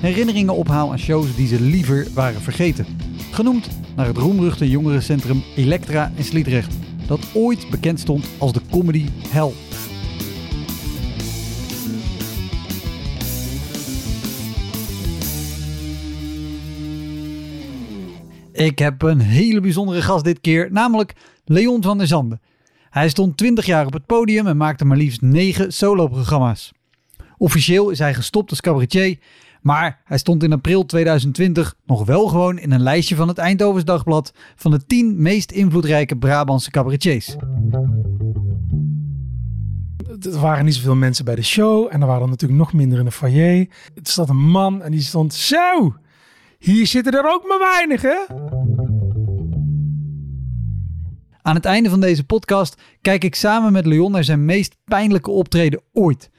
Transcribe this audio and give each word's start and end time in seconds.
herinneringen 0.00 0.54
ophaal 0.54 0.90
aan 0.90 0.98
shows 0.98 1.36
die 1.36 1.46
ze 1.46 1.60
liever 1.60 2.06
waren 2.14 2.40
vergeten. 2.40 2.86
Genoemd 3.30 3.68
naar 3.96 4.06
het 4.06 4.16
roemruchte 4.16 4.70
jongerencentrum 4.70 5.42
Elektra 5.56 6.12
in 6.14 6.24
Sliedrecht, 6.24 6.74
dat 7.06 7.20
ooit 7.34 7.70
bekend 7.70 8.00
stond 8.00 8.28
als 8.38 8.52
de 8.52 8.60
comedy 8.70 9.06
hell. 9.28 9.52
Ik 18.52 18.78
heb 18.78 19.02
een 19.02 19.20
hele 19.20 19.60
bijzondere 19.60 20.02
gast 20.02 20.24
dit 20.24 20.40
keer, 20.40 20.68
namelijk 20.72 21.12
Leon 21.44 21.82
van 21.82 21.98
der 21.98 22.06
Zanden. 22.06 22.40
Hij 22.90 23.08
stond 23.08 23.36
20 23.36 23.66
jaar 23.66 23.86
op 23.86 23.92
het 23.92 24.06
podium 24.06 24.46
en 24.46 24.56
maakte 24.56 24.84
maar 24.84 24.96
liefst 24.96 25.20
9 25.20 25.72
soloprogramma's. 25.72 26.72
Officieel 27.36 27.90
is 27.90 27.98
hij 27.98 28.14
gestopt 28.14 28.50
als 28.50 28.60
cabaretier, 28.60 29.18
maar 29.68 30.00
hij 30.04 30.18
stond 30.18 30.42
in 30.42 30.52
april 30.52 30.86
2020 30.86 31.74
nog 31.86 32.04
wel 32.04 32.28
gewoon 32.28 32.58
in 32.58 32.72
een 32.72 32.82
lijstje 32.82 33.16
van 33.16 33.28
het 33.28 33.38
Eindhovens 33.38 33.84
Dagblad 33.84 34.32
van 34.56 34.70
de 34.70 34.86
10 34.86 35.22
meest 35.22 35.50
invloedrijke 35.50 36.16
Brabantse 36.16 36.70
cabaretiers. 36.70 37.36
Er 40.20 40.40
waren 40.40 40.64
niet 40.64 40.74
zoveel 40.74 40.94
mensen 40.94 41.24
bij 41.24 41.34
de 41.34 41.42
show 41.42 41.88
en 41.90 42.00
er 42.00 42.06
waren 42.06 42.22
er 42.22 42.28
natuurlijk 42.28 42.58
nog 42.58 42.72
minder 42.72 42.98
in 42.98 43.04
de 43.04 43.10
foyer. 43.10 43.68
Er 43.94 44.00
zat 44.02 44.28
een 44.28 44.50
man 44.50 44.82
en 44.82 44.90
die 44.90 45.00
stond 45.00 45.34
zo. 45.34 45.96
Hier 46.58 46.86
zitten 46.86 47.12
er 47.12 47.32
ook 47.32 47.48
maar 47.48 47.58
weinig, 47.58 48.02
hè? 48.02 48.18
Aan 51.42 51.54
het 51.54 51.64
einde 51.64 51.90
van 51.90 52.00
deze 52.00 52.24
podcast 52.24 52.82
kijk 53.00 53.24
ik 53.24 53.34
samen 53.34 53.72
met 53.72 53.86
Leon 53.86 54.12
naar 54.12 54.24
zijn 54.24 54.44
meest 54.44 54.76
pijnlijke 54.84 55.30
optreden 55.30 55.80
ooit. 55.92 56.30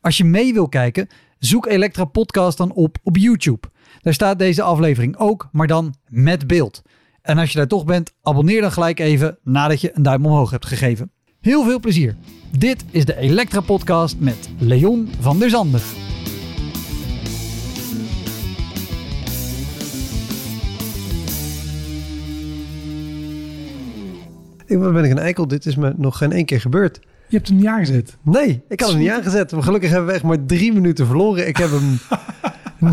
Als 0.00 0.16
je 0.16 0.24
mee 0.24 0.52
wil 0.52 0.68
kijken, 0.68 1.08
zoek 1.38 1.66
Elektra 1.66 2.04
Podcast 2.04 2.58
dan 2.58 2.72
op 2.72 2.98
op 3.02 3.16
YouTube. 3.16 3.68
Daar 4.02 4.14
staat 4.14 4.38
deze 4.38 4.62
aflevering 4.62 5.16
ook, 5.16 5.48
maar 5.52 5.66
dan 5.66 5.94
met 6.08 6.46
beeld. 6.46 6.82
En 7.22 7.38
als 7.38 7.50
je 7.50 7.58
daar 7.58 7.66
toch 7.66 7.84
bent, 7.84 8.12
abonneer 8.22 8.60
dan 8.60 8.72
gelijk 8.72 9.00
even 9.00 9.38
nadat 9.42 9.80
je 9.80 9.90
een 9.94 10.02
duim 10.02 10.26
omhoog 10.26 10.50
hebt 10.50 10.66
gegeven. 10.66 11.10
Heel 11.40 11.64
veel 11.64 11.80
plezier. 11.80 12.16
Dit 12.58 12.84
is 12.90 13.04
de 13.04 13.16
Elektra 13.16 13.60
Podcast 13.60 14.18
met 14.18 14.48
Leon 14.58 15.08
van 15.20 15.38
der 15.38 15.50
Zanden. 15.50 15.80
Ik 24.66 24.78
ben 24.78 25.04
ik 25.04 25.10
een 25.10 25.18
eikel? 25.18 25.48
Dit 25.48 25.66
is 25.66 25.76
me 25.76 25.94
nog 25.96 26.18
geen 26.18 26.32
één 26.32 26.44
keer 26.44 26.60
gebeurd. 26.60 27.00
Je 27.28 27.36
hebt 27.36 27.48
hem 27.48 27.56
niet 27.56 27.66
aangezet. 27.66 28.16
Nee, 28.22 28.62
ik 28.68 28.80
had 28.80 28.90
hem 28.90 28.98
niet 28.98 29.10
aangezet. 29.10 29.52
Maar 29.52 29.62
gelukkig 29.62 29.90
hebben 29.90 30.08
we 30.08 30.14
echt 30.14 30.22
maar 30.22 30.44
drie 30.46 30.72
minuten 30.72 31.06
verloren. 31.06 31.48
Ik 31.48 31.56
heb 31.56 31.70
hem... 31.70 31.98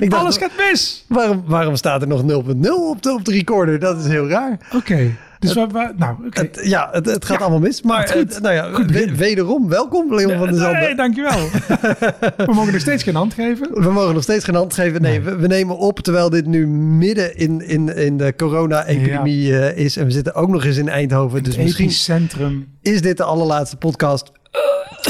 ik 0.00 0.10
dacht, 0.10 0.22
Alles 0.22 0.36
gaat 0.36 0.50
mis. 0.56 1.04
waarom, 1.08 1.42
waarom 1.46 1.76
staat 1.76 2.02
er 2.02 2.08
nog 2.08 2.22
0.0 2.22 2.26
op 2.26 3.02
de, 3.02 3.12
op 3.12 3.24
de 3.24 3.30
recorder? 3.32 3.78
Dat 3.78 3.98
is 3.98 4.06
heel 4.06 4.28
raar. 4.28 4.58
Oké. 4.74 5.10
Dus 5.46 5.54
waar, 5.54 5.68
waar- 5.68 5.92
nou. 5.96 6.16
Het, 6.30 6.60
ja, 6.62 6.88
het, 6.92 7.06
het 7.06 7.24
gaat 7.24 7.40
allemaal 7.40 7.58
mis. 7.58 7.82
Maar 7.82 8.08
Goed. 8.08 8.40
nou 8.40 8.54
ja, 8.54 8.72
Goed 8.72 8.90
wederom 9.16 9.68
welkom 9.68 10.14
Leon 10.14 10.38
van 10.38 10.46
der 10.48 10.56
Zanden. 10.58 10.80
Nee, 10.80 10.94
dankjewel. 10.94 11.48
we 12.46 12.52
mogen 12.54 12.72
nog 12.72 12.80
steeds 12.80 13.02
geen 13.02 13.14
hand 13.14 13.34
geven. 13.34 13.82
We 13.82 13.90
mogen 13.90 14.14
nog 14.14 14.22
steeds 14.22 14.44
geen 14.44 14.54
hand 14.54 14.74
geven. 14.74 15.02
Nee, 15.02 15.20
we, 15.20 15.36
we 15.36 15.46
nemen 15.46 15.78
op 15.78 16.00
terwijl 16.00 16.30
dit 16.30 16.46
nu 16.46 16.66
midden 16.66 17.36
in, 17.36 17.60
in, 17.68 17.96
in 17.96 18.16
de 18.16 18.34
corona-epidemie 18.36 19.58
eh, 19.58 19.84
is. 19.84 19.96
En 19.96 20.04
we 20.04 20.10
zitten 20.10 20.34
ook 20.34 20.48
nog 20.48 20.64
eens 20.64 20.76
in 20.76 20.88
Eindhoven. 20.88 21.42
Dus 21.42 21.56
misschien 21.56 21.84
epicentrum. 21.84 22.66
is 22.82 23.02
dit 23.02 23.16
de 23.16 23.24
allerlaatste 23.24 23.76
podcast. 23.76 24.32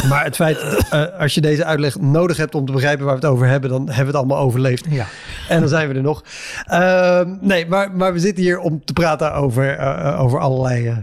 Maar 0.08 0.24
het 0.24 0.36
feit, 0.36 0.58
eh, 0.90 1.04
als 1.18 1.34
je 1.34 1.40
deze 1.40 1.64
uitleg 1.64 2.00
nodig 2.00 2.36
hebt 2.36 2.54
om 2.54 2.66
te 2.66 2.72
begrijpen 2.72 3.04
waar 3.04 3.14
we 3.14 3.20
het 3.20 3.30
over 3.30 3.46
hebben, 3.46 3.70
dan 3.70 3.80
hebben 3.80 3.98
we 3.98 4.06
het 4.06 4.16
allemaal 4.16 4.38
overleefd. 4.38 4.86
Ja. 4.90 5.06
En 5.48 5.60
dan 5.60 5.68
zijn 5.68 5.88
we 5.88 5.94
er 5.94 6.02
nog. 6.02 6.24
Ehm, 6.66 7.34
nee, 7.40 7.66
maar, 7.66 7.92
maar 7.92 8.12
we 8.12 8.18
zitten 8.18 8.44
hier 8.44 8.58
om 8.58 8.84
te 8.84 8.92
praten 8.92 9.34
over, 9.34 9.76
eh, 9.76 10.20
over 10.20 10.40
allerlei 10.40 10.86
eh, 10.86 10.96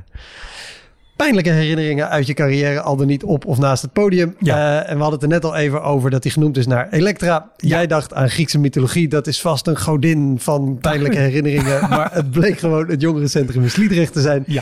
pijnlijke 1.15 1.49
herinneringen 1.49 2.09
uit 2.09 2.27
je 2.27 2.33
carrière, 2.33 2.81
al 2.81 2.95
dan 2.95 3.07
niet 3.07 3.23
op 3.23 3.45
of 3.45 3.57
naast 3.57 3.81
het 3.81 3.93
podium. 3.93 4.35
Ja. 4.39 4.83
En 4.83 4.95
we 4.95 5.01
hadden 5.01 5.19
het 5.19 5.23
er 5.23 5.35
net 5.35 5.45
al 5.45 5.55
even 5.55 5.83
over 5.83 6.09
dat 6.09 6.23
hij 6.23 6.31
genoemd 6.31 6.57
is 6.57 6.67
naar 6.67 6.87
Elektra. 6.91 7.51
Jij 7.57 7.87
dacht 7.87 8.13
aan 8.13 8.29
Griekse 8.29 8.59
mythologie, 8.59 9.07
dat 9.07 9.27
is 9.27 9.41
vast 9.41 9.67
een 9.67 9.79
godin 9.79 10.39
van 10.39 10.77
pijnlijke 10.81 11.19
herinneringen. 11.27 11.89
maar 11.89 12.09
het 12.13 12.31
bleek 12.31 12.59
gewoon 12.59 12.89
het 12.89 13.01
jongerencentrum 13.01 13.63
in 13.63 13.69
Sliedrecht 13.69 14.13
te 14.13 14.21
zijn. 14.21 14.43
Ja. 14.47 14.61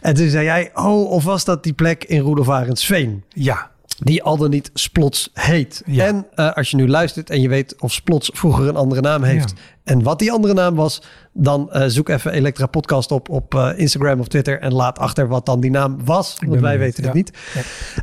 En 0.00 0.14
toen 0.14 0.28
zei 0.28 0.44
jij, 0.44 0.70
oh, 0.74 1.10
of 1.10 1.24
was 1.24 1.44
dat 1.44 1.62
die 1.62 1.72
plek 1.72 2.04
in 2.04 2.20
Roelofarensveen? 2.20 3.24
Ja. 3.28 3.69
Die 4.00 4.22
al 4.22 4.36
dan 4.36 4.50
niet 4.50 4.70
Splots 4.74 5.30
heet. 5.32 5.82
Ja. 5.86 6.06
En 6.06 6.26
eh, 6.34 6.52
als 6.52 6.70
je 6.70 6.76
nu 6.76 6.88
luistert 6.88 7.30
en 7.30 7.40
je 7.40 7.48
weet 7.48 7.80
of 7.80 7.92
Splots 7.92 8.30
vroeger 8.32 8.68
een 8.68 8.76
andere 8.76 9.00
naam 9.00 9.22
heeft... 9.22 9.50
Ja. 9.50 9.56
En 9.90 10.02
wat 10.02 10.18
die 10.18 10.32
andere 10.32 10.54
naam 10.54 10.74
was... 10.74 11.02
dan 11.32 11.72
eh, 11.72 11.84
zoek 11.86 12.08
even 12.08 12.32
Elektra 12.32 12.66
Podcast 12.66 13.12
op 13.12 13.28
op 13.28 13.54
eh, 13.54 13.70
Instagram 13.76 14.20
of 14.20 14.28
Twitter... 14.28 14.60
en 14.60 14.74
laat 14.74 14.98
achter 14.98 15.28
wat 15.28 15.46
dan 15.46 15.60
die 15.60 15.70
naam 15.70 15.98
was. 16.04 16.36
want 16.46 16.60
wij 16.60 16.78
weten 16.78 17.04
het 17.04 17.12
ja. 17.12 17.18
niet. 17.18 17.32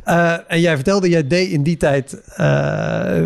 Eh, 0.04 0.34
en 0.46 0.60
jij 0.60 0.74
vertelde, 0.74 1.08
jij 1.08 1.26
deed 1.26 1.50
in 1.50 1.62
die 1.62 1.76
tijd 1.76 2.22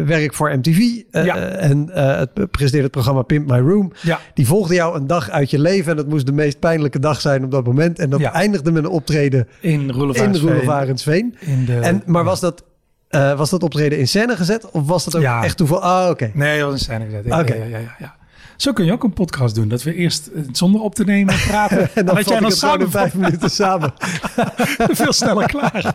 werk 0.06 0.34
voor 0.34 0.56
MTV... 0.56 0.78
Ja. 1.10 1.36
en 1.36 1.88
het 1.92 2.32
presenteerde 2.34 2.82
het 2.82 2.90
programma 2.90 3.22
Pimp 3.22 3.50
My 3.50 3.58
Room. 3.58 3.92
Ja. 4.00 4.20
Die 4.34 4.46
volgde 4.46 4.74
jou 4.74 4.96
een 4.96 5.06
dag 5.06 5.30
uit 5.30 5.50
je 5.50 5.58
leven... 5.58 5.90
en 5.90 5.96
dat 5.96 6.08
moest 6.08 6.26
de 6.26 6.32
meest 6.32 6.58
pijnlijke 6.58 6.98
dag 6.98 7.20
zijn 7.20 7.44
op 7.44 7.50
dat 7.50 7.64
moment. 7.64 7.98
En 7.98 8.10
dat 8.10 8.20
eindigde 8.20 8.72
met 8.72 8.84
een 8.84 8.90
optreden 8.90 9.48
In 9.60 9.70
in 9.70 9.90
Roelevarensveen. 9.90 11.36
In. 11.40 11.68
En, 11.82 12.02
maar 12.06 12.24
was 12.24 12.40
dat, 12.40 12.64
was 13.10 13.50
dat 13.50 13.62
optreden 13.62 13.98
in 13.98 14.08
scène 14.08 14.36
gezet? 14.36 14.70
Of 14.70 14.86
was 14.86 15.04
dat 15.04 15.16
ook 15.16 15.22
Ja. 15.22 15.44
echt 15.44 15.56
toeval? 15.56 15.82
Ah, 15.82 16.10
oké. 16.10 16.30
Nee, 16.34 16.58
dat 16.58 16.70
was 16.70 16.74
een 16.74 16.84
scène 16.84 17.04
gezet. 17.04 17.24
Oké. 17.24 17.54
ja, 17.54 17.64
ja, 17.64 17.78
ja, 17.78 17.94
ja. 17.98 18.20
Zo 18.56 18.72
kun 18.72 18.84
je 18.84 18.92
ook 18.92 19.04
een 19.04 19.12
podcast 19.12 19.54
doen. 19.54 19.68
Dat 19.68 19.82
we 19.82 19.94
eerst 19.94 20.26
eh, 20.26 20.42
zonder 20.52 20.80
op 20.80 20.94
te 20.94 21.04
nemen 21.04 21.34
praten. 21.46 21.78
En 21.78 21.88
dan 21.94 22.04
dat 22.04 22.16
het 22.16 22.58
gewoon 22.58 22.80
in 22.80 22.90
vijf 22.90 23.14
minuten 23.14 23.50
samen. 23.50 23.94
veel 25.02 25.12
sneller 25.12 25.46
klaar. 25.46 25.94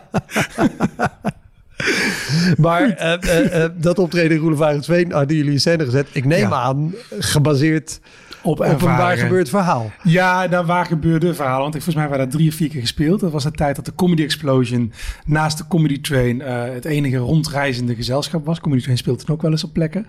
Maar 2.56 2.88
eh, 2.90 3.64
eh, 3.64 3.70
dat 3.76 3.98
optreden 3.98 4.36
in 4.36 4.42
Roelevarensveen 4.42 5.12
hadden 5.12 5.36
jullie 5.36 5.52
in 5.52 5.60
scène 5.60 5.84
gezet. 5.84 6.08
Ik 6.12 6.24
neem 6.24 6.48
Ja. 6.48 6.60
aan, 6.60 6.94
gebaseerd 7.18 8.00
Op, 8.48 8.60
op 8.60 8.82
een 8.82 8.96
waar 8.96 9.16
gebeurd 9.16 9.48
verhaal. 9.48 9.90
Ja, 10.02 10.48
daar 10.48 10.66
waar 10.66 10.86
gebeurde 10.86 11.34
verhalen. 11.34 11.62
Want 11.62 11.74
ik, 11.74 11.82
volgens 11.82 12.04
mij 12.04 12.08
waren 12.08 12.30
dat 12.30 12.38
drie 12.38 12.48
of 12.48 12.54
vier 12.54 12.68
keer 12.68 12.80
gespeeld. 12.80 13.20
Dat 13.20 13.32
was 13.32 13.42
de 13.42 13.50
tijd 13.50 13.76
dat 13.76 13.84
de 13.84 13.94
Comedy 13.94 14.22
Explosion 14.22 14.92
naast 15.26 15.58
de 15.58 15.66
Comedy 15.68 16.00
Train 16.00 16.42
eh, 16.42 16.62
het 16.62 16.84
enige 16.84 17.16
rondreizende 17.16 17.94
gezelschap 17.94 18.44
was. 18.44 18.60
Comedy 18.60 18.82
Train 18.82 18.98
speelde 18.98 19.24
toen 19.24 19.34
ook 19.34 19.42
wel 19.42 19.50
eens 19.50 19.64
op 19.64 19.72
plekken. 19.72 20.06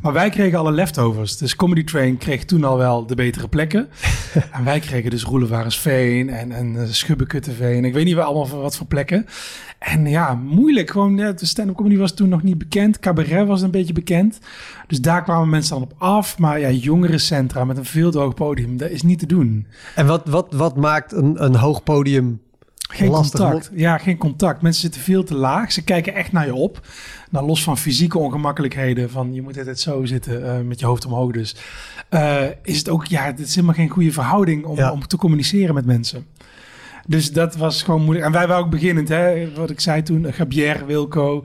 Maar 0.00 0.12
wij 0.12 0.30
kregen 0.30 0.58
alle 0.58 0.72
leftovers. 0.72 1.36
Dus 1.36 1.56
Comedy 1.56 1.84
Train 1.84 2.18
kreeg 2.18 2.44
toen 2.44 2.64
al 2.64 2.76
wel 2.76 3.06
de 3.06 3.14
betere 3.14 3.48
plekken. 3.48 3.88
en 4.56 4.64
wij 4.64 4.80
kregen 4.80 5.10
dus 5.10 5.22
Roelevarensveen 5.22 6.30
en, 6.30 6.52
en 6.52 6.74
uh, 6.74 6.82
Schubbekutteveen. 6.84 7.84
Ik 7.84 7.92
weet 7.92 8.04
niet 8.04 8.14
wel 8.14 8.24
allemaal 8.24 8.60
wat 8.60 8.76
voor 8.76 8.86
plekken. 8.86 9.26
En 9.78 10.06
ja, 10.06 10.34
moeilijk. 10.34 10.90
Gewoon, 10.90 11.16
ja, 11.16 11.32
de 11.32 11.46
stand-up 11.46 11.76
comedy 11.76 11.96
was 11.96 12.14
toen 12.14 12.28
nog 12.28 12.42
niet 12.42 12.58
bekend. 12.58 12.98
Cabaret 12.98 13.46
was 13.46 13.62
een 13.62 13.70
beetje 13.70 13.92
bekend. 13.92 14.38
Dus 14.86 15.00
daar 15.00 15.22
kwamen 15.22 15.48
mensen 15.48 15.74
dan 15.74 15.82
op 15.82 15.92
af. 15.98 16.38
Maar 16.38 16.60
ja, 16.60 16.70
jongerencentra 16.70 17.64
met 17.64 17.76
een 17.76 17.84
veel 17.84 18.10
te 18.10 18.18
hoog 18.18 18.34
podium, 18.34 18.76
dat 18.76 18.90
is 18.90 19.02
niet 19.02 19.18
te 19.18 19.26
doen. 19.26 19.66
En 19.94 20.06
wat, 20.06 20.28
wat, 20.28 20.46
wat 20.54 20.76
maakt 20.76 21.12
een, 21.12 21.44
een 21.44 21.56
hoog 21.56 21.82
podium 21.82 22.40
Geen 22.88 23.10
lastig 23.10 23.40
contact. 23.40 23.70
Ja, 23.74 23.98
geen 23.98 24.16
contact. 24.18 24.62
Mensen 24.62 24.82
zitten 24.82 25.00
veel 25.00 25.24
te 25.24 25.34
laag. 25.34 25.72
Ze 25.72 25.82
kijken 25.84 26.14
echt 26.14 26.32
naar 26.32 26.46
je 26.46 26.54
op. 26.54 26.86
Nou, 27.30 27.46
los 27.46 27.62
van 27.62 27.78
fysieke 27.78 28.18
ongemakkelijkheden, 28.18 29.10
van 29.10 29.34
je 29.34 29.42
moet 29.42 29.58
altijd 29.58 29.80
zo 29.80 30.04
zitten 30.04 30.54
eh, 30.54 30.60
met 30.60 30.80
je 30.80 30.86
hoofd 30.86 31.06
omhoog 31.06 31.32
dus. 31.32 31.56
eh, 32.08 32.44
is 32.62 32.78
het 32.78 32.88
ook, 32.88 33.06
ja, 33.06 33.24
het 33.24 33.38
is 33.38 33.54
helemaal 33.54 33.74
geen 33.74 33.88
goede 33.88 34.12
verhouding 34.12 34.64
om, 34.64 34.76
Ja. 34.76 34.92
om 34.92 35.06
te 35.06 35.16
communiceren 35.16 35.74
met 35.74 35.86
mensen. 35.86 36.26
Dus 37.06 37.32
dat 37.32 37.56
was 37.56 37.82
gewoon 37.82 38.02
moeilijk. 38.02 38.26
En 38.26 38.32
wij 38.32 38.46
waren 38.48 38.64
ook 38.64 38.70
beginnend, 38.70 39.08
hè, 39.08 39.48
wat 39.54 39.70
ik 39.70 39.80
zei 39.80 40.02
toen, 40.02 40.32
Gabier, 40.32 40.86
Wilco, 40.86 41.44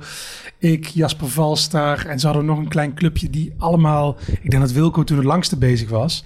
ik, 0.58 0.86
Jasper 0.86 1.28
Valstar. 1.30 2.06
En 2.06 2.19
ze 2.19 2.25
hadden 2.25 2.46
nog 2.46 2.58
een 2.58 2.68
klein 2.68 2.94
clubje 2.94 3.30
die 3.30 3.54
allemaal, 3.58 4.18
ik 4.42 4.50
denk 4.50 4.62
dat 4.63 4.72
Wilco 4.72 5.04
toen 5.04 5.18
het 5.18 5.25
langste 5.25 5.58
bezig 5.58 5.90
was. 5.90 6.24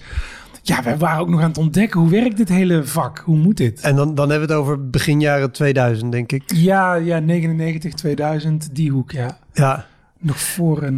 Ja, 0.62 0.84
wij 0.84 0.98
waren 0.98 1.20
ook 1.20 1.30
nog 1.30 1.42
aan 1.42 1.48
het 1.48 1.58
ontdekken, 1.58 2.00
hoe 2.00 2.10
werkt 2.10 2.38
dit 2.38 2.50
hele 2.50 2.84
vak? 2.84 3.20
Hoe 3.26 3.38
moet 3.38 3.58
dit? 3.58 3.82
En 3.82 3.96
dan, 3.96 4.16
dan 4.16 4.30
hebben 4.30 4.48
we 4.48 4.54
het 4.54 4.64
over 4.64 4.90
begin 4.90 5.20
jaren 5.20 5.52
2000, 5.52 6.12
denk 6.12 6.32
ik. 6.32 6.44
Ja, 6.46 6.94
ja, 6.96 7.20
99, 7.20 7.94
2000, 7.94 8.76
die 8.76 8.92
hoek, 8.92 9.12
ja. 9.12 9.38
Ja, 9.54 9.86
Nog 10.20 10.40
voor 10.40 10.82
eh, 10.82 10.90
9-11 10.90 10.94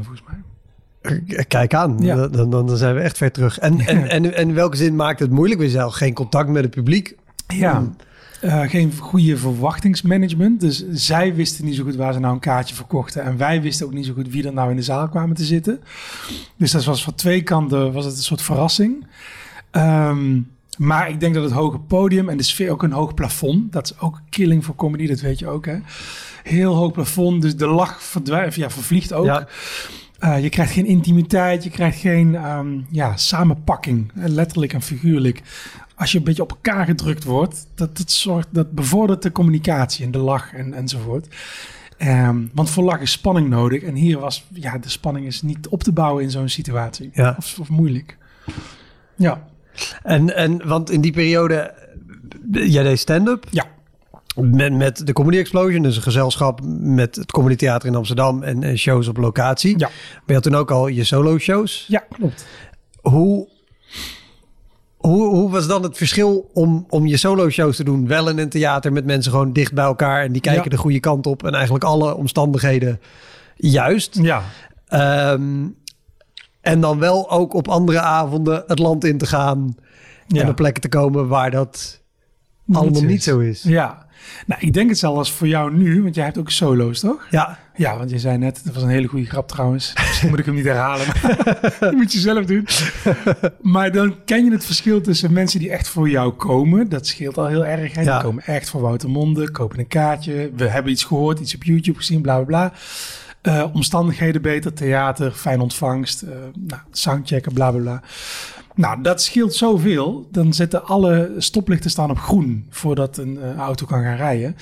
volgens 0.00 0.22
mij. 0.26 1.14
k- 1.26 1.44
kijk 1.48 1.74
aan. 1.74 1.96
Ja. 2.00 2.16
Dan, 2.28 2.50
dan, 2.50 2.66
dan 2.66 2.76
zijn 2.76 2.94
we 2.94 3.00
echt 3.00 3.16
ver 3.16 3.32
terug. 3.32 3.58
En, 3.58 3.80
en, 3.80 4.08
en, 4.10 4.34
en 4.34 4.48
in 4.48 4.54
welke 4.54 4.76
zin 4.76 4.96
maakt 4.96 5.20
het 5.20 5.30
moeilijk? 5.30 5.60
We 5.60 5.68
zijn 5.70 5.92
geen 5.92 6.14
contact 6.14 6.48
met 6.48 6.62
het 6.62 6.74
publiek. 6.74 7.16
Ja, 7.46 7.92
eh, 8.40 8.60
geen 8.60 8.92
goede 8.98 9.36
verwachtingsmanagement. 9.36 10.60
Dus 10.60 10.84
zij 10.90 11.34
wisten 11.34 11.64
niet 11.64 11.74
zo 11.74 11.84
goed 11.84 11.96
waar 11.96 12.12
ze 12.12 12.18
nou 12.18 12.34
een 12.34 12.40
kaartje 12.40 12.74
verkochten. 12.74 13.22
En 13.22 13.36
wij 13.36 13.62
wisten 13.62 13.86
ook 13.86 13.92
niet 13.92 14.06
zo 14.06 14.12
goed 14.12 14.28
wie 14.28 14.46
er 14.46 14.52
nou 14.52 14.70
in 14.70 14.76
de 14.76 14.82
zaal 14.82 15.08
kwamen 15.08 15.36
te 15.36 15.44
zitten. 15.44 15.80
Dus 16.56 16.70
dat 16.70 16.84
was 16.84 17.04
van 17.04 17.14
twee 17.14 17.42
kanten 17.42 17.92
was 17.92 18.04
het 18.04 18.16
een 18.16 18.22
soort 18.22 18.42
verrassing. 18.42 19.06
Ehm, 19.70 20.40
maar 20.78 21.10
ik 21.10 21.20
denk 21.20 21.34
dat 21.34 21.42
het 21.42 21.52
hoge 21.52 21.78
podium 21.78 22.28
en 22.28 22.36
de 22.36 22.42
sfeer 22.42 22.70
ook 22.70 22.82
een 22.82 22.92
hoog 22.92 23.14
plafond. 23.14 23.72
Dat 23.72 23.84
is 23.84 24.00
ook 24.00 24.20
killing 24.30 24.64
voor 24.64 24.74
comedy, 24.74 25.06
dat 25.06 25.20
weet 25.20 25.38
je 25.38 25.48
ook 25.48 25.66
hè. 25.66 25.78
Heel 26.42 26.74
hoog 26.74 26.92
plafond, 26.92 27.42
dus 27.42 27.56
de 27.56 27.66
lach 27.66 28.02
verdwijnt, 28.02 28.54
ja, 28.54 28.70
vervliegt 28.70 29.12
ook. 29.12 29.24
Ja. 29.24 29.48
Eh, 30.18 30.42
je 30.42 30.48
krijgt 30.48 30.72
geen 30.72 30.86
intimiteit, 30.86 31.64
je 31.64 31.70
krijgt 31.70 31.98
geen 31.98 32.34
ehm, 32.34 32.80
ja, 32.90 33.16
samenpakking, 33.16 34.10
letterlijk 34.14 34.72
en 34.72 34.82
figuurlijk. 34.82 35.42
Als 35.96 36.12
je 36.12 36.18
een 36.18 36.24
beetje 36.24 36.42
op 36.42 36.50
elkaar 36.50 36.84
gedrukt 36.86 37.24
wordt, 37.24 37.66
dat, 37.74 37.96
dat, 37.96 38.10
zorgt, 38.10 38.48
dat 38.50 38.70
bevordert 38.72 39.22
de 39.22 39.32
communicatie 39.32 40.04
en 40.04 40.10
de 40.10 40.18
lach 40.18 40.52
en, 40.54 40.72
enzovoort. 40.74 41.26
Ehm, 41.96 42.42
want 42.54 42.70
voor 42.70 42.84
lach 42.84 43.00
is 43.00 43.10
spanning 43.10 43.48
nodig. 43.48 43.82
En 43.82 43.94
hier 43.94 44.18
was, 44.18 44.44
ja, 44.52 44.78
de 44.78 44.88
spanning 44.88 45.26
is 45.26 45.42
niet 45.42 45.68
op 45.68 45.82
te 45.82 45.92
bouwen 45.92 46.22
in 46.22 46.30
zo'n 46.30 46.48
situatie. 46.48 47.10
Ja. 47.12 47.34
Of, 47.38 47.58
of 47.60 47.68
moeilijk. 47.68 48.16
Ja, 49.16 49.42
En, 50.02 50.36
en 50.36 50.68
want 50.68 50.90
in 50.90 51.00
die 51.00 51.12
periode, 51.12 51.54
eh, 52.52 52.72
jij 52.72 52.82
deed 52.82 52.98
stand-up. 52.98 53.46
ja, 53.50 53.64
Met, 54.34 54.72
met 54.72 55.06
de 55.06 55.12
Comedy 55.12 55.36
Explosion, 55.38 55.82
dus 55.82 55.96
een 55.96 56.02
gezelschap 56.02 56.60
met 56.80 57.16
het 57.16 57.32
Comedy 57.32 57.54
Theater 57.56 57.88
in 57.88 57.94
Amsterdam 57.94 58.42
en, 58.42 58.62
en 58.62 58.78
shows 58.78 59.08
op 59.08 59.16
locatie. 59.16 59.78
ja, 59.78 59.86
Maar 59.88 60.22
je 60.26 60.32
had 60.34 60.42
toen 60.42 60.54
ook 60.54 60.70
al 60.70 60.86
je 60.86 61.04
solo 61.04 61.38
shows. 61.38 61.84
ja, 61.88 62.04
klopt. 62.10 62.46
Hoe, 63.00 63.48
hoe, 65.08 65.26
hoe 65.28 65.50
was 65.50 65.66
dan 65.66 65.82
het 65.82 65.96
verschil 65.96 66.50
om, 66.54 66.86
om 66.88 67.06
je 67.06 67.16
solo 67.16 67.48
shows 67.50 67.76
te 67.76 67.84
doen? 67.84 68.06
Wel 68.06 68.28
in 68.28 68.38
een 68.38 68.48
theater 68.48 68.92
met 68.92 69.04
mensen 69.04 69.30
gewoon 69.32 69.52
dicht 69.52 69.72
bij 69.72 69.84
elkaar 69.84 70.24
en 70.24 70.32
die 70.32 70.40
kijken 70.40 70.64
Ja. 70.64 70.68
de 70.70 70.76
goede 70.76 71.00
kant 71.00 71.26
op 71.26 71.44
en 71.44 71.54
eigenlijk 71.54 71.84
alle 71.84 72.14
omstandigheden 72.14 73.00
juist. 73.56 74.18
Ja, 74.22 74.42
Ehm, 74.86 75.66
en 76.60 76.80
dan 76.80 76.98
wel 76.98 77.30
ook 77.30 77.54
op 77.54 77.68
andere 77.68 78.00
avonden 78.00 78.64
het 78.66 78.78
land 78.78 79.04
in 79.04 79.18
te 79.18 79.26
gaan 79.26 79.74
ja. 80.26 80.42
en 80.42 80.48
op 80.48 80.56
plekken 80.56 80.82
te 80.82 80.88
komen 80.88 81.28
waar 81.28 81.50
dat 81.50 82.00
allemaal 82.72 83.02
niet 83.02 83.18
is. 83.18 83.24
zo 83.24 83.38
is. 83.38 83.62
Ja. 83.62 84.05
Nou, 84.46 84.60
ik 84.60 84.72
denk 84.72 84.88
het 84.88 84.98
zelfs 84.98 85.32
voor 85.32 85.48
jou 85.48 85.72
nu, 85.76 86.02
want 86.02 86.14
jij 86.14 86.24
hebt 86.24 86.38
ook 86.38 86.50
solo's, 86.50 87.00
toch? 87.00 87.26
Ja, 87.30 87.58
Ja, 87.74 87.98
want 87.98 88.10
je 88.10 88.18
zei 88.18 88.38
net, 88.38 88.60
dat 88.64 88.74
was 88.74 88.82
een 88.82 88.88
hele 88.88 89.06
goede 89.06 89.26
grap 89.26 89.48
trouwens. 89.48 89.92
Misschien 90.06 90.28
moet 90.28 90.38
ik 90.38 90.44
hem 90.44 90.54
niet 90.54 90.64
herhalen, 90.64 91.06
dat 91.80 91.92
moet 92.00 92.12
je 92.12 92.18
zelf 92.18 92.44
doen. 92.44 92.66
Maar 93.60 93.92
dan 93.92 94.14
ken 94.24 94.44
je 94.44 94.50
het 94.50 94.64
verschil 94.64 95.00
tussen 95.00 95.32
mensen 95.32 95.58
die 95.58 95.70
echt 95.70 95.88
voor 95.88 96.08
jou 96.08 96.32
komen. 96.32 96.88
Dat 96.88 97.06
scheelt 97.06 97.38
al 97.38 97.46
heel 97.46 97.66
erg. 97.66 97.94
Hè? 97.94 98.02
Ja. 98.02 98.12
Die 98.12 98.24
komen 98.24 98.42
echt 98.44 98.70
voor 98.70 98.80
Woutermonde, 98.80 99.50
kopen 99.50 99.78
een 99.78 99.86
kaartje. 99.86 100.50
We 100.56 100.68
hebben 100.68 100.92
iets 100.92 101.04
gehoord, 101.04 101.40
iets 101.40 101.54
op 101.54 101.64
YouTube 101.64 101.98
gezien, 101.98 102.20
bla 102.20 102.34
bla 102.36 102.44
bla. 102.44 102.72
Eh, 103.42 103.64
omstandigheden 103.72 104.42
beter, 104.42 104.72
theater, 104.72 105.32
fijn 105.32 105.60
ontvangst, 105.60 106.22
eh 106.22 106.30
nou, 106.54 106.80
soundchecken, 106.90 107.52
bla 107.52 107.70
bla 107.70 107.80
bla. 107.80 108.02
Nou, 108.76 109.02
dat 109.02 109.22
scheelt 109.22 109.54
zoveel. 109.54 110.26
Dan 110.30 110.52
zitten 110.52 110.84
alle 110.84 111.34
stoplichten 111.38 111.90
staan 111.90 112.10
op 112.10 112.18
groen 112.18 112.66
voordat 112.70 113.16
een 113.16 113.40
eh, 113.42 113.56
auto 113.56 113.86
kan 113.86 114.02
gaan 114.02 114.16
rijden. 114.16 114.56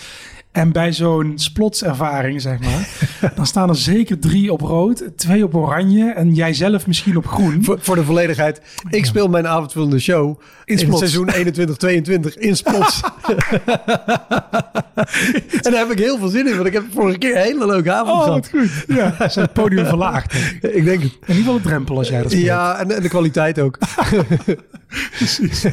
En 0.54 0.72
bij 0.72 0.92
zo'n 0.92 1.32
splotservaring, 1.34 2.40
zeg 2.40 2.58
maar, 2.60 2.88
dan 3.36 3.46
staan 3.46 3.68
er 3.68 3.76
zeker 3.76 4.18
drie 4.18 4.52
op 4.52 4.60
rood, 4.60 5.02
twee 5.16 5.44
op 5.44 5.54
oranje 5.54 6.10
en 6.12 6.34
jij 6.34 6.54
zelf 6.54 6.86
misschien 6.86 7.16
op 7.16 7.26
groen. 7.26 7.64
voor, 7.64 7.78
voor 7.80 7.94
de 7.96 8.04
volledigheid. 8.04 8.60
Ik 8.90 9.04
speel 9.04 9.28
mijn 9.28 9.46
avondvullende 9.46 9.98
show 9.98 10.40
in, 10.64 10.78
Splots. 10.78 11.00
het 11.00 11.10
seizoen 11.10 12.30
21-22 12.32 12.38
in 12.38 12.56
Splots. 12.56 13.00
en 15.62 15.70
daar 15.72 15.78
heb 15.78 15.90
ik 15.90 15.98
heel 15.98 16.18
veel 16.18 16.28
zin 16.28 16.46
in, 16.48 16.54
want 16.54 16.66
ik 16.66 16.72
heb 16.72 16.84
vorige 16.92 17.18
keer 17.18 17.36
een 17.36 17.42
hele 17.42 17.66
leuke 17.66 17.92
avond 17.92 18.10
Oh, 18.18 18.22
gehad. 18.24 18.48
goed. 18.48 18.84
Ja, 18.88 19.14
zijn 19.28 19.44
het 19.44 19.52
podium 19.52 19.86
verlaagd. 19.86 20.32
denk 20.32 20.52
ik. 20.62 20.74
Ik 20.74 20.84
denk 20.84 21.02
het. 21.02 21.12
In 21.12 21.18
ieder 21.26 21.36
geval 21.36 21.54
de 21.56 21.62
drempel 21.62 21.96
als 21.98 22.08
jij 22.08 22.22
dat 22.22 22.30
speelt. 22.30 22.46
Ja, 22.46 22.78
en, 22.78 22.90
en 22.96 23.02
de 23.02 23.08
kwaliteit 23.08 23.58
ook. 23.60 23.78
precies. 25.18 25.66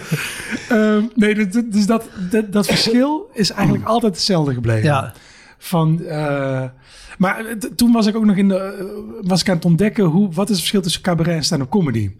Ehm, 0.69 1.03
nee, 1.15 1.35
dus, 1.35 1.63
dus 1.65 1.85
dat, 1.85 2.09
dat, 2.29 2.51
dat 2.51 2.65
verschil 2.65 3.29
is 3.33 3.51
eigenlijk 3.51 3.87
altijd 3.93 4.15
hetzelfde 4.15 4.53
gebleven. 4.53 4.83
Ja. 4.83 5.13
Van, 5.57 6.03
eh, 6.03 6.63
maar 7.17 7.43
toen 7.75 7.91
was 7.91 8.05
ik 8.05 8.15
ook 8.15 8.25
nog 8.25 8.35
in 8.35 8.47
de, 8.47 8.57
eh, 8.57 9.27
was 9.27 9.41
ik 9.41 9.49
aan 9.49 9.55
het 9.55 9.65
ontdekken 9.65 10.03
hoe, 10.03 10.31
wat 10.31 10.45
is 10.45 10.49
het 10.49 10.59
verschil 10.59 10.81
tussen 10.81 11.01
cabaret 11.01 11.35
en 11.35 11.43
stand-up 11.43 11.69
comedy. 11.69 12.11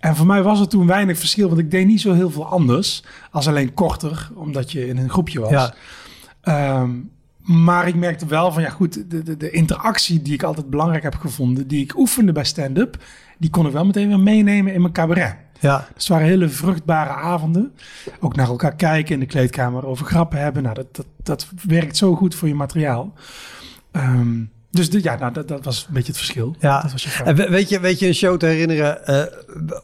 En 0.00 0.16
voor 0.16 0.26
mij 0.26 0.42
was 0.42 0.60
er 0.60 0.68
toen 0.68 0.86
weinig 0.86 1.18
verschil, 1.18 1.48
want 1.48 1.60
ik 1.60 1.70
deed 1.70 1.86
niet 1.86 2.00
zo 2.00 2.12
heel 2.12 2.30
veel 2.30 2.46
anders 2.46 3.02
als 3.30 3.48
alleen 3.48 3.74
korter, 3.74 4.30
omdat 4.34 4.72
je 4.72 4.86
in 4.86 4.96
een 4.96 5.10
groepje 5.10 5.40
was. 5.40 5.50
Ja. 5.50 5.74
Ehm, 6.40 6.90
maar 7.42 7.88
ik 7.88 7.94
merkte 7.94 8.26
wel 8.26 8.52
van, 8.52 8.62
ja 8.62 8.70
goed, 8.70 9.10
de, 9.10 9.22
de, 9.22 9.36
de 9.36 9.50
interactie 9.50 10.22
die 10.22 10.34
ik 10.34 10.42
altijd 10.42 10.70
belangrijk 10.70 11.02
heb 11.02 11.14
gevonden, 11.14 11.68
die 11.68 11.82
ik 11.82 11.98
oefende 11.98 12.32
bij 12.32 12.44
stand-up, 12.44 12.96
die 13.38 13.50
kon 13.50 13.66
ik 13.66 13.72
wel 13.72 13.86
meteen 13.86 14.08
weer 14.08 14.20
meenemen 14.20 14.74
in 14.74 14.80
mijn 14.80 14.92
cabaret. 14.92 15.36
Ja. 15.66 15.76
Dus 15.94 16.02
het 16.02 16.08
waren 16.08 16.26
hele 16.26 16.48
vruchtbare 16.48 17.10
avonden. 17.10 17.72
Ook 18.20 18.36
naar 18.36 18.46
elkaar 18.46 18.74
kijken 18.74 19.14
in 19.14 19.20
de 19.20 19.26
kleedkamer, 19.26 19.86
over 19.86 20.06
grappen 20.06 20.38
hebben. 20.38 20.62
Nou, 20.62 20.74
dat, 20.74 20.86
dat, 20.92 21.06
dat 21.22 21.48
werkt 21.66 21.96
zo 21.96 22.14
goed 22.14 22.34
voor 22.34 22.48
je 22.48 22.54
materiaal. 22.54 23.12
Ehm, 23.92 24.42
dus 24.70 24.90
de, 24.90 25.02
ja, 25.02 25.16
nou, 25.16 25.32
dat, 25.32 25.48
dat 25.48 25.64
was 25.64 25.84
een 25.88 25.94
beetje 25.94 26.08
het 26.08 26.16
verschil. 26.16 26.56
Ja. 26.60 26.80
Dat 26.80 26.92
was 26.92 27.02
je. 27.02 27.22
En 27.24 27.50
weet 27.50 27.68
je, 27.68 27.80
weet 27.80 27.98
je 27.98 28.06
een 28.06 28.14
show 28.14 28.38
te 28.38 28.46
herinneren, 28.46 29.06
eh, 29.06 29.24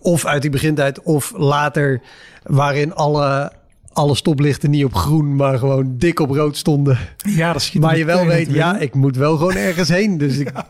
of 0.00 0.26
uit 0.26 0.42
die 0.42 0.50
begintijd 0.50 1.02
of 1.02 1.32
later, 1.36 2.00
waarin 2.42 2.94
alle, 2.94 3.52
alle 3.92 4.14
stoplichten 4.14 4.70
niet 4.70 4.84
op 4.84 4.94
groen, 4.94 5.36
maar 5.36 5.58
gewoon 5.58 5.98
dik 5.98 6.20
op 6.20 6.30
rood 6.30 6.56
stonden. 6.56 6.98
Ja, 7.16 7.52
dat 7.52 7.62
schiet 7.62 7.82
Maar 7.82 7.98
je 7.98 8.04
wel 8.04 8.26
weet, 8.26 8.52
ja, 8.52 8.78
ik 8.78 8.94
moet 8.94 9.16
wel 9.16 9.36
gewoon 9.36 9.56
ergens 9.56 9.88
heen. 9.88 10.18
Dus 10.18 10.38
ik, 10.38 10.52
Ja, 10.56 10.66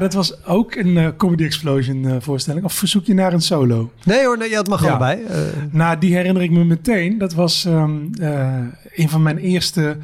dat 0.00 0.12
was 0.14 0.44
ook 0.46 0.74
een 0.74 0.96
eh, 0.96 1.08
Comedy 1.16 1.44
Explosion 1.44 2.06
eh, 2.06 2.16
voorstelling. 2.20 2.64
Of 2.64 2.72
verzoek 2.72 3.04
je 3.04 3.14
naar 3.14 3.32
een 3.32 3.40
solo? 3.42 3.90
nee 4.04 4.24
hoor, 4.24 4.38
nee, 4.38 4.50
ja, 4.50 4.58
het 4.58 4.68
mag 4.68 4.82
Ja. 4.82 4.88
allebei. 4.88 5.22
Eh, 5.22 5.38
Nou, 5.70 5.98
die 5.98 6.14
herinner 6.16 6.42
ik 6.42 6.50
me 6.50 6.64
meteen. 6.64 7.18
Dat 7.18 7.34
was 7.34 7.64
ehm, 7.64 7.96
eh, 8.20 8.58
een 8.94 9.08
van 9.08 9.22
mijn 9.22 9.38
eerste 9.38 9.96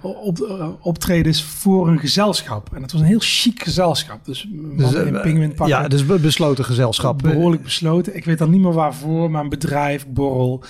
op, 0.00 0.38
optredens 0.80 1.42
voor 1.42 1.88
een 1.88 1.98
gezelschap. 1.98 2.70
En 2.74 2.82
het 2.82 2.92
was 2.92 3.00
een 3.00 3.06
heel 3.06 3.20
chic 3.20 3.62
gezelschap. 3.62 4.24
Dus, 4.24 4.48
dus, 4.76 4.92
in 4.92 5.16
eh, 5.16 5.22
pinguïnpakken. 5.22 5.76
ja, 5.82 5.88
dus 5.88 6.06
be- 6.06 6.18
besloten 6.18 6.64
gezelschap. 6.64 7.22
behoorlijk 7.22 7.62
besloten. 7.62 8.16
Ik 8.16 8.24
weet 8.24 8.38
dan 8.38 8.50
niet 8.50 8.60
meer 8.60 8.72
waarvoor, 8.72 9.30
maar 9.30 9.42
een 9.42 9.48
bedrijf, 9.48 10.06
borrel. 10.08 10.62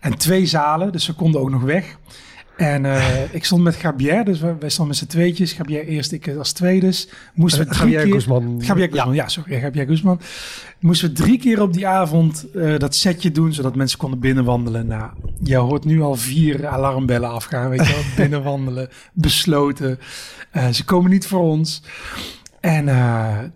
En 0.00 0.16
twee 0.18 0.46
zalen, 0.46 0.92
dus 0.92 1.04
ze 1.04 1.12
konden 1.14 1.40
ook 1.40 1.50
nog 1.50 1.62
weg. 1.62 1.96
En 2.56 2.84
eh, 2.84 3.34
ik 3.34 3.44
stond 3.44 3.62
met 3.62 3.74
Gabier, 3.74 4.24
dus 4.24 4.40
wij, 4.40 4.56
wij 4.58 4.68
stonden 4.68 4.86
met 4.86 4.96
z'n 4.96 5.16
tweetjes. 5.16 5.52
Gabier 5.52 5.86
eerst, 5.86 6.12
ik 6.12 6.28
als 6.28 6.52
tweedes. 6.52 7.08
Moesten 7.34 7.60
we 7.64 7.70
Eh, 7.70 7.78
drie 7.78 7.90
Javier 7.90 8.06
keer... 8.06 8.14
Guzman. 8.14 8.62
Gabier 8.62 8.88
Guzman, 8.88 9.14
ja, 9.14 9.28
sorry, 9.28 9.60
Gabier 9.60 9.86
Guzman. 9.86 10.20
Moesten 10.80 11.08
we 11.08 11.14
drie 11.14 11.38
keer 11.38 11.62
op 11.62 11.72
die 11.72 11.86
avond 11.86 12.50
eh, 12.50 12.78
dat 12.78 12.94
setje 12.94 13.30
doen, 13.30 13.52
zodat 13.52 13.74
mensen 13.74 13.98
konden 13.98 14.18
binnenwandelen. 14.18 14.86
Nou, 14.86 15.10
je 15.42 15.56
hoort 15.56 15.84
nu 15.84 16.02
al 16.02 16.14
vier 16.14 16.66
alarmbellen 16.66 17.30
afgaan, 17.30 17.70
weet 17.70 17.86
je 17.86 17.92
wel. 17.92 18.02
binnenwandelen, 18.24 18.88
besloten. 19.12 19.98
Ze 20.72 20.84
komen 20.84 21.10
niet 21.10 21.26
voor 21.26 21.40
ons. 21.40 21.82
En 22.60 22.86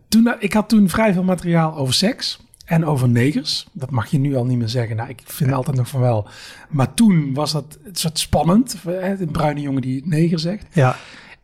toen, 0.09 0.35
ik 0.39 0.53
had 0.53 0.69
toen 0.69 0.89
vrij 0.89 1.13
veel 1.13 1.23
materiaal 1.23 1.77
over 1.77 1.95
seks 1.95 2.39
en 2.71 2.85
over 2.85 3.09
negers. 3.09 3.67
Dat 3.73 3.91
mag 3.91 4.11
je 4.11 4.19
nu 4.19 4.37
al 4.37 4.45
niet 4.45 4.59
meer 4.59 4.69
zeggen. 4.69 4.97
Nou, 4.97 5.09
ik 5.09 5.21
vind 5.25 5.53
altijd 5.53 5.77
nog 5.77 5.89
van 5.89 6.01
wel. 6.01 6.29
Maar 6.69 6.95
toen 6.95 7.35
was 7.35 7.53
dat 7.53 7.79
het 7.83 7.99
soort 7.99 8.19
spannend. 8.19 8.77
Hè, 8.87 9.21
Een 9.21 9.31
bruine 9.31 9.61
jongen 9.61 9.83
die 9.83 10.03
neger 10.05 10.39
zegt. 10.39 10.67
Ja, 10.73 10.97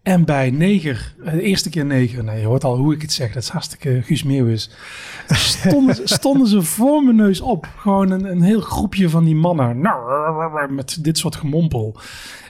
En 0.03 0.25
bij 0.25 0.51
Neger, 0.51 1.15
de 1.25 1.43
eerste 1.43 1.71
keer 1.71 1.85
Neger, 1.85 2.25
nee, 2.25 2.41
je 2.41 2.47
hoort 2.47 2.65
al 2.65 2.77
hoe 2.77 2.95
ik 2.95 3.03
het 3.03 3.13
zeg, 3.13 3.33
dat 3.33 3.43
is 3.43 3.49
hartstikke 3.49 4.03
Guus 4.03 4.23
Meeuwis. 4.23 4.71
Stonden, 5.29 6.09
stonden 6.19 6.47
ze 6.47 6.63
voor 6.63 7.03
mijn 7.03 7.17
neus 7.17 7.41
op. 7.41 7.69
Gewoon 7.77 8.11
een, 8.11 8.25
een 8.25 8.43
heel 8.43 8.61
groepje 8.61 9.09
van 9.09 9.25
die 9.25 9.37
mannen. 9.37 9.81
Met 10.69 10.99
dit 11.01 11.19
soort 11.19 11.37
gemompel. 11.37 11.97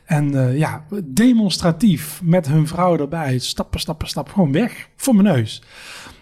En 0.04 0.33
uh, 0.33 0.59
ja, 0.59 0.85
demonstratief 1.04 2.21
met 2.23 2.47
hun 2.47 2.66
vrouw 2.66 2.99
erbij. 2.99 3.38
Stappen, 3.38 3.80
stappen, 3.80 4.09
stappen. 4.09 4.33
Gewoon 4.33 4.52
weg. 4.52 4.88
Voor 4.97 5.14
mijn 5.14 5.37
neus. 5.37 5.62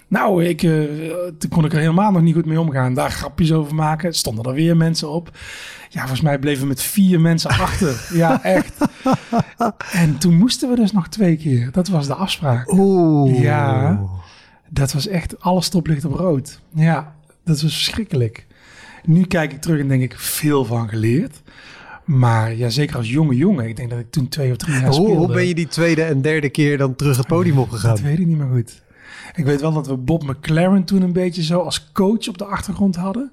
Nou, 0.08 0.44
ik, 0.44 0.62
uh, 0.62 0.82
toen 1.38 1.50
kon 1.50 1.64
ik 1.64 1.72
er 1.72 1.78
helemaal 1.78 2.12
nog 2.12 2.22
niet 2.22 2.34
goed 2.34 2.46
mee 2.46 2.60
omgaan. 2.60 2.94
Daar 2.94 3.10
grapjes 3.10 3.52
over 3.52 3.74
maken. 3.74 4.14
Stonden 4.14 4.44
er 4.44 4.52
weer 4.52 4.76
mensen 4.76 5.10
op. 5.10 5.30
Ja, 5.88 6.00
volgens 6.00 6.20
mij 6.20 6.38
bleven 6.38 6.62
we 6.62 6.68
met 6.68 6.82
vier 6.82 7.20
mensen 7.20 7.50
achter. 7.66 8.08
ja, 8.12 8.42
echt. 8.42 8.74
En 9.92 10.18
toen 10.18 10.34
moesten 10.34 10.68
we 10.68 10.76
dus 10.76 10.92
nog 10.92 11.08
twee 11.08 11.36
keer. 11.36 11.68
Dat 11.72 11.88
was 11.88 12.06
de 12.06 12.14
afspraak. 12.14 12.72
Oeh. 12.72 13.40
Ja, 13.40 14.00
dat 14.68 14.92
was 14.92 15.06
echt 15.06 15.40
alles 15.40 15.64
stoplicht 15.64 16.04
op 16.04 16.12
rood. 16.12 16.60
Ja, 16.74 17.14
dat 17.44 17.60
was 17.60 17.72
verschrikkelijk. 17.72 18.46
Nu 19.04 19.24
kijk 19.24 19.52
ik 19.52 19.60
terug 19.60 19.80
en 19.80 19.88
denk 19.88 20.02
ik 20.02 20.18
veel 20.18 20.64
van 20.64 20.88
geleerd. 20.88 21.42
Maar 22.04 22.54
ja, 22.54 22.68
zeker 22.68 22.96
als 22.96 23.10
jonge 23.10 23.36
jongen. 23.36 23.68
Ik 23.68 23.76
denk 23.76 23.90
dat 23.90 23.98
ik 23.98 24.10
toen 24.10 24.28
twee 24.28 24.50
of 24.50 24.56
drie 24.56 24.74
jaar 24.74 24.84
hoe, 24.84 24.92
speelde. 24.92 25.14
hoe 25.14 25.32
ben 25.32 25.46
je 25.46 25.54
die 25.54 25.66
tweede 25.66 26.02
en 26.02 26.22
derde 26.22 26.48
keer 26.48 26.78
dan 26.78 26.96
terug 26.96 27.16
het 27.16 27.26
podium 27.26 27.58
opgegaan? 27.58 27.90
Dat 27.90 28.00
weet 28.00 28.18
ik 28.18 28.26
niet 28.26 28.36
meer 28.38 28.50
goed. 28.52 28.82
Ik 29.34 29.44
weet 29.44 29.60
wel 29.60 29.72
dat 29.72 29.86
we 29.86 29.96
Bob 29.96 30.22
McLaren 30.22 30.84
toen 30.84 31.02
een 31.02 31.12
beetje 31.12 31.42
zo 31.42 31.60
als 31.60 31.92
coach 31.92 32.28
op 32.28 32.38
de 32.38 32.44
achtergrond 32.44 32.96
hadden. 32.96 33.32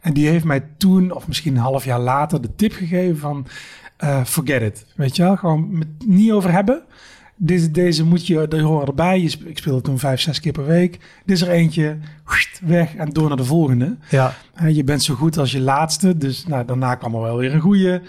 En 0.00 0.12
die 0.12 0.28
heeft 0.28 0.44
mij 0.44 0.64
toen, 0.76 1.12
of 1.12 1.26
misschien 1.26 1.54
een 1.54 1.62
half 1.62 1.84
jaar 1.84 2.00
later, 2.00 2.40
de 2.40 2.54
tip 2.54 2.72
gegeven 2.72 3.18
van... 3.18 3.46
Uh, 4.04 4.24
forget 4.24 4.62
it. 4.62 4.86
Weet 4.96 5.16
je 5.16 5.22
wel? 5.22 5.36
Gewoon 5.36 5.78
met, 5.78 5.88
niet 6.06 6.32
over 6.32 6.52
hebben. 6.52 6.82
Deze, 7.36 7.70
deze 7.70 8.04
moet 8.04 8.26
je, 8.26 8.60
horen 8.62 8.86
erbij. 8.86 9.20
Je, 9.20 9.36
ik 9.44 9.58
speelde 9.58 9.80
toen 9.80 9.98
vijf, 9.98 10.20
zes 10.20 10.40
keer 10.40 10.52
per 10.52 10.66
week. 10.66 10.92
Dit 11.24 11.36
is 11.36 11.42
er 11.42 11.48
eentje, 11.48 11.98
weg 12.62 12.94
en 12.94 13.10
door 13.10 13.28
naar 13.28 13.36
de 13.36 13.44
volgende. 13.44 13.96
Ja. 14.10 14.34
Uh, 14.62 14.76
je 14.76 14.84
bent 14.84 15.02
zo 15.02 15.14
goed 15.14 15.38
als 15.38 15.52
je 15.52 15.60
laatste. 15.60 16.16
Dus 16.16 16.46
nou, 16.46 16.64
daarna 16.64 16.94
kwam 16.94 17.14
er 17.14 17.20
wel 17.20 17.36
weer 17.36 17.54
een 17.54 17.60
goede. 17.60 18.02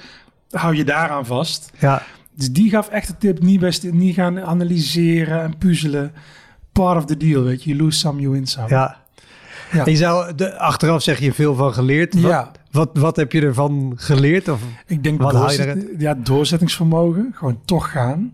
Hou 0.49 0.75
je 0.75 0.83
daaraan 0.83 1.25
vast. 1.25 1.71
Ja. 1.79 2.03
Dus 2.35 2.51
die 2.51 2.69
gaf 2.69 2.89
echt 2.89 3.07
de 3.07 3.17
tip, 3.17 3.41
niet, 3.41 3.59
best, 3.59 3.91
niet 3.91 4.15
gaan 4.15 4.39
analyseren 4.41 5.41
en 5.41 5.57
puzzelen. 5.57 6.13
Part 6.83 6.97
of 6.97 7.05
the 7.05 7.17
deal, 7.17 7.43
weet 7.43 7.63
je. 7.63 7.69
You 7.69 7.83
lose 7.83 7.97
some, 7.97 8.21
you 8.21 8.33
win 8.33 8.47
some. 8.47 8.69
Ja. 8.69 8.97
Ja. 9.71 9.85
En 9.85 9.91
je 9.91 9.97
zou, 9.97 10.35
de, 10.35 10.57
achteraf 10.59 11.03
zeg 11.03 11.19
je 11.19 11.33
veel 11.33 11.55
van 11.55 11.73
geleerd. 11.73 12.13
Wat, 12.13 12.23
Ja. 12.23 12.51
wat, 12.71 12.89
wat 12.93 13.15
heb 13.15 13.31
je 13.31 13.41
ervan 13.41 13.93
geleerd? 13.95 14.47
Of, 14.49 14.61
Ik 14.87 15.03
denk 15.03 15.21
Wat 15.21 15.31
doorzet, 15.31 15.85
ja, 15.97 16.13
doorzettingsvermogen. 16.13 17.31
Gewoon 17.35 17.59
toch 17.65 17.91
gaan. 17.91 18.33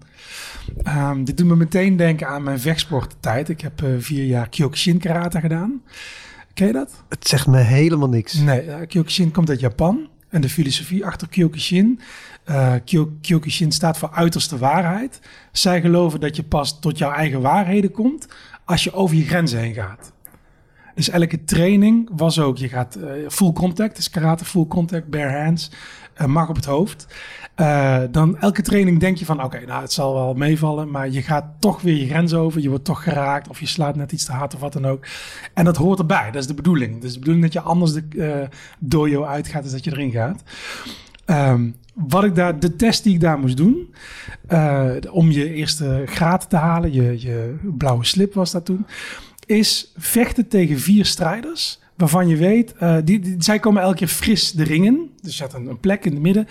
Ehm, 0.83 1.23
dit 1.23 1.37
doet 1.37 1.47
me 1.47 1.55
meteen 1.55 1.97
denken 1.97 2.27
aan 2.27 2.43
mijn 2.43 2.59
vechtsporttijd. 2.59 3.49
Ik 3.49 3.61
heb 3.61 3.81
eh, 3.83 3.89
vier 3.99 4.25
jaar 4.25 4.49
Kyokushin 4.49 4.97
karate 4.99 5.39
gedaan. 5.39 5.81
Ken 6.53 6.67
je 6.67 6.73
dat? 6.73 7.03
het 7.09 7.27
zegt 7.27 7.47
me 7.47 7.57
helemaal 7.57 8.09
niks. 8.09 8.33
Nee, 8.33 8.65
uh, 8.65 8.75
Kyokushin 8.87 9.31
komt 9.31 9.49
uit 9.49 9.59
Japan. 9.59 10.07
En 10.29 10.41
de 10.41 10.49
filosofie 10.49 11.05
achter 11.05 11.27
Kyokushin. 11.29 11.99
Uh, 12.51 12.73
Kyo 12.85 13.11
Kyokushin 13.21 13.71
staat 13.71 13.97
voor 13.97 14.11
uiterste 14.11 14.57
waarheid. 14.57 15.19
Zij 15.51 15.81
geloven 15.81 16.19
dat 16.19 16.35
je 16.35 16.43
pas 16.43 16.79
tot 16.79 16.97
jouw 16.97 17.11
eigen 17.11 17.41
waarheden 17.41 17.91
komt 17.91 18.27
als 18.65 18.83
je 18.83 18.93
over 18.93 19.15
je 19.15 19.25
grenzen 19.25 19.59
heen 19.59 19.73
gaat. 19.73 20.11
Dus 20.95 21.09
elke 21.09 21.43
training 21.43 22.09
was 22.15 22.39
ook, 22.39 22.57
je 22.57 22.69
gaat 22.69 22.97
uh, 22.97 23.29
full 23.29 23.53
contact, 23.53 23.95
dus 23.95 24.09
karate 24.09 24.45
full 24.45 24.65
contact, 24.65 25.09
bare 25.09 25.43
hands, 25.43 25.71
uh, 26.21 26.27
mag 26.27 26.49
op 26.49 26.55
het 26.55 26.65
hoofd. 26.65 27.07
Dan 28.11 28.37
elke 28.37 28.61
training 28.61 28.99
denk 28.99 29.17
je 29.17 29.25
van, 29.25 29.43
oké, 29.43 29.65
nou 29.65 29.81
het 29.81 29.91
zal 29.91 30.13
wel 30.13 30.33
meevallen, 30.33 30.91
maar 30.91 31.09
je 31.09 31.21
gaat 31.21 31.45
toch 31.59 31.81
weer 31.81 31.95
je 31.95 32.07
grens 32.07 32.33
over, 32.33 32.61
je 32.61 32.69
wordt 32.69 32.85
toch 32.85 33.03
geraakt 33.03 33.47
of 33.47 33.59
je 33.59 33.65
slaat 33.65 33.95
net 33.95 34.11
iets 34.11 34.25
te 34.25 34.31
hard 34.31 34.53
of 34.53 34.59
wat 34.59 34.73
dan 34.73 34.85
ook. 34.85 35.05
En 35.53 35.65
dat 35.65 35.77
hoort 35.77 35.99
erbij, 35.99 36.31
dat 36.31 36.41
is 36.41 36.47
de 36.47 36.53
bedoeling. 36.53 37.03
Is 37.03 37.13
de 37.13 37.19
bedoeling 37.19 37.43
dat 37.43 37.53
je 37.53 37.61
anders 37.61 37.93
de 37.93 38.49
dojo 38.79 39.23
uitgaat, 39.23 39.65
is 39.65 39.71
dat 39.71 39.83
je 39.83 39.91
erin 39.91 40.11
gaat. 40.11 40.43
Um, 41.31 41.75
wat 41.93 42.23
ik 42.23 42.35
daar, 42.35 42.59
de 42.59 42.75
test 42.75 43.03
die 43.03 43.13
ik 43.13 43.19
daar 43.19 43.39
moest 43.39 43.57
doen, 43.57 43.93
uh, 44.49 44.91
om 45.11 45.31
je 45.31 45.53
eerste 45.53 46.03
graad 46.05 46.49
te 46.49 46.55
halen, 46.55 46.93
je, 46.93 47.21
je 47.21 47.55
blauwe 47.77 48.05
slip 48.05 48.33
was 48.33 48.51
dat 48.51 48.65
toen, 48.65 48.85
is 49.45 49.91
vechten 49.97 50.47
tegen 50.47 50.79
vier 50.79 51.05
strijders. 51.05 51.79
Waarvan 51.95 52.27
je 52.27 52.35
weet, 52.35 52.73
uh, 52.81 52.97
die, 53.03 53.35
zij 53.37 53.59
komen 53.59 53.81
elke 53.81 53.95
keer 53.95 54.07
fris 54.07 54.51
de 54.51 54.63
ring 54.63 54.85
in. 54.85 55.11
Dus 55.21 55.37
je 55.37 55.43
hebt 55.43 55.53
een, 55.53 55.79
plek 55.79 56.05
in 56.05 56.11
het 56.11 56.21
midden. 56.21 56.47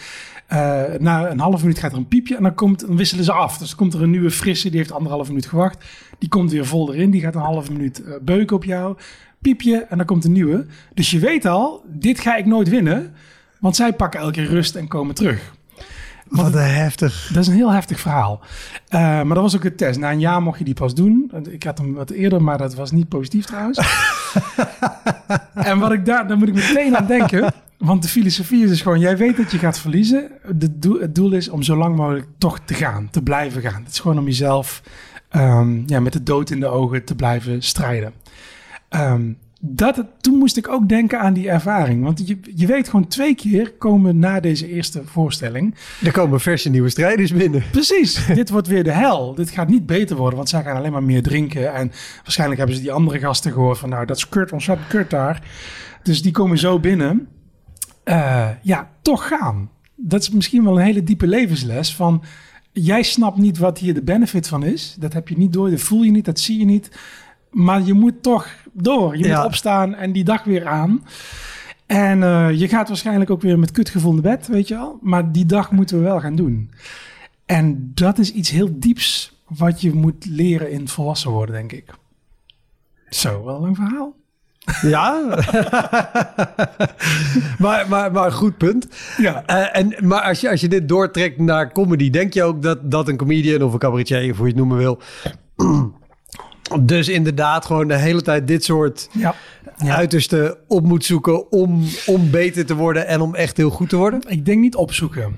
Uh, 0.52 0.82
na 0.99 1.30
een 1.30 1.40
half 1.40 1.60
minuut 1.60 1.78
gaat 1.78 1.92
er 1.92 1.99
een 1.99 2.08
piepje 2.08 2.37
en 2.37 2.42
dan, 2.42 2.54
komt, 2.54 2.80
dan 2.87 2.96
wisselen 2.96 3.25
ze 3.25 3.32
af. 3.32 3.58
Dus 3.58 3.75
komt 3.75 3.94
er 3.94 4.02
een 4.02 4.10
nieuwe 4.10 4.30
frisse, 4.30 4.68
die 4.68 4.78
heeft 4.78 4.92
anderhalf 4.92 5.28
minuut 5.28 5.46
gewacht. 5.46 5.84
Die 6.18 6.28
komt 6.28 6.50
weer 6.50 6.66
vol 6.66 6.94
erin, 6.94 7.10
die 7.10 7.20
gaat 7.20 7.34
een 7.34 7.40
half 7.40 7.70
minuut 7.70 8.02
beuken 8.22 8.56
op 8.56 8.64
jou. 8.64 8.96
Piepje 9.40 9.76
en 9.76 9.96
dan 9.96 10.06
komt 10.06 10.25
een 10.25 10.32
nieuwe. 10.32 10.66
Dus 10.94 11.10
je 11.10 11.18
weet 11.18 11.46
al, 11.46 11.84
dit 11.88 12.20
ga 12.20 12.37
ik 12.37 12.46
nooit 12.46 12.68
winnen. 12.68 13.14
Want 13.61 13.76
zij 13.76 13.93
pakken 13.93 14.21
elke 14.21 14.33
keer 14.33 14.47
rust 14.47 14.75
en 14.75 14.88
komen 14.88 15.14
terug. 15.14 15.52
Wat 16.29 16.55
een 16.55 16.61
heftig. 16.61 17.31
Dat 17.33 17.43
is 17.43 17.49
een 17.49 17.55
heel 17.55 17.73
heftig 17.73 18.00
verhaal. 18.00 18.40
Uh, 18.90 19.00
maar 19.00 19.35
dat 19.35 19.43
was 19.43 19.57
ook 19.57 19.64
een 19.64 19.76
test. 19.76 19.99
Na 19.99 20.11
een 20.11 20.21
jaar 20.21 20.43
mocht 20.43 20.59
je 20.59 20.64
die 20.64 20.75
pas 20.75 20.95
doen. 20.95 21.33
Ik 21.50 21.62
had 21.62 21.79
hem 21.79 21.95
wat 21.95 22.11
eerder, 22.11 22.43
maar 22.43 22.59
dat 22.59 22.75
was 22.75 22.90
niet 22.90 23.09
positief 23.09 23.47
trouwens. 23.47 23.79
en 25.55 25.79
wat 25.79 25.93
ik 25.93 26.05
daar, 26.05 26.29
daar 26.29 26.37
moet 26.37 26.49
ik 26.49 26.55
meteen 26.55 26.97
aan 26.97 27.07
denken. 27.07 27.52
Want 27.79 28.02
de 28.02 28.09
filosofie 28.09 28.62
is 28.62 28.69
dus 28.69 28.83
gewoon, 28.83 28.99
jij 28.99 29.17
weet 29.17 29.37
dat 29.37 29.50
je 29.50 29.59
gaat 29.59 29.79
verliezen. 29.79 30.31
De 30.55 30.79
doel, 30.79 31.00
het 31.00 31.14
doel 31.14 31.33
is 31.33 31.49
om 31.49 31.62
zo 31.62 31.76
lang 31.76 31.97
mogelijk 31.97 32.26
toch 32.38 32.59
te 32.64 32.75
gaan, 32.75 33.09
te 33.11 33.23
blijven 33.23 33.62
gaan. 33.62 33.83
Het 33.83 33.93
is 33.93 33.99
gewoon 33.99 34.19
om 34.19 34.25
jezelf 34.25 34.83
um, 35.33 35.83
ja, 35.87 36.00
met 36.00 36.12
de 36.12 36.23
dood 36.23 36.50
in 36.50 36.61
de 36.61 36.67
ogen 36.67 37.05
te 37.05 37.14
blijven 37.14 37.62
strijden. 37.62 38.12
Um, 38.90 39.38
dat, 39.62 40.05
toen 40.21 40.38
moest 40.38 40.57
ik 40.57 40.69
ook 40.69 40.88
denken 40.88 41.21
aan 41.21 41.33
die 41.33 41.50
ervaring. 41.50 42.05
Want 42.05 42.29
je, 42.29 42.38
je 42.55 42.67
weet 42.67 42.88
gewoon 42.88 43.07
twee 43.07 43.35
keer 43.35 43.73
komen 43.73 44.19
na 44.19 44.40
deze 44.40 44.69
eerste 44.69 45.02
voorstelling. 45.05 45.75
Er 46.05 46.12
komen 46.12 46.40
verse 46.40 46.71
nieuwe 46.71 46.88
strijders 46.88 47.33
binnen. 47.33 47.62
Precies. 47.71 48.26
dit 48.35 48.50
wordt 48.50 48.67
weer 48.67 48.85
de 48.85 48.93
hel. 48.93 49.35
Dit 49.35 49.50
gaat 49.50 49.69
niet 49.69 49.87
beter 49.87 50.17
worden, 50.17 50.37
want 50.37 50.49
zij 50.49 50.62
gaan 50.62 50.76
alleen 50.76 50.93
maar 50.93 51.02
meer 51.02 51.23
drinken. 51.23 51.75
En 51.75 51.93
waarschijnlijk 52.23 52.59
hebben 52.59 52.76
ze 52.76 52.83
die 52.83 52.93
andere 52.93 53.19
gasten 53.19 53.52
gehoord 53.52 53.79
van 53.79 53.88
nou, 53.88 54.07
dat 54.07 54.17
is 54.17 54.29
kut, 54.29 54.52
ontzettend 54.52 54.88
kut 54.88 55.11
daar. 55.11 55.43
Dus 56.02 56.23
die 56.23 56.33
komen 56.33 56.59
zo 56.59 56.79
binnen. 56.79 57.29
Uh, 58.05 58.49
ja, 58.62 58.90
toch 59.02 59.29
gaan. 59.29 59.71
Dat 59.97 60.23
is 60.23 60.31
misschien 60.31 60.64
wel 60.64 60.79
een 60.79 60.85
hele 60.85 61.02
diepe 61.02 61.26
levensles 61.26 61.95
van... 61.95 62.23
Jij 62.73 63.02
snapt 63.02 63.37
niet 63.37 63.59
wat 63.59 63.79
hier 63.79 63.95
de 63.95 64.02
benefit 64.02 64.49
van 64.49 64.64
is. 64.64 64.97
Dat 64.99 65.12
heb 65.12 65.29
je 65.29 65.38
niet 65.38 65.52
door, 65.52 65.71
dat 65.71 65.81
voel 65.81 66.02
je 66.02 66.11
niet, 66.11 66.25
dat 66.25 66.40
zie 66.40 66.59
je 66.59 66.64
niet. 66.64 66.90
Maar 67.50 67.83
je 67.83 67.92
moet 67.92 68.23
toch 68.23 68.49
door. 68.73 69.16
Je 69.16 69.25
ja. 69.25 69.37
moet 69.37 69.47
opstaan 69.47 69.95
en 69.95 70.12
die 70.12 70.25
dag 70.25 70.45
weer 70.45 70.66
aan. 70.66 71.04
En 71.87 72.19
uh, 72.19 72.50
je 72.50 72.69
gaat 72.69 72.88
waarschijnlijk 72.88 73.30
ook 73.30 73.42
weer 73.42 73.59
met 73.59 73.71
kutgevoel 73.71 74.12
naar 74.12 74.23
bed, 74.23 74.47
weet 74.47 74.69
je 74.69 74.75
wel. 74.75 74.99
Maar 75.00 75.33
die 75.33 75.47
dag 75.47 75.71
moeten 75.71 75.97
we 75.99 76.02
wel 76.02 76.21
gaan 76.21 76.37
doen. 76.37 76.71
En 77.47 77.90
dat 77.95 78.19
is 78.19 78.33
iets 78.33 78.50
heel 78.50 78.78
dieps 78.78 79.38
wat 79.49 79.80
je 79.80 79.92
moet 79.92 80.26
leren 80.26 80.71
in 80.71 80.88
volwassen 80.88 81.30
worden, 81.30 81.54
denk 81.54 81.73
ik. 81.73 81.85
Zo, 83.09 83.45
wel 83.45 83.64
een 83.64 83.75
verhaal. 83.75 84.14
Ja, 84.83 85.21
maar, 87.59 87.88
maar, 87.88 88.12
maar 88.12 88.33
goed 88.33 88.57
punt. 88.57 88.88
Ja. 89.16 89.42
Uh, 89.47 89.76
en, 89.76 89.95
maar 90.07 90.23
als 90.23 90.40
je, 90.40 90.50
als 90.50 90.61
je 90.61 90.69
dit 90.69 90.88
doortrekt 90.88 91.38
naar 91.38 91.73
comedy, 91.73 92.11
denk 92.11 92.33
je 92.33 92.42
ook 92.42 92.62
dat, 92.62 92.90
dat 92.90 93.09
een 93.09 93.16
comedian 93.16 93.62
of 93.62 93.73
een 93.73 93.78
cabaretier, 93.78 94.30
of 94.30 94.37
hoe 94.37 94.47
je 94.47 94.52
het 94.52 94.61
noemen 94.61 94.76
wil, 94.76 95.00
dus 96.80 97.08
inderdaad 97.08 97.64
gewoon 97.64 97.88
de 97.88 97.96
hele 97.96 98.22
tijd 98.22 98.46
dit 98.46 98.64
soort 98.64 99.08
ja. 99.12 99.34
Ja. 99.76 99.96
uiterste 99.96 100.58
op 100.68 100.84
moet 100.84 101.04
zoeken 101.04 101.52
om, 101.52 101.84
om 102.06 102.30
beter 102.30 102.66
te 102.66 102.74
worden 102.74 103.06
en 103.06 103.20
om 103.20 103.34
echt 103.34 103.56
heel 103.56 103.70
goed 103.70 103.88
te 103.88 103.96
worden? 103.96 104.20
Ik 104.26 104.44
denk 104.44 104.60
niet 104.60 104.76
opzoeken. 104.76 105.36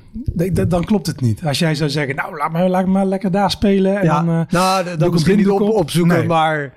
Dan 0.68 0.84
klopt 0.84 1.06
het 1.06 1.20
niet. 1.20 1.44
Als 1.44 1.58
jij 1.58 1.74
zou 1.74 1.90
zeggen, 1.90 2.14
nou 2.14 2.36
laat 2.36 2.52
me, 2.52 2.68
laat 2.68 2.84
me 2.84 2.90
maar 2.90 3.06
lekker 3.06 3.30
daar 3.30 3.50
spelen. 3.50 3.98
En 3.98 4.04
ja. 4.04 4.22
dan, 4.22 4.34
uh, 4.34 4.40
nou, 4.48 4.96
dan 4.96 5.12
misschien 5.12 5.36
niet 5.36 5.48
op, 5.48 5.60
opzoeken, 5.60 6.16
nee. 6.16 6.26
maar 6.26 6.72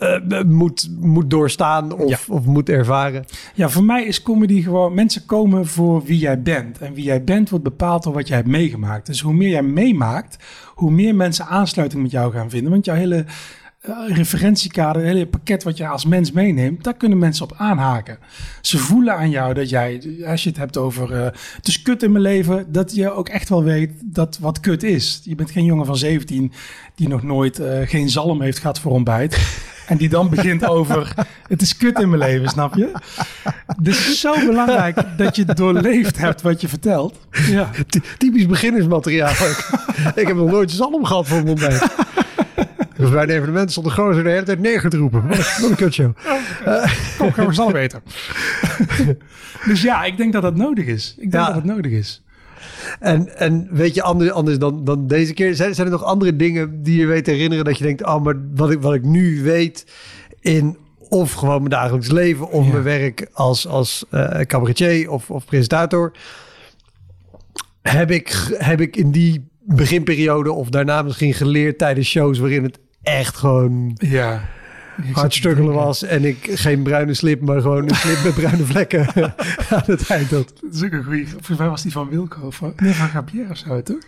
uh, 0.00 0.42
moet, 0.42 0.88
moet 1.00 1.30
doorstaan 1.30 1.92
of, 1.92 2.08
ja. 2.08 2.18
of 2.28 2.44
moet 2.44 2.68
ervaren. 2.68 3.24
Ja, 3.54 3.68
voor 3.68 3.84
mij 3.84 4.04
is 4.04 4.22
comedy 4.22 4.62
gewoon... 4.62 4.94
Mensen 4.94 5.26
komen 5.26 5.66
voor 5.66 6.04
wie 6.04 6.18
jij 6.18 6.42
bent. 6.42 6.78
En 6.78 6.94
wie 6.94 7.04
jij 7.04 7.24
bent 7.24 7.50
wordt 7.50 7.64
bepaald 7.64 8.02
door 8.02 8.12
wat 8.12 8.28
jij 8.28 8.36
hebt 8.36 8.48
meegemaakt. 8.48 9.06
Dus 9.06 9.20
hoe 9.20 9.34
meer 9.34 9.48
jij 9.48 9.62
meemaakt, 9.62 10.36
hoe 10.74 10.90
meer 10.90 11.14
mensen 11.14 11.46
aansluiting 11.46 12.02
met 12.02 12.10
jou 12.10 12.32
gaan 12.32 12.50
vinden. 12.50 12.70
Want 12.72 12.84
jouw 12.84 12.94
hele 12.94 13.24
referentiekader, 14.06 15.02
het 15.02 15.12
hele 15.12 15.26
pakket 15.26 15.62
wat 15.62 15.76
je 15.76 15.86
als 15.88 16.04
mens 16.04 16.32
meeneemt, 16.32 16.84
daar 16.84 16.94
kunnen 16.94 17.18
mensen 17.18 17.44
op 17.44 17.54
aanhaken. 17.56 18.18
Ze 18.60 18.78
voelen 18.78 19.16
aan 19.16 19.30
jou 19.30 19.54
dat 19.54 19.68
jij, 19.68 20.02
als 20.26 20.42
je 20.42 20.48
het 20.48 20.58
hebt 20.58 20.76
over 20.76 21.12
uh, 21.12 21.24
het 21.56 21.68
is 21.68 21.82
kut 21.82 22.02
in 22.02 22.12
mijn 22.12 22.24
leven, 22.24 22.72
dat 22.72 22.94
je 22.94 23.10
ook 23.10 23.28
echt 23.28 23.48
wel 23.48 23.62
weet 23.62 23.90
dat 24.04 24.38
wat 24.40 24.60
kut 24.60 24.82
is. 24.82 25.20
Je 25.24 25.34
bent 25.34 25.50
geen 25.50 25.64
jongen 25.64 25.86
van 25.86 25.96
17 25.96 26.52
die 26.94 27.08
nog 27.08 27.22
nooit 27.22 27.60
uh, 27.60 27.66
geen 27.84 28.08
zalm 28.10 28.42
heeft 28.42 28.58
gehad 28.58 28.80
voor 28.80 28.92
ontbijt. 28.92 29.38
En 29.86 29.96
die 29.96 30.08
dan 30.08 30.28
begint 30.30 30.64
over, 30.68 31.14
het 31.48 31.62
is 31.62 31.76
kut 31.76 31.98
in 31.98 32.08
mijn 32.08 32.20
leven, 32.20 32.48
snap 32.48 32.74
je? 32.74 32.92
Het 33.66 33.88
is 33.88 34.20
zo 34.20 34.46
belangrijk 34.46 35.02
dat 35.16 35.36
je 35.36 35.44
doorleefd 35.44 36.18
hebt 36.18 36.42
wat 36.42 36.60
je 36.60 36.68
vertelt. 36.68 37.18
Ja. 37.48 37.70
Ty- 37.88 38.00
Typisch 38.18 38.46
beginnersmateriaal. 38.46 39.30
ik 40.14 40.26
heb 40.26 40.36
nog 40.36 40.50
nooit 40.50 40.70
zalm 40.70 41.04
gehad 41.04 41.28
voor 41.28 41.38
een 41.38 41.48
ontbijt. 41.48 41.86
Dus 42.96 43.10
bij 43.10 43.22
een 43.22 43.28
evenement 43.30 43.70
stond 43.70 43.86
de 43.86 43.92
gozer 43.92 44.22
de 44.24 44.30
hele 44.30 44.42
tijd 44.42 44.60
neger 44.60 44.90
te 44.90 44.96
roepen. 44.96 45.28
Wat 45.28 45.60
een 45.70 45.74
kutshow. 45.76 46.12
Kom, 47.18 47.32
gaan 47.32 47.46
we 47.46 47.52
snel 47.52 47.72
weten. 47.72 48.02
dus 49.68 49.82
ja, 49.82 50.04
ik 50.04 50.16
denk 50.16 50.32
dat 50.32 50.42
dat 50.42 50.56
nodig 50.56 50.86
is. 50.86 51.14
Ik 51.18 51.30
denk 51.30 51.32
Ja. 51.32 51.46
dat 51.46 51.54
het 51.54 51.64
nodig 51.64 51.92
is. 51.92 52.22
En, 53.00 53.38
en 53.38 53.68
weet 53.70 53.94
je, 53.94 54.02
anders, 54.02 54.30
anders 54.30 54.58
dan, 54.58 54.84
dan 54.84 55.06
deze 55.06 55.34
keer, 55.34 55.54
zijn, 55.54 55.74
zijn 55.74 55.86
er 55.86 55.92
nog 55.92 56.04
andere 56.04 56.36
dingen 56.36 56.82
die 56.82 56.98
je 56.98 57.06
weet 57.06 57.24
te 57.24 57.30
herinneren 57.30 57.64
dat 57.64 57.78
je 57.78 57.84
denkt, 57.84 58.04
oh, 58.04 58.22
maar 58.22 58.34
wat 58.54 58.70
ik, 58.70 58.80
wat 58.80 58.94
ik 58.94 59.02
nu 59.02 59.42
weet 59.42 59.86
in 60.40 60.76
of 61.08 61.32
gewoon 61.32 61.56
mijn 61.58 61.70
dagelijks 61.70 62.10
leven 62.10 62.48
of 62.50 62.64
Ja. 62.66 62.70
mijn 62.72 62.82
werk 62.84 63.28
als, 63.32 63.66
als 63.66 64.04
eh, 64.10 64.40
cabaretier 64.40 65.10
of, 65.10 65.30
of 65.30 65.44
presentator, 65.44 66.12
heb 67.82 68.10
ik, 68.10 68.54
heb 68.58 68.80
ik 68.80 68.96
in 68.96 69.10
die 69.10 69.48
beginperiode 69.68 70.52
of 70.52 70.68
daarna 70.68 71.02
misschien 71.02 71.34
geleerd 71.34 71.78
tijdens 71.78 72.08
shows 72.08 72.38
waarin 72.38 72.62
het 72.62 72.78
echt 73.06 73.36
gewoon 73.36 73.92
Ja. 73.94 74.40
Hard 75.12 75.34
struggelen 75.34 75.74
was 75.74 76.02
en 76.02 76.24
ik 76.24 76.50
geen 76.50 76.82
bruine 76.82 77.14
slip, 77.14 77.40
maar 77.40 77.60
gewoon 77.60 77.82
een 77.82 77.94
slip 77.94 78.24
met 78.24 78.34
bruine 78.34 78.64
vlekken 78.64 79.06
aan 79.70 79.82
het 79.84 80.10
eind 80.10 80.30
had. 80.30 80.52
Dat 80.60 80.74
is 80.74 80.84
ook 80.84 80.92
een 80.92 81.04
goeie. 81.04 81.28
Volgens 81.28 81.58
mij 81.58 81.68
was 81.68 81.82
die 81.82 81.92
van 81.92 82.08
Wilco. 82.08 82.46
Of 82.46 82.54
van, 82.54 82.72
nee, 82.76 82.92
van 82.92 83.08
Gabriel 83.08 83.50
of 83.50 83.56
zo, 83.56 83.82
toch? 83.82 83.98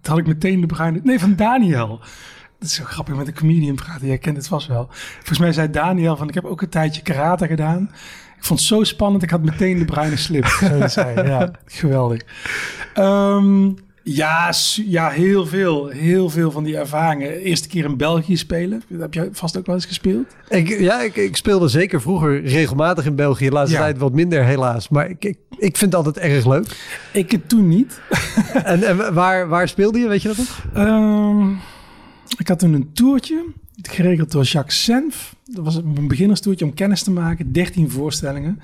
Toen 0.00 0.14
had 0.14 0.18
ik 0.18 0.26
meteen 0.26 0.60
de 0.60 0.66
bruine... 0.66 1.00
Nee, 1.02 1.18
van 1.18 1.36
Daniel. 1.36 2.00
Dat 2.58 2.68
is 2.68 2.74
zo 2.74 2.84
grappig 2.84 3.14
met 3.14 3.26
een 3.26 3.34
comedian 3.34 3.74
praten. 3.74 4.06
Jij 4.06 4.18
kent 4.18 4.36
het 4.36 4.48
vast 4.48 4.66
wel. 4.66 4.88
Volgens 5.16 5.38
mij 5.38 5.52
zei 5.52 5.70
Daniel 5.70 6.16
van... 6.16 6.28
Ik 6.28 6.34
heb 6.34 6.44
ook 6.44 6.62
een 6.62 6.68
tijdje 6.68 7.02
karate 7.02 7.46
gedaan. 7.46 7.90
Ik 8.36 8.44
vond 8.44 8.58
het 8.58 8.68
zo 8.68 8.84
spannend. 8.84 9.22
Ik 9.22 9.30
had 9.30 9.42
meteen 9.42 9.78
de 9.78 9.84
bruine 9.84 10.16
slip. 10.16 10.46
Zo 10.70 10.88
zei. 10.88 11.28
Ja, 11.28 11.50
geweldig. 11.66 12.22
Ehm, 12.94 13.70
ja, 14.04 14.52
ja, 14.84 15.08
heel 15.10 15.46
veel. 15.46 15.88
Heel 15.88 16.30
veel 16.30 16.50
van 16.50 16.64
die 16.64 16.76
ervaringen. 16.76 17.32
Eerste 17.32 17.68
keer 17.68 17.84
in 17.84 17.96
België 17.96 18.36
spelen. 18.36 18.82
Dat 18.88 19.00
heb 19.00 19.14
jij 19.14 19.28
vast 19.32 19.56
ook 19.58 19.66
wel 19.66 19.74
eens 19.74 19.86
gespeeld? 19.86 20.26
Ik, 20.48 20.68
ja, 20.80 21.00
ik, 21.02 21.16
ik 21.16 21.36
speelde 21.36 21.68
zeker 21.68 22.00
vroeger 22.00 22.42
regelmatig 22.44 23.06
in 23.06 23.14
België. 23.16 23.44
De 23.44 23.52
laatste 23.52 23.76
Ja. 23.76 23.82
tijd 23.82 23.98
wat 23.98 24.12
minder 24.12 24.44
helaas. 24.44 24.88
Maar 24.88 25.10
ik, 25.10 25.24
ik, 25.24 25.38
ik 25.58 25.76
vind 25.76 25.92
het 25.92 25.94
altijd 25.94 26.18
erg 26.18 26.46
leuk. 26.46 26.76
Ik 27.12 27.30
het 27.30 27.48
toen 27.48 27.68
niet. 27.68 28.00
En, 28.64 28.82
en 28.82 29.14
waar, 29.14 29.48
waar 29.48 29.68
speelde 29.68 29.98
je? 29.98 30.08
Weet 30.08 30.22
je 30.22 30.28
dat 30.28 30.36
nog? 30.36 30.64
Ehm, 30.74 31.50
ik 32.38 32.48
had 32.48 32.58
toen 32.58 32.72
een 32.72 32.92
toertje, 32.92 33.44
geregeld 33.82 34.30
door 34.32 34.42
Jacques 34.44 34.84
Senf. 34.84 35.34
Dat 35.44 35.64
was 35.64 35.74
een 35.76 36.08
beginnerstoertje 36.08 36.64
om 36.64 36.74
kennis 36.74 37.02
te 37.02 37.10
maken. 37.10 37.52
13 37.52 37.90
voorstellingen 37.90 38.60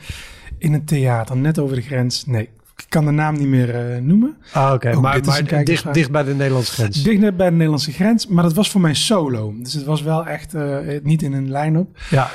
in 0.59 0.73
een 0.73 0.85
theater, 0.85 1.37
net 1.37 1.59
over 1.59 1.77
de 1.77 1.83
grens. 1.83 2.27
Nee, 2.27 2.49
kan 2.89 3.05
de 3.05 3.11
naam 3.11 3.35
niet 3.35 3.49
meer 3.49 3.75
eh, 3.75 4.01
noemen. 4.03 4.37
Ah, 4.53 4.73
oké. 4.73 4.89
Ook 4.89 5.03
Maar, 5.03 5.21
maar 5.25 5.65
dicht, 5.65 5.95
dicht 5.95 6.11
bij 6.11 6.23
de 6.23 6.35
Nederlandse 6.35 6.73
grens. 6.73 7.03
Dicht 7.03 7.37
bij 7.37 7.49
de 7.49 7.57
Nederlandse 7.57 7.93
grens, 7.93 8.27
maar 8.27 8.43
dat 8.43 8.55
was 8.55 8.71
voor 8.71 8.81
mij 8.81 8.95
solo. 8.95 9.55
Dus 9.59 9.73
het 9.73 9.85
was 9.85 10.03
wel 10.03 10.27
echt 10.27 10.55
eh, 10.55 10.77
niet 11.03 11.23
in 11.23 11.33
een 11.33 11.53
line-up. 11.53 11.89
Ja. 12.11 12.31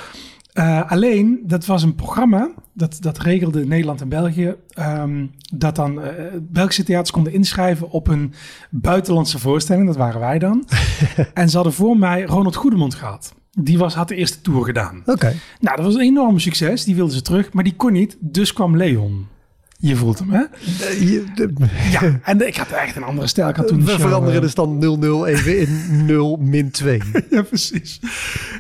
Eh, 0.54 0.92
alleen, 0.92 1.44
dat 1.46 1.66
was 1.66 1.84
een 1.84 1.96
programma, 1.96 2.52
dat, 2.74 2.98
dat 3.00 3.18
regelde 3.18 3.66
Nederland 3.66 4.02
en 4.02 4.10
België, 4.10 4.56
ehm, 4.70 5.26
dat 5.56 5.76
dan 5.76 6.02
eh, 6.02 6.26
Belgische 6.42 6.84
theaters 6.84 7.12
konden 7.12 7.34
inschrijven 7.34 7.90
op 7.90 8.08
een 8.08 8.34
buitenlandse 8.70 9.40
voorstelling, 9.40 9.88
dat 9.88 9.96
waren 9.96 10.20
wij 10.20 10.40
dan. 10.40 10.66
en 11.34 11.50
ze 11.50 11.56
hadden 11.56 11.74
voor 11.74 11.98
mij 11.98 12.24
Ronald 12.24 12.56
Goedemond 12.56 12.96
gehad. 12.96 13.34
Die 13.52 13.78
was, 13.78 13.94
had 13.94 14.08
de 14.08 14.16
eerste 14.16 14.42
tour 14.42 14.66
gedaan. 14.66 15.02
Oké. 15.06 15.34
Nou, 15.60 15.76
dat 15.76 15.86
was 15.86 15.96
een 15.96 16.02
enorm 16.02 16.40
succes, 16.40 16.84
die 16.84 16.96
wilden 16.96 17.16
ze 17.16 17.22
terug, 17.22 17.54
maar 17.54 17.64
die 17.64 17.76
kon 17.76 17.92
niet, 17.92 18.18
dus 18.20 18.54
kwam 18.54 18.78
Leon. 18.78 19.28
Je 19.86 19.96
voelt 19.96 20.20
hem, 20.20 20.30
hè? 20.32 20.44
Eh, 20.44 21.02
je- 21.12 21.24
de- 21.36 21.54
Ja, 21.92 22.02
en 22.24 22.48
ik 22.48 22.56
had 22.56 22.70
echt 22.72 22.96
een 22.96 23.04
andere 23.04 23.28
stijl. 23.28 23.50
Ik 23.50 23.56
had 23.56 23.68
toen 23.68 23.84
We 23.86 23.90
show, 23.92 24.00
veranderen 24.02 24.36
eh, 24.36 24.42
de 24.42 24.48
stand 24.48 24.84
0-0 24.84 25.26
even 25.28 25.60
in 25.60 25.86
0 26.06 26.38
min 26.42 26.72
2. 26.72 27.02
Ja, 27.30 27.42
precies. 27.42 28.00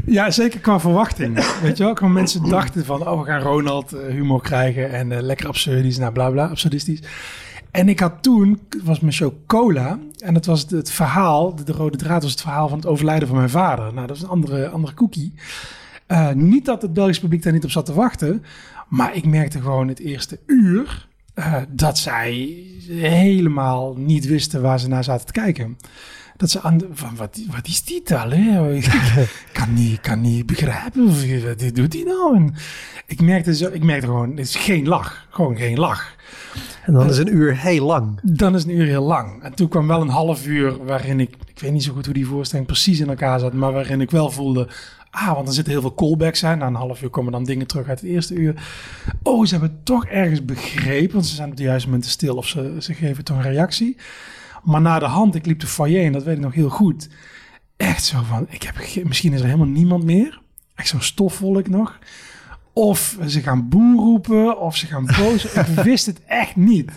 Ja, 0.05 0.31
zeker 0.31 0.59
qua 0.59 0.79
verwachting. 0.79 1.35
Weet 1.61 1.77
je 1.77 1.83
wel, 1.83 1.93
qua 1.93 2.07
mensen 2.07 2.49
dachten 2.49 2.85
van, 2.85 3.07
oh, 3.07 3.19
we 3.19 3.25
gaan 3.25 3.41
Ronald 3.41 3.93
eh, 3.93 4.13
humor 4.13 4.41
krijgen 4.41 4.91
en 4.91 5.11
eh, 5.11 5.21
lekker 5.21 5.47
absurdisch, 5.47 5.97
nou 5.97 6.11
bla 6.13 6.29
bla, 6.29 6.47
absurdistisch. 6.47 6.99
En 7.71 7.89
ik 7.89 7.99
had 7.99 8.13
toen, 8.21 8.59
het 8.69 8.83
was 8.83 8.99
mijn 8.99 9.13
show 9.13 9.33
Cola, 9.47 9.99
en 10.17 10.33
dat 10.33 10.45
was 10.45 10.61
het, 10.61 10.69
het 10.69 10.91
verhaal, 10.91 11.55
de, 11.55 11.63
de 11.63 11.71
rode 11.71 11.97
draad 11.97 12.21
was 12.21 12.31
het 12.31 12.41
verhaal 12.41 12.67
van 12.67 12.77
het 12.77 12.87
overlijden 12.87 13.27
van 13.27 13.37
mijn 13.37 13.49
vader. 13.49 13.93
Nou, 13.93 14.07
dat 14.07 14.15
is 14.15 14.21
een 14.21 14.29
andere, 14.29 14.69
andere 14.69 14.93
cookie. 14.93 15.33
Niet 16.33 16.65
dat 16.65 16.81
het 16.81 16.93
Belgisch 16.93 17.19
publiek 17.19 17.43
daar 17.43 17.53
niet 17.53 17.63
op 17.63 17.71
zat 17.71 17.85
te 17.85 17.93
wachten, 17.93 18.43
maar 18.87 19.15
ik 19.15 19.25
merkte 19.25 19.61
gewoon 19.61 19.87
het 19.87 19.99
eerste 19.99 20.39
uur 20.45 21.07
eh, 21.33 21.55
dat 21.69 21.97
zij 21.97 22.63
helemaal 22.87 23.95
niet 23.97 24.25
wisten 24.25 24.61
waar 24.61 24.79
ze 24.79 24.87
naar 24.87 25.03
zaten 25.03 25.25
te 25.25 25.31
kijken. 25.31 25.77
Dat 26.37 26.49
ze 26.49 26.61
aan 26.61 26.77
de, 26.77 26.87
van 26.93 27.15
wat, 27.15 27.39
wat 27.51 27.67
is 27.67 27.83
die 27.83 28.01
taal? 28.01 28.31
Hè? 28.31 28.73
Ik 28.73 28.85
kan 29.53 29.73
niet, 29.73 29.99
kan 29.99 30.21
niet 30.21 30.45
begrijpen. 30.45 31.05
Wat 31.45 31.75
doet 31.75 31.93
hij 31.93 32.03
nou? 32.03 32.35
En 32.35 32.55
ik 33.07 33.21
merkte, 33.21 33.55
zo, 33.55 33.69
ik 33.71 33.83
merkte 33.83 34.05
gewoon, 34.05 34.29
het 34.29 34.39
is 34.39 34.55
geen 34.55 34.87
lach. 34.87 35.27
Gewoon 35.29 35.57
geen 35.57 35.79
lach. 35.79 36.15
En 36.85 36.93
dan 36.93 37.09
is 37.09 37.17
een 37.17 37.35
uur 37.35 37.57
heel 37.57 37.85
lang. 37.85 38.19
Dan 38.23 38.55
is 38.55 38.63
een 38.63 38.77
uur 38.77 38.85
heel 38.85 39.03
lang. 39.03 39.43
En 39.43 39.53
toen 39.53 39.67
kwam 39.67 39.87
wel 39.87 40.01
een 40.01 40.09
half 40.09 40.47
uur 40.47 40.85
waarin 40.85 41.19
ik, 41.19 41.35
ik 41.45 41.59
weet 41.59 41.71
niet 41.71 41.83
zo 41.83 41.93
goed 41.93 42.05
hoe 42.05 42.13
die 42.13 42.27
voorstelling 42.27 42.67
precies 42.67 42.99
in 42.99 43.09
elkaar 43.09 43.39
zat, 43.39 43.53
maar 43.53 43.71
waarin 43.71 44.01
ik 44.01 44.11
wel 44.11 44.31
voelde, 44.31 44.67
ah, 45.13 45.33
want 45.33 45.47
er 45.47 45.53
zitten 45.53 45.73
heel 45.73 45.81
veel 45.81 45.93
callbacks 45.93 46.45
aan. 46.45 46.57
Na 46.57 46.67
een 46.67 46.75
half 46.75 47.01
uur 47.01 47.09
komen 47.09 47.31
dan 47.31 47.43
dingen 47.43 47.67
terug 47.67 47.87
uit 47.87 48.01
het 48.01 48.09
eerste 48.09 48.33
uur. 48.33 48.63
Oh, 49.23 49.45
ze 49.45 49.51
hebben 49.51 49.69
het 49.69 49.85
toch 49.85 50.05
ergens 50.05 50.45
begrepen, 50.45 51.13
want 51.13 51.25
ze 51.25 51.35
zijn 51.35 51.49
op 51.49 51.57
de 51.57 51.63
juiste 51.63 51.87
momenten 51.87 52.11
stil 52.11 52.35
of 52.35 52.47
ze, 52.47 52.75
ze 52.79 52.93
geven 52.93 53.23
toch 53.23 53.37
een 53.37 53.51
reactie. 53.51 53.97
Maar 54.63 54.81
na 54.81 54.99
de 54.99 55.05
hand, 55.05 55.35
ik 55.35 55.45
liep 55.45 55.59
de 55.59 55.67
foyer 55.67 56.05
en 56.05 56.11
dat 56.11 56.23
weet 56.23 56.35
ik 56.35 56.43
nog 56.43 56.53
heel 56.53 56.69
goed. 56.69 57.09
Echt 57.77 58.03
zo 58.03 58.21
van, 58.27 58.45
ik 58.49 58.63
heb, 58.63 59.03
misschien 59.03 59.33
is 59.33 59.39
er 59.39 59.45
helemaal 59.45 59.67
niemand 59.67 60.03
meer. 60.03 60.41
Echt 60.75 60.87
zo'n 60.87 61.01
stofwolk 61.01 61.67
nog. 61.67 61.99
Of 62.73 63.17
ze 63.27 63.41
gaan 63.41 63.69
boer 63.69 63.95
roepen, 63.95 64.59
of 64.59 64.77
ze 64.77 64.85
gaan 64.85 65.05
boos. 65.17 65.45
ik 65.53 65.65
wist 65.65 66.05
het 66.05 66.21
echt 66.25 66.55
niet. 66.55 66.91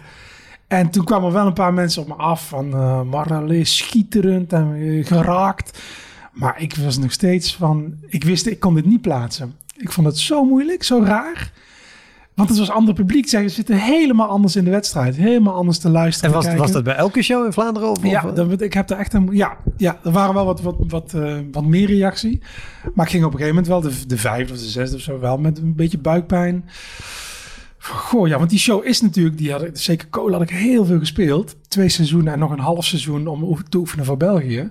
En 0.67 0.91
toen 0.91 1.05
kwamen 1.05 1.33
wel 1.33 1.47
een 1.47 1.53
paar 1.53 1.75
mensen 1.75 2.03
op 2.03 2.09
me 2.09 2.15
af 2.15 2.49
van 2.49 2.75
eh 2.75 3.03
Marley, 3.03 3.65
schieterend 3.65 4.53
en 4.53 4.75
eh, 4.75 5.07
geraakt. 5.07 5.79
Maar 6.37 6.63
ik 6.63 6.77
was 6.77 6.99
nog 6.99 7.13
steeds 7.13 7.57
van, 7.57 7.95
ik 8.07 8.25
wist, 8.25 8.47
ik 8.47 8.61
kon 8.61 8.75
dit 8.75 8.87
niet 8.87 9.01
plaatsen. 9.01 9.55
Ik 9.77 9.93
vond 9.93 10.07
het 10.07 10.19
zo 10.19 10.45
moeilijk, 10.45 10.83
zo 10.83 11.03
raar. 11.05 11.53
Want 12.35 12.49
het 12.49 12.59
was 12.59 12.71
ander 12.71 12.95
publiek. 12.95 13.29
Zij 13.29 13.49
zitten 13.49 13.77
helemaal 13.77 14.29
anders 14.29 14.57
in 14.57 14.65
de 14.65 14.71
wedstrijd. 14.71 15.17
Helemaal 15.17 15.55
anders 15.55 15.79
te 15.79 15.91
luisteren. 15.91 16.35
En 16.35 16.37
was, 16.37 16.55
was 16.55 16.73
dat 16.73 16.85
bij 16.85 16.95
elke 16.95 17.23
show 17.23 17.45
in 17.45 17.53
Vlaanderen? 17.53 17.91
Of, 17.91 18.03
Ja, 18.03 18.25
of, 18.25 18.33
dat, 18.33 18.61
ik 18.61 18.73
heb 18.73 18.91
er 18.91 18.97
echt 18.97 19.13
een. 19.13 19.29
Ja, 19.33 19.57
ja, 19.77 19.99
er 20.05 20.11
waren 20.11 20.35
wel 20.35 20.45
wat, 20.45 20.61
wat, 20.61 20.77
wat, 20.79 21.15
eh, 21.15 21.39
wat 21.53 21.65
meer 21.65 21.87
reactie. 21.87 22.41
Maar 22.95 23.05
ik 23.05 23.11
ging 23.11 23.25
op 23.25 23.33
een 23.33 23.39
gegeven 23.39 23.63
moment 23.63 23.67
wel 23.67 23.81
de, 23.81 24.07
de 24.07 24.19
vijfde 24.19 24.53
of 24.53 24.59
de 24.59 24.65
zesde 24.65 24.97
of 24.97 25.03
zo 25.03 25.21
wel 25.21 25.39
met 25.39 25.59
een 25.59 25.75
beetje 25.75 25.99
buikpijn. 25.99 26.65
Goh, 27.79 28.29
ja, 28.29 28.39
want 28.39 28.51
die 28.51 28.59
show 28.59 28.85
is 28.85 29.01
natuurlijk, 29.01 29.39
die 29.39 29.53
had 29.53 29.63
ik, 29.63 29.71
zeker 29.73 30.09
Cola 30.09 30.33
had 30.39 30.51
ik 30.51 30.57
heel 30.57 30.85
veel 30.85 30.99
gespeeld. 30.99 31.57
Twee 31.69 31.89
seizoenen 31.89 32.33
en 32.33 32.39
nog 32.39 32.51
een 32.51 32.59
half 32.59 32.85
seizoen 32.85 33.27
om 33.27 33.63
te 33.69 33.79
oefenen 33.79 34.05
voor 34.05 34.17
België. 34.17 34.71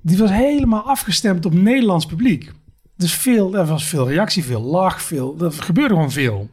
Die 0.00 0.18
was 0.18 0.30
helemaal 0.30 0.82
afgestemd 0.82 1.46
op 1.46 1.54
Nederlands 1.54 2.06
publiek. 2.06 2.52
Dus 2.96 3.14
veel, 3.14 3.56
er 3.56 3.66
was 3.66 3.84
veel 3.84 4.08
reactie, 4.08 4.44
veel 4.44 4.62
lach, 4.62 5.02
veel, 5.02 5.36
er 5.40 5.52
gebeurde 5.52 5.94
gewoon 5.94 6.10
veel. 6.10 6.48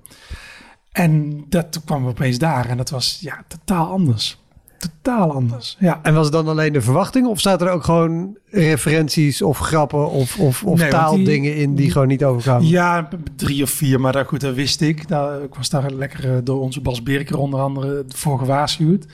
En 0.92 1.44
dat 1.50 1.82
we 1.86 1.94
opeens 1.94 2.38
daar 2.38 2.70
en 2.70 2.78
dat 2.78 2.90
was 2.90 3.18
ja, 3.22 3.44
totaal 3.48 3.92
anders. 3.92 4.38
Totaal 4.78 5.32
anders, 5.34 5.78
ja. 5.80 6.00
En 6.04 6.14
was 6.14 6.24
het 6.24 6.34
dan 6.34 6.48
alleen 6.48 6.74
de 6.74 6.82
verwachting? 6.82 7.28
Of 7.28 7.40
zaten 7.40 7.68
er 7.68 7.74
ook 7.74 7.84
gewoon 7.84 8.38
referenties 8.46 9.42
of 9.42 9.58
grappen 9.58 10.10
of, 10.10 10.40
of, 10.40 10.64
of 10.64 10.80
Nee, 10.80 10.90
taaldingen 10.90 11.56
in 11.56 11.76
die 11.76 11.92
gewoon 11.92 12.08
niet 12.08 12.24
overkwamen? 12.24 12.68
Ja, 12.68 13.10
drie 13.36 13.64
of 13.64 13.70
vier, 13.70 14.00
maar 14.00 14.12
dat, 14.12 14.28
goed, 14.28 14.42
dat 14.42 14.56
wist 14.56 14.82
ik. 14.82 15.08
Nou, 15.08 15.44
ik 15.44 15.56
was 15.56 15.70
daar 15.70 15.92
lekker 15.92 16.36
eh, 16.36 16.38
door 16.44 16.62
onze 16.62 16.82
Bas 16.82 17.04
Birker 17.04 17.38
onder 17.38 17.60
andere 17.60 18.06
voor 18.08 18.40
gewaarschuwd. 18.40 19.06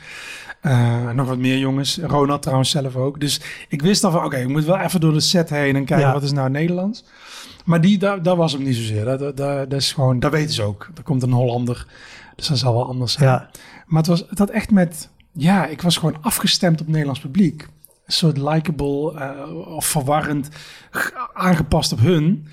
Eh, 0.65 1.09
nog 1.11 1.27
wat 1.27 1.37
meer 1.37 1.57
jongens. 1.57 1.97
Ronald 1.97 2.41
trouwens 2.41 2.69
zelf 2.69 2.95
ook. 2.95 3.19
Dus 3.19 3.41
ik 3.69 3.81
wist 3.81 4.01
dan 4.01 4.11
van, 4.11 4.25
oké, 4.25 4.37
ik 4.37 4.47
moet 4.47 4.65
wel 4.65 4.77
even 4.77 4.99
door 4.99 5.13
de 5.13 5.19
set 5.19 5.49
heen 5.49 5.75
en 5.75 5.85
kijken 5.85 6.07
Ja. 6.07 6.13
wat 6.13 6.23
is 6.23 6.31
nou 6.31 6.49
Nederlands. 6.49 7.03
Maar 7.65 7.81
die, 7.81 7.97
daar, 7.97 8.21
daar 8.23 8.35
was 8.35 8.53
hem 8.53 8.63
niet 8.63 8.75
zozeer. 8.75 9.05
Dat, 9.05 9.19
dat, 9.19 9.37
dat 9.37 9.73
is 9.73 9.93
gewoon, 9.93 10.19
dat 10.19 10.31
weten 10.31 10.53
ze 10.53 10.63
ook. 10.63 10.89
Er 10.97 11.03
komt 11.03 11.23
een 11.23 11.31
Hollander, 11.31 11.87
dus 12.35 12.47
dat 12.47 12.57
zal 12.57 12.73
wel 12.73 12.87
anders 12.87 13.13
zijn. 13.13 13.29
Ja. 13.29 13.49
Maar 13.85 13.97
het, 13.97 14.07
was, 14.07 14.25
het 14.29 14.39
had 14.39 14.49
echt 14.49 14.71
met... 14.71 15.09
Ja, 15.31 15.65
ik 15.65 15.81
was 15.81 15.97
gewoon 15.97 16.17
afgestemd 16.21 16.81
op 16.81 16.87
Nederlands 16.87 17.19
publiek. 17.19 17.61
Een 18.05 18.13
soort 18.13 18.37
likable 18.37 19.19
eh, 19.19 19.55
of 19.75 19.85
verwarrend 19.85 20.49
aangepast 21.33 21.91
op 21.91 21.99
hun. 21.99 22.47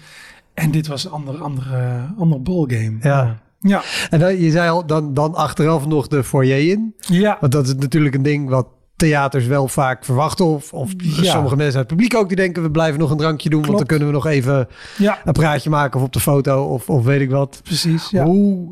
En 0.55 0.71
dit 0.71 0.87
was 0.87 1.05
een 1.05 1.11
ander, 1.11 1.43
andere, 1.43 2.07
ander 2.19 2.43
ballgame. 2.43 2.97
Ja. 3.01 3.42
Ja. 3.63 3.83
En 4.11 4.19
dan, 4.19 4.39
je 4.41 4.51
zei 4.51 4.71
al, 4.71 4.87
dan, 4.87 5.15
dan 5.15 5.35
achteraf 5.35 5.87
nog 5.87 6.09
de 6.09 6.25
foyer 6.25 6.69
in. 6.71 6.95
Ja. 6.99 7.37
Want 7.41 7.53
dat 7.53 7.67
is 7.67 7.75
natuurlijk 7.75 8.15
een 8.15 8.23
ding 8.23 8.49
wat 8.49 8.67
theaters 8.97 9.47
wel 9.47 9.69
vaak 9.69 10.05
verwachten. 10.05 10.45
Of, 10.45 10.73
of 10.73 10.91
Ja. 10.99 11.23
sommige 11.33 11.57
mensen 11.57 11.79
uit 11.79 11.89
het 11.91 11.99
publiek 11.99 12.15
ook 12.17 12.29
die 12.29 12.37
denken... 12.37 12.63
we 12.63 12.71
blijven 12.71 13.01
nog 13.01 13.11
een 13.11 13.17
drankje 13.17 13.51
doen, 13.51 13.63
want 13.65 13.79
dan 13.79 13.87
kunnen 13.87 14.07
we 14.09 14.15
nog 14.15 14.27
even 14.27 14.69
Ja, 14.99 15.19
een 15.25 15.33
praatje 15.33 15.71
maken... 15.71 16.01
of 16.01 16.07
op 16.07 16.13
de 16.13 16.21
foto 16.21 16.65
of, 16.65 16.91
of 16.91 17.05
weet 17.05 17.21
ik 17.21 17.31
wat. 17.31 17.61
precies. 17.65 18.11
Ja. 18.11 18.25
Hoe, 18.25 18.69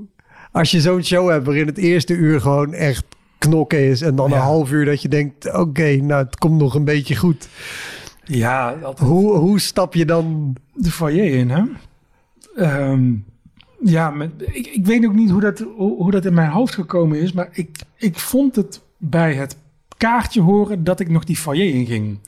als 0.52 0.70
je 0.70 0.80
zo'n 0.80 1.04
show 1.04 1.28
hebt 1.30 1.44
waarin 1.46 1.66
het 1.66 1.78
eerste 1.78 2.14
uur 2.14 2.40
gewoon 2.40 2.72
echt 2.74 3.04
knokken 3.38 3.78
is... 3.84 4.02
en 4.02 4.14
dan 4.14 4.32
een 4.32 4.38
half 4.38 4.70
uur 4.70 4.84
dat 4.84 5.02
je 5.02 5.08
denkt... 5.08 5.52
oké, 5.54 5.96
nou 5.96 6.24
het 6.24 6.36
komt 6.36 6.58
nog 6.60 6.74
een 6.74 6.84
beetje 6.84 7.16
goed. 7.16 7.48
ja, 8.24 8.74
altijd 8.82 9.08
Hoe, 9.08 9.36
hoe 9.36 9.60
stap 9.60 9.94
je 9.94 10.04
dan... 10.04 10.56
de 10.74 10.90
foyer 10.90 11.34
in, 11.34 11.50
hè? 11.50 11.62
Ehm, 12.56 13.12
ja, 13.82 14.10
met, 14.10 14.30
ik, 14.38 14.66
ik 14.66 14.86
weet 14.86 15.06
ook 15.06 15.14
niet 15.14 15.30
hoe 15.30 15.40
dat, 15.40 15.64
hoe, 15.76 16.10
dat 16.10 16.24
in 16.24 16.34
mijn 16.34 16.50
hoofd 16.50 16.74
gekomen 16.74 17.20
is, 17.20 17.32
maar 17.32 17.48
ik, 17.52 17.78
ik 17.96 18.18
vond 18.18 18.56
het 18.56 18.82
bij 18.96 19.34
het 19.34 19.56
kaartje 19.96 20.40
horen 20.40 20.84
dat 20.84 21.00
ik 21.00 21.08
nog 21.08 21.24
die 21.24 21.36
foyer 21.36 21.74
in 21.74 21.86
ging. 21.86 22.18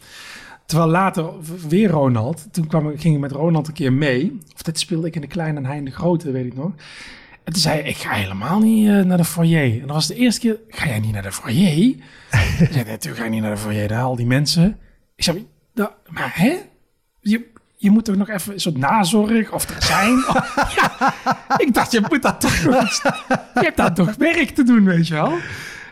Terwijl 0.67 0.91
later 0.91 1.31
weer 1.69 1.91
Ronald, 1.91 2.47
toen 2.51 2.67
kwam, 2.67 2.99
ging 2.99 3.15
ik 3.15 3.21
met 3.21 3.33
Ronald 3.33 3.69
een 3.69 3.73
keer 3.75 3.93
mee. 3.93 4.38
Of 4.55 4.62
dat 4.62 4.79
speelde 4.79 5.07
ik 5.07 5.15
in 5.15 5.21
de 5.21 5.27
kleine 5.27 5.59
en 5.59 5.67
hij 5.67 5.77
in 5.77 5.85
de 5.85 5.91
grote, 5.91 6.31
weet 6.31 6.47
ik 6.47 6.55
nog. 6.55 6.73
En 7.45 7.53
toen 7.53 7.62
zei 7.62 7.81
hij, 7.81 7.88
ik 7.88 7.97
ga 7.97 8.12
helemaal 8.12 8.61
niet 8.61 8.88
eh, 8.88 9.01
naar 9.01 9.17
de 9.17 9.25
foyer. 9.25 9.81
En 9.81 9.87
dat 9.87 9.97
was 9.97 10.07
de 10.07 10.15
eerste 10.15 10.41
keer, 10.41 10.59
ga 10.69 10.87
jij 10.87 11.01
niet 11.01 11.12
naar 11.12 11.23
de 11.23 11.33
foyer? 11.33 11.79
ik 12.61 12.69
zei, 12.71 12.85
natuurlijk 12.85 13.17
ga 13.17 13.25
je 13.25 13.31
niet 13.31 13.43
naar 13.43 13.55
de 13.55 13.61
foyer, 13.61 13.88
daar 13.88 14.03
al 14.03 14.17
die 14.17 14.27
mensen. 14.27 14.79
Ik 15.17 15.25
zei, 15.25 15.47
"Nou, 15.75 15.91
maar 16.09 16.33
hè? 16.35 16.57
Je, 17.21 17.47
je 17.83 17.90
moet 17.90 18.05
toch 18.05 18.16
nog 18.16 18.29
even 18.29 18.53
een 18.53 18.61
soort 18.61 18.77
nazorg 18.77 19.53
of 19.53 19.68
er 19.68 19.83
zijn? 19.83 20.25
ja, 20.77 21.14
ik 21.57 21.75
dacht, 21.75 21.92
je 21.92 22.03
moet 22.09 22.23
dat 22.23 22.40
toch 22.40 22.62
Je 22.62 23.61
hebt 23.61 23.77
daar 23.77 23.95
toch 23.95 24.14
werk 24.16 24.51
te 24.51 24.62
doen, 24.62 24.85
weet 24.85 25.09
je 25.09 25.14
wel? 25.14 25.33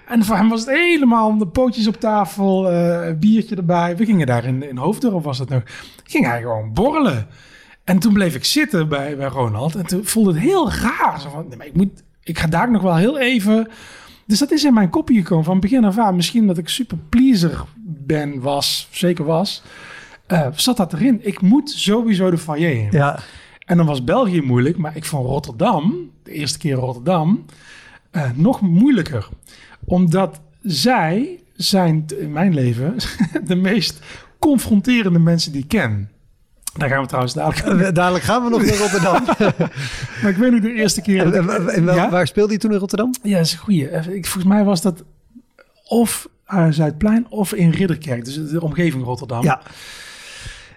En 0.07 0.25
voor 0.25 0.37
hem 0.37 0.49
was 0.49 0.61
het 0.61 0.69
helemaal 0.69 1.39
de 1.39 1.47
pootjes 1.47 1.87
op 1.87 2.01
tafel, 2.01 2.73
een 2.73 3.19
biertje 3.19 3.57
erbij. 3.57 3.97
We 3.97 4.05
gingen 4.05 4.27
daar 4.27 4.45
in, 4.45 4.69
in 4.69 4.77
Hoofddorp, 4.77 5.25
was 5.25 5.39
het 5.39 5.49
nog. 5.49 5.63
Ging 6.05 6.27
hij 6.27 6.41
gewoon 6.41 6.73
borrelen. 6.73 7.27
En 7.85 7.99
toen 7.99 8.13
bleef 8.13 8.35
ik 8.35 8.45
zitten 8.45 8.89
bij, 8.89 9.17
bij 9.17 9.29
Ronald. 9.29 9.75
En 9.75 9.87
toen 9.87 10.05
voelde 10.05 10.33
het 10.33 10.41
heel 10.41 10.71
raar. 10.73 11.21
Zo 11.21 11.31
van, 11.31 11.49
nee, 11.49 11.57
maar 11.57 11.67
ik, 11.67 11.75
moet, 11.75 12.03
ik 12.23 12.39
ga 12.39 12.47
daar 12.47 12.71
nog 12.71 12.83
wel 12.83 12.97
heel 12.97 13.19
even... 13.19 13.69
Dus 14.27 14.39
dat 14.39 14.51
is 14.51 14.65
in 14.65 14.75
mijn 14.75 14.91
kopje 14.91 15.15
gekomen 15.15 15.45
van 15.45 15.61
begin 15.61 15.85
af 15.85 15.99
aan. 15.99 16.17
Misschien 16.17 16.47
dat 16.47 16.59
ik 16.59 16.69
super 16.69 16.99
pleaser 17.09 17.65
ben, 17.85 18.41
was, 18.41 18.89
zeker 18.91 19.25
was. 19.25 19.63
Eh, 20.31 20.47
zat 20.55 20.77
dat 20.77 20.93
erin? 20.93 21.19
Ik 21.23 21.41
moet 21.41 21.71
sowieso 21.71 22.31
de 22.31 22.39
foyer 22.39 22.71
in. 22.83 22.89
Ja, 22.91 23.19
En 23.65 23.77
dan 23.77 23.87
was 23.87 24.05
België 24.05 24.41
moeilijk, 24.41 24.77
maar 24.77 24.97
ik 24.97 25.05
vond 25.05 25.27
Rotterdam, 25.27 26.11
de 26.23 26.33
eerste 26.33 26.59
keer 26.59 26.75
Rotterdam, 26.75 27.45
eh, 28.11 28.31
nog 28.35 28.61
moeilijker. 28.61 29.29
Omdat 29.85 30.41
zij 30.63 31.41
zijn 31.55 32.05
in 32.21 32.33
mijn 32.33 32.55
leven 32.55 32.95
de 33.45 33.55
meest 33.57 33.99
confronterende 34.39 35.19
mensen 35.19 35.53
die 35.53 35.63
ik 35.63 35.69
ken. 35.69 36.11
Daar 36.77 36.89
gaan 36.89 37.01
we 37.01 37.07
trouwens 37.07 37.35
dadelijk 37.35 37.81
Eh, 37.87 37.93
dadelijk 37.95 38.25
gaan 38.25 38.45
we 38.45 38.51
nog 38.51 38.63
naar 38.65 38.77
Rotterdam. 38.77 39.25
Maar 40.23 40.31
ik 40.31 40.37
weet 40.37 40.51
nog 40.51 40.61
de 40.61 40.73
eerste 40.73 41.01
keer... 41.03 41.23
en, 41.23 41.31
dat 41.31 41.43
ik- 41.45 41.51
en- 41.51 41.69
en 41.69 41.85
wel- 41.85 41.95
Ja? 41.95 42.11
Waar 42.11 42.27
speelde 42.27 42.53
je 42.53 42.59
toen 42.59 42.73
in 42.73 42.79
Rotterdam? 42.79 43.15
Ja, 43.23 43.37
dat 43.37 43.47
is 43.47 43.53
een 43.53 43.59
goeie. 43.59 43.89
Volgens 44.03 44.45
mij 44.45 44.65
was 44.65 44.83
dat 44.83 45.05
of 45.89 46.29
uh, 46.55 46.67
Zuidplein 46.71 47.27
of 47.29 47.53
in 47.55 47.71
Ridderkerk. 47.71 48.25
Dus 48.25 48.49
de 48.51 48.63
omgeving 48.63 49.05
Rotterdam. 49.05 49.43
Ja, 49.43 49.61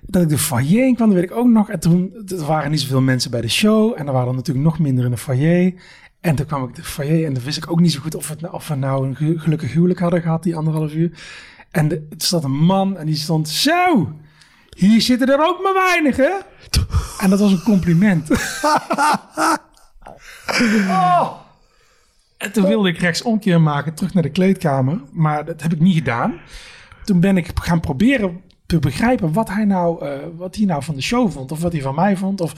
Dat 0.06 0.22
ik 0.22 0.30
de 0.30 0.38
foyer 0.38 0.88
in 0.88 0.96
kwam, 0.96 1.08
dat 1.10 1.18
weet 1.20 1.30
ik 1.30 1.36
ook 1.38 1.48
nog. 1.48 1.70
En 1.70 1.80
toen 1.80 2.14
er 2.28 2.46
waren 2.46 2.72
niet 2.72 2.82
zoveel 2.82 3.02
mensen 3.02 3.32
bij 3.32 3.42
de 3.42 3.50
show. 3.50 3.94
En 3.98 4.08
er 4.08 4.14
waren 4.14 4.28
er 4.30 4.36
natuurlijk 4.36 4.66
nog 4.66 4.80
minder 4.80 5.06
in 5.06 5.12
de 5.12 5.18
foyer. 5.18 5.74
En 6.22 6.36
toen 6.36 6.46
kwam 6.46 6.64
ik 6.64 6.76
de 6.76 6.84
foyer 6.84 7.26
en 7.26 7.34
dan 7.34 7.44
wist 7.44 7.58
ik 7.58 7.72
ook 7.72 7.80
niet 7.80 7.92
zo 7.92 8.00
goed 8.02 8.16
of, 8.16 8.30
het, 8.30 8.42
nou- 8.42 8.54
of 8.54 8.68
we 8.68 8.76
nou 8.76 9.08
een 9.08 9.16
ge- 9.16 9.40
gelukkig 9.40 9.74
huwelijk 9.74 10.00
hadden 10.00 10.22
gehad, 10.22 10.44
die 10.44 10.56
anderhalf 10.56 10.94
uur. 10.94 11.12
En 11.72 11.88
de, 11.88 11.96
er 11.96 12.16
zat 12.26 12.44
een 12.44 12.52
man 12.66 12.98
en 12.98 13.06
die 13.06 13.16
stond, 13.16 13.50
zo, 13.50 14.12
hier 14.78 15.02
zitten 15.02 15.28
er 15.30 15.48
ook 15.48 15.62
maar 15.64 15.74
weinig, 15.74 16.16
hè? 16.16 16.32
En 17.20 17.30
dat 17.30 17.40
was 17.40 17.52
een 17.52 17.64
compliment. 17.64 18.30
oh. 20.90 21.32
En 22.38 22.52
toen 22.52 22.68
wilde 22.68 22.90
ik 22.90 22.98
rechtsomkeer 22.98 23.62
maken, 23.62 23.94
terug 23.94 24.14
naar 24.14 24.24
de 24.24 24.30
kleedkamer. 24.30 25.02
Maar 25.12 25.46
dat 25.46 25.62
heb 25.62 25.74
ik 25.74 25.80
niet 25.80 25.96
gedaan. 25.96 26.40
Toen 27.04 27.20
ben 27.20 27.38
ik 27.38 27.52
gaan 27.62 27.80
proberen 27.80 28.42
te 28.74 28.88
begrijpen 28.88 29.34
wat 29.34 29.50
hij 29.50 29.66
nou, 29.66 30.06
eh, 30.06 30.12
wat 30.38 30.56
hij 30.56 30.66
nou 30.66 30.84
van 30.84 30.96
de 30.96 31.02
show 31.02 31.32
vond. 31.32 31.52
Of 31.52 31.62
wat 31.62 31.72
hij 31.72 31.82
van 31.82 31.96
mij 31.96 32.18
vond. 32.18 32.42
Of... 32.42 32.54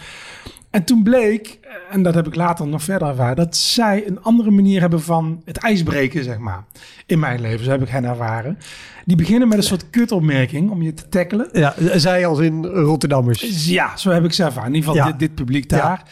En 0.70 0.84
toen 0.84 1.04
bleek, 1.04 1.60
eh, 1.62 1.70
en 1.90 2.04
dat 2.04 2.14
heb 2.14 2.28
ik 2.28 2.36
later 2.36 2.68
nog 2.68 2.84
verder 2.84 3.08
ervaren, 3.08 3.36
dat 3.36 3.56
zij 3.56 4.08
een 4.08 4.22
andere 4.22 4.52
manier 4.52 4.82
hebben 4.82 5.02
van 5.02 5.42
het 5.46 5.58
ijsbreken, 5.58 6.24
zeg 6.24 6.38
maar. 6.38 6.64
In 7.06 7.20
mijn 7.20 7.42
leven, 7.42 7.66
zo 7.66 7.72
heb 7.72 7.82
ik 7.82 7.88
hen 7.90 8.04
ervaren. 8.06 8.58
Die 9.06 9.16
beginnen 9.16 9.48
met 9.48 9.58
een 9.58 9.64
soort 9.64 9.90
kutopmerking 9.90 10.70
om 10.72 10.82
je 10.82 10.94
te 10.94 11.10
tackelen. 11.10 11.50
ja, 11.54 11.74
zij 11.96 12.26
als 12.26 12.40
in 12.40 12.66
Rotterdammers. 12.66 13.66
Ja, 13.68 13.98
zo 13.98 14.10
heb 14.10 14.24
ik 14.24 14.34
ze 14.34 14.44
ervaren. 14.44 14.70
In 14.70 14.76
ieder 14.76 14.90
geval 14.90 15.06
Ja. 15.06 15.12
dit, 15.12 15.20
dit 15.20 15.36
publiek 15.36 15.70
daar. 15.70 16.04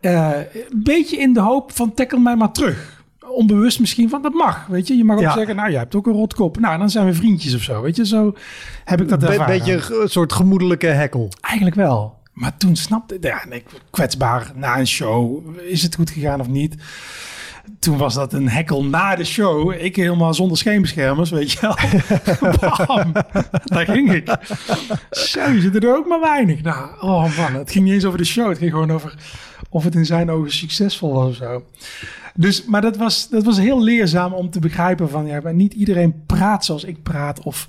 Eh, 0.00 0.30
een 0.70 0.82
beetje 0.82 1.16
in 1.16 1.32
de 1.32 1.40
hoop 1.40 1.72
van 1.72 1.94
tackle 1.94 2.18
mij 2.18 2.36
maar 2.36 2.52
terug. 2.52 3.03
Onbewust 3.28 3.80
misschien 3.80 4.08
van 4.08 4.22
dat 4.22 4.32
mag. 4.32 4.66
Weet 4.66 4.88
je, 4.88 4.96
je 4.96 5.04
mag 5.04 5.16
ook 5.16 5.22
Ja. 5.22 5.32
zeggen, 5.32 5.56
nou, 5.56 5.70
jij 5.70 5.78
hebt 5.78 5.94
ook 5.94 6.06
een 6.06 6.12
rotkop. 6.12 6.58
Nou, 6.58 6.78
dan 6.78 6.90
zijn 6.90 7.06
we 7.06 7.14
vriendjes 7.14 7.54
of 7.54 7.62
zo. 7.62 7.82
Weet 7.82 7.96
je, 7.96 8.06
zo 8.06 8.34
heb 8.84 9.00
ik 9.00 9.08
dat 9.08 9.22
Een 9.22 9.28
ervaren. 9.28 9.56
beetje 9.56 9.72
een 9.72 9.82
ge- 9.82 10.00
een 10.02 10.08
soort 10.08 10.32
gemoedelijke 10.32 10.86
hekkel. 10.86 11.28
Eigenlijk 11.40 11.76
wel. 11.76 12.14
Maar 12.32 12.56
toen 12.56 12.76
snapte 12.76 13.14
ik, 13.14 13.22
ja, 13.24 13.44
nee, 13.48 13.62
kwetsbaar 13.90 14.52
na 14.54 14.78
een 14.78 14.86
show. 14.86 15.42
Is 15.68 15.82
het 15.82 15.94
goed 15.94 16.10
gegaan 16.10 16.40
of 16.40 16.48
niet? 16.48 16.74
Toen 17.78 17.96
was 17.96 18.14
dat 18.14 18.32
een 18.32 18.48
hekkel 18.48 18.84
na 18.84 19.14
de 19.16 19.24
show. 19.24 19.72
Ik 19.72 19.96
helemaal 19.96 20.34
zonder 20.34 20.56
scheenbeschermers, 20.58 21.30
weet 21.30 21.52
je 21.52 21.58
wel. 21.60 21.76
Bam, 22.86 23.12
daar 23.64 23.84
ging 23.86 24.12
ik. 24.12 24.36
Zo, 25.10 25.50
je 25.50 25.60
zit 25.60 25.84
er 25.84 25.96
ook 25.96 26.06
maar 26.06 26.20
weinig. 26.20 26.62
Nou, 26.62 26.88
oh 27.00 27.36
man, 27.38 27.54
het 27.54 27.70
ging 27.70 27.84
niet 27.84 27.94
eens 27.94 28.04
over 28.04 28.18
de 28.18 28.24
show. 28.24 28.48
Het 28.48 28.58
ging 28.58 28.70
gewoon 28.70 28.90
over 28.92 29.14
of 29.68 29.84
het 29.84 29.94
in 29.94 30.06
zijn 30.06 30.30
ogen 30.30 30.52
succesvol 30.52 31.12
was 31.12 31.28
of 31.28 31.34
zo. 31.36 31.62
Dus, 32.34 32.64
maar 32.64 32.80
dat 32.80 32.96
was, 32.96 33.28
dat 33.28 33.44
was 33.44 33.58
heel 33.58 33.82
leerzaam 33.82 34.32
om 34.32 34.50
te 34.50 34.58
begrijpen 34.60 35.08
van... 35.08 35.26
Ja, 35.26 35.40
maar 35.40 35.54
niet 35.54 35.74
iedereen 35.74 36.22
praat 36.26 36.64
zoals 36.64 36.84
ik 36.84 37.02
praat. 37.02 37.42
Of, 37.42 37.68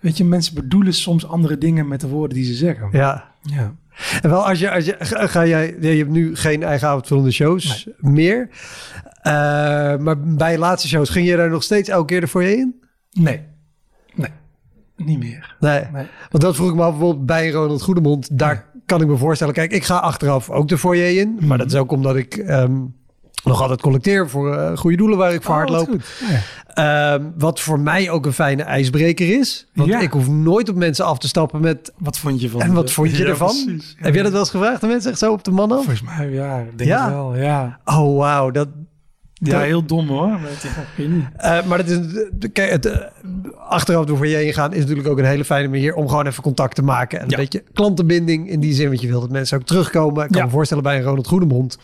weet 0.00 0.16
je, 0.16 0.24
mensen 0.24 0.54
bedoelen 0.54 0.94
soms 0.94 1.26
andere 1.26 1.58
dingen 1.58 1.88
met 1.88 2.00
de 2.00 2.08
woorden 2.08 2.36
die 2.36 2.46
ze 2.46 2.54
zeggen. 2.54 2.88
Ja. 2.92 3.28
Ja. 3.42 3.74
En 4.22 4.30
wel, 4.30 4.46
als 4.46 4.58
je, 4.58 4.70
als 4.70 4.84
je, 4.84 4.96
ga, 4.98 5.46
jij, 5.46 5.76
je 5.80 5.88
hebt 5.88 6.10
nu 6.10 6.36
geen 6.36 6.62
eigen 6.62 6.88
avondvullende 6.88 7.30
shows 7.30 7.88
meer. 7.98 8.48
Eh, 9.22 9.32
maar 9.96 10.20
bij 10.20 10.52
je 10.52 10.58
laatste 10.58 10.88
shows 10.88 11.10
ging 11.10 11.26
je 11.26 11.36
daar 11.36 11.50
nog 11.50 11.62
steeds 11.62 11.88
elke 11.88 12.06
keer 12.06 12.22
ervoor 12.22 12.42
je 12.42 12.56
in? 12.56 12.74
Nee. 13.10 13.40
Nee. 14.14 14.30
Niet 14.96 15.18
meer. 15.18 15.56
Nee. 15.60 15.84
Nee. 15.92 16.06
Want 16.30 16.42
dat 16.42 16.56
vroeg 16.56 16.68
ik 16.68 16.74
me 16.74 16.82
af 16.82 16.90
bijvoorbeeld 16.90 17.26
bij 17.26 17.50
Ronald 17.50 17.82
Goedemond. 17.82 18.38
Daar 18.38 18.66
kan 18.86 19.00
ik 19.00 19.06
me 19.06 19.16
voorstellen. 19.16 19.54
Kijk, 19.54 19.72
ik 19.72 19.84
ga 19.84 19.96
achteraf 19.96 20.50
ook 20.50 20.68
de 20.68 20.78
foyer 20.78 21.18
in. 21.18 21.38
Maar 21.40 21.58
dat 21.58 21.66
is 21.66 21.74
ook 21.74 21.92
omdat 21.92 22.16
ik 22.16 22.36
ehm, 22.36 22.76
nog 23.44 23.60
altijd 23.62 23.80
collecteer 23.80 24.28
voor 24.28 24.56
eh, 24.56 24.76
goede 24.76 24.96
doelen 24.96 25.18
waar 25.18 25.32
ik 25.32 25.42
voor 25.42 25.54
hard 25.54 25.70
Oh, 25.70 25.76
wat 25.76 25.86
loop. 25.88 26.00
goed. 26.00 26.28
Ja. 26.28 27.14
Ehm, 27.14 27.24
wat 27.38 27.60
voor 27.60 27.80
mij 27.80 28.10
ook 28.10 28.26
een 28.26 28.32
fijne 28.32 28.62
ijsbreker 28.62 29.38
is. 29.38 29.66
Want 29.74 29.88
Ja. 29.88 30.00
ik 30.00 30.10
hoef 30.12 30.28
nooit 30.28 30.68
op 30.68 30.76
mensen 30.76 31.04
af 31.04 31.18
te 31.18 31.28
stappen 31.28 31.60
met... 31.60 31.92
Wat 31.98 32.18
vond 32.18 32.40
je 32.40 32.50
van 32.50 32.60
En 32.60 32.72
wat 32.72 32.86
de- 32.86 32.92
vond 32.92 33.10
je 33.16 33.22
Ja, 33.22 33.28
ervan? 33.28 33.46
precies. 33.64 33.94
Heb 33.98 34.14
jij 34.14 34.22
dat 34.22 34.32
wel 34.32 34.40
eens 34.40 34.50
gevraagd 34.50 34.82
aan 34.82 34.88
mensen? 34.88 35.10
Echt 35.10 35.18
zo 35.18 35.32
op 35.32 35.44
de 35.44 35.50
man 35.50 35.70
af? 35.72 35.76
Volgens 35.84 36.02
mij, 36.02 36.30
ja. 36.30 36.64
Denk 36.76 36.90
Ja? 36.90 37.04
het 37.04 37.14
wel, 37.14 37.36
ja. 37.36 37.78
Oh, 37.84 38.16
wauw. 38.18 38.50
Dat, 38.50 38.68
Ja, 39.42 39.50
Dat- 39.52 39.60
heel 39.62 39.84
dom 39.84 40.08
hoor. 40.08 40.28
Maar 40.28 40.40
het, 40.42 41.08
niet. 41.08 41.24
Eh, 41.36 41.64
maar 41.64 41.78
is, 41.86 41.98
de- 42.32 42.48
kijk, 42.52 42.70
het, 42.70 42.86
eh, 42.86 42.98
achteraf 43.68 44.04
door 44.04 44.26
je 44.26 44.36
heen 44.36 44.52
gaan 44.52 44.72
is 44.72 44.80
natuurlijk 44.80 45.08
ook 45.08 45.18
een 45.18 45.24
hele 45.24 45.44
fijne 45.44 45.68
manier 45.68 45.94
om 45.94 46.08
gewoon 46.08 46.26
even 46.26 46.42
contact 46.42 46.74
te 46.74 46.82
maken. 46.82 47.18
En 47.18 47.24
een 47.24 47.30
Ja. 47.30 47.36
beetje 47.36 47.62
klantenbinding 47.72 48.48
in 48.50 48.60
die 48.60 48.72
zin, 48.74 48.88
want 48.88 49.00
je 49.00 49.08
wilt 49.08 49.20
dat 49.20 49.30
mensen 49.30 49.58
ook 49.58 49.64
terugkomen. 49.64 50.24
Ik 50.24 50.30
kan 50.30 50.38
Ja. 50.40 50.44
me 50.44 50.50
voorstellen 50.50 50.82
bij 50.82 50.96
een 50.96 51.02
Ronald 51.02 51.26
Goedemond 51.26 51.78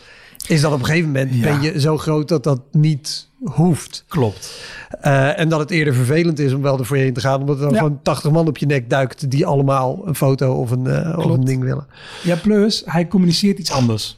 is 0.47 0.61
dat 0.61 0.73
op 0.73 0.79
een 0.79 0.85
gegeven 0.85 1.07
moment 1.11 1.35
Ja. 1.35 1.41
ben 1.41 1.61
je 1.61 1.79
zo 1.79 1.97
groot 1.97 2.27
dat 2.27 2.43
dat 2.43 2.61
niet 2.71 3.27
hoeft. 3.43 4.03
Klopt. 4.07 4.61
Eh, 5.01 5.39
en 5.39 5.49
dat 5.49 5.59
het 5.59 5.71
eerder 5.71 5.93
vervelend 5.93 6.39
is 6.39 6.53
om 6.53 6.61
wel 6.61 6.79
ervoor 6.79 6.97
je 6.97 7.03
heen 7.03 7.13
te 7.13 7.19
gaan, 7.19 7.39
omdat 7.39 7.55
er 7.55 7.61
dan 7.61 7.71
Ja. 7.73 7.77
gewoon 7.77 7.99
80 8.03 8.31
man 8.31 8.47
op 8.47 8.57
je 8.57 8.65
nek 8.65 8.89
duikt 8.89 9.31
die 9.31 9.45
allemaal 9.45 10.01
een 10.05 10.15
foto 10.15 10.53
of 10.53 10.71
een, 10.71 10.87
eh, 10.87 11.17
of 11.17 11.25
een 11.25 11.43
ding 11.45 11.63
willen. 11.63 11.87
Ja, 12.23 12.35
plus 12.35 12.81
hij 12.85 13.07
communiceert 13.07 13.59
iets 13.59 13.71
anders. 13.71 14.17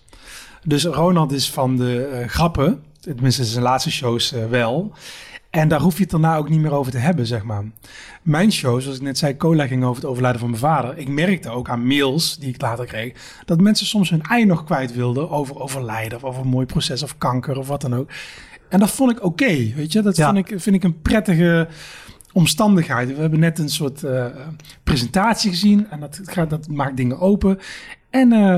Dus 0.63 0.85
Ronald 0.85 1.31
is 1.31 1.49
van 1.51 1.77
de 1.77 2.01
eh, 2.05 2.27
grappen, 2.27 2.79
tenminste 2.99 3.43
zijn 3.45 3.63
laatste 3.63 3.91
shows 3.91 4.33
wel. 4.49 4.91
En 5.49 5.67
daar 5.67 5.79
hoef 5.79 5.95
je 5.95 6.01
het 6.01 6.11
daarna 6.11 6.37
ook 6.37 6.49
niet 6.49 6.59
meer 6.59 6.71
over 6.73 6.91
te 6.91 6.97
hebben, 6.97 7.25
zeg 7.27 7.43
maar. 7.43 7.63
Mijn 8.21 8.51
show, 8.51 8.81
zoals 8.81 8.97
ik 8.97 9.03
net 9.03 9.17
zei, 9.17 9.37
cola 9.37 9.67
ging 9.67 9.83
over 9.83 10.01
het 10.01 10.11
overlijden 10.11 10.39
van 10.39 10.49
mijn 10.49 10.61
vader. 10.61 10.97
Ik 10.97 11.07
merkte 11.07 11.49
ook 11.49 11.69
aan 11.69 11.87
mails 11.87 12.37
die 12.37 12.49
ik 12.53 12.61
later 12.61 12.85
kreeg, 12.85 13.41
dat 13.45 13.61
mensen 13.61 13.85
soms 13.85 14.09
hun 14.09 14.21
ei 14.21 14.45
nog 14.45 14.63
kwijt 14.63 14.93
wilden 14.93 15.29
over 15.29 15.59
overlijden 15.59 16.17
of 16.17 16.23
over 16.23 16.41
een 16.41 16.47
mooi 16.47 16.65
proces 16.65 17.03
of 17.03 17.17
kanker 17.17 17.57
of 17.57 17.67
wat 17.67 17.81
dan 17.81 17.95
ook. 17.95 18.09
En 18.69 18.79
dat 18.79 18.91
vond 18.91 19.11
ik 19.11 19.23
oké, 19.23 19.73
weet 19.75 19.91
je. 19.91 20.01
Dat 20.01 20.15
Ja. 20.15 20.33
vind, 20.33 20.49
ik, 20.51 20.59
vind 20.61 20.75
ik 20.75 20.83
een 20.83 21.01
prettige 21.01 21.67
omstandigheid. 22.33 23.07
We 23.15 23.21
hebben 23.21 23.39
net 23.39 23.59
een 23.59 23.69
soort 23.69 24.03
eh, 24.03 24.25
presentatie 24.83 25.49
gezien 25.49 25.89
en 25.89 25.99
dat, 25.99 26.19
gaat, 26.23 26.49
dat 26.49 26.67
maakt 26.67 26.97
dingen 26.97 27.19
open. 27.19 27.59
En 28.09 28.31
eh, 28.31 28.53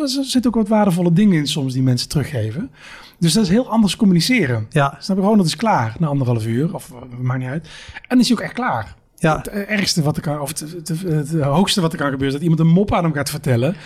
er 0.00 0.08
zitten 0.08 0.46
ook 0.46 0.54
wat 0.54 0.68
waardevolle 0.68 1.12
dingen 1.12 1.38
in 1.38 1.46
soms 1.46 1.72
die 1.72 1.82
mensen 1.82 2.08
teruggeven. 2.08 2.70
Dus 3.18 3.32
dat 3.32 3.44
is 3.44 3.50
heel 3.50 3.70
anders 3.70 3.96
communiceren. 3.96 4.66
Ja, 4.70 4.96
Snap 4.98 5.16
je 5.16 5.22
gewoon, 5.22 5.38
dat 5.38 5.46
is 5.46 5.56
klaar 5.56 5.96
na 5.98 6.06
anderhalf 6.06 6.46
uur. 6.46 6.74
Of 6.74 6.90
eh, 6.90 7.18
maakt 7.18 7.40
niet 7.40 7.48
uit. 7.48 7.64
En 7.94 8.02
dan 8.08 8.18
is 8.18 8.28
hij 8.28 8.36
ook 8.36 8.42
echt 8.42 8.52
klaar. 8.52 8.94
ja. 9.16 9.36
Het 9.36 9.48
ergste 9.48 10.02
wat 10.02 10.16
er 10.16 10.22
kan, 10.22 10.40
of 10.40 10.48
het, 10.48 10.60
het, 10.60 10.88
het, 10.88 11.02
het 11.02 11.40
hoogste 11.40 11.80
wat 11.80 11.92
er 11.92 11.98
kan 11.98 12.10
gebeuren, 12.10 12.34
is 12.34 12.40
dat 12.40 12.50
iemand 12.50 12.60
een 12.60 12.74
mop 12.74 12.92
aan 12.94 13.04
hem 13.04 13.12
gaat 13.12 13.30
vertellen. 13.30 13.76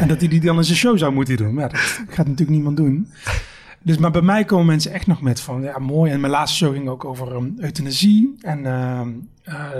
En 0.00 0.08
dat 0.08 0.20
hij 0.20 0.28
die 0.28 0.40
dan 0.40 0.56
in 0.56 0.64
zijn 0.64 0.78
show 0.78 0.98
zou 0.98 1.12
moeten 1.12 1.36
doen. 1.36 1.54
Maar 1.54 1.64
ja, 1.64 1.68
dat 1.68 1.80
gaat 2.08 2.26
natuurlijk 2.26 2.50
niemand 2.50 2.76
doen. 2.76 3.10
Dus, 3.82 3.98
maar 3.98 4.10
bij 4.10 4.22
mij 4.22 4.44
komen 4.44 4.66
mensen 4.66 4.92
echt 4.92 5.06
nog 5.06 5.20
met 5.20 5.40
van, 5.40 5.62
ja, 5.62 5.78
mooi. 5.78 6.12
En 6.12 6.20
mijn 6.20 6.32
laatste 6.32 6.56
show 6.56 6.72
ging 6.72 6.88
ook 6.88 7.04
over 7.04 7.34
um, 7.34 7.54
euthanasie 7.58 8.36
en 8.40 8.66
ehm, 8.66 9.08
eh, 9.42 9.70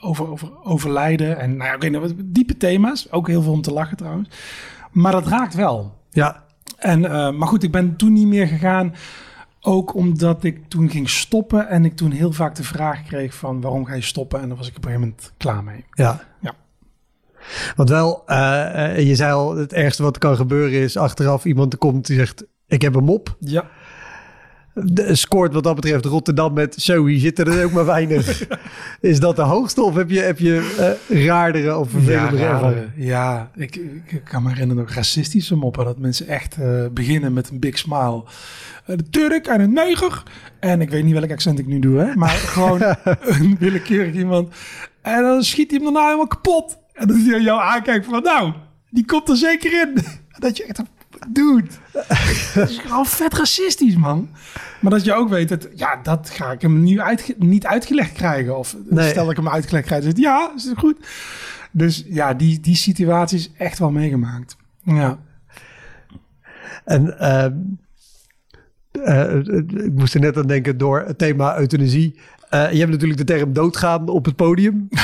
over, 0.00 0.28
over 0.28 0.64
overlijden. 0.64 1.38
En 1.38 1.56
nou 1.56 1.80
ja, 1.80 1.88
niet, 1.88 2.00
wat 2.00 2.14
diepe 2.24 2.56
thema's. 2.56 3.12
Ook 3.12 3.28
heel 3.28 3.42
veel 3.42 3.52
om 3.52 3.62
te 3.62 3.72
lachen 3.72 3.96
trouwens. 3.96 4.28
Maar 4.92 5.12
dat 5.12 5.26
raakt 5.26 5.54
wel. 5.54 5.94
ja. 6.10 6.44
En, 6.76 7.04
eh, 7.04 7.30
maar 7.32 7.48
goed, 7.48 7.62
ik 7.62 7.70
ben 7.70 7.96
toen 7.96 8.12
niet 8.12 8.26
meer 8.26 8.46
gegaan. 8.46 8.94
Ook 9.60 9.94
omdat 9.94 10.44
ik 10.44 10.68
toen 10.68 10.90
ging 10.90 11.10
stoppen 11.10 11.68
en 11.68 11.84
ik 11.84 11.96
toen 11.96 12.10
heel 12.10 12.32
vaak 12.32 12.54
de 12.54 12.64
vraag 12.64 13.02
kreeg 13.02 13.34
van 13.34 13.60
waarom 13.60 13.84
ga 13.84 13.94
je 13.94 14.02
stoppen? 14.02 14.40
En 14.40 14.48
daar 14.48 14.56
was 14.56 14.68
ik 14.68 14.76
op 14.76 14.84
een 14.84 14.90
gegeven 14.90 15.08
moment 15.08 15.32
klaar 15.36 15.64
mee. 15.64 15.84
Ja. 15.90 16.20
Ja. 16.40 16.54
Want 17.76 17.88
wel, 17.88 18.22
eh, 18.26 18.96
eh, 18.98 19.08
je 19.08 19.14
zei 19.14 19.32
al, 19.32 19.56
het 19.56 19.72
ergste 19.72 20.02
wat 20.02 20.18
kan 20.18 20.36
gebeuren 20.36 20.80
is 20.80 20.96
achteraf 20.96 21.44
iemand 21.44 21.78
komt 21.78 22.06
die 22.06 22.16
zegt, 22.16 22.44
ik 22.66 22.82
heb 22.82 22.94
een 22.94 23.04
mop. 23.04 23.36
Ja. 23.40 23.64
De, 24.84 25.14
scoort 25.14 25.52
wat 25.52 25.62
dat 25.62 25.74
betreft 25.74 26.04
Rotterdam 26.04 26.52
met, 26.52 26.74
zo, 26.74 27.06
hier 27.06 27.18
zitten 27.18 27.46
er 27.46 27.64
ook 27.64 27.72
maar 27.72 27.84
weinig. 27.84 28.46
is 29.00 29.20
dat 29.20 29.36
de 29.36 29.42
hoogste 29.42 29.82
of 29.82 29.94
heb 29.94 30.10
je, 30.10 30.20
heb 30.20 30.38
je 30.38 30.96
eh, 31.10 31.24
raardere 31.24 31.76
of 31.76 31.90
vervelendere 31.90 32.42
ja, 32.42 32.72
ja 32.96 33.50
ik, 33.54 33.76
ik, 33.76 34.20
kan 34.24 34.42
me 34.42 34.48
herinneren 34.48 34.82
ook 34.82 34.90
racistische 34.90 35.56
moppen. 35.56 35.84
Dat 35.84 35.98
mensen 35.98 36.26
echt 36.26 36.56
eh, 36.56 36.84
beginnen 36.92 37.32
met 37.32 37.50
een 37.50 37.58
big 37.58 37.78
smile. 37.78 38.24
Eh, 38.84 38.96
de 38.96 39.08
Turk 39.10 39.46
en 39.46 39.60
een 39.60 39.72
neger. 39.72 40.22
En 40.60 40.80
ik 40.80 40.90
weet 40.90 41.04
niet 41.04 41.14
welk 41.14 41.30
accent 41.30 41.58
ik 41.58 41.66
nu 41.66 41.78
doe, 41.78 41.98
hè. 41.98 42.14
Maar 42.14 42.30
gewoon 42.54 42.82
een 43.20 43.56
willekeurig 43.58 44.14
iemand. 44.14 44.54
En 45.02 45.22
dan 45.22 45.42
schiet 45.42 45.70
hij 45.70 45.80
hem 45.82 45.92
daarna 45.92 46.04
helemaal 46.04 46.26
kapot. 46.26 46.78
En 46.92 47.08
dat 47.08 47.16
hij 47.16 47.40
jou 47.40 47.60
aankijkt 47.60 48.06
van, 48.06 48.22
nou, 48.22 48.52
die 48.90 49.04
komt 49.04 49.28
er 49.28 49.36
zeker 49.36 49.80
in. 49.80 49.94
dat 50.38 50.56
je 50.56 50.64
echt, 50.64 50.82
dude. 51.28 51.68
Dat 52.54 52.68
is 52.70 52.78
gewoon 52.78 53.06
vet 53.06 53.34
racistisch, 53.34 53.96
man. 53.96 54.28
Maar 54.80 54.90
dat 54.90 55.04
je 55.04 55.14
ook 55.14 55.28
weet, 55.28 55.48
dat, 55.48 55.68
ja, 55.74 55.96
dat 56.02 56.30
ga 56.30 56.52
ik 56.52 56.62
hem 56.62 56.82
nu 56.82 57.00
uitge- 57.00 57.34
niet 57.38 57.66
uitgelegd 57.66 58.12
krijgen. 58.12 58.58
Of 58.58 58.76
Nee. 58.88 59.08
stel 59.10 59.22
dat 59.22 59.30
ik 59.30 59.36
hem 59.44 59.48
uitgelegd 59.48 59.86
krijg, 59.86 60.02
dan 60.02 60.12
hij, 60.12 60.22
ja, 60.22 60.52
is 60.56 60.64
het 60.64 60.78
goed. 60.78 60.96
Dus 61.72 62.04
ja, 62.06 62.34
die, 62.34 62.60
die 62.60 62.76
situatie 62.76 63.38
is 63.38 63.50
echt 63.58 63.78
wel 63.78 63.90
meegemaakt. 63.90 64.56
Ja. 64.82 65.18
En 66.84 67.18
ehm, 67.18 67.52
eh, 69.04 69.36
ik 69.84 69.92
moest 69.92 70.14
er 70.14 70.20
net 70.20 70.36
aan 70.36 70.46
denken 70.46 70.78
door 70.78 71.00
het 71.06 71.18
thema 71.18 71.58
euthanasie. 71.58 72.18
Eh, 72.48 72.72
je 72.72 72.78
hebt 72.78 72.90
natuurlijk 72.90 73.18
de 73.18 73.24
term 73.34 73.52
doodgaan 73.52 74.08
op 74.08 74.24
het 74.24 74.36
podium. 74.36 74.88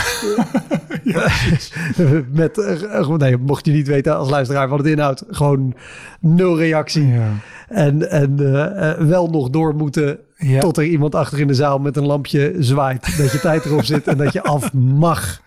Met, 2.33 2.59
eh, 2.59 2.77
gewoon- 3.03 3.19
nee, 3.19 3.37
mocht 3.37 3.67
je 3.67 3.73
niet 3.73 3.87
weten 3.87 4.17
als 4.17 4.31
luisteraar 4.31 4.69
wat 4.69 4.79
het 4.79 4.89
inhoudt, 4.89 5.25
gewoon 5.29 5.75
nul 6.21 6.59
reactie. 6.59 7.07
Ja. 7.07 7.31
En, 7.69 8.11
en 8.11 8.39
eh, 8.39 8.91
eh, 8.91 8.99
wel 9.01 9.29
nog 9.29 9.51
door 9.51 9.75
moeten 9.75 10.19
Ja. 10.37 10.61
tot 10.61 10.77
er 10.77 10.85
iemand 10.85 11.15
achter 11.15 11.41
in 11.41 11.47
de 11.47 11.55
zaal 11.55 11.79
met 11.79 11.97
een 11.97 12.07
lampje 12.07 12.55
zwaait. 12.59 13.17
Dat 13.19 13.33
je 13.33 13.41
tijd 13.41 13.65
erop 13.65 13.85
zit 13.85 14.07
en 14.07 14.17
dat 14.17 14.33
je 14.33 14.43
af 14.43 14.73
mag. 14.73 15.43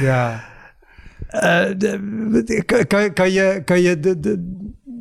ja. 0.00 0.44
Eh, 1.28 1.64
kan, 2.86 3.12
kan, 3.12 3.32
je, 3.32 3.62
kan 3.64 3.80
je 3.80 4.00
de, 4.00 4.20
de, 4.20 4.56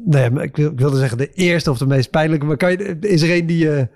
nee, 0.06 0.30
maar 0.30 0.43
ik, 0.43 0.56
wil, 0.56 0.71
ik 0.71 0.80
wilde 0.80 0.98
zeggen 0.98 1.17
de 1.17 1.32
eerste 1.34 1.71
of 1.71 1.78
de 1.78 1.88
meest 1.88 2.10
pijnlijke, 2.10 2.45
maar 2.45 2.58
kan 2.58 2.71
je, 2.71 2.98
is 3.00 3.21
er 3.21 3.36
een 3.38 3.45
die 3.45 3.58
je 3.58 3.88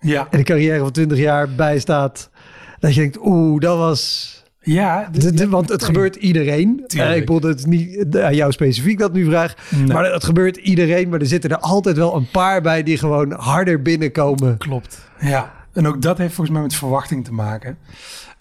Ja. 0.00 0.26
in 0.30 0.38
een 0.38 0.44
carrière 0.44 0.78
van 0.78 0.90
20 0.90 1.18
jaar 1.18 1.48
bijstaat, 1.54 2.30
dat 2.78 2.94
je 2.94 3.00
denkt, 3.00 3.18
oeh, 3.22 3.60
dat 3.60 3.78
was... 3.78 4.36
Ja, 4.60 5.08
De- 5.12 5.32
de- 5.34 5.48
want 5.48 5.68
het 5.68 5.84
gebeurt 5.84 6.16
iedereen. 6.16 6.84
Tuurlijk. 6.86 7.10
Eh, 7.10 7.16
ik 7.16 7.26
bedoel, 7.26 7.50
het 7.50 7.58
is 7.58 7.64
niet 7.64 8.16
aan 8.16 8.34
jou 8.34 8.52
specifiek 8.52 8.98
dat 8.98 9.12
nu 9.12 9.24
vraag. 9.24 9.54
Nee. 9.70 9.86
Maar 9.86 10.12
het 10.12 10.24
gebeurt 10.24 10.56
iedereen. 10.56 11.08
Maar 11.08 11.20
er 11.20 11.26
zitten 11.26 11.50
er 11.50 11.58
altijd 11.58 11.96
wel 11.96 12.16
een 12.16 12.30
paar 12.30 12.60
bij 12.62 12.82
die 12.82 12.98
gewoon 12.98 13.32
harder 13.32 13.82
binnenkomen. 13.82 14.58
Klopt. 14.58 15.00
Ja. 15.20 15.52
En 15.72 15.86
ook 15.86 16.02
dat 16.02 16.18
heeft 16.18 16.34
volgens 16.34 16.56
mij 16.56 16.64
met 16.66 16.74
verwachting 16.74 17.24
te 17.24 17.32
maken. 17.32 17.78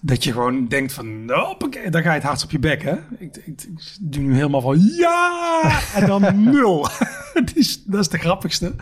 Dat 0.01 0.23
je 0.23 0.31
gewoon 0.31 0.67
denkt 0.67 0.93
van, 0.93 1.23
hoppakee, 1.27 1.89
dan 1.89 2.01
ga 2.01 2.09
je 2.09 2.15
het 2.15 2.23
hardst 2.27 2.43
op 2.43 2.51
je 2.51 2.59
bek, 2.59 2.83
hè? 2.83 2.93
Ik, 3.17 3.35
ik, 3.45 3.45
ik 3.45 3.67
doe 4.01 4.23
nu 4.23 4.33
helemaal 4.35 4.61
van, 4.61 4.79
ja! 4.97 5.79
En 5.95 6.07
dan 6.07 6.21
nul. 6.51 6.87
dat, 7.45 7.55
is, 7.55 7.83
dat 7.83 7.99
is 7.99 8.09
de 8.09 8.17
grappigste. 8.17 8.73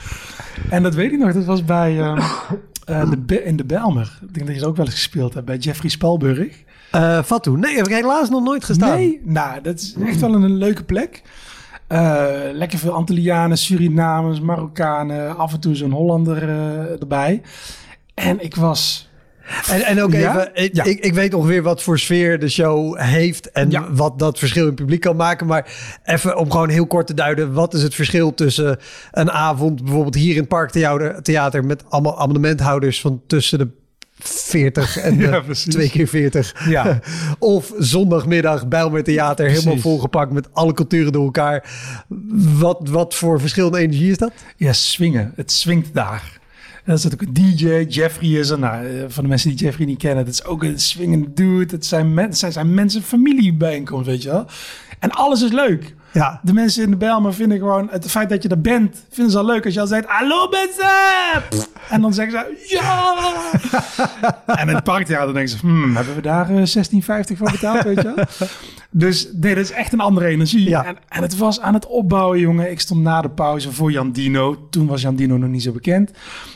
En 0.69 0.83
dat 0.83 0.93
weet 0.93 1.11
ik 1.11 1.19
nog, 1.19 1.33
dat 1.33 1.45
was 1.45 1.65
bij 1.65 1.99
ehm, 1.99 2.17
eh, 2.85 3.11
de, 3.25 3.43
in 3.43 3.55
de 3.55 3.65
Belmer. 3.65 4.19
Ik 4.21 4.33
denk 4.33 4.45
dat 4.45 4.55
je 4.55 4.61
het 4.61 4.69
ook 4.69 4.75
wel 4.75 4.85
eens 4.85 4.95
gespeeld 4.95 5.33
hebt, 5.33 5.45
bij 5.45 5.57
Jeffrey 5.57 5.89
Spelburg. 5.89 6.63
Eh 6.91 7.23
Fatou, 7.23 7.57
nee, 7.57 7.75
heb 7.75 7.87
ik 7.87 7.93
helaas 7.93 8.29
nog 8.29 8.43
nooit 8.43 8.63
gestaan. 8.63 8.97
Nee, 8.97 9.21
nou, 9.23 9.61
dat 9.61 9.79
is 9.79 9.95
echt 10.05 10.19
wel 10.19 10.33
een, 10.33 10.57
leuke 10.57 10.83
plek. 10.83 11.21
Eh, 11.87 12.25
lekker 12.51 12.79
veel 12.79 12.91
Antillianen, 12.93 13.57
Surinamers, 13.57 14.39
Marokkanen, 14.39 15.37
af 15.37 15.53
en 15.53 15.59
toe 15.59 15.75
zo'n 15.75 15.91
Hollander 15.91 16.49
erbij. 16.99 17.41
En 18.13 18.43
ik 18.43 18.55
was... 18.55 19.09
En, 19.69 19.81
en 19.81 20.01
ook 20.01 20.11
Ja? 20.13 20.31
even, 20.31 20.49
ik, 20.63 20.75
Ja. 20.75 20.83
ik, 20.83 20.99
ik 20.99 21.13
weet 21.13 21.33
ongeveer 21.33 21.61
wat 21.63 21.83
voor 21.83 21.99
sfeer 21.99 22.39
de 22.39 22.49
show 22.49 22.99
heeft 22.99 23.51
en 23.51 23.69
Ja. 23.71 23.91
wat 23.91 24.19
dat 24.19 24.39
verschil 24.39 24.61
in 24.61 24.67
het 24.67 24.75
publiek 24.79 25.01
kan 25.01 25.15
maken. 25.15 25.47
Maar 25.47 25.73
even 26.03 26.37
om 26.37 26.51
gewoon 26.51 26.69
heel 26.69 26.87
kort 26.87 27.07
te 27.07 27.13
duiden, 27.13 27.53
wat 27.53 27.73
is 27.73 27.81
het 27.83 27.95
verschil 27.95 28.33
tussen 28.33 28.77
een 29.11 29.31
avond 29.31 29.83
bijvoorbeeld 29.83 30.15
hier 30.15 30.33
in 30.33 30.39
het 30.39 30.47
Parktheater 30.47 31.21
theater, 31.23 31.65
met 31.65 31.83
allemaal 31.89 32.19
abonnementhouders 32.19 33.01
van 33.01 33.21
tussen 33.27 33.57
de 33.59 33.67
40 34.19 34.97
en 34.97 35.17
de 35.17 35.23
Ja, 35.23 35.43
twee 35.69 35.89
keer 35.89 36.07
40. 36.07 36.67
Ja. 36.69 36.99
of 37.39 37.71
zondagmiddag 37.77 38.67
Bijlmer 38.67 39.03
Theater, 39.03 39.49
helemaal 39.49 39.77
volgepakt 39.77 40.31
met 40.31 40.47
alle 40.53 40.73
culturen 40.73 41.11
door 41.11 41.23
elkaar. 41.25 41.69
Wat, 42.57 42.79
wat 42.89 43.15
voor 43.15 43.39
verschillende 43.39 43.77
energie 43.77 44.11
is 44.11 44.17
dat? 44.17 44.31
Ja, 44.57 44.73
swingen. 44.73 45.33
Het 45.35 45.51
swingt 45.51 45.93
daar. 45.93 46.39
Dan 46.85 46.99
zit 46.99 47.13
ook 47.13 47.21
een 47.21 47.33
DJ, 47.33 47.85
Jeffrey 47.89 48.29
is 48.29 48.49
er. 48.49 48.59
Nou, 48.59 48.85
eh, 48.85 49.03
voor 49.07 49.23
de 49.23 49.29
mensen 49.29 49.49
die 49.49 49.59
Jeffrey 49.59 49.85
niet 49.85 49.97
kennen, 49.97 50.25
dat 50.25 50.33
is 50.33 50.43
ook 50.43 50.63
een 50.63 50.79
swingende 50.79 51.33
dude. 51.33 51.75
Het 51.75 51.85
zijn, 51.85 52.13
men, 52.13 52.25
het 52.25 52.37
zijn, 52.37 52.51
zijn 52.51 52.73
mensen, 52.73 53.01
familiebijeenkomst, 53.01 54.05
weet 54.05 54.23
je 54.23 54.29
wel. 54.29 54.45
En 54.99 55.11
alles 55.11 55.41
is 55.41 55.51
leuk. 55.51 55.95
Ja. 56.15 56.39
De 56.43 56.53
mensen 56.53 56.83
in 56.83 56.89
de 56.89 56.95
Bijlmer 56.95 57.33
vinden 57.33 57.57
gewoon 57.57 57.87
het 57.91 58.11
feit 58.11 58.29
dat 58.29 58.43
je 58.43 58.49
er 58.49 58.61
bent, 58.61 59.05
vinden 59.09 59.31
ze 59.31 59.37
al 59.37 59.45
leuk 59.45 59.65
als 59.65 59.73
je 59.73 59.79
al 59.79 59.87
zegt: 59.87 60.05
Hallo 60.07 60.47
mensen! 60.49 61.43
Pff, 61.49 61.69
En 61.89 62.01
dan 62.01 62.13
zeggen 62.13 62.39
ze: 62.39 62.75
Ja! 62.75 63.15
en 64.61 64.69
in 64.69 64.75
het 64.75 64.83
parktheater 64.83 65.33
denken 65.33 65.51
ze: 65.51 65.57
hmm, 65.57 65.95
Hebben 65.95 66.15
we 66.15 66.21
daar 66.21 66.49
eh, 66.49 66.57
16,50 66.57 67.37
voor 67.37 67.51
betaald? 67.51 67.83
Weet 67.83 68.01
je? 68.01 68.13
Dus 68.97 69.29
nee, 69.33 69.55
dat 69.55 69.63
is 69.63 69.71
echt 69.71 69.93
een 69.93 69.99
andere 69.99 70.25
energie. 70.25 70.69
Ja. 70.69 70.85
En, 70.85 70.97
en 71.07 71.21
het 71.21 71.37
was 71.37 71.61
aan 71.61 71.73
het 71.73 71.85
opbouwen, 71.85 72.39
jongen. 72.39 72.71
Ik 72.71 72.79
stond 72.79 73.01
na 73.01 73.21
de 73.21 73.29
pauze 73.29 73.71
voor 73.71 73.91
Jan 73.91 74.11
Dino. 74.11 74.67
Toen 74.69 74.87
was 74.87 75.01
Jan 75.01 75.15
Dino 75.15 75.37
nog 75.37 75.49
niet 75.49 75.63
zo 75.63 75.71
bekend. 75.71 76.11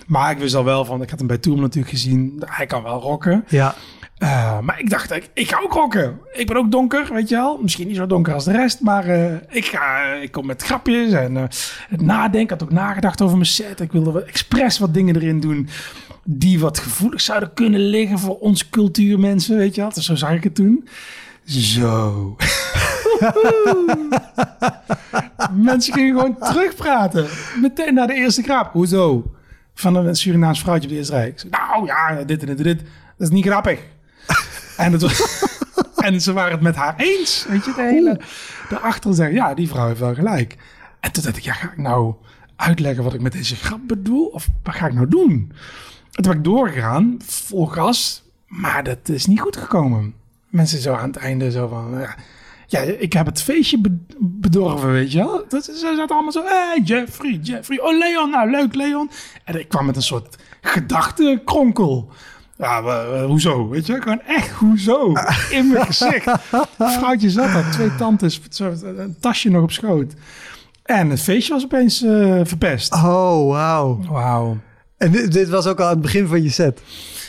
Maar 0.08 0.32
ik 0.32 0.38
wist 0.38 0.56
al 0.56 0.64
wel 0.64 0.86
van, 0.86 1.02
ik 1.02 1.10
had 1.10 1.20
hem 1.20 1.28
bij 1.28 1.38
Toom 1.38 1.60
natuurlijk 1.60 1.94
gezien. 1.94 2.44
Hij 2.46 2.66
kan 2.66 2.84
wel 2.84 3.00
rocken. 3.00 3.46
Ja. 3.48 3.76
Uh, 4.20 4.60
maar 4.60 4.80
ik 4.80 4.90
dacht, 4.90 5.12
ik, 5.34 5.50
ga 5.50 5.60
ook 5.64 5.74
rocken. 5.74 6.20
Ik 6.32 6.48
ben 6.48 6.58
ook 6.58 6.72
donker, 6.72 7.14
weet 7.14 7.30
je 7.30 7.36
wel. 7.36 7.60
Misschien 7.62 7.88
niet 7.88 7.96
zo 7.96 8.08
donker 8.08 8.34
als 8.34 8.46
de 8.46 8.52
rest, 8.52 8.82
maar 8.82 9.08
uh, 9.08 9.34
ik, 9.50 9.66
ga, 9.66 10.14
ik 10.14 10.32
kom 10.32 10.46
met 10.46 10.64
grapjes 10.64 11.12
en 11.12 11.36
uh, 11.36 11.44
het 11.90 12.02
nadenken. 12.02 12.40
Ik 12.40 12.50
had 12.50 12.64
ook 12.64 12.72
nagedacht 12.72 13.22
over 13.22 13.36
mijn 13.36 13.50
set. 13.50 13.80
Ik 13.80 13.92
wilde 13.92 14.24
expres 14.24 14.80
wat 14.80 14.94
dingen 14.94 15.16
erin 15.16 15.40
doen 15.40 15.70
die 16.24 16.60
wat 16.60 16.80
gevoelig 16.80 17.22
zouden 17.22 17.54
kunnen 17.54 17.80
liggen 17.80 18.20
voor 18.20 18.40
ons 18.40 18.70
cultuurmensen, 18.70 19.58
weet 19.58 19.76
je 19.76 19.82
wel. 19.82 19.94
Dus 19.94 20.06
zo 20.06 20.16
zag 20.16 20.32
ik 20.32 20.44
het 20.44 20.56
toen. 20.56 20.88
Zo. 21.46 22.36
Mensen 25.54 25.94
gingen 25.94 26.16
gewoon 26.16 26.38
terugpraten. 26.40 27.28
Meteen 27.62 27.94
naar 27.94 28.08
de 28.08 28.14
eerste 28.14 28.44
grap. 28.44 28.72
Hoezo? 28.72 29.32
Van 29.74 29.96
een 29.96 30.16
Surinaams 30.16 30.62
vrouwtje 30.62 30.84
op 30.84 30.90
de 30.90 30.98
eerste 30.98 31.14
rij. 31.14 31.28
Ik 31.28 31.40
zei, 31.40 31.52
nou 31.52 31.86
ja, 31.86 32.24
dit 32.24 32.42
en 32.42 32.48
dit 32.48 32.58
en 32.58 32.64
dit. 32.64 32.80
Dat 33.18 33.28
is 33.28 33.30
niet 33.30 33.46
grappig. 33.46 33.80
En, 34.80 34.92
het 34.92 35.02
was, 35.02 35.44
en 36.08 36.22
ze 36.22 36.34
waren 36.34 36.52
het 36.52 36.62
met 36.62 36.76
haar 36.76 36.94
eens. 36.98 37.46
Weet 37.50 37.66
je, 37.66 37.74
de 37.76 37.82
hele... 37.82 38.20
Daarachter 38.70 39.14
zeggen, 39.14 39.36
ja, 39.36 39.54
die 39.54 39.68
vrouw 39.68 39.88
heeft 39.88 40.00
wel 40.00 40.16
gelijk. 40.16 40.58
En 41.00 41.12
toen 41.12 41.24
dacht 41.24 41.38
ik, 41.38 41.44
ja, 41.44 41.54
ga 41.54 41.72
ik 41.72 41.78
nou 41.78 42.14
uitleggen 42.56 43.04
wat 43.04 43.14
ik 43.14 43.22
met 43.22 43.32
deze 43.32 43.56
grap 43.56 43.80
bedoel? 43.88 44.26
Of 44.26 44.48
wat 44.64 44.76
ga 44.76 44.88
ik 44.88 44.94
nou 44.94 45.08
doen? 45.08 45.52
En 46.12 46.24
toen 46.24 46.32
ben 46.32 46.38
ik 46.38 46.44
doorgegaan, 46.44 47.18
vol 47.26 47.66
gas. 47.66 48.24
Maar 48.48 48.84
dat 48.84 49.10
is 49.10 49.26
niet 49.26 49.40
goed 49.40 49.58
gekomen. 49.58 50.14
Mensen 50.48 50.80
zo 50.80 50.94
aan 50.94 51.08
het 51.08 51.18
einde 51.18 51.52
zo 51.52 51.68
van... 51.68 52.00
Ja, 52.00 52.16
ja, 52.70 52.80
ik 52.80 53.14
heb 53.14 53.26
het 53.26 53.42
feestje 53.42 53.82
bedorven, 54.20 54.92
weet 54.92 55.12
je 55.12 55.18
wel. 55.18 55.46
Dat, 55.48 55.64
ze 55.66 55.96
zaten 55.96 56.16
allemaal 56.16 56.32
zo, 56.32 56.44
hey, 56.46 56.82
Jeffrey, 56.84 57.40
Jeffrey. 57.42 57.80
Oh, 57.80 57.98
Leon, 57.98 58.30
nou 58.30 58.50
leuk, 58.50 58.76
Leon. 58.76 59.10
En 59.44 59.60
ik 59.60 59.70
kwam 59.70 59.86
met 59.86 59.96
een 59.96 60.02
soort 60.02 60.36
gedachtenkronkel. 60.62 62.12
Ja, 62.60 62.82
maar, 62.82 63.14
eh, 63.14 63.26
hoezo? 63.26 63.70
Weet 63.70 63.86
je, 63.86 64.02
gewoon 64.02 64.22
echt 64.22 64.52
hoezo? 64.52 65.14
In 65.58 65.72
mijn 65.72 65.86
gezicht. 65.86 66.32
Vrouwtje 66.78 67.30
zat 67.30 67.54
daar, 67.54 67.72
twee 67.72 67.96
tantes, 67.96 68.42
een 68.58 69.16
tasje 69.20 69.50
nog 69.50 69.64
op 69.64 69.72
schoot. 69.72 70.14
En 70.84 71.10
het 71.10 71.22
feestje 71.22 71.54
was 71.54 71.64
opeens 71.64 72.04
eh, 72.04 72.40
verpest. 72.44 72.94
Oh, 72.94 73.50
wauw. 73.50 74.00
Wauw. 74.10 74.58
En 74.98 75.12
dit, 75.12 75.32
dit 75.32 75.50
was 75.50 75.68
ook 75.68 75.80
al 75.80 75.86
aan 75.86 75.92
het 75.92 76.02
begin 76.02 76.28
van 76.28 76.44
je 76.44 76.50
set. 76.50 76.82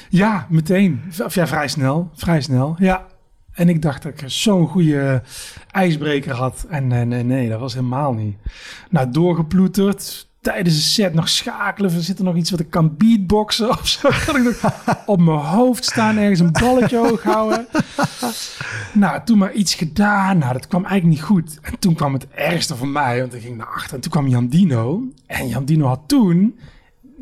Ja, 0.08 0.46
meteen. 0.48 1.02
Of 1.24 1.34
ja, 1.34 1.46
vrij 1.46 1.68
snel. 1.68 2.10
Vrij 2.14 2.40
snel, 2.40 2.76
ja. 2.78 3.06
En 3.52 3.68
ik 3.68 3.82
dacht 3.82 4.02
dat 4.02 4.12
ik 4.12 4.22
zo'n 4.26 4.66
goede 4.66 5.22
ijsbreker 5.70 6.34
had. 6.34 6.66
En 6.68 6.86
nee, 6.86 7.04
nee, 7.04 7.22
nee, 7.22 7.48
dat 7.48 7.60
was 7.60 7.74
helemaal 7.74 8.12
niet. 8.12 8.36
Nou, 8.90 9.10
doorgeploeterd. 9.10 10.28
Tijdens 10.40 10.74
de 10.74 10.82
set 10.82 11.14
nog 11.14 11.28
schakelen. 11.28 11.94
Er 11.94 12.02
zit 12.02 12.18
er 12.18 12.24
nog 12.24 12.36
iets 12.36 12.50
wat 12.50 12.60
ik 12.60 12.70
kan 12.70 12.96
beatboxen 12.96 13.68
of 13.68 13.88
zo. 13.88 14.08
Kan 14.26 14.36
ik 14.36 14.42
nog 14.42 14.74
op 15.06 15.20
mijn 15.20 15.38
hoofd 15.38 15.84
staan, 15.84 16.16
ergens 16.16 16.40
een 16.40 16.52
balletje 16.52 16.96
hoog 16.96 17.22
houden. 17.22 17.66
Nou, 18.92 19.20
toen 19.24 19.38
maar 19.38 19.52
iets 19.52 19.74
gedaan. 19.74 20.38
Nou, 20.38 20.52
dat 20.52 20.66
kwam 20.66 20.84
eigenlijk 20.84 21.14
niet 21.18 21.28
goed. 21.28 21.58
En 21.62 21.78
toen 21.78 21.94
kwam 21.94 22.12
het 22.12 22.28
ergste 22.28 22.76
voor 22.76 22.88
mij, 22.88 23.20
want 23.20 23.34
ik 23.34 23.42
ging 23.42 23.56
naar 23.56 23.66
achter. 23.66 23.94
En 23.94 24.00
toen 24.00 24.10
kwam 24.10 24.28
Jan 24.28 24.48
Dino. 24.48 25.02
En 25.26 25.48
Jan 25.48 25.64
Dino 25.64 25.86
had 25.86 26.00
toen 26.06 26.58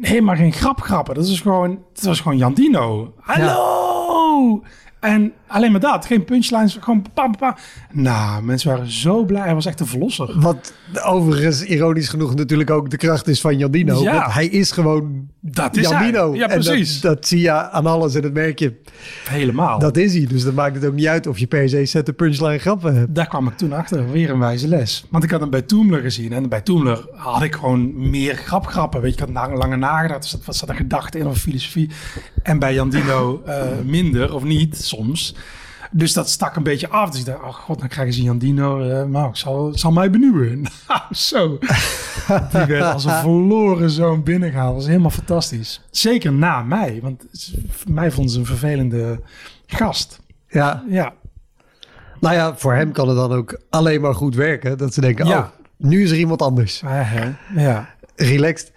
helemaal 0.00 0.36
geen 0.36 0.52
grap 0.52 0.80
grappen. 0.80 1.14
Dat 1.14 1.28
was 1.28 1.40
gewoon, 1.40 1.78
dat 1.92 2.04
was 2.04 2.20
gewoon 2.20 2.38
Jan 2.38 2.54
Dino. 2.54 3.14
Hallo! 3.20 4.62
En 5.00 5.32
alleen 5.48 5.70
maar 5.70 5.80
dat. 5.80 6.06
Geen 6.06 6.24
punchlines. 6.24 6.76
Gewoon 6.80 7.04
pam, 7.14 7.36
pam. 7.36 7.54
Nou, 7.92 8.42
mensen 8.42 8.70
waren 8.70 8.90
zo 8.92 9.24
blij. 9.24 9.42
Hij 9.42 9.54
was 9.54 9.66
echt 9.66 9.80
een 9.80 9.86
verlosser. 9.86 10.40
Wat 10.40 10.72
overigens 11.02 11.64
ironisch 11.64 12.08
genoeg 12.08 12.34
natuurlijk 12.34 12.70
ook 12.70 12.90
de 12.90 12.96
kracht 12.96 13.28
is 13.28 13.40
van 13.40 13.58
Jandino. 13.58 14.02
Ja. 14.02 14.12
Want 14.20 14.32
hij 14.32 14.46
is 14.46 14.70
gewoon 14.70 15.28
Dat 15.40 15.76
is 15.76 15.88
Jandino. 15.88 16.30
hij. 16.30 16.38
Ja, 16.38 16.48
En 16.48 16.60
precies. 16.60 17.00
dat, 17.00 17.14
dat 17.14 17.26
zie 17.28 17.40
je 17.40 17.52
aan 17.70 17.86
alles 17.86 18.14
en 18.14 18.22
dat 18.22 18.32
merk 18.32 18.58
je. 18.58 18.80
Helemaal. 19.28 19.78
Dat 19.78 19.96
is 19.96 20.14
hij. 20.14 20.26
Dus 20.26 20.44
dan 20.44 20.54
maakt 20.54 20.74
het 20.74 20.84
ook 20.86 20.94
niet 20.94 21.06
uit 21.06 21.26
of 21.26 21.38
je 21.38 21.46
per 21.46 21.68
se 21.68 21.84
set 21.86 22.06
de 22.06 22.12
punchline 22.12 22.58
grappen 22.58 22.94
hebt. 22.96 23.14
Daar 23.14 23.26
kwam 23.28 23.46
ik 23.46 23.56
toen 23.56 23.72
achter. 23.72 24.10
Weer 24.10 24.30
een 24.30 24.38
wijze 24.38 24.68
les. 24.68 25.04
Want 25.10 25.24
ik 25.24 25.30
had 25.30 25.40
hem 25.40 25.50
bij 25.50 25.62
Toomler 25.62 26.00
gezien. 26.00 26.32
En 26.32 26.48
bij 26.48 26.60
Toomler 26.60 27.06
had 27.14 27.42
ik 27.42 27.54
gewoon 27.54 28.10
meer 28.10 28.36
grapgrappen. 28.36 29.00
Weet 29.00 29.18
je, 29.18 29.26
ik 29.26 29.34
had 29.34 29.48
langer 29.58 29.78
nagedacht. 29.78 30.22
Dus 30.22 30.30
dat 30.30 30.44
was 30.44 30.58
zat 30.58 30.68
een 30.68 30.76
gedachte 30.76 31.18
in 31.18 31.26
of 31.26 31.38
filosofie. 31.38 31.90
En 32.42 32.58
bij 32.58 32.74
Jandino 32.74 33.42
eh 33.46 33.62
minder 33.84 34.34
of 34.34 34.44
niet 34.44 34.76
soms. 34.76 35.34
Dus 35.90 36.12
dat 36.12 36.28
stak 36.30 36.56
een 36.56 36.62
beetje 36.62 36.88
af. 36.88 37.10
Dus 37.10 37.20
ik 37.20 37.26
dacht, 37.26 37.42
oh 37.42 37.54
god, 37.54 37.78
dan 37.78 37.88
krijgen 37.88 38.14
ze 38.14 38.22
Jandino. 38.22 38.80
eh 38.88 39.02
nou, 39.04 39.28
ik 39.28 39.36
zal, 39.36 39.72
zal 39.74 39.92
mij 39.92 40.10
benieuwen. 40.10 40.62
Nou, 40.88 41.00
zo. 41.10 41.58
Die 42.52 42.64
werd 42.64 42.82
als 42.92 43.04
een 43.04 43.12
verloren 43.20 43.90
zoon 43.90 44.22
binnengehaald. 44.22 44.68
Dat 44.68 44.76
was 44.76 44.86
helemaal 44.86 45.10
fantastisch. 45.10 45.82
Zeker 45.90 46.32
na 46.32 46.62
mij. 46.62 46.98
Want 47.02 47.24
mij 47.88 48.10
vonden 48.10 48.32
ze 48.32 48.38
een 48.38 48.46
vervelende 48.46 49.20
gast. 49.66 50.20
Ja. 50.48 50.84
Ja, 50.88 51.12
Nou 52.20 52.34
ja, 52.34 52.56
voor 52.56 52.74
hem 52.74 52.92
kan 52.92 53.08
het 53.08 53.16
dan 53.16 53.32
ook 53.32 53.60
alleen 53.70 54.00
maar 54.00 54.14
goed 54.14 54.34
werken. 54.34 54.78
Dat 54.78 54.94
ze 54.94 55.00
denken, 55.00 55.26
Ja. 55.26 55.38
oh, 55.38 55.46
nu 55.76 56.02
is 56.02 56.10
er 56.10 56.16
iemand 56.18 56.42
anders. 56.42 56.82
Hè. 56.86 57.30
ja. 57.54 57.88
Relaxed. 58.16 58.72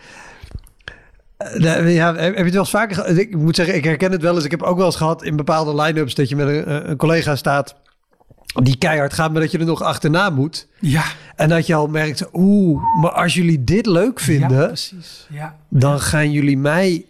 Eh, 1.43 1.59
nou, 1.59 1.87
Ja, 1.89 2.15
heb 2.15 2.35
je 2.35 2.43
het 2.43 2.51
wel 2.51 2.59
eens 2.61 2.69
vaker 2.69 3.19
Ik 3.19 3.35
moet 3.35 3.55
zeggen, 3.55 3.75
ik 3.75 3.83
herken 3.83 4.11
het 4.11 4.21
wel 4.21 4.35
eens. 4.35 4.45
Ik 4.45 4.51
heb 4.51 4.61
ook 4.61 4.77
wel 4.77 4.85
eens 4.85 4.95
gehad 4.95 5.23
in 5.23 5.35
bepaalde 5.35 5.81
line-ups 5.81 6.15
dat 6.15 6.29
je 6.29 6.35
met 6.35 6.47
een, 6.47 6.89
een 6.89 6.97
collega 6.97 7.35
staat 7.35 7.75
die 8.63 8.77
keihard 8.77 9.13
gaat, 9.13 9.31
maar 9.31 9.41
dat 9.41 9.51
je 9.51 9.57
er 9.57 9.65
nog 9.65 9.81
achterna 9.81 10.29
moet. 10.29 10.67
Ja, 10.79 11.03
En 11.35 11.49
dat 11.49 11.67
je 11.67 11.73
al 11.73 11.87
merkt, 11.87 12.29
oeh, 12.33 12.81
maar 13.01 13.11
als 13.11 13.33
jullie 13.33 13.63
dit 13.63 13.85
leuk 13.85 14.17
Ja, 14.19 14.23
vinden, 14.25 14.67
precies. 14.67 15.27
Ja. 15.29 15.55
dan 15.69 15.99
gaan 15.99 16.31
jullie 16.31 16.57
mij 16.57 17.05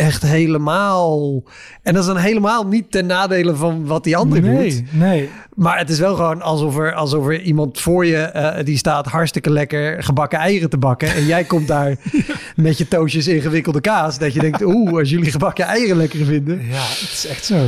echt 0.00 0.22
helemaal... 0.22 1.42
En 1.82 1.92
dat 1.94 2.02
is 2.02 2.08
dan 2.08 2.16
helemaal 2.16 2.66
niet 2.66 2.90
ten 2.90 3.06
nadele 3.06 3.54
van 3.56 3.86
wat 3.86 4.04
die 4.04 4.16
ander 4.16 4.40
doet. 4.40 4.50
nee, 4.50 4.84
nee. 4.90 5.30
Maar 5.54 5.78
het 5.78 5.90
is 5.90 5.98
wel 5.98 6.14
gewoon 6.14 6.42
alsof 6.42 6.78
er, 6.78 6.94
alsof 6.94 7.26
er 7.26 7.40
iemand 7.40 7.80
voor 7.80 8.06
je... 8.06 8.16
eh, 8.16 8.64
die 8.64 8.76
staat 8.76 9.06
hartstikke 9.06 9.50
lekker 9.50 10.02
gebakken 10.02 10.38
eieren 10.38 10.70
te 10.70 10.78
bakken. 10.78 11.14
En 11.14 11.24
jij 11.26 11.44
komt 11.44 11.68
daar 11.68 11.96
met 12.56 12.78
je 12.78 12.88
toosjes 12.88 13.26
ingewikkelde 13.28 13.80
kaas. 13.80 14.18
Dat 14.18 14.32
je 14.32 14.40
denkt, 14.40 14.62
oeh, 14.62 14.98
als 14.98 15.10
jullie 15.10 15.30
gebakken 15.30 15.64
eieren 15.64 15.96
lekker 15.96 16.24
vinden. 16.24 16.66
Ja, 16.66 16.80
het 16.80 17.10
is 17.12 17.26
echt 17.26 17.44
zo. 17.44 17.66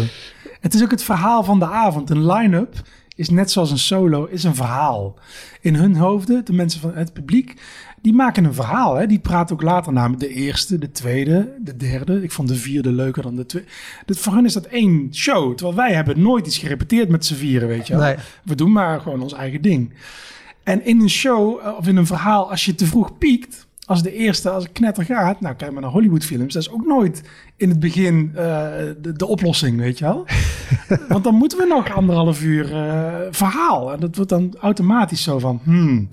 Het 0.61 0.75
is 0.75 0.83
ook 0.83 0.91
het 0.91 1.03
verhaal 1.03 1.45
van 1.45 1.59
de 1.59 1.67
avond. 1.67 2.11
Een 2.11 2.27
line-up 2.33 2.75
is 3.17 3.31
net 3.31 3.51
zoals 3.51 3.71
een 3.71 3.79
solo, 3.79 4.25
is 4.31 4.45
een 4.45 4.55
verhaal. 4.55 5.19
In 5.61 5.75
hun 5.75 5.97
hoofden, 5.97 6.45
de 6.45 6.53
mensen 6.53 6.81
van 6.81 6.95
het 6.95 7.13
publiek, 7.13 7.55
die 8.03 8.13
maken 8.13 8.45
een 8.45 8.55
verhaal. 8.55 8.95
Hè? 8.95 9.07
Die 9.07 9.19
praten 9.19 9.55
ook 9.55 9.63
later 9.63 9.93
naar 9.93 10.19
de 10.19 10.29
eerste, 10.29 10.79
de 10.79 10.91
tweede, 10.91 11.53
de 11.61 11.77
derde. 11.77 12.23
Ik 12.23 12.33
vond 12.33 12.49
de 12.49 12.55
vierde 12.55 12.93
leuker 12.93 13.23
dan 13.23 13.37
de 13.37 13.47
tweede. 13.47 13.69
Voor 14.07 14.35
hen 14.35 14.45
is 14.45 14.53
dat 14.53 14.65
één 14.67 15.09
show. 15.13 15.55
Terwijl 15.55 15.77
wij 15.77 15.93
hebben 15.93 16.21
nooit 16.21 16.47
iets 16.47 16.59
gerepeteerd 16.59 17.09
met 17.09 17.25
z'n 17.25 17.35
vieren, 17.35 17.69
weet 17.69 17.87
je 17.87 17.97
wel. 17.97 18.03
Nee. 18.03 18.17
We 18.45 18.55
doen 18.55 18.73
maar 18.73 19.01
gewoon 19.01 19.23
ons 19.23 19.33
eigen 19.33 19.63
ding. 19.63 19.93
En 20.63 20.85
in 20.85 21.01
een 21.01 21.11
show 21.11 21.61
eh, 21.61 21.77
of 21.77 21.87
in 21.87 21.97
een 21.97 22.07
verhaal, 22.07 22.51
als 22.51 22.65
je 22.65 22.75
te 22.75 22.87
vroeg 22.87 23.19
piekt, 23.19 23.67
als 23.87 24.03
de 24.03 24.13
eerste, 24.13 24.51
als 24.51 24.65
het 24.65 24.73
knetter 24.73 25.05
gaat, 25.05 25.41
nou 25.41 25.55
kijk 25.55 25.73
maar 25.73 25.83
naar 25.83 25.91
Hollywoodfilms, 25.91 26.55
dat 26.55 26.63
is 26.63 26.71
ook 26.71 26.87
nooit 26.87 27.23
in 27.57 27.69
het 27.69 27.81
begin 27.81 28.31
eh, 28.35 28.43
de, 29.01 29.13
de 29.13 29.27
oplossing, 29.27 29.79
weet 29.79 29.99
je 29.99 30.05
wel. 30.05 30.27
Want 31.09 31.25
dan 31.25 31.35
moeten 31.35 31.59
we 31.59 31.67
nog 31.67 31.95
anderhalf 31.95 32.43
uur 32.43 32.73
eh, 32.73 33.15
verhaal. 33.31 33.93
En 33.93 34.01
dat 34.01 34.17
wordt 34.17 34.31
dan 34.31 34.55
automatisch 34.61 35.23
zo 35.23 35.39
van, 35.39 35.61
hmm, 35.63 36.09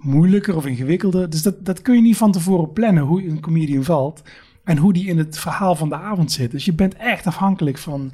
moeilijker 0.00 0.56
of 0.56 0.66
ingewikkelder. 0.66 1.30
Dus 1.30 1.42
dat, 1.42 1.64
dat 1.64 1.82
kun 1.82 1.94
je 1.94 2.00
niet 2.00 2.16
van 2.16 2.32
tevoren 2.32 2.72
plannen, 2.72 3.02
hoe 3.02 3.28
een 3.28 3.40
comedian 3.40 3.84
valt. 3.84 4.22
En 4.64 4.76
hoe 4.76 4.92
die 4.92 5.06
in 5.06 5.18
het 5.18 5.38
verhaal 5.38 5.74
van 5.74 5.88
de 5.88 5.94
avond 5.94 6.32
zit. 6.32 6.50
Dus 6.50 6.64
je 6.64 6.72
bent 6.72 6.94
echt 6.94 7.26
afhankelijk 7.26 7.78
van 7.78 8.12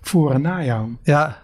voor 0.00 0.32
en 0.32 0.40
na 0.40 0.64
jou. 0.64 0.96
Ja. 1.02 1.38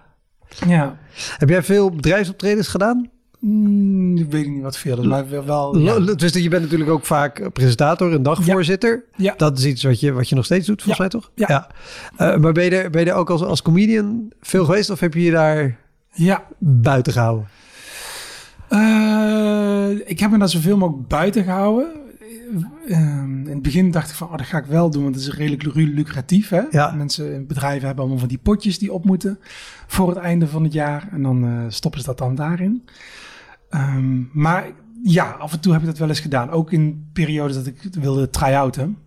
Ja. 0.66 0.98
Heb 1.38 1.48
jij 1.48 1.62
veel 1.62 1.90
bedrijfsoptredens 1.90 2.68
gedaan? 2.68 3.11
Mm, 3.40 4.16
ik 4.16 4.30
weet 4.30 4.48
niet 4.48 4.62
wat 4.62 4.78
veel, 4.78 5.02
maar 5.02 5.28
wel... 5.28 5.44
wel 5.44 5.78
ja. 5.78 6.14
Dus 6.14 6.33
je 6.33 6.48
bent 6.48 6.62
natuurlijk 6.62 6.90
ook 6.90 7.04
vaak 7.04 7.52
presentator 7.52 8.12
en 8.12 8.22
dagvoorzitter. 8.22 9.04
Ja. 9.16 9.35
Dat 9.37 9.59
is 9.59 9.64
iets 9.64 9.83
wat 9.83 10.00
je, 10.00 10.12
wat 10.12 10.28
je 10.28 10.35
nog 10.35 10.44
steeds 10.44 10.66
doet, 10.66 10.83
volgens 10.83 10.98
mij 10.98 11.09
toch? 11.09 11.30
Ja. 11.35 11.70
Eh, 12.16 12.37
maar 12.37 12.52
ben 12.52 12.64
je, 12.64 12.70
er, 12.70 12.90
ben 12.90 13.04
je 13.04 13.11
er 13.11 13.16
ook 13.16 13.30
als, 13.30 13.42
als 13.42 13.62
comedian 13.62 14.33
veel 14.40 14.64
geweest 14.64 14.90
of 14.90 15.00
heb 15.00 15.14
je 15.14 15.22
je 15.22 15.30
daar 15.30 15.78
Ja, 16.12 16.44
buiten 16.59 17.12
gehouden? 17.12 17.48
Eh, 18.74 20.08
ik 20.10 20.18
heb 20.20 20.30
me 20.30 20.38
daar 20.38 20.48
zoveel 20.48 20.76
mogelijk 20.76 21.08
buiten 21.08 21.44
gehouden. 21.44 21.92
Eh, 22.88 22.98
in 23.22 23.46
het 23.48 23.62
begin 23.62 23.90
dacht 23.90 24.10
ik 24.10 24.14
van, 24.16 24.28
oh, 24.28 24.37
dat 24.37 24.46
ga 24.46 24.58
ik 24.58 24.64
wel 24.64 24.90
doen, 24.90 25.02
want 25.02 25.14
het 25.14 25.24
is 25.24 25.34
redelijk 25.34 25.74
lu- 25.74 25.94
lucratief. 25.94 26.48
Hè? 26.48 26.62
Ja. 26.70 26.90
Mensen 26.90 27.34
in 27.34 27.46
bedrijven 27.46 27.87
hebben 27.87 27.98
allemaal 28.04 28.18
van 28.20 28.28
die 28.28 28.38
potjes 28.38 28.78
die 28.78 28.92
op 28.92 29.04
moeten 29.04 29.38
voor 29.87 30.08
het 30.08 30.18
einde 30.18 30.48
van 30.48 30.64
het 30.64 30.72
jaar. 30.72 31.08
En 31.12 31.22
dan 31.22 31.44
eh, 31.44 31.64
stoppen 31.68 32.00
ze 32.00 32.06
dat 32.06 32.18
dan 32.18 32.34
daarin. 32.34 32.84
Ehm, 33.70 34.22
maar 34.32 34.66
ja, 35.02 35.30
af 35.30 35.52
en 35.52 35.60
toe 35.60 35.72
heb 35.72 35.80
ik 35.80 35.87
dat 35.87 35.98
wel 35.98 36.08
eens 36.08 36.20
gedaan. 36.20 36.50
Ook 36.50 36.72
in 36.72 37.08
periodes 37.12 37.56
dat 37.56 37.66
ik 37.66 37.88
wilde 38.00 38.30
try-outen. 38.30 38.98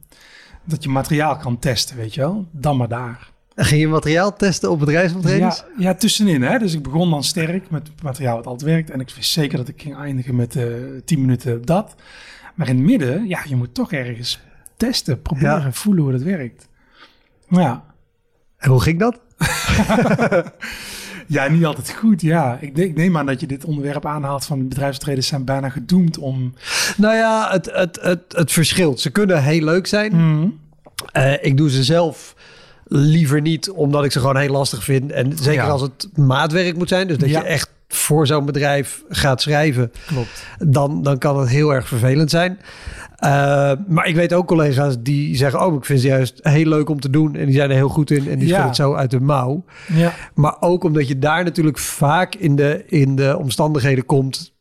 Dat 0.66 0.84
je 0.84 0.90
materiaal 0.90 1.38
kan 1.38 1.60
testen, 1.60 1.96
weet 1.96 2.14
je 2.14 2.22
wel. 2.22 2.48
Dan 2.52 2.78
maar 2.78 2.88
daar. 2.88 3.32
Ging 3.60 3.82
je 3.82 3.88
materiaal 3.88 4.34
testen 4.36 4.72
op 4.72 4.80
bedrijfsoptredens? 4.80 5.58
Ja, 5.78 5.84
ja, 5.84 5.96
tussenin. 5.96 6.42
Hè? 6.42 6.58
Dus 6.60 6.74
ik 6.74 6.84
begon 6.84 7.10
dan 7.10 7.24
sterk 7.24 7.70
met 7.70 7.90
materiaal 8.04 8.36
wat 8.36 8.46
altijd 8.48 8.72
werkt. 8.72 8.90
En 8.90 9.00
ik 9.00 9.10
wist 9.16 9.32
zeker 9.32 9.58
dat 9.58 9.68
ik 9.68 9.82
ging 9.82 9.96
eindigen 9.98 10.36
met 10.36 10.56
eh 10.56 10.66
10 11.06 11.22
minuten 11.22 11.66
dat. 11.66 11.96
Maar 12.56 12.70
in 12.70 12.76
het 12.76 12.86
midden, 12.86 13.28
ja, 13.28 13.40
je 13.48 13.56
moet 13.56 13.74
toch 13.74 13.92
ergens 13.92 14.40
testen, 14.78 15.22
proberen, 15.22 15.62
Ja. 15.62 15.72
voelen 15.72 16.04
hoe 16.04 16.12
dat 16.12 16.22
werkt. 16.22 16.68
Maar 17.48 17.62
ja. 17.62 17.84
En 18.58 18.70
hoe 18.70 18.82
ging 18.82 19.00
dat? 19.00 19.20
ja, 21.28 21.48
niet 21.48 21.66
altijd 21.66 21.92
goed. 21.92 22.22
Ja, 22.22 22.58
ik, 22.62 22.76
denk- 22.76 22.90
ik 22.90 22.96
neem 22.96 23.18
aan 23.18 23.26
dat 23.26 23.40
je 23.40 23.48
dit 23.48 23.66
onderwerp 23.66 24.06
aanhaalt 24.06 24.46
van 24.46 24.68
bedrijfstreders 24.68 25.28
zijn 25.28 25.46
bijna 25.46 25.70
gedoemd 25.70 26.18
om... 26.18 26.54
Nou 26.98 27.16
ja, 27.16 27.48
het, 27.52 27.70
het, 27.74 28.00
het, 28.02 28.22
het 28.28 28.52
verschilt. 28.52 29.00
Ze 29.00 29.10
kunnen 29.10 29.44
heel 29.44 29.64
leuk 29.64 29.88
zijn. 29.88 30.16
Mhm. 30.16 30.50
Eh, 31.12 31.34
ik 31.46 31.58
doe 31.58 31.70
ze 31.70 31.84
zelf 31.84 32.36
liever 32.88 33.42
niet, 33.42 33.70
omdat 33.72 34.04
ik 34.06 34.12
ze 34.12 34.20
gewoon 34.20 34.38
heel 34.38 34.52
lastig 34.52 34.84
vind. 34.84 35.12
En 35.12 35.32
zeker 35.42 35.64
Ja. 35.64 35.70
als 35.70 35.82
het 35.82 36.10
maatwerk 36.16 36.78
moet 36.78 36.90
zijn, 36.90 37.08
dus 37.08 37.18
dat 37.18 37.30
Ja. 37.30 37.40
je 37.40 37.46
echt 37.46 37.70
voor 37.88 38.28
zo'n 38.28 38.46
bedrijf 38.46 39.04
gaat 39.10 39.42
schrijven, 39.42 39.92
Klopt. 40.08 40.44
dan, 40.60 41.04
dan 41.04 41.18
kan 41.18 41.40
het 41.40 41.50
heel 41.50 41.74
erg 41.74 41.88
vervelend 41.88 42.30
zijn. 42.30 42.60
Eh, 43.18 43.72
maar 43.88 44.08
ik 44.08 44.16
weet 44.16 44.34
ook 44.34 44.48
collega's 44.48 44.96
die 45.00 45.36
zeggen, 45.36 45.66
oh, 45.66 45.76
ik 45.76 45.86
vind 45.86 46.00
ze 46.02 46.08
juist 46.08 46.40
heel 46.42 46.66
leuk 46.66 46.90
om 46.90 47.00
te 47.00 47.10
doen. 47.10 47.36
En 47.36 47.46
die 47.46 47.56
zijn 47.56 47.70
er 47.70 47.76
heel 47.76 47.90
goed 47.90 48.12
in 48.12 48.30
en 48.30 48.40
die 48.40 48.48
Ja. 48.48 48.66
het 48.66 48.76
zo 48.76 48.94
uit 48.96 49.12
de 49.12 49.20
mouw. 49.20 49.64
Ja, 49.94 50.14
Maar 50.34 50.56
ook 50.60 50.84
omdat 50.84 51.08
je 51.08 51.20
daar 51.20 51.44
natuurlijk 51.44 51.78
vaak 51.78 52.36
in 52.36 52.56
de, 52.56 52.84
in 52.88 53.16
de 53.16 53.38
omstandigheden 53.38 54.06
komt, 54.06 54.54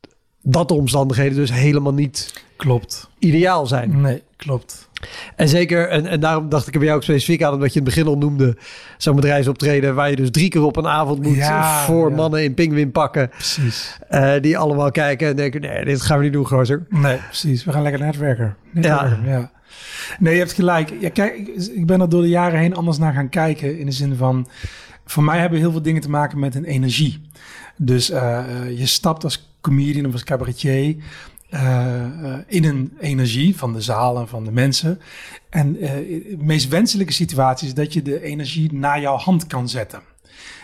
dat 0.48 0.68
de 0.68 0.74
omstandigheden 0.74 1.36
dus 1.36 1.52
helemaal 1.52 1.94
niet 1.94 2.42
klopt. 2.56 3.08
ideaal 3.18 3.66
zijn. 3.66 4.00
Nee, 4.00 4.22
klopt. 4.36 4.88
En 5.36 5.48
zeker, 5.48 5.88
en, 5.88 6.06
en 6.06 6.20
daarom 6.20 6.48
dacht 6.48 6.66
ik 6.66 6.72
er 6.72 6.78
bij 6.78 6.88
jou 6.88 6.98
ook 7.00 7.04
specifiek 7.06 7.42
aan, 7.42 7.52
omdat 7.52 7.72
je 7.72 7.78
in 7.80 7.84
het 7.86 7.94
begin 7.94 8.08
al 8.10 8.18
noemde, 8.18 8.56
zo'n 8.98 9.14
bedrijfsoptreden 9.16 9.94
waar 9.94 10.10
je 10.10 10.16
dus 10.16 10.30
drie 10.30 10.48
keer 10.48 10.62
op 10.62 10.76
een 10.76 10.86
avond 10.86 11.22
moet 11.22 11.36
Ja, 11.36 11.84
voor 11.84 12.10
ja. 12.10 12.16
mannen 12.16 12.44
in 12.44 12.54
pinguïn 12.54 12.90
pakken, 12.92 13.28
Precies. 13.28 13.98
eh, 14.08 14.32
die 14.40 14.58
allemaal 14.58 14.90
kijken 14.90 15.28
en 15.28 15.36
denken, 15.36 15.60
nee, 15.60 15.84
dit 15.84 16.00
gaan 16.02 16.18
we 16.18 16.24
niet 16.24 16.32
doen, 16.32 16.46
gozer. 16.46 16.86
Nee, 16.88 17.16
precies. 17.26 17.64
We 17.64 17.72
gaan 17.72 17.82
lekker 17.82 18.00
netwerken. 18.00 18.56
netwerken 18.72 19.20
ja. 19.24 19.50
Nee, 20.18 20.32
je 20.32 20.38
hebt 20.38 20.52
gelijk. 20.52 20.92
Ja, 21.00 21.08
kijk, 21.10 21.36
ik- 21.36 21.56
ik 21.74 21.86
ben 21.86 22.00
er 22.00 22.08
door 22.08 22.22
de 22.22 22.28
jaren 22.28 22.58
heen 22.60 22.74
anders 22.76 22.98
naar 22.98 23.12
gaan 23.12 23.28
kijken. 23.28 23.78
In 23.78 23.86
de 23.86 23.92
zin 23.92 24.16
van, 24.16 24.48
voor 25.06 25.22
mij 25.22 25.38
hebben 25.38 25.58
heel 25.58 25.70
veel 25.70 25.82
dingen 25.82 26.02
te 26.02 26.10
maken 26.10 26.38
met 26.38 26.54
een 26.54 26.64
energie. 26.64 27.20
Dus 27.76 28.10
eh, 28.10 28.38
eh, 28.38 28.78
je 28.78 28.86
stapt 28.86 29.24
als 29.24 29.50
comedian 29.66 30.06
of 30.06 30.12
als 30.12 30.24
cabaretier 30.24 30.96
eh, 31.50 32.04
eh, 32.04 32.38
in 32.46 32.64
een 32.64 32.92
energie 33.00 33.56
van 33.56 33.72
de 33.72 33.80
zaal 33.80 34.18
en 34.18 34.28
van 34.28 34.44
de 34.44 34.52
mensen. 34.52 35.00
En 35.50 35.76
eh, 35.76 35.90
de 35.90 36.36
meest 36.38 36.68
wenselijke 36.68 37.12
situatie 37.12 37.66
is 37.66 37.74
dat 37.74 37.92
je 37.92 38.02
de 38.02 38.22
energie 38.22 38.72
naar 38.72 39.00
jouw 39.00 39.16
hand 39.16 39.46
kan 39.46 39.68
zetten. 39.68 40.00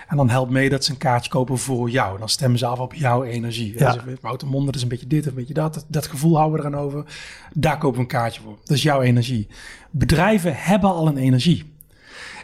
En 0.08 0.16
dan 0.16 0.30
helpt 0.30 0.50
mee 0.50 0.68
dat 0.68 0.84
ze 0.84 0.90
een 0.90 0.96
kaartje 0.96 1.30
kopen 1.30 1.58
voor 1.58 1.90
jou. 1.90 2.18
Dan 2.18 2.28
stemmen 2.28 2.58
ze 2.58 2.66
af 2.66 2.78
op 2.78 2.94
jouw 2.94 3.22
energie. 3.24 3.78
Ja. 3.78 3.92
Dus, 3.92 4.02
Wouter 4.20 4.48
Monde, 4.48 4.66
dat 4.66 4.74
is 4.74 4.82
een 4.82 4.88
beetje 4.88 5.06
dit, 5.06 5.26
een 5.26 5.34
beetje 5.34 5.54
dat. 5.54 5.74
dat. 5.74 5.84
Dat 5.88 6.06
gevoel 6.06 6.36
houden 6.36 6.60
we 6.60 6.66
eraan 6.66 6.80
over. 6.80 7.04
Daar 7.54 7.78
kopen 7.78 7.96
we 7.96 8.02
een 8.02 8.06
kaartje 8.06 8.40
voor. 8.42 8.56
Dat 8.64 8.76
is 8.76 8.82
jouw 8.82 9.00
energie. 9.00 9.48
Bedrijven 9.90 10.54
hebben 10.56 10.90
al 10.90 11.06
een 11.06 11.16
energie. 11.16 11.72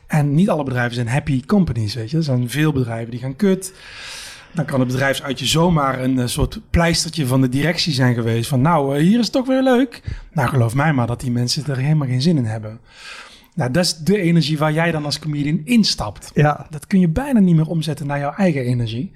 En 0.06 0.34
niet 0.34 0.50
alle 0.50 0.64
bedrijven 0.64 0.94
zijn 0.94 1.08
happy 1.08 1.44
companies, 1.44 1.94
weet 1.94 2.10
je. 2.10 2.16
Er 2.16 2.22
zijn 2.22 2.50
veel 2.50 2.72
bedrijven 2.72 3.10
die 3.10 3.20
gaan 3.20 3.36
kut. 3.36 3.72
Dan 4.52 4.64
kan 4.64 4.80
het 4.80 4.88
bedrijfsuitje 4.88 5.46
zomaar 5.46 6.02
een 6.02 6.18
eh, 6.18 6.26
soort 6.26 6.60
pleistertje 6.70 7.26
van 7.26 7.40
de 7.40 7.48
directie 7.48 7.92
zijn 7.92 8.14
geweest. 8.14 8.48
Van 8.48 8.60
nou, 8.60 8.96
eh, 8.96 9.02
hier 9.02 9.18
is 9.18 9.24
het 9.24 9.32
toch 9.32 9.46
weer 9.46 9.62
leuk. 9.62 10.02
Nou, 10.32 10.48
geloof 10.48 10.74
mij 10.74 10.92
maar 10.92 11.06
dat 11.06 11.20
die 11.20 11.30
mensen 11.30 11.66
er 11.66 11.76
helemaal 11.76 12.08
geen 12.08 12.22
zin 12.22 12.36
in 12.36 12.44
hebben. 12.44 12.80
Nou, 13.54 13.70
dat 13.70 13.84
is 13.84 13.96
de 13.96 14.20
energie 14.20 14.58
waar 14.58 14.72
jij 14.72 14.90
dan 14.90 15.04
als 15.04 15.18
comedian 15.18 15.60
instapt. 15.64 16.30
Ja, 16.34 16.66
Dat 16.70 16.86
kun 16.86 17.00
je 17.00 17.08
bijna 17.08 17.40
niet 17.40 17.56
meer 17.56 17.68
omzetten 17.68 18.06
naar 18.06 18.18
jouw 18.18 18.32
eigen 18.32 18.62
energie. 18.62 19.12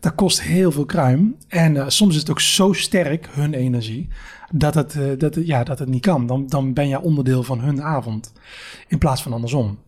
Dat 0.00 0.14
kost 0.14 0.42
heel 0.42 0.72
veel 0.72 0.84
kruim. 0.84 1.36
En 1.48 1.76
eh, 1.76 1.88
soms 1.88 2.14
is 2.14 2.20
het 2.20 2.30
ook 2.30 2.40
zo 2.40 2.72
sterk, 2.72 3.28
hun 3.30 3.54
energie, 3.54 4.08
dat 4.52 4.74
het, 4.74 4.98
dat 5.18 5.34
het, 5.34 5.46
ja, 5.46 5.64
dat 5.64 5.78
het 5.78 5.88
niet 5.88 6.02
kan. 6.02 6.26
Dan, 6.26 6.46
dan 6.46 6.72
ben 6.72 6.88
je 6.88 7.00
onderdeel 7.00 7.42
van 7.42 7.60
hun 7.60 7.82
avond, 7.82 8.32
in 8.88 8.98
plaats 8.98 9.22
van 9.22 9.32
andersom. 9.32 9.78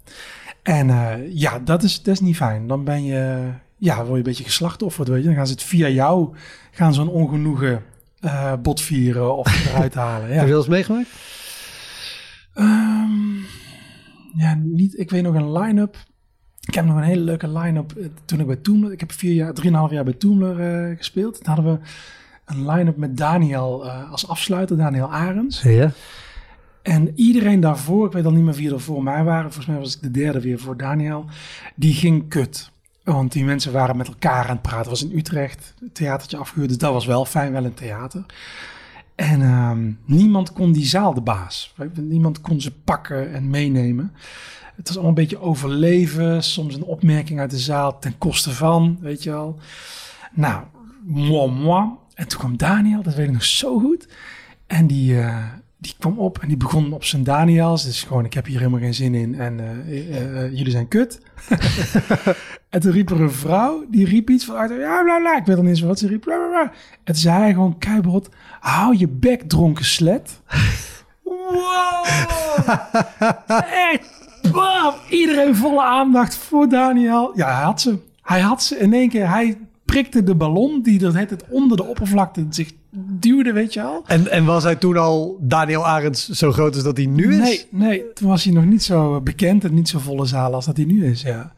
En 0.62 0.88
ja, 1.32 1.58
dat 1.58 1.82
is, 1.82 2.02
dat 2.02 2.14
is 2.14 2.20
niet 2.20 2.36
fijn. 2.36 2.66
Dan 2.66 2.84
ben 2.84 3.04
je, 3.04 3.50
ja, 3.76 3.96
word 3.96 4.08
je 4.10 4.16
een 4.16 4.22
beetje 4.22 4.44
geslachtofferd, 4.44 5.08
weet 5.08 5.20
je. 5.20 5.26
Dan 5.26 5.34
gaan 5.34 5.46
ze 5.46 5.52
het 5.52 5.62
via 5.62 5.88
jou, 5.88 6.34
gaan 6.70 6.94
zo'n 6.94 7.08
ongenoegen 7.08 7.82
eh 8.20 8.52
botvieren 8.62 9.36
of 9.36 9.46
eruit 9.68 9.94
halen. 9.94 10.26
heb 10.26 10.34
Ja. 10.34 10.42
je 10.42 10.48
wel 10.48 10.58
eens 10.58 10.68
meegemaakt? 10.68 11.08
Ehm, 12.54 13.34
ja, 14.36 14.54
niet. 14.62 14.98
Ik 14.98 15.10
weet 15.10 15.22
nog 15.22 15.34
een 15.34 15.52
line-up. 15.52 15.96
Ik 16.60 16.74
heb 16.74 16.84
nog 16.84 16.96
een 16.96 17.02
hele 17.02 17.20
leuke 17.20 17.48
line-up 17.48 17.92
eh, 17.96 18.06
toen 18.24 18.40
ik 18.40 18.46
bij 18.46 18.56
Toomler. 18.56 18.92
Ik 18.92 19.00
heb 19.00 19.12
vier 19.12 19.32
jaar, 19.34 19.52
drieënhalf 19.54 19.90
jaar 19.90 20.04
bij 20.04 20.12
Toomler 20.12 20.60
eh, 20.90 20.96
gespeeld. 20.96 21.34
Toen 21.44 21.54
hadden 21.54 21.72
we 21.74 21.78
een 22.44 22.70
line-up 22.70 22.96
met 22.96 23.16
Daniel 23.16 23.90
als 23.90 24.28
afsluiter, 24.28 24.76
Daniel 24.76 25.12
Arends. 25.12 25.62
Ja. 25.62 25.90
En 26.82 27.12
iedereen 27.14 27.60
daarvoor, 27.60 28.06
ik 28.06 28.12
weet 28.12 28.24
al 28.24 28.32
niet 28.32 28.44
meer 28.44 28.54
wie 28.54 28.72
er 28.72 28.80
voor 28.80 29.02
mij 29.02 29.24
waren. 29.24 29.42
Volgens 29.52 29.66
mij 29.66 29.78
was 29.78 29.96
ik 29.96 30.02
de 30.02 30.10
derde 30.10 30.40
weer 30.40 30.58
voor 30.58 30.76
Daniel. 30.76 31.24
Die 31.74 31.94
ging 31.94 32.28
kut. 32.28 32.70
Want 33.14 33.32
die 33.32 33.44
mensen 33.44 33.72
waren 33.72 33.96
met 33.96 34.08
elkaar 34.08 34.44
aan 34.44 34.50
het 34.50 34.62
praten. 34.62 34.90
Was 34.90 35.04
in 35.04 35.18
Utrecht, 35.18 35.74
het 35.80 35.94
theatertje 35.94 36.36
afgehuurd. 36.36 36.68
Dus 36.68 36.78
dat 36.78 36.92
was 36.92 37.06
wel 37.06 37.24
fijn, 37.24 37.52
wel 37.52 37.64
een 37.64 37.74
theater. 37.74 38.24
En 39.14 39.42
ehm, 39.42 39.92
niemand 40.04 40.52
kon 40.52 40.72
die 40.72 40.84
zaal 40.84 41.14
de 41.14 41.20
baas. 41.20 41.74
Niemand 41.94 42.40
kon 42.40 42.60
ze 42.60 42.72
pakken 42.72 43.34
en 43.34 43.50
meenemen. 43.50 44.12
Het 44.76 44.86
was 44.86 44.96
allemaal 44.96 45.08
een 45.08 45.22
beetje 45.22 45.40
overleven. 45.40 46.42
Soms 46.42 46.74
een 46.74 46.84
opmerking 46.84 47.40
uit 47.40 47.50
de 47.50 47.58
zaal 47.58 47.98
ten 47.98 48.18
koste 48.18 48.50
van, 48.50 48.98
weet 49.00 49.22
je 49.22 49.30
wel. 49.30 49.58
Nou, 50.32 50.64
moi, 51.04 51.50
moi. 51.50 51.88
En 52.14 52.28
toen 52.28 52.38
kwam 52.38 52.56
Daniel, 52.56 53.02
dat 53.02 53.14
weet 53.14 53.26
ik 53.26 53.32
nog 53.32 53.44
zo 53.44 53.78
goed. 53.78 54.08
En 54.66 54.86
die, 54.86 55.20
eh, 55.20 55.44
die 55.86 55.96
kwam 55.98 56.18
op 56.18 56.38
en 56.38 56.48
die 56.48 56.56
begon 56.56 56.92
op 56.92 57.04
zijn 57.04 57.24
Daniels. 57.24 57.84
Dus 57.84 58.02
gewoon, 58.02 58.24
ik 58.24 58.34
heb 58.34 58.46
hier 58.46 58.58
helemaal 58.58 58.80
geen 58.80 58.94
zin 58.94 59.14
in 59.14 59.34
en 59.34 59.60
eh, 59.60 60.16
eh, 60.16 60.44
eh, 60.44 60.56
jullie 60.56 60.70
zijn 60.70 60.88
kut. 60.88 61.20
en 62.70 62.80
toen 62.80 62.92
riep 62.92 63.10
er 63.10 63.20
een 63.20 63.32
vrouw, 63.32 63.84
die 63.90 64.06
riep 64.06 64.30
iets 64.30 64.44
van, 64.44 64.54
ja, 64.56 65.02
bla, 65.02 65.18
bla. 65.18 65.36
Ik 65.36 65.44
weet 65.44 65.56
niet 65.56 65.66
eens 65.66 65.80
wat 65.80 65.98
ze 65.98 66.08
riep. 66.08 66.20
Bla, 66.20 66.36
bla, 66.36 66.48
bla. 66.48 66.62
En 67.04 67.12
toen 67.12 67.14
zei 67.14 67.38
hij 67.38 67.52
gewoon 67.52 67.78
keihard, 67.78 68.28
hou 68.60 68.96
je 68.96 69.08
bek, 69.08 69.42
dronken 69.42 69.84
slet. 69.84 70.40
Wow! 71.22 72.06
Echt, 73.92 74.28
bam! 74.52 74.94
Iedereen 75.10 75.56
volle 75.56 75.82
aandacht 75.82 76.36
voor 76.36 76.68
Daniel. 76.68 77.32
Ja, 77.34 77.54
hij 77.54 77.64
had 77.64 77.80
ze. 77.80 77.98
Hij 78.22 78.40
had 78.40 78.62
ze 78.62 78.78
in 78.78 78.92
één 78.92 79.08
keer. 79.08 79.28
Hij 79.28 79.58
prikte 79.84 80.22
de 80.22 80.34
ballon 80.34 80.82
die 80.82 80.98
dat 80.98 81.14
het 81.14 81.44
onder 81.48 81.76
de 81.76 81.84
oppervlakte 81.84 82.46
zich 82.50 82.72
duwde, 82.96 83.52
weet 83.52 83.72
je 83.72 83.80
wel. 83.80 84.02
En, 84.06 84.30
en 84.30 84.44
was 84.44 84.62
hij 84.62 84.76
toen 84.76 84.96
al 84.96 85.38
Daniel 85.40 85.86
Arends 85.86 86.28
zo 86.28 86.52
groot 86.52 86.74
als 86.74 86.84
dat 86.84 86.96
hij 86.96 87.06
nu 87.06 87.32
is? 87.32 87.38
Nee, 87.38 87.66
nee, 87.70 88.12
toen 88.12 88.28
was 88.28 88.44
hij 88.44 88.52
nog 88.52 88.64
niet 88.64 88.82
zo 88.82 89.20
bekend 89.20 89.64
en 89.64 89.74
niet 89.74 89.88
zo 89.88 89.98
volle 89.98 90.26
zaal 90.26 90.54
als 90.54 90.66
dat 90.66 90.76
hij 90.76 90.86
nu 90.86 91.06
is, 91.06 91.22
ja. 91.22 91.54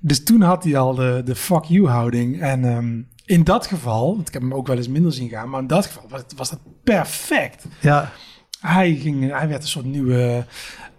Dus 0.00 0.24
toen 0.24 0.40
had 0.40 0.64
hij 0.64 0.76
al 0.76 0.94
de, 0.94 1.22
de 1.24 1.34
fuck 1.34 1.64
you 1.64 1.88
houding. 1.88 2.40
En 2.40 2.64
ehm, 2.64 3.00
in 3.24 3.44
dat 3.44 3.66
geval, 3.66 4.14
want 4.14 4.28
ik 4.28 4.32
heb 4.32 4.42
hem 4.42 4.54
ook 4.54 4.66
wel 4.66 4.76
eens 4.76 4.88
minder 4.88 5.12
zien 5.12 5.28
gaan, 5.28 5.48
maar 5.50 5.60
in 5.60 5.66
dat 5.66 5.86
geval 5.86 6.04
was, 6.08 6.22
was 6.36 6.50
dat 6.50 6.58
perfect. 6.84 7.64
Ja. 7.80 8.12
Hij, 8.60 8.94
ging, 8.94 9.30
hij 9.38 9.48
werd 9.48 9.62
een 9.62 9.68
soort 9.68 9.84
nieuwe 9.84 10.46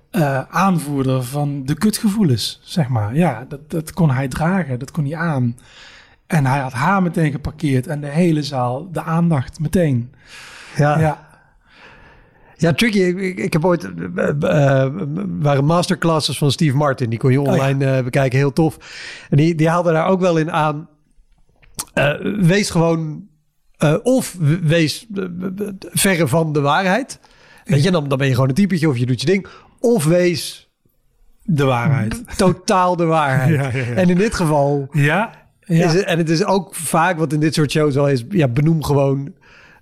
eh, 0.09 0.41
aanvoerder 0.49 1.23
van 1.23 1.65
de 1.65 1.73
kutgevoelens, 1.73 2.59
zeg 2.63 2.87
maar. 2.87 3.15
Ja, 3.15 3.45
dat, 3.49 3.69
dat 3.69 3.93
kon 3.93 4.11
hij 4.11 4.27
dragen, 4.27 4.79
dat 4.79 4.91
kon 4.91 5.05
hij 5.05 5.15
aan. 5.15 5.57
En 6.29 6.45
hij 6.45 6.59
had 6.59 6.73
haar 6.73 7.01
meteen 7.01 7.31
geparkeerd 7.31 7.87
en 7.87 8.01
de 8.01 8.07
hele 8.07 8.43
zaal, 8.43 8.91
de 8.91 9.01
aandacht 9.01 9.59
meteen. 9.59 10.13
Ja. 10.75 10.99
Ja, 10.99 11.27
Ja, 12.57 12.73
tricky. 12.73 12.99
Ik, 12.99 13.53
heb 13.53 13.65
ooit... 13.65 13.83
eh, 13.83 14.87
waren 15.39 15.65
masterclasses 15.65 16.37
van 16.37 16.51
Steve 16.51 16.77
Martin. 16.77 17.09
Die 17.09 17.19
kon 17.19 17.31
je 17.31 17.41
online 17.41 17.85
eh, 17.85 18.03
bekijken. 18.03 18.37
Heel 18.37 18.53
tof. 18.53 18.77
En 19.29 19.37
die, 19.37 19.55
die 19.55 19.69
haalde 19.69 19.91
daar 19.91 20.07
ook 20.07 20.19
wel 20.19 20.37
in 20.37 20.51
aan... 20.51 20.87
wees 22.39 22.69
gewoon... 22.69 23.27
of 24.03 24.35
wees 24.61 25.07
verre 25.79 26.27
van 26.27 26.53
de 26.53 26.61
waarheid. 26.61 27.19
Weet 27.65 27.83
je, 27.83 27.91
dan, 27.91 28.07
dan 28.07 28.17
ben 28.17 28.27
je 28.27 28.33
gewoon 28.33 28.49
een 28.49 28.55
typetje 28.55 28.89
of 28.89 28.97
je 28.97 29.05
doet 29.05 29.19
je 29.21 29.25
ding. 29.25 29.47
Of 29.79 30.05
wees 30.05 30.69
de 31.43 31.63
waarheid. 31.63 32.37
totaal 32.37 32.95
de 32.95 33.05
waarheid. 33.05 33.49
Ja, 33.55 33.69
ja, 33.79 33.85
ja. 33.85 33.93
En 33.93 34.09
in 34.09 34.17
dit 34.17 34.35
geval... 34.35 34.87
Ja, 34.91 35.38
ja. 35.77 35.91
Is 35.93 36.03
en 36.03 36.17
het 36.17 36.29
is 36.29 36.43
ook 36.43 36.75
vaak 36.75 37.17
wat 37.17 37.33
in 37.33 37.39
dit 37.39 37.53
soort 37.53 37.71
shows 37.71 37.97
al 37.97 38.09
is... 38.09 38.23
Ja, 38.29 38.47
benoem 38.47 38.83
gewoon 38.83 39.33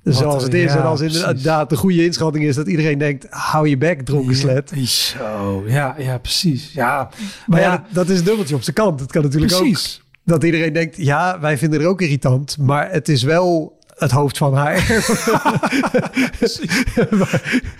zoals 0.03 0.43
het 0.43 0.53
is. 0.53 0.73
ja, 0.73 0.77
en 0.77 0.85
als 0.85 1.01
inderdaad 1.01 1.69
de 1.69 1.75
goede 1.75 2.05
inschatting 2.05 2.45
is... 2.45 2.55
dat 2.55 2.67
iedereen 2.67 2.97
denkt... 2.97 3.27
hou 3.29 3.69
je 3.69 3.77
bek, 3.77 4.01
dronken 4.01 4.35
slet. 4.35 4.71
Ja, 4.75 4.85
Zo, 4.85 5.63
ja, 5.67 5.95
ja, 5.97 6.17
precies. 6.17 6.71
Ja, 6.73 7.09
Maar 7.45 7.59
ja, 7.59 7.85
dat 7.89 8.09
is 8.09 8.19
een 8.19 8.25
dubbeltje 8.25 8.55
op 8.55 8.61
zijn 8.61 8.75
kant. 8.75 8.99
Het 8.99 9.11
kan 9.11 9.21
natuurlijk 9.23 9.55
precies. 9.55 10.01
ook 10.01 10.05
dat 10.23 10.43
iedereen 10.43 10.73
denkt... 10.73 10.97
ja, 10.97 11.39
wij 11.39 11.57
vinden 11.57 11.81
er 11.81 11.87
ook 11.87 12.01
irritant... 12.01 12.57
maar 12.57 12.91
het 12.91 13.09
is 13.09 13.23
wel 13.23 13.77
het 13.97 14.11
hoofd 14.11 14.37
van 14.37 14.53
haar. 14.53 14.75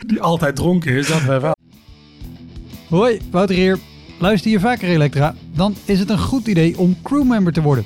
Die 0.08 0.22
altijd 0.22 0.56
dronken 0.56 0.92
is, 0.92 1.08
dat 1.08 1.24
wij 1.24 1.42
wel. 1.42 1.56
Hoi, 2.90 3.20
Wouter 3.32 3.56
hier. 3.56 3.78
Luister 4.20 4.52
je 4.52 4.60
vaker 4.60 4.90
Elektra? 4.90 5.36
Dan 5.56 5.76
is 5.86 6.00
het 6.00 6.10
een 6.10 6.20
goed 6.20 6.48
idee 6.48 6.78
om 6.78 6.98
crewmember 7.04 7.54
te 7.54 7.62
worden. 7.62 7.86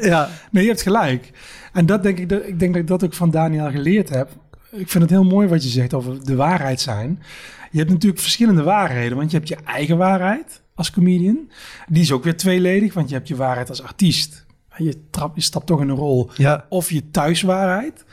Ja, 0.00 0.28
Nee, 0.50 0.62
je 0.62 0.68
hebt 0.68 0.82
gelijk. 0.82 1.30
En 1.72 1.86
dat 1.86 2.02
denk 2.02 2.18
ik, 2.18 2.28
dat, 2.28 2.46
ik 2.46 2.58
denk 2.58 2.72
dat 2.72 2.82
ik 2.82 2.88
dat 2.88 3.04
ook 3.04 3.14
van 3.14 3.30
Daniel 3.30 3.70
geleerd 3.70 4.08
heb. 4.08 4.30
Ik 4.70 4.90
vind 4.90 5.02
het 5.02 5.12
heel 5.12 5.24
mooi 5.24 5.48
wat 5.48 5.62
je 5.62 5.68
zegt 5.68 5.94
over 5.94 6.24
de 6.24 6.36
waarheid 6.36 6.80
zijn. 6.80 7.22
Je 7.70 7.78
hebt 7.78 7.90
natuurlijk 7.90 8.22
verschillende 8.22 8.62
waarheden, 8.62 9.16
want 9.16 9.30
je 9.30 9.36
hebt 9.36 9.48
je 9.48 9.56
eigen 9.64 9.96
waarheid 9.96 10.62
als 10.74 10.90
comedian. 10.90 11.50
Die 11.88 12.02
is 12.02 12.12
ook 12.12 12.24
weer 12.24 12.36
tweeledig, 12.36 12.94
want 12.94 13.08
je 13.08 13.14
hebt 13.14 13.28
je 13.28 13.36
waarheid 13.36 13.68
als 13.68 13.82
artiest. 13.82 14.46
Je, 14.76 15.10
trap, 15.10 15.36
je 15.36 15.42
stapt 15.42 15.66
toch 15.66 15.80
in 15.80 15.88
een 15.88 15.96
rol. 15.96 16.30
ja. 16.36 16.66
Of 16.68 16.90
je 16.90 17.10
thuiswaarheid. 17.10 18.04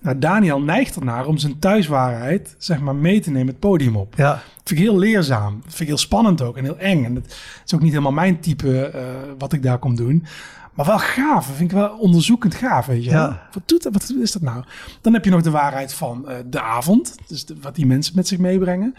Nou, 0.00 0.18
Daniel 0.18 0.60
neigt 0.60 0.96
ernaar 0.96 1.26
om 1.26 1.38
zijn 1.38 1.58
thuiswaarheid 1.58 2.54
zeg 2.58 2.80
maar, 2.80 2.94
mee 2.94 3.20
te 3.20 3.30
nemen 3.30 3.46
het 3.48 3.58
podium 3.58 3.96
op. 3.96 4.14
Ja. 4.16 4.32
Dat 4.32 4.42
vind 4.64 4.80
ik 4.80 4.86
heel 4.86 4.98
leerzaam. 4.98 5.54
Dat 5.54 5.68
vind 5.68 5.80
ik 5.80 5.86
heel 5.86 5.96
spannend 5.98 6.42
ook 6.42 6.56
en 6.56 6.64
heel 6.64 6.78
eng. 6.78 7.04
En 7.04 7.14
het 7.14 7.36
is 7.66 7.74
ook 7.74 7.80
niet 7.80 7.90
helemaal 7.90 8.12
mijn 8.12 8.40
type 8.40 8.86
eh, 8.86 9.04
wat 9.38 9.52
ik 9.52 9.62
daar 9.62 9.78
kom 9.78 9.96
doen. 9.96 10.24
Maar 10.74 10.86
wel 10.86 10.98
gaaf. 10.98 11.46
Dat 11.46 11.56
vind 11.56 11.70
ik 11.70 11.76
wel 11.76 11.88
onderzoekend 11.98 12.54
gaaf, 12.54 12.86
weet 12.86 13.04
je. 13.04 13.10
Ja. 13.10 13.48
Wat, 13.52 13.62
doet, 13.66 13.82
dat- 13.82 13.92
wat 13.92 14.12
is 14.20 14.32
dat 14.32 14.42
nou? 14.42 14.64
Dan 15.00 15.12
heb 15.12 15.24
je 15.24 15.30
nog 15.30 15.42
de 15.42 15.50
waarheid 15.50 15.92
van 15.94 16.28
eh, 16.28 16.34
de 16.46 16.60
avond. 16.60 17.14
Dus 17.26 17.44
de- 17.44 17.56
wat 17.60 17.74
die 17.74 17.86
mensen 17.86 18.12
met 18.16 18.28
zich 18.28 18.38
meebrengen. 18.38 18.94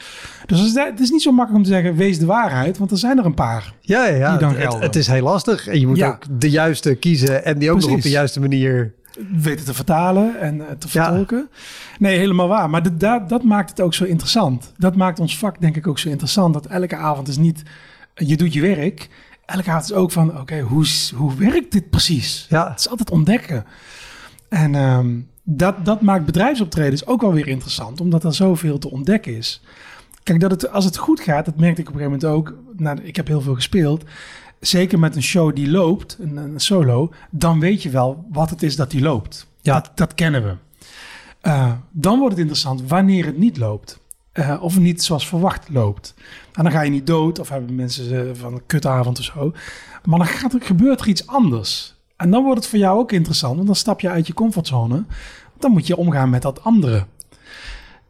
Dus 0.46 0.74
het 0.74 1.00
is, 1.00 1.10
niet 1.10 1.22
zo 1.22 1.32
makkelijk 1.32 1.58
om 1.66 1.72
te 1.72 1.76
zeggen, 1.76 1.96
wees 1.96 2.20
de 2.20 2.26
waarheid. 2.26 2.78
Want 2.78 2.92
er 2.92 2.98
zijn 2.98 3.18
er 3.20 3.26
een 3.26 3.34
paar. 3.34 3.74
Ja, 3.82 4.06
ja, 4.08 4.16
ja. 4.16 4.30
Die 4.30 4.40
dan 4.40 4.50
Het, 4.50 4.58
het, 4.58 4.68
gelden. 4.68 4.82
het 4.88 4.96
is 4.96 5.08
heel 5.08 5.24
lastig. 5.24 5.68
En 5.68 5.80
je 5.80 5.88
moet 5.88 5.98
Ja. 5.98 6.08
ook 6.08 6.24
de 6.40 6.50
juiste 6.50 6.96
kiezen 6.96 7.46
en 7.46 7.60
die 7.60 7.72
ook 7.72 7.80
nog 7.82 7.92
op 7.92 8.02
de 8.02 8.10
juiste 8.10 8.40
manier. 8.40 8.94
weten 9.42 9.66
te 9.66 9.74
vertalen 9.74 10.40
en 10.40 10.62
eh, 10.62 10.76
te 10.78 10.88
Ja. 10.92 11.04
vertolken. 11.06 11.50
Nee, 12.00 12.18
helemaal 12.18 12.48
waar. 12.48 12.70
Maar 12.70 12.84
de- 12.84 12.98
da- 12.98 13.20
dat 13.20 13.44
maakt 13.44 13.70
het 13.70 13.82
ook 13.82 13.94
zo 13.94 14.04
interessant. 14.04 14.74
Dat 14.78 14.96
maakt 14.96 15.20
ons 15.20 15.38
vak 15.38 15.62
denk 15.62 15.76
ik 15.76 15.88
ook 15.88 16.00
zo 16.00 16.10
interessant. 16.10 16.54
Dat 16.54 16.66
elke 16.66 16.96
avond 16.96 17.28
is 17.28 17.38
niet, 17.38 17.64
je 18.16 18.38
doet 18.38 18.54
je 18.54 18.62
werk. 18.62 19.10
Elke 19.52 19.70
avond 19.70 19.84
is 19.84 19.94
ook 19.94 20.12
van, 20.12 20.40
oké, 20.40 20.60
hoe, 20.60 20.86
hoe 21.16 21.36
werkt 21.36 21.72
dit 21.72 21.90
precies? 21.90 22.46
Ja. 22.50 22.70
Het 22.70 22.80
is 22.80 22.90
altijd 22.90 23.12
ontdekken. 23.12 23.66
En 24.50 24.76
ehm, 24.76 25.20
dat, 25.44 25.86
dat 25.86 26.02
maakt 26.02 26.26
bedrijfsoptredens 26.26 27.06
ook 27.06 27.22
wel 27.22 27.34
weer 27.34 27.48
interessant. 27.48 28.02
Omdat 28.02 28.24
er 28.24 28.34
zoveel 28.34 28.78
te 28.78 28.92
ontdekken 28.92 29.36
is. 29.38 29.62
Kijk, 30.24 30.40
dat 30.40 30.52
het, 30.52 30.72
als 30.72 30.86
het 30.86 30.98
goed 30.98 31.20
gaat, 31.20 31.46
dat 31.46 31.58
merkte 31.58 31.82
ik 31.82 31.88
op 31.88 31.94
een 31.94 32.00
gegeven 32.00 32.28
moment 32.28 32.48
ook. 32.48 32.58
Nou, 32.78 33.02
ik 33.02 33.16
heb 33.16 33.28
heel 33.28 33.42
veel 33.42 33.56
gespeeld. 33.56 34.04
Zeker 34.60 35.00
met 35.00 35.16
een 35.16 35.24
show 35.24 35.56
die 35.56 35.70
loopt, 35.70 36.18
een, 36.20 36.38
een 36.38 36.60
solo, 36.60 37.12
dan 37.30 37.60
weet 37.60 37.84
je 37.84 37.90
wel 37.90 38.26
wat 38.32 38.50
het 38.50 38.64
is 38.64 38.76
dat 38.76 38.92
die 38.92 39.02
loopt. 39.02 39.48
Ja. 39.62 39.74
Dat, 39.74 39.92
dat 39.96 40.14
kennen 40.14 40.44
we. 40.44 40.56
Eh, 41.42 41.72
dan 41.92 42.18
wordt 42.18 42.32
het 42.32 42.40
interessant 42.40 42.88
wanneer 42.88 43.26
het 43.26 43.38
niet 43.38 43.58
loopt. 43.58 44.01
Eh, 44.32 44.58
of 44.64 44.80
niet 44.80 45.04
zoals 45.04 45.28
verwacht 45.28 45.70
loopt. 45.70 46.14
En 46.54 46.64
dan 46.64 46.72
ga 46.72 46.82
je 46.82 46.90
niet 46.90 47.08
dood 47.08 47.40
of 47.40 47.50
hebben 47.50 47.76
mensen 47.76 48.28
eh, 48.30 48.36
van 48.36 48.54
een 48.54 48.66
kutavond 48.66 49.20
of 49.20 49.26
zo. 49.26 49.54
Maar 50.06 50.18
dan 50.20 50.28
gaat 50.28 50.56
gebeurt 50.60 51.00
er 51.02 51.08
iets 51.08 51.28
anders. 51.28 51.96
En 52.16 52.32
dan 52.32 52.44
wordt 52.44 52.60
het 52.60 52.70
voor 52.70 52.80
jou 52.80 53.00
ook 53.00 53.12
interessant, 53.12 53.56
want 53.56 53.66
dan 53.68 53.76
stap 53.76 54.00
je 54.00 54.10
uit 54.10 54.28
je 54.28 54.34
comfortzone. 54.34 55.06
Dan 55.58 55.72
moet 55.72 55.88
je 55.88 55.98
omgaan 55.98 56.30
met 56.30 56.42
dat 56.42 56.64
andere. 56.64 57.06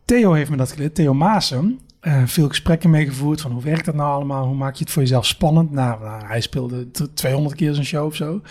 Theo 0.06 0.34
heeft 0.34 0.50
me 0.50 0.58
dat 0.58 0.72
geleerd, 0.72 0.96
Theo 0.96 1.14
Maassen. 1.14 1.80
eh, 2.00 2.22
veel 2.26 2.48
gesprekken 2.48 2.90
meegevoerd 2.90 3.42
van 3.42 3.52
hoe 3.52 3.64
werkt 3.64 3.86
dat 3.86 3.96
nou 3.96 4.12
allemaal? 4.14 4.46
Hoe 4.46 4.56
maak 4.56 4.76
je 4.76 4.84
het 4.84 4.94
voor 4.94 5.02
jezelf 5.02 5.26
spannend? 5.26 5.72
Nou, 5.72 6.04
nou, 6.04 6.26
hij 6.26 6.42
speelde 6.42 6.92
t- 6.92 7.10
200 7.14 7.56
keer 7.56 7.74
zijn 7.74 7.86
show 7.86 8.06
of 8.06 8.16
zo. 8.16 8.42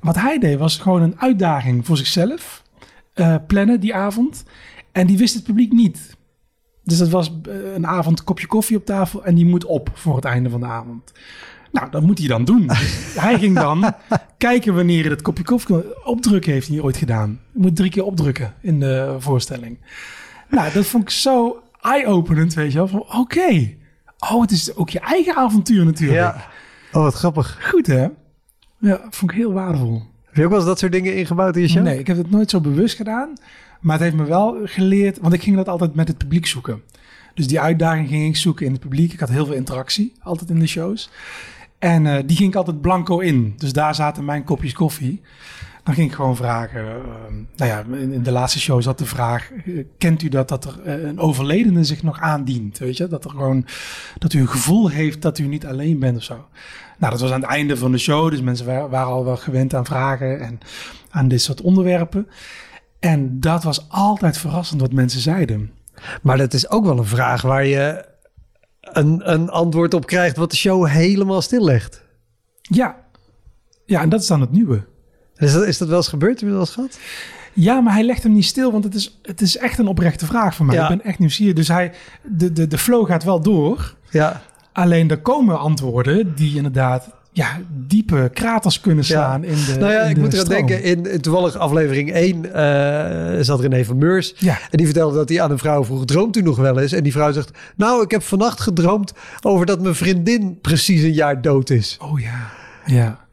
Wat 0.00 0.16
hij 0.16 0.38
deed 0.38 0.58
was 0.58 0.78
gewoon 0.78 1.02
een 1.02 1.20
uitdaging 1.20 1.86
voor 1.86 1.96
zichzelf 1.96 2.62
plannen 3.46 3.80
die 3.80 3.94
avond. 3.94 4.44
En 4.92 5.06
die 5.06 5.18
wist 5.18 5.34
het 5.34 5.42
publiek 5.44 5.72
niet. 5.72 6.15
Dus 6.86 6.98
dat 6.98 7.08
was 7.08 7.32
eh, 7.42 7.74
een 7.74 7.86
avond 7.86 8.24
kopje 8.24 8.46
koffie 8.46 8.76
op 8.76 8.84
tafel 8.84 9.24
en 9.24 9.34
die 9.34 9.46
moet 9.46 9.64
op 9.64 9.90
voor 9.94 10.16
het 10.16 10.24
einde 10.24 10.50
van 10.50 10.60
de 10.60 10.66
avond. 10.66 11.12
Nou, 11.72 11.90
dat 11.90 12.02
moet 12.02 12.18
hij 12.18 12.28
dan 12.28 12.44
doen. 12.44 12.66
Dus 12.66 13.14
hij 13.24 13.38
ging 13.38 13.54
dan 13.54 13.92
kijken 14.38 14.74
wanneer 14.74 15.00
hij 15.00 15.08
dat 15.08 15.22
kopje 15.22 15.44
koffie 15.44 16.04
opdrukken 16.04 16.52
heeft 16.52 16.68
hij 16.68 16.80
ooit 16.80 16.96
gedaan. 16.96 17.40
Je 17.52 17.60
moet 17.60 17.76
drie 17.76 17.90
keer 17.90 18.04
opdrukken 18.04 18.54
in 18.60 18.80
de 18.80 19.16
voorstelling. 19.18 19.78
Nou, 20.48 20.72
dat 20.72 20.86
vond 20.86 21.02
ik 21.02 21.10
zo 21.10 21.62
eye-openend, 21.80 22.54
weet 22.54 22.72
je 22.72 22.78
wel. 22.78 22.88
Van 22.88 23.04
oké, 23.20 23.76
oh, 24.18 24.40
het 24.40 24.50
is 24.50 24.76
ook 24.76 24.90
je 24.90 25.00
eigen 25.00 25.34
avontuur 25.36 25.84
natuurlijk. 25.84 26.18
Ja. 26.18 26.46
Oh, 26.92 27.02
wat 27.02 27.14
grappig. 27.14 27.58
Goed 27.70 27.86
hè? 27.86 28.08
Ja, 28.78 29.00
vond 29.10 29.30
ik 29.30 29.36
heel 29.36 29.52
waardevol. 29.52 30.02
Heb 30.24 30.34
je 30.34 30.44
ook 30.44 30.50
wel 30.50 30.58
eens 30.58 30.68
dat 30.68 30.78
soort 30.78 30.92
dingen 30.92 31.16
ingebouwd 31.16 31.56
in 31.56 31.62
je 31.62 31.68
show? 31.68 31.82
Nee, 31.82 31.98
ik 31.98 32.06
heb 32.06 32.16
het 32.16 32.30
nooit 32.30 32.50
zo 32.50 32.60
bewust 32.60 32.96
gedaan. 32.96 33.32
Maar 33.80 33.94
het 33.94 34.02
heeft 34.04 34.16
me 34.16 34.24
wel 34.24 34.58
geleerd, 34.64 35.18
want 35.18 35.32
ik 35.34 35.42
ging 35.42 35.56
dat 35.56 35.68
altijd 35.68 35.94
met 35.94 36.08
het 36.08 36.18
publiek 36.18 36.46
zoeken. 36.46 36.82
Dus 37.34 37.46
die 37.46 37.60
uitdaging 37.60 38.08
ging 38.08 38.26
ik 38.28 38.36
zoeken 38.36 38.66
in 38.66 38.72
het 38.72 38.80
publiek. 38.80 39.12
Ik 39.12 39.20
had 39.20 39.28
heel 39.28 39.46
veel 39.46 39.54
interactie, 39.54 40.12
altijd 40.22 40.50
in 40.50 40.58
de 40.58 40.66
shows. 40.66 41.10
En 41.78 42.06
eh, 42.06 42.22
die 42.26 42.36
ging 42.36 42.48
ik 42.48 42.54
altijd 42.56 42.80
blanco 42.80 43.18
in. 43.18 43.54
Dus 43.56 43.72
daar 43.72 43.94
zaten 43.94 44.24
mijn 44.24 44.44
kopjes 44.44 44.72
koffie. 44.72 45.20
Dan 45.82 45.94
ging 45.94 46.08
ik 46.08 46.14
gewoon 46.14 46.36
vragen. 46.36 46.80
eh, 46.80 46.94
nou 47.56 47.70
ja, 47.70 47.98
in 47.98 48.22
de 48.22 48.30
laatste 48.30 48.60
show 48.60 48.82
zat 48.82 48.98
de 48.98 49.06
vraag: 49.06 49.50
eh, 49.52 49.84
kent 49.98 50.22
u 50.22 50.28
dat 50.28 50.48
dat 50.48 50.64
er 50.64 50.88
een 50.88 51.18
overledene 51.18 51.84
zich 51.84 52.02
nog 52.02 52.20
aandient? 52.20 52.78
Weet 52.78 52.96
je, 52.96 53.08
dat 53.08 53.24
er 53.24 53.30
gewoon 53.30 53.66
dat 54.18 54.32
u 54.32 54.40
een 54.40 54.48
gevoel 54.48 54.88
heeft 54.88 55.22
dat 55.22 55.38
u 55.38 55.46
niet 55.46 55.66
alleen 55.66 55.98
bent 55.98 56.16
of 56.16 56.22
zo. 56.22 56.46
Nou, 56.98 57.12
dat 57.12 57.20
was 57.20 57.30
aan 57.32 57.40
het 57.40 57.50
einde 57.50 57.76
van 57.76 57.92
de 57.92 57.98
show, 57.98 58.30
dus 58.30 58.40
mensen 58.40 58.66
wa- 58.66 58.88
waren 58.88 59.12
al 59.12 59.24
wel 59.24 59.36
gewend 59.36 59.74
aan 59.74 59.84
vragen 59.84 60.40
en 60.40 60.58
aan 61.10 61.28
dit 61.28 61.42
soort 61.42 61.60
onderwerpen. 61.60 62.28
En 62.98 63.40
dat 63.40 63.62
was 63.62 63.88
altijd 63.88 64.38
verrassend 64.38 64.80
wat 64.80 64.92
mensen 64.92 65.20
zeiden. 65.20 65.70
Maar 66.22 66.38
dat 66.38 66.52
is 66.52 66.70
ook 66.70 66.84
wel 66.84 66.98
een 66.98 67.04
vraag 67.04 67.42
waar 67.42 67.66
je 67.66 68.04
een, 68.80 69.32
een 69.32 69.50
antwoord 69.50 69.94
op 69.94 70.06
krijgt 70.06 70.36
wat 70.36 70.50
de 70.50 70.56
show 70.56 70.86
helemaal 70.86 71.42
stillegt. 71.42 72.04
Ja, 72.60 72.96
ja, 73.84 74.02
en 74.02 74.08
dat 74.08 74.20
is 74.20 74.26
dan 74.26 74.40
het 74.40 74.52
nieuwe. 74.52 74.84
Is 75.36 75.52
dat, 75.52 75.62
is 75.66 75.78
dat 75.78 75.88
wel 75.88 75.96
eens 75.96 76.08
gebeurd? 76.08 76.40
Heb 76.40 76.48
je 76.48 76.54
dat 76.54 76.54
wel 76.54 76.64
eens 76.64 76.74
gehad? 76.74 76.98
Ja, 77.52 77.80
maar 77.80 77.92
hij 77.92 78.02
legt 78.02 78.22
hem 78.22 78.32
niet 78.32 78.44
stil, 78.44 78.72
want 78.72 78.84
het 78.84 78.94
is, 78.94 79.18
het 79.22 79.40
is 79.40 79.56
echt 79.56 79.78
een 79.78 79.86
oprechte 79.86 80.26
vraag 80.26 80.54
voor 80.54 80.66
mij. 80.66 80.76
Ja. 80.76 80.82
Ik 80.82 80.88
ben 80.88 81.04
echt 81.04 81.18
nieuwsgierig. 81.18 81.54
Dus 81.54 81.68
hij, 81.68 81.92
de, 82.22 82.52
de, 82.52 82.66
de 82.66 82.78
flow 82.78 83.06
gaat 83.06 83.24
wel 83.24 83.40
door. 83.40 83.94
Ja. 84.10 84.42
Alleen 84.72 85.10
er 85.10 85.20
komen 85.20 85.58
antwoorden 85.58 86.34
die 86.34 86.56
inderdaad 86.56 87.15
ja, 87.36 87.60
diepe 87.86 88.30
kraters 88.34 88.80
kunnen 88.80 89.04
slaan 89.04 89.44
in 89.44 89.56
de 89.66 89.76
Nou 89.78 89.92
ja, 89.92 90.00
ik 90.00 90.16
moet 90.16 90.32
eraan 90.32 90.48
denken, 90.48 90.82
in, 90.82 91.12
in 91.12 91.20
toevallig 91.20 91.56
aflevering 91.56 92.12
1 92.12 92.52
eh, 92.52 93.42
zat 93.44 93.60
René 93.60 93.84
van 93.84 93.98
Meurs. 93.98 94.34
Ja. 94.36 94.58
En 94.70 94.76
die 94.76 94.86
vertelde 94.86 95.16
dat 95.16 95.28
hij 95.28 95.42
aan 95.42 95.50
een 95.50 95.58
vrouw 95.58 95.84
vroeg, 95.84 96.04
droomt 96.04 96.36
u 96.36 96.42
nog 96.42 96.56
wel 96.56 96.78
eens? 96.78 96.92
En 96.92 97.02
die 97.02 97.12
vrouw 97.12 97.32
zegt, 97.32 97.50
nou, 97.76 98.02
ik 98.02 98.10
heb 98.10 98.22
vannacht 98.22 98.60
gedroomd 98.60 99.12
over 99.42 99.66
dat 99.66 99.80
mijn 99.82 99.94
vriendin 99.94 100.58
precies 100.60 101.02
een 101.02 101.12
jaar 101.12 101.40
dood 101.40 101.70
is. 101.70 101.98
Oh 102.00 102.20
ja, 102.20 102.50
ja. 102.86 103.24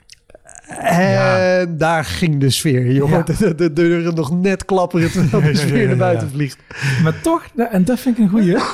En 0.79 1.77
daar 1.77 2.05
ging 2.05 2.39
de 2.39 2.49
sfeer. 2.49 2.85
Je 2.85 3.05
Ja. 3.07 3.21
de, 3.39 3.55
de 3.55 3.73
deuren 3.73 4.15
nog 4.15 4.31
net 4.41 4.65
klapperen 4.65 5.11
terwijl 5.11 5.43
de 5.53 5.55
sfeer 5.55 5.87
naar 5.87 5.97
buiten 5.97 6.29
vliegt. 6.29 6.57
Maar 7.03 7.21
toch, 7.21 7.45
en 7.55 7.85
dat 7.85 7.99
vind 7.99 8.17
ik 8.17 8.23
een 8.23 8.29
goeie. 8.29 8.57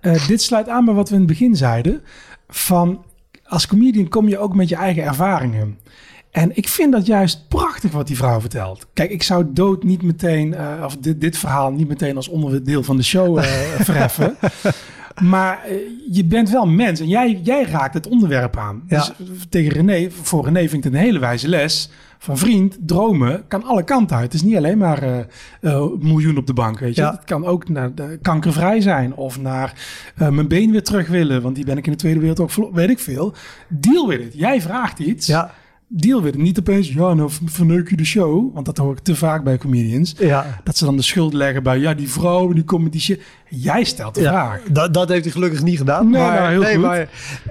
Eh, 0.00 0.26
dit 0.26 0.42
sluit 0.42 0.68
aan 0.68 0.84
bij 0.84 0.94
wat 0.94 1.08
we 1.08 1.14
in 1.14 1.20
het 1.20 1.30
begin 1.30 1.56
zeiden. 1.56 2.00
Van 2.48 3.04
als 3.50 3.66
comedian 3.66 4.08
kom 4.08 4.28
je 4.28 4.38
ook 4.38 4.54
met 4.54 4.68
je 4.68 4.76
eigen 4.76 5.02
ervaringen. 5.02 5.78
En 6.30 6.56
ik 6.56 6.68
vind 6.68 6.92
dat 6.92 7.06
juist 7.06 7.48
prachtig 7.48 7.92
wat 7.92 8.06
die 8.06 8.16
vrouw 8.16 8.40
vertelt. 8.40 8.86
Kijk, 8.92 9.10
ik 9.10 9.22
zou 9.22 9.46
dood 9.52 9.82
niet 9.82 10.02
meteen, 10.02 10.54
eh, 10.54 10.82
of 10.84 10.96
dit, 10.96 11.20
dit 11.20 11.38
verhaal 11.38 11.72
niet 11.72 11.88
meteen 11.88 12.16
als 12.16 12.28
onderdeel 12.28 12.82
van 12.82 12.96
de 12.96 13.02
show 13.02 13.38
eh, 13.38 13.44
verheffen. 13.88 14.36
Maar 15.22 15.64
eh, 15.64 15.76
je 16.10 16.24
bent 16.24 16.50
wel 16.50 16.66
mens 16.66 17.00
en 17.00 17.08
jij, 17.08 17.40
jij 17.42 17.64
raakt 17.64 17.94
het 17.94 18.08
onderwerp 18.08 18.56
aan. 18.56 18.82
Ja. 18.86 18.98
Dus 18.98 19.46
tegen 19.48 19.72
René, 19.72 20.10
voor 20.10 20.44
René 20.44 20.60
vind 20.60 20.72
ik 20.72 20.84
het 20.84 20.92
een 20.92 20.98
hele 20.98 21.18
wijze 21.18 21.48
les. 21.48 21.90
Van 22.22 22.38
vriend, 22.38 22.78
dromen 22.80 23.44
kan 23.48 23.64
alle 23.64 23.84
kanten 23.84 24.16
uit. 24.16 24.24
Het 24.24 24.34
is 24.34 24.42
niet 24.42 24.56
alleen 24.56 24.78
maar 24.78 25.02
eh, 25.02 25.18
eh, 25.60 25.86
miljoen 25.98 26.36
op 26.36 26.46
de 26.46 26.52
bank, 26.52 26.78
weet 26.78 26.94
je. 26.94 27.02
Ja. 27.02 27.10
Het 27.10 27.24
kan 27.24 27.46
ook 27.46 27.68
naar 27.68 27.94
de 27.94 28.18
kankervrij 28.22 28.80
zijn. 28.80 29.14
Of 29.14 29.40
naar 29.40 29.74
eh, 30.16 30.28
mijn 30.28 30.48
been 30.48 30.70
weer 30.70 30.82
terug 30.82 31.08
willen. 31.08 31.42
Want 31.42 31.54
die 31.54 31.64
ben 31.64 31.76
ik 31.76 31.86
in 31.86 31.92
de 31.92 31.98
Tweede 31.98 32.18
Wereldoorlog 32.18 32.52
verloren. 32.52 32.76
Weet 32.76 32.90
ik 32.90 32.98
veel. 32.98 33.34
Deal 33.68 34.08
with 34.08 34.20
it. 34.20 34.32
Jij 34.34 34.60
vraagt 34.60 34.98
iets. 34.98 35.26
Ja, 35.26 35.54
Deal 35.92 36.26
it. 36.26 36.36
Niet 36.36 36.58
opeens, 36.58 36.88
ja, 36.88 37.14
nou 37.14 37.30
verneuk 37.44 37.90
je 37.90 37.96
de 37.96 38.04
show. 38.04 38.54
Want 38.54 38.66
dat 38.66 38.76
hoor 38.76 38.92
ik 38.92 38.98
te 38.98 39.16
vaak 39.16 39.44
bij 39.44 39.58
comedians. 39.58 40.14
ja. 40.18 40.60
Dat 40.64 40.76
ze 40.76 40.84
dan 40.84 40.96
de 40.96 41.02
schuld 41.02 41.32
leggen 41.32 41.62
bij, 41.62 41.78
ja, 41.78 41.94
die 41.94 42.08
vrouw, 42.10 42.52
die 42.52 42.64
die 42.90 43.00
shit. 43.00 43.20
Jij 43.48 43.84
stelt 43.84 44.14
de 44.14 44.20
Ja, 44.20 44.30
vraag. 44.30 44.60
dat, 44.72 44.94
dat 44.94 45.08
heeft 45.08 45.24
hij 45.24 45.32
gelukkig 45.32 45.62
niet 45.62 45.78
gedaan. 45.78 46.10
Nee, 46.10 46.20
maar, 46.22 46.40
nou, 46.40 46.50
heel 46.64 46.72
goed. 46.74 46.82
Maar, 46.82 47.08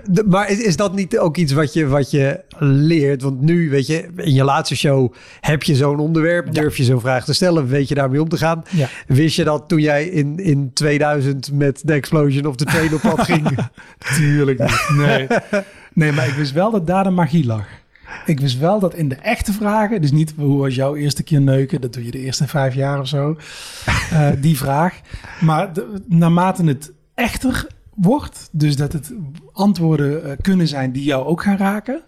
de- 0.10 0.24
maar 0.28 0.50
is, 0.50 0.60
is 0.60 0.76
dat 0.76 0.96
niet 0.96 1.18
ook 1.18 1.38
iets 1.38 1.52
wat 1.54 1.74
je, 1.74 1.88
wat 1.88 2.12
je 2.12 2.40
leert? 2.60 3.22
Want 3.22 3.42
nu, 3.42 3.70
weet 3.70 3.88
je, 3.88 4.10
in 4.16 4.34
je 4.34 4.44
laatste 4.44 4.76
show 4.76 5.14
heb 5.40 5.64
je 5.64 5.76
zo'n 5.76 6.00
onderwerp. 6.00 6.54
Durf 6.54 6.78
je 6.78 6.84
zo'n 6.84 7.00
vraag 7.00 7.26
te 7.26 7.34
stellen? 7.34 7.68
Weet 7.68 7.88
je 7.88 7.96
daarmee 7.96 8.22
om 8.22 8.30
te 8.30 8.38
gaan? 8.38 8.64
Ja. 8.70 8.88
Wist 9.08 9.36
je 9.36 9.44
dat 9.44 9.64
toen 9.70 9.80
jij 9.82 10.06
in, 10.06 10.38
in 10.38 10.72
2000 10.74 11.52
met 11.54 11.82
de 11.86 11.94
Explosion 11.94 12.46
of 12.46 12.56
de 12.56 12.66
Train 12.66 12.94
op 12.94 13.02
pad 13.02 13.22
ging? 13.22 13.58
Tuurlijk 14.16 14.60
niet. 14.60 14.90
Nee. 14.98 15.28
nee, 15.94 16.12
maar 16.12 16.28
ik 16.28 16.34
wist 16.34 16.52
wel 16.52 16.72
dat 16.72 16.88
daar 16.88 17.04
de 17.04 17.10
magie 17.10 17.46
lag. 17.46 17.66
Ik 18.26 18.40
wist 18.40 18.58
wel 18.58 18.80
dat 18.80 18.94
in 18.94 19.10
de 19.10 19.16
echte 19.16 19.54
vragen, 19.54 20.02
dus 20.02 20.12
niet 20.12 20.34
hoe 20.38 20.58
was 20.58 20.76
jouw 20.76 20.96
eerste 20.96 21.24
keer 21.24 21.42
neuken, 21.42 21.82
dat 21.82 21.94
doe 21.94 22.06
je 22.06 22.12
de 22.12 22.20
eerste 22.20 22.48
vijf 22.48 22.74
jaar 22.74 23.00
of 23.00 23.08
zo, 23.08 23.38
eh, 24.12 24.30
die 24.42 24.58
vraag. 24.58 25.00
Maar 25.42 25.74
de- 25.74 26.02
naarmate 26.08 26.64
het 26.64 26.92
echter 27.16 27.68
wordt, 27.96 28.50
dus 28.52 28.76
dat 28.76 28.94
het 28.94 29.14
antwoorden 29.54 30.24
eh, 30.24 30.38
kunnen 30.42 30.68
zijn 30.68 30.92
die 30.92 31.04
jou 31.04 31.26
ook 31.26 31.44
gaan 31.44 31.58
raken, 31.58 32.02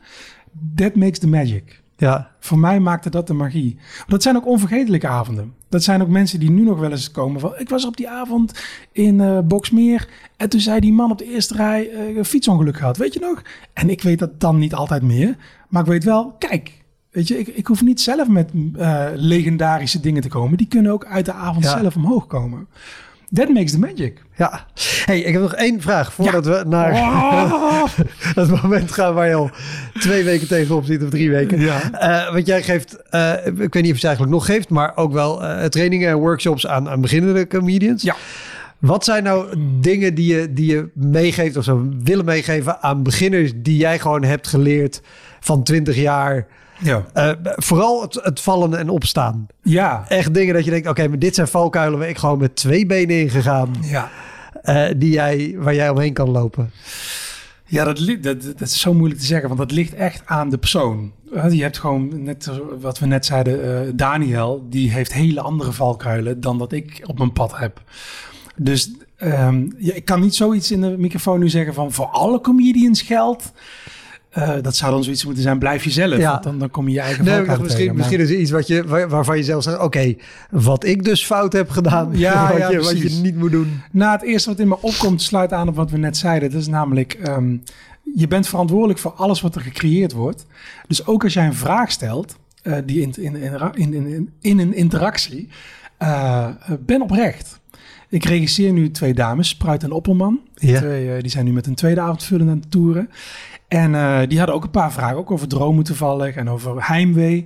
that 0.75 0.95
makes 0.95 1.19
the 1.19 1.27
magic. 1.27 1.80
Ja, 2.01 2.31
Voor 2.39 2.59
mij 2.59 2.79
maakte 2.79 3.09
dat 3.09 3.27
de 3.27 3.33
magie. 3.33 3.75
Maar 3.75 4.05
dat 4.07 4.23
zijn 4.23 4.35
ook 4.35 4.47
onvergetelijke 4.47 5.07
avonden. 5.07 5.53
Dat 5.69 5.83
zijn 5.83 6.01
ook 6.01 6.07
mensen 6.07 6.39
die 6.39 6.51
nu 6.51 6.63
nog 6.63 6.79
wel 6.79 6.91
eens 6.91 7.11
komen 7.11 7.41
van... 7.41 7.53
ik 7.57 7.69
was 7.69 7.85
op 7.85 7.97
die 7.97 8.09
avond 8.09 8.63
in 8.91 9.19
eh 9.21 9.39
Boksmeer... 9.39 10.07
en 10.37 10.49
toen 10.49 10.59
zei 10.59 10.79
die 10.79 10.93
man 10.93 11.11
op 11.11 11.17
de 11.17 11.33
eerste 11.33 11.55
rij 11.55 11.89
eh, 11.91 12.15
een 12.17 12.25
fietsongeluk 12.25 12.77
gehad. 12.77 12.97
Weet 12.97 13.13
je 13.13 13.19
nog? 13.19 13.41
En 13.73 13.89
ik 13.89 14.01
weet 14.01 14.19
dat 14.19 14.39
dan 14.39 14.57
niet 14.57 14.73
altijd 14.73 15.01
meer. 15.01 15.35
Maar 15.69 15.81
ik 15.81 15.87
weet 15.87 16.03
wel, 16.03 16.35
kijk, 16.39 16.79
Weet 17.11 17.27
je, 17.27 17.39
ik, 17.39 17.47
ik 17.47 17.67
hoef 17.67 17.81
niet 17.81 18.01
zelf 18.01 18.27
met 18.27 18.51
eh, 18.77 19.05
legendarische 19.13 19.99
dingen 19.99 20.21
te 20.21 20.27
komen. 20.29 20.57
Die 20.57 20.67
kunnen 20.67 20.91
ook 20.91 21.05
uit 21.05 21.25
de 21.25 21.33
avond 21.33 21.65
Ja. 21.65 21.79
zelf 21.79 21.95
omhoog 21.95 22.27
komen. 22.27 22.67
That 23.33 23.49
makes 23.49 23.71
the 23.71 23.79
magic. 23.79 24.21
Ja. 24.37 24.65
Hey, 25.05 25.19
ik 25.19 25.33
heb 25.33 25.41
nog 25.41 25.55
één 25.55 25.81
vraag 25.81 26.13
voordat 26.13 26.45
we 26.45 26.63
naar 26.67 26.91
Oh. 26.91 27.83
het 28.35 28.61
moment 28.63 28.91
gaan 28.91 29.13
waar 29.13 29.27
je 29.27 29.33
al 29.33 29.49
twee 29.99 30.23
weken 30.23 30.47
tegenop 30.47 30.85
zit 30.85 31.03
of 31.03 31.09
drie 31.09 31.29
weken. 31.29 31.59
Ja. 31.59 31.91
Eh, 31.91 32.33
want 32.33 32.45
jij 32.45 32.63
geeft, 32.63 33.01
eh, 33.09 33.33
ik 33.45 33.73
weet 33.73 33.73
niet 33.73 33.75
of 33.75 33.81
je 33.83 33.93
het 33.93 34.03
eigenlijk 34.03 34.33
nog 34.33 34.45
geeft, 34.45 34.69
maar 34.69 34.91
ook 34.95 35.13
wel 35.13 35.43
eh, 35.43 35.65
trainingen 35.65 36.09
en 36.09 36.15
workshops 36.17 36.67
aan, 36.67 36.89
aan 36.89 37.01
beginnende 37.01 37.47
comedians. 37.47 38.03
Ja. 38.03 38.15
Wat 38.79 39.03
zijn 39.05 39.23
nou 39.23 39.55
dingen 39.79 40.15
die 40.15 40.35
je, 40.35 40.53
die 40.53 40.71
je 40.71 40.89
meegeeft 40.93 41.57
of 41.57 41.63
zo 41.63 41.89
willen 42.03 42.25
meegeven 42.25 42.81
aan 42.81 43.03
beginners 43.03 43.51
die 43.55 43.77
jij 43.77 43.99
gewoon 43.99 44.23
hebt 44.23 44.47
geleerd 44.47 45.01
van 45.39 45.63
20 45.63 45.95
jaar? 45.95 46.47
Ja. 46.83 47.05
Eh, 47.13 47.31
vooral 47.55 48.01
het, 48.01 48.19
het 48.23 48.39
vallen 48.41 48.77
en 48.77 48.89
opstaan. 48.89 49.47
Ja. 49.63 50.05
Echt 50.07 50.33
dingen 50.33 50.53
dat 50.53 50.65
je 50.65 50.71
denkt, 50.71 50.87
oké, 50.87 51.07
maar 51.07 51.19
dit 51.19 51.35
zijn 51.35 51.47
valkuilen 51.47 51.99
waar 51.99 52.09
ik 52.09 52.17
gewoon 52.17 52.39
met 52.39 52.55
twee 52.55 52.85
benen 52.85 53.19
in 53.19 53.29
gegaan. 53.29 53.75
Ja. 53.81 54.09
eh, 54.61 54.87
die 54.97 55.11
jij, 55.11 55.55
waar 55.57 55.75
jij 55.75 55.89
omheen 55.89 56.13
kan 56.13 56.29
lopen. 56.29 56.71
Ja, 57.65 57.83
dat, 57.83 57.97
dat, 58.21 58.41
dat 58.41 58.61
is 58.61 58.79
zo 58.79 58.93
moeilijk 58.93 59.19
te 59.19 59.25
zeggen, 59.25 59.47
want 59.47 59.59
dat 59.59 59.71
ligt 59.71 59.93
echt 59.93 60.21
aan 60.25 60.49
de 60.49 60.57
persoon. 60.57 61.11
Je 61.49 61.61
hebt 61.61 61.77
gewoon, 61.77 62.23
net 62.23 62.49
wat 62.79 62.99
we 62.99 63.05
net 63.05 63.25
zeiden, 63.25 63.85
eh, 63.85 63.91
Daniel, 63.95 64.65
die 64.69 64.91
heeft 64.91 65.13
hele 65.13 65.41
andere 65.41 65.71
valkuilen 65.71 66.41
dan 66.41 66.57
dat 66.57 66.71
ik 66.71 67.01
op 67.05 67.17
mijn 67.17 67.33
pad 67.33 67.57
heb. 67.57 67.81
Dus 68.55 68.91
ehm, 69.17 69.67
ja, 69.77 69.93
ik 69.93 70.05
kan 70.05 70.21
niet 70.21 70.35
zoiets 70.35 70.71
in 70.71 70.81
de 70.81 70.95
microfoon 70.97 71.39
nu 71.39 71.49
zeggen 71.49 71.73
van 71.73 71.91
voor 71.91 72.05
alle 72.05 72.41
comedians 72.41 73.01
geldt. 73.01 73.51
Eh, 74.31 74.53
dat 74.61 74.75
zou 74.75 74.91
dan 74.91 75.03
zoiets 75.03 75.25
moeten 75.25 75.43
zijn, 75.43 75.59
blijf 75.59 75.83
jezelf. 75.83 76.17
Ja. 76.17 76.31
Want 76.31 76.43
dan, 76.43 76.59
dan 76.59 76.69
kom 76.69 76.87
je 76.87 76.93
je 76.93 76.99
eigen 76.99 77.25
Nee, 77.25 77.39
misschien, 77.41 77.67
tegen. 77.67 77.85
Maar- 77.85 77.95
misschien 77.95 78.19
is 78.19 78.29
er 78.29 78.35
iets 78.37 78.51
wat 78.51 78.67
je, 78.67 78.83
waar- 78.87 79.09
waarvan 79.09 79.37
je 79.37 79.43
zelf 79.43 79.63
zegt, 79.63 79.79
oké, 79.79 80.15
wat 80.51 80.85
ik 80.85 81.03
dus 81.03 81.25
fout 81.25 81.53
heb 81.53 81.69
gedaan. 81.69 82.09
Ja, 82.13 82.47
wat, 82.51 82.57
ja, 82.57 82.69
je, 82.69 82.77
wat 82.81 82.97
je 83.01 83.09
niet 83.09 83.35
moet 83.35 83.51
doen. 83.51 83.81
Nou, 83.91 84.11
het 84.11 84.21
eerste 84.23 84.49
wat 84.49 84.59
in 84.59 84.67
me 84.67 84.81
opkomt 84.81 85.21
sluit 85.21 85.53
aan 85.53 85.67
op 85.67 85.75
wat 85.75 85.91
we 85.91 85.97
net 85.97 86.17
zeiden. 86.17 86.51
Dat 86.51 86.61
is 86.61 86.67
namelijk, 86.67 87.13
ehm, 87.13 87.55
je 88.15 88.27
bent 88.27 88.47
verantwoordelijk 88.47 88.99
voor 88.99 89.11
alles 89.13 89.41
wat 89.41 89.55
er 89.55 89.61
gecreëerd 89.61 90.11
wordt. 90.11 90.45
Dus 90.87 91.05
ook 91.05 91.23
als 91.23 91.33
jij 91.33 91.45
een 91.45 91.53
vraag 91.55 91.91
stelt, 91.91 92.35
eh, 92.61 92.77
die 92.85 93.01
in, 93.01 93.13
in, 93.17 93.35
in, 93.35 93.93
in, 93.93 93.93
in, 94.05 94.29
in 94.41 94.59
een 94.59 94.73
interactie, 94.75 95.47
eh, 95.97 96.47
ben 96.79 97.01
oprecht. 97.01 97.59
Ik 98.11 98.25
regisseer 98.25 98.71
nu 98.73 98.91
twee 98.91 99.13
dames, 99.13 99.49
Spruit 99.49 99.83
en 99.83 99.91
Oppelman. 99.91 100.39
Die, 100.53 100.69
Ja. 100.69 100.79
twee, 100.79 101.13
eh, 101.15 101.21
die 101.21 101.31
zijn 101.31 101.45
nu 101.45 101.51
met 101.51 101.67
een 101.67 101.75
tweede 101.75 102.01
avond 102.01 102.23
vullen 102.23 102.49
aan 102.49 102.59
het 102.59 102.71
toeren. 102.71 103.09
En 103.67 103.95
eh, 103.95 104.19
die 104.27 104.37
hadden 104.37 104.55
ook 104.55 104.63
een 104.63 104.69
paar 104.69 104.91
vragen, 104.91 105.17
ook 105.17 105.31
over 105.31 105.47
dromen 105.47 105.83
toevallig 105.83 106.35
en 106.35 106.49
over 106.49 106.87
heimwee. 106.87 107.45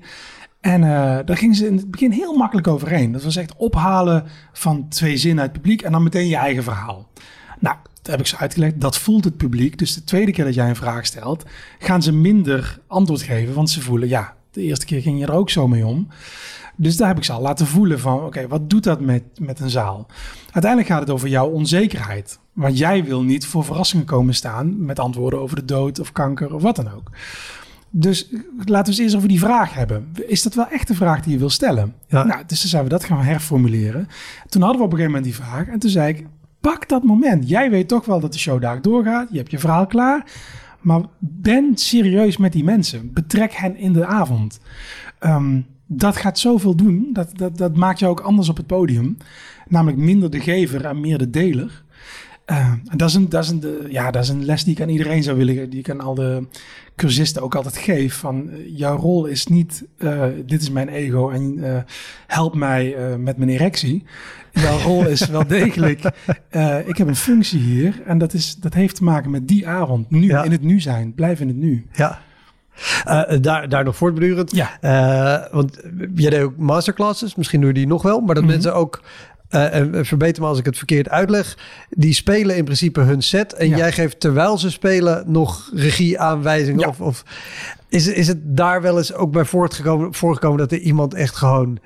En 0.62 0.84
eh, 0.84 1.20
daar 1.26 1.38
gingen 1.38 1.56
ze 1.56 1.68
in 1.68 1.78
het 1.78 1.92
begin 1.92 2.12
heel 2.12 2.38
makkelijk 2.38 2.68
overheen. 2.68 3.12
Dat 3.12 3.24
was 3.24 3.36
echt 3.36 3.56
ophalen 3.56 4.24
van 4.54 4.88
twee 4.90 5.18
zinnen 5.18 5.44
uit 5.44 5.52
het 5.52 5.62
publiek 5.62 5.82
en 5.82 5.92
dan 5.92 6.04
meteen 6.04 6.28
je 6.28 6.36
eigen 6.36 6.64
verhaal. 6.64 7.08
Nou, 7.60 7.76
dat 8.02 8.08
heb 8.12 8.20
ik 8.20 8.28
ze 8.28 8.38
uitgelegd. 8.38 8.82
Dat 8.82 8.98
voelt 8.98 9.24
het 9.24 9.38
publiek. 9.38 9.78
Dus 9.78 9.94
de 9.94 10.04
tweede 10.04 10.32
keer 10.32 10.46
dat 10.46 10.54
jij 10.54 10.70
een 10.70 10.76
vraag 10.76 11.06
stelt, 11.06 11.46
gaan 11.80 12.04
ze 12.04 12.12
minder 12.14 12.80
antwoord 12.88 13.22
geven. 13.22 13.54
Want 13.54 13.70
ze 13.70 13.82
voelen, 13.82 14.08
ja, 14.08 14.34
de 14.52 14.62
eerste 14.62 14.86
keer 14.86 15.02
ging 15.02 15.20
je 15.20 15.26
er 15.26 15.34
ook 15.34 15.50
zo 15.50 15.68
mee 15.68 15.86
om. 15.86 16.08
Dus 16.76 16.98
daar 16.98 17.08
heb 17.08 17.18
ik 17.18 17.24
ze 17.24 17.32
al 17.32 17.42
laten 17.42 17.68
voelen 17.68 18.00
van, 18.00 18.24
oké, 18.24 18.48
wat 18.48 18.70
doet 18.70 18.84
dat 18.84 19.00
met, 19.00 19.24
met 19.40 19.60
een 19.60 19.70
zaal? 19.70 20.08
Uiteindelijk 20.52 20.92
gaat 20.92 21.02
het 21.02 21.10
over 21.10 21.28
jouw 21.28 21.48
onzekerheid. 21.48 22.40
Want 22.54 22.78
jij 22.78 23.04
wil 23.04 23.24
niet 23.24 23.46
voor 23.46 23.64
verrassingen 23.64 24.06
komen 24.06 24.34
staan 24.34 24.86
met 24.86 25.00
antwoorden 25.00 25.40
over 25.40 25.56
de 25.56 25.66
dood 25.66 26.00
of 26.00 26.12
kanker 26.12 26.54
of 26.54 26.62
wat 26.62 26.76
dan 26.76 26.92
ook. 26.92 27.12
Dus 27.90 28.30
laten 28.66 28.86
we 28.86 28.92
het 28.92 29.00
eerst 29.00 29.16
over 29.16 29.28
die 29.28 29.40
vraag 29.40 29.74
hebben. 29.74 30.14
Is 30.28 30.44
dat 30.44 30.54
wel 30.54 30.68
echt 30.68 30.88
de 30.88 30.96
vraag 30.96 31.22
die 31.22 31.32
je 31.32 31.40
wil 31.40 31.50
stellen? 31.50 31.94
Ja. 32.08 32.24
Nou, 32.24 32.44
dus 32.48 32.60
toen 32.62 32.70
zijn 32.70 32.84
we 32.84 32.90
dat 32.90 33.04
gaan 33.04 33.22
herformuleren. 33.22 34.08
Toen 34.50 34.62
hadden 34.62 34.80
we 34.80 34.86
op 34.86 34.92
een 34.92 34.98
gegeven 34.98 35.22
moment 35.22 35.24
die 35.24 35.46
vraag. 35.46 35.68
En 35.68 35.80
toen 35.80 35.90
zei 35.90 36.14
ik, 36.14 36.26
pak 36.60 36.90
dat 36.90 37.04
moment. 37.04 37.50
Jij 37.50 37.70
weet 37.70 37.88
toch 37.88 38.06
wel 38.06 38.20
dat 38.20 38.34
de 38.34 38.40
show 38.40 38.62
daar 38.62 38.82
doorgaat. 38.82 39.28
Je 39.32 39.38
hebt 39.38 39.52
je 39.52 39.60
verhaal 39.60 39.88
klaar. 39.88 40.32
Maar 40.82 41.02
ben 41.20 41.78
serieus 41.78 42.38
met 42.38 42.52
die 42.52 42.64
mensen. 42.64 43.14
Betrek 43.14 43.54
hen 43.54 43.78
in 43.78 43.94
de 43.94 44.06
avond. 44.06 44.60
Ehm, 45.20 45.60
dat 45.88 46.16
gaat 46.18 46.40
zoveel 46.40 46.76
doen. 46.76 47.10
Dat, 47.14 47.38
dat, 47.38 47.58
dat 47.58 47.76
maakt 47.78 48.00
je 48.00 48.08
ook 48.08 48.20
anders 48.20 48.50
op 48.50 48.58
het 48.58 48.68
podium. 48.68 49.18
Namelijk 49.68 49.98
minder 49.98 50.30
de 50.30 50.40
gever 50.40 50.86
en 50.86 51.00
meer 51.00 51.18
de 51.18 51.30
deler. 51.30 51.84
En 52.46 52.82
dat 52.96 53.10
is, 53.10 53.16
een, 53.16 53.30
dat, 53.30 53.44
is 53.44 53.50
een, 53.50 53.60
de- 53.60 53.86
ja, 53.90 54.12
dat 54.12 54.24
is 54.24 54.30
een 54.30 54.46
les 54.46 54.64
die 54.64 54.74
ik 54.76 54.82
aan 54.82 54.90
iedereen 54.90 55.24
zou 55.24 55.38
willen, 55.38 55.70
die 55.70 55.80
ik 55.80 55.90
aan 55.90 56.02
al 56.02 56.16
de 56.16 56.48
cursisten 56.96 57.42
ook 57.42 57.56
altijd 57.56 57.78
geef. 57.78 58.16
Van 58.16 58.50
eh, 58.50 58.58
jouw 58.78 58.98
rol 58.98 59.26
is 59.26 59.48
niet, 59.48 59.86
eh, 59.98 60.24
dit 60.46 60.62
is 60.62 60.70
mijn 60.70 60.90
ego 60.90 61.30
en 61.30 61.60
help 62.28 62.56
mij 62.56 62.96
met 63.20 63.38
mijn 63.38 63.50
erectie. 63.50 64.04
Jouw 64.52 64.78
rol 64.78 65.08
is 65.08 65.28
wel 65.28 65.48
degelijk, 65.60 66.00
ik 66.86 66.98
heb 66.98 67.08
een 67.08 67.16
functie 67.16 67.60
hier 67.60 68.02
en 68.06 68.18
dat, 68.18 68.34
is, 68.34 68.56
dat 68.56 68.74
heeft 68.74 68.96
te 68.96 69.04
maken 69.04 69.32
met 69.32 69.48
die 69.48 69.68
avond. 69.68 70.10
Nu, 70.10 70.26
Ja. 70.28 70.44
in 70.44 70.52
het 70.52 70.62
nu 70.64 70.80
zijn, 70.80 71.14
blijf 71.14 71.40
in 71.40 71.48
het 71.48 71.58
nu. 71.58 71.86
Ja. 71.94 72.22
Eh, 73.06 73.22
daar, 73.42 73.70
daar 73.70 73.84
nog 73.84 73.96
voortbedurend. 73.96 74.56
Ja. 74.56 74.78
Eh, 74.82 75.54
want 75.54 75.78
jij 76.16 76.30
deed 76.30 76.42
ook 76.42 76.58
masterclasses. 76.58 77.36
Misschien 77.36 77.60
doe 77.60 77.70
je 77.70 77.76
die 77.76 77.88
nog 77.88 78.02
wel. 78.02 78.20
Maar 78.20 78.36
dat 78.36 78.44
Mhm. 78.44 78.52
mensen 78.54 78.76
ook... 78.76 79.02
eh, 79.50 79.74
en 79.76 80.06
verbeter 80.06 80.42
me 80.42 80.48
als 80.48 80.60
ik 80.60 80.66
het 80.66 80.78
verkeerd 80.78 81.10
uitleg. 81.10 81.58
Die 81.90 82.14
spelen 82.14 82.56
in 82.58 82.64
principe 82.64 83.00
hun 83.02 83.22
set. 83.22 83.54
En 83.54 83.70
Ja. 83.70 83.78
jij 83.78 83.92
geeft 83.92 84.20
terwijl 84.20 84.58
ze 84.58 84.72
spelen 84.72 85.24
nog 85.28 85.70
regieaanwijzingen. 85.74 86.80
Ja. 86.80 86.88
Of, 86.88 87.02
of 87.02 87.24
is, 87.90 88.08
is 88.08 88.28
het 88.28 88.38
daar 88.58 88.82
wel 88.82 88.98
eens 88.98 89.14
ook 89.14 89.32
bij 89.32 89.46
voortgekomen, 89.46 90.14
voorgekomen 90.14 90.58
dat 90.58 90.72
er 90.72 90.78
iemand 90.80 91.14
echt 91.14 91.36
gewoon 91.36 91.80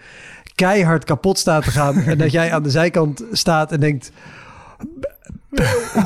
keihard 0.56 1.04
kapot 1.04 1.38
staat 1.38 1.64
te 1.64 1.72
gaan. 1.72 1.96
en 2.02 2.18
dat 2.18 2.32
jij 2.40 2.54
aan 2.54 2.64
de 2.64 2.70
zijkant 2.70 3.24
staat 3.32 3.72
en 3.72 3.80
denkt... 3.80 4.12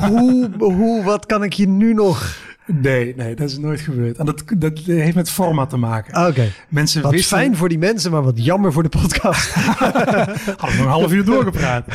Hoe, 0.08 0.50
hoe, 0.58 1.02
wat 1.04 1.26
kan 1.26 1.42
ik 1.42 1.52
je 1.52 1.68
nu 1.68 1.94
nog... 1.94 2.36
Nee, 2.66 3.14
nee, 3.16 3.34
dat 3.34 3.50
is 3.50 3.58
nooit 3.58 3.80
gebeurd. 3.80 4.16
En 4.16 4.26
dat, 4.26 4.44
dat 4.58 4.78
heeft 4.78 5.14
met 5.14 5.30
format 5.30 5.70
te 5.70 5.76
maken. 5.76 6.26
Oké, 6.26 6.52
Mensen 6.68 7.02
wat 7.02 7.12
wisten, 7.12 7.36
fijn 7.36 7.56
voor 7.56 7.68
die 7.68 7.78
mensen, 7.78 8.10
maar 8.10 8.22
wat 8.22 8.44
jammer 8.44 8.72
voor 8.72 8.82
de 8.82 8.88
podcast. 8.88 9.50
Hadden 9.54 10.36
we 10.46 10.56
nog 10.60 10.78
een 10.78 10.86
half 10.86 11.12
uur 11.12 11.24
doorgepraat. 11.24 11.86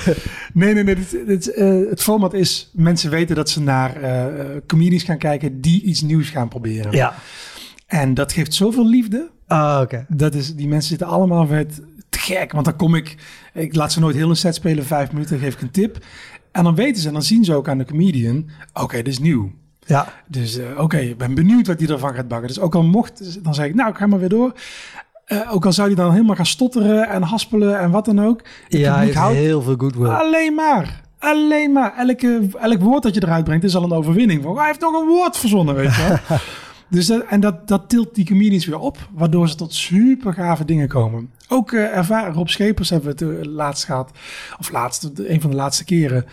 Nee, 0.53 0.73
nee, 0.73 0.83
nee. 0.83 0.95
Dit, 0.95 1.17
dit, 1.27 1.53
eh, 1.53 1.79
het 1.89 2.01
format 2.01 2.33
is... 2.33 2.69
Mensen 2.73 3.09
weten 3.09 3.35
dat 3.35 3.49
ze 3.49 3.61
naar 3.61 3.95
eh 3.95 4.35
comedians 4.67 5.03
gaan 5.03 5.17
kijken... 5.17 5.61
die 5.61 5.81
iets 5.83 6.01
nieuws 6.01 6.29
gaan 6.29 6.47
proberen. 6.47 6.91
ja, 6.91 7.13
En 7.87 8.13
dat 8.13 8.33
geeft 8.33 8.53
zoveel 8.53 8.87
liefde. 8.87 9.29
ah, 9.47 9.79
oké. 9.81 10.05
Dat 10.07 10.35
is, 10.35 10.55
die 10.55 10.67
mensen 10.67 10.89
zitten 10.89 11.07
allemaal 11.07 11.47
vet 11.47 11.81
te 12.09 12.19
gek. 12.19 12.51
Want 12.51 12.65
dan 12.65 12.75
kom 12.75 12.95
ik... 12.95 13.15
Ik 13.53 13.75
laat 13.75 13.91
ze 13.91 13.99
nooit 13.99 14.15
heel 14.15 14.29
een 14.29 14.35
set 14.35 14.55
spelen. 14.55 14.85
Vijf 14.85 15.11
minuten, 15.11 15.39
geef 15.39 15.53
ik 15.53 15.61
een 15.61 15.71
tip. 15.71 15.97
En 16.51 16.63
dan 16.63 16.75
weten 16.75 17.01
ze, 17.01 17.07
en 17.07 17.13
dan 17.13 17.23
zien 17.23 17.43
ze 17.43 17.53
ook 17.53 17.67
aan 17.69 17.77
de 17.77 17.85
comedian... 17.85 18.49
Oké, 18.73 18.95
dit 18.95 19.07
is 19.07 19.19
nieuw. 19.19 19.51
Ja, 19.89 20.13
Dus 20.27 20.57
eh, 20.57 20.65
oké, 20.79 20.97
ik 20.97 21.17
ben 21.17 21.33
benieuwd 21.35 21.67
wat 21.67 21.79
hij 21.79 21.89
ervan 21.89 22.13
gaat 22.13 22.27
bakken. 22.27 22.47
Dus 22.47 22.59
ook 22.59 22.75
al 22.75 22.83
mocht, 22.83 23.43
dan 23.43 23.53
zeg 23.53 23.65
ik, 23.65 23.75
nou, 23.75 23.89
ik 23.89 23.95
ga 23.97 24.07
maar 24.07 24.19
weer 24.19 24.29
door. 24.29 24.53
Eh, 25.25 25.53
ook 25.53 25.65
al 25.65 25.73
zou 25.73 25.87
hij 25.87 25.95
dan 25.95 26.11
helemaal 26.11 26.35
gaan 26.35 26.45
stotteren 26.45 27.09
en 27.09 27.21
haspelen 27.21 27.79
en 27.79 27.91
wat 27.91 28.05
dan 28.05 28.21
ook. 28.25 28.41
Ja 28.67 28.95
hij 28.95 29.05
heeft 29.05 29.17
heel 29.17 29.61
veel 29.61 29.75
goodwill. 29.77 30.07
alleen 30.09 30.55
maar. 30.55 31.01
Alleen 31.19 31.71
maar. 31.71 31.93
Elke, 31.97 32.47
elk 32.61 32.79
woord 32.81 33.03
dat 33.03 33.13
je 33.15 33.23
eruit 33.23 33.43
brengt 33.43 33.63
is 33.63 33.75
al 33.75 33.83
een 33.83 33.91
overwinning. 33.91 34.55
Hij 34.55 34.65
heeft 34.65 34.79
nog 34.79 35.01
een 35.01 35.07
woord 35.07 35.37
verzonnen, 35.37 35.75
weet 35.75 35.95
je 35.95 36.19
wel. 36.27 36.37
dus 36.89 37.05
dat, 37.07 37.23
en 37.29 37.39
dat, 37.39 37.67
dat 37.67 37.89
tilt 37.89 38.15
die 38.15 38.25
comedians 38.25 38.65
weer 38.65 38.79
op, 38.79 38.97
waardoor 39.13 39.49
ze 39.49 39.55
tot 39.55 39.73
super 39.73 40.33
gave 40.33 40.65
dingen 40.65 40.87
komen. 40.87 41.31
Ook 41.47 41.71
eh 41.71 41.97
ervaren, 41.97 42.33
Rob 42.33 42.47
Schepers 42.47 42.89
hebben 42.89 43.15
we 43.17 43.25
het 43.25 43.45
eh, 43.45 43.51
laatst 43.53 43.85
gehad. 43.85 44.11
Of 44.59 44.71
laatst, 44.71 45.09
een 45.15 45.41
van 45.41 45.49
de 45.49 45.55
laatste 45.55 45.83
keren. 45.85 46.25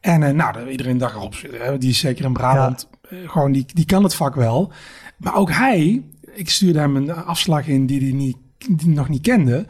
En 0.00 0.22
eh, 0.22 0.34
nou, 0.34 0.52
de- 0.52 0.70
iedereen 0.70 0.98
dacht, 0.98 1.14
Rob, 1.14 1.32
eh, 1.34 1.72
die 1.78 1.90
is 1.90 1.98
zeker 1.98 2.24
in 2.24 2.32
Brabant. 2.32 2.88
eh, 2.90 2.97
gewoon, 3.26 3.52
die, 3.52 3.64
die 3.74 3.84
kan 3.84 4.02
het 4.02 4.14
vak 4.14 4.34
wel. 4.34 4.72
Maar 5.16 5.34
ook 5.34 5.50
hij, 5.52 6.02
ik 6.34 6.50
stuurde 6.50 6.78
hem 6.78 6.96
een 6.96 7.12
afslag 7.14 7.66
in 7.66 7.86
die 7.86 8.00
hij 8.00 8.12
niet, 8.12 8.36
die 8.70 8.88
nog 8.88 9.08
niet 9.08 9.22
kende. 9.22 9.66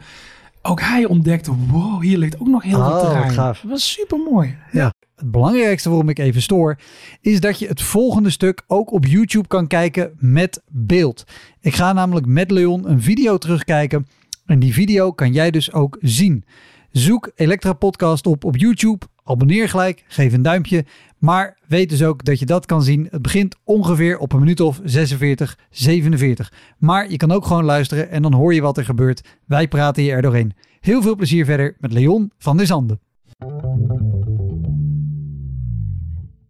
Ook 0.61 0.81
hij 0.81 1.05
ontdekte, 1.05 1.51
wow, 1.71 2.01
hier 2.01 2.17
ligt 2.17 2.39
ook 2.39 2.47
nog 2.47 2.63
heel 2.63 2.77
Oh, 2.79 2.89
veel 2.89 3.09
terrein. 3.09 3.31
gaaf. 3.31 3.59
Dat 3.61 3.71
was 3.71 3.91
super 3.91 4.17
mooi. 4.31 4.57
Het 4.71 5.31
belangrijkste 5.31 5.89
waarom 5.89 6.09
ik 6.09 6.19
even 6.19 6.41
stoor, 6.41 6.77
is 7.21 7.39
dat 7.39 7.59
je 7.59 7.67
het 7.67 7.81
volgende 7.81 8.29
stuk 8.29 8.63
ook 8.67 8.91
op 8.91 9.05
YouTube 9.05 9.47
kan 9.47 9.67
kijken 9.67 10.11
met 10.17 10.61
beeld. 10.67 11.23
Ik 11.61 11.75
ga 11.75 11.93
namelijk 11.93 12.25
met 12.25 12.51
Leon 12.51 12.89
een 12.89 13.01
video 13.01 13.37
terugkijken 13.37 14.07
en 14.45 14.59
die 14.59 14.73
video 14.73 15.11
kan 15.11 15.31
jij 15.33 15.51
dus 15.51 15.73
ook 15.73 15.97
zien. 16.01 16.43
Zoek 16.91 17.31
Elektra 17.35 17.73
Podcast 17.73 18.27
op 18.27 18.43
op 18.43 18.57
YouTube, 18.57 19.05
abonneer 19.29 19.69
gelijk, 19.69 20.03
geef 20.07 20.33
een 20.33 20.41
duimpje. 20.41 20.85
Maar 21.17 21.57
weet 21.67 21.89
dus 21.89 22.03
ook 22.03 22.25
dat 22.25 22.39
je 22.39 22.45
dat 22.45 22.65
kan 22.65 22.83
zien. 22.83 23.07
Het 23.11 23.21
begint 23.21 23.55
ongeveer 23.63 24.17
op 24.17 24.33
een 24.33 24.39
minuut 24.39 24.59
of 24.59 24.79
46, 24.83 25.57
47. 25.69 26.53
Maar 26.77 27.11
je 27.11 27.17
kan 27.17 27.31
ook 27.31 27.45
gewoon 27.45 27.63
luisteren 27.63 28.09
en 28.09 28.21
dan 28.21 28.33
hoor 28.33 28.53
je 28.53 28.61
wat 28.61 28.77
er 28.77 28.85
gebeurt. 28.85 29.21
Wij 29.45 29.67
praten 29.67 30.03
je 30.03 30.11
er 30.11 30.21
doorheen. 30.21 30.53
Heel 30.79 31.01
veel 31.01 31.15
plezier 31.15 31.45
verder 31.45 31.75
met 31.79 31.93
Leon 31.93 32.31
van 32.37 32.57
der 32.57 32.65
Zanden. 32.65 32.99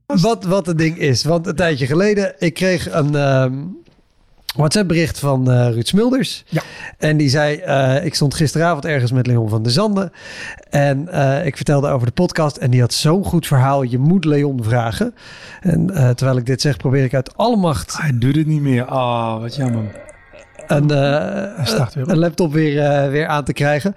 Wat, 0.06 0.44
wat 0.44 0.66
het 0.66 0.78
ding 0.78 0.98
is. 0.98 1.24
Want 1.24 1.48
een 1.48 1.56
tijdje 1.56 1.86
geleden, 1.86 2.36
ik 2.38 2.54
kreeg 2.54 2.92
een, 2.92 3.16
ehm, 3.16 3.64
WhatsApp-bericht 4.56 5.20
van 5.20 5.52
eh, 5.52 5.70
Ruud 5.70 5.88
Smulders. 5.88 6.43
Ja. 6.47 6.62
En 6.97 7.18
die 7.18 7.30
zei, 7.30 7.58
eh, 7.58 8.06
ik 8.06 8.16
stond 8.16 8.34
gisteravond 8.34 8.86
ergens 8.86 9.12
met 9.12 9.28
Leon 9.28 9.50
van 9.50 9.64
der 9.64 9.72
Zanden. 9.72 10.12
En 10.70 11.08
eh, 11.08 11.45
ik 11.45 11.56
vertelde 11.56 11.89
over 11.89 12.08
de 12.08 12.14
podcast. 12.14 12.58
En 12.58 12.72
die 12.72 12.82
had 12.82 12.93
zo'n 12.93 13.24
goed 13.24 13.47
verhaal. 13.47 13.82
Je 13.82 13.97
moet 13.97 14.26
Leon 14.26 14.64
vragen. 14.64 15.16
En 15.62 15.86
terwijl 16.16 16.38
ik 16.38 16.45
dit 16.45 16.62
zeg, 16.62 16.78
probeer 16.78 17.04
ik 17.04 17.14
uit 17.14 17.38
alle 17.38 17.56
macht 17.56 17.97
Hij 17.97 18.18
doet 18.18 18.36
het 18.36 18.47
niet 18.47 18.62
meer. 18.62 18.86
Ah, 18.86 19.41
wat 19.41 19.56
jammer. 19.56 20.08
een, 20.68 20.88
weer 20.88 22.10
een 22.10 22.18
laptop 22.18 22.54
weer, 22.54 23.10
weer 23.10 23.28
aan 23.28 23.43
te 23.43 23.54
krijgen. 23.54 23.95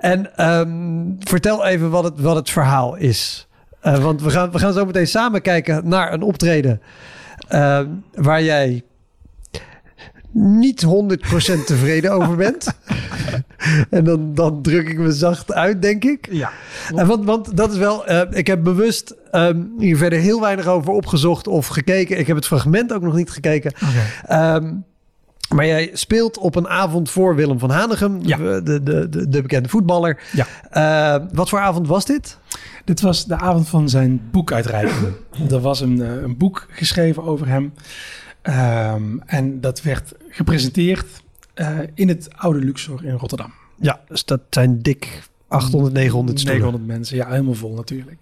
En 0.00 0.36
ehm, 0.36 0.70
vertel 1.18 1.66
even 1.66 1.90
wat 1.90 2.04
het, 2.04 2.20
wat 2.20 2.36
het 2.36 2.50
verhaal 2.50 2.96
is. 2.96 3.48
Want 3.80 4.22
we 4.22 4.30
gaan, 4.30 4.50
we 4.50 4.58
gaan 4.58 4.72
zo 4.72 4.84
meteen 4.84 5.06
samen 5.06 5.42
kijken 5.42 5.88
naar 5.88 6.12
een 6.12 6.22
optreden 6.22 6.82
ehm, 7.48 7.86
waar 8.14 8.42
jij 8.42 8.82
niet 10.32 10.86
100% 10.86 11.64
tevreden 11.66 12.12
over 12.12 12.36
bent. 12.36 12.66
en 13.90 14.04
dan, 14.04 14.34
dan 14.34 14.62
druk 14.62 14.88
ik 14.88 14.98
me 14.98 15.12
zacht 15.12 15.52
uit, 15.52 15.82
denk 15.82 16.04
ik. 16.04 16.28
Ja. 16.30 16.50
En 16.94 17.06
want, 17.06 17.24
want 17.24 17.56
dat 17.56 17.72
is 17.72 17.78
wel, 17.78 18.06
eh, 18.06 18.38
ik 18.38 18.46
heb 18.46 18.62
bewust 18.62 19.14
ehm, 19.30 19.60
hier 19.78 19.96
verder 19.96 20.18
heel 20.18 20.40
weinig 20.40 20.66
over 20.66 20.92
opgezocht 20.92 21.46
of 21.46 21.66
gekeken. 21.66 22.18
Ik 22.18 22.26
heb 22.26 22.36
het 22.36 22.46
fragment 22.46 22.92
ook 22.92 23.02
nog 23.02 23.14
niet 23.14 23.30
gekeken. 23.30 23.72
Ehm, 24.26 24.74
maar 25.54 25.66
jij 25.66 25.90
speelt 25.92 26.38
op 26.38 26.54
een 26.54 26.68
avond 26.68 27.10
voor 27.10 27.34
Willem 27.36 27.58
van 27.58 27.70
Hanegem, 27.70 28.18
Ja. 28.22 28.36
de, 28.36 28.62
de, 28.62 28.82
de, 28.82 29.08
de, 29.08 29.28
de 29.28 29.42
bekende 29.42 29.68
voetballer. 29.68 30.20
Ja. 30.32 30.46
Eh, 30.70 31.26
wat 31.32 31.48
voor 31.48 31.58
avond 31.58 31.86
was 31.88 32.04
dit? 32.04 32.38
Dit 32.84 33.00
was 33.00 33.26
de 33.26 33.36
avond 33.38 33.68
van 33.68 33.88
zijn 33.88 34.20
boekuitreiking. 34.30 35.14
er 35.50 35.60
was 35.60 35.80
een, 35.80 36.02
eh, 36.02 36.22
een 36.22 36.36
boek 36.36 36.66
geschreven 36.70 37.22
over 37.22 37.48
hem. 37.48 37.72
Ehm, 38.42 39.02
en 39.26 39.60
dat 39.60 39.82
werd 39.82 40.12
gepresenteerd 40.32 41.22
eh, 41.54 41.78
in 41.94 42.08
het 42.08 42.28
oude 42.36 42.58
Luxor 42.58 43.04
in 43.04 43.14
Rotterdam. 43.14 43.52
Ja, 43.76 44.00
dus 44.08 44.24
dat 44.24 44.40
zijn 44.50 44.82
dik 44.82 45.22
800, 45.48 45.94
900 45.94 46.40
stoelen. 46.40 46.60
900 46.60 46.92
mensen, 46.92 47.16
ja, 47.16 47.28
helemaal 47.28 47.54
vol 47.54 47.74
natuurlijk. 47.74 48.20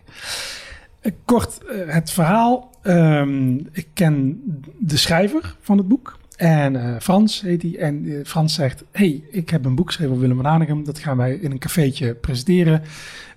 Eh, 1.00 1.12
Kort 1.24 1.64
eh, 1.64 1.94
het 1.94 2.10
verhaal. 2.10 2.70
Ehm, 2.82 3.54
ik 3.72 3.86
ken 3.94 4.42
de 4.78 4.96
schrijver 4.96 5.56
van 5.60 5.78
het 5.78 5.88
boek. 5.88 6.18
En 6.36 7.02
Frans 7.02 7.40
heet 7.40 7.62
hij. 7.62 7.78
En 7.78 8.22
Frans 8.26 8.54
zegt: 8.54 8.84
hey, 8.90 9.24
ik 9.30 9.50
heb 9.50 9.64
een 9.64 9.74
boek 9.74 9.86
geschreven 9.86 10.12
over 10.12 10.26
Willem 10.26 10.42
van 10.42 10.50
Hanegem. 10.50 10.84
Dat 10.84 10.98
gaan 10.98 11.16
wij 11.16 11.34
in 11.34 11.50
een 11.50 11.58
cafeetje 11.58 12.14
presenteren. 12.14 12.82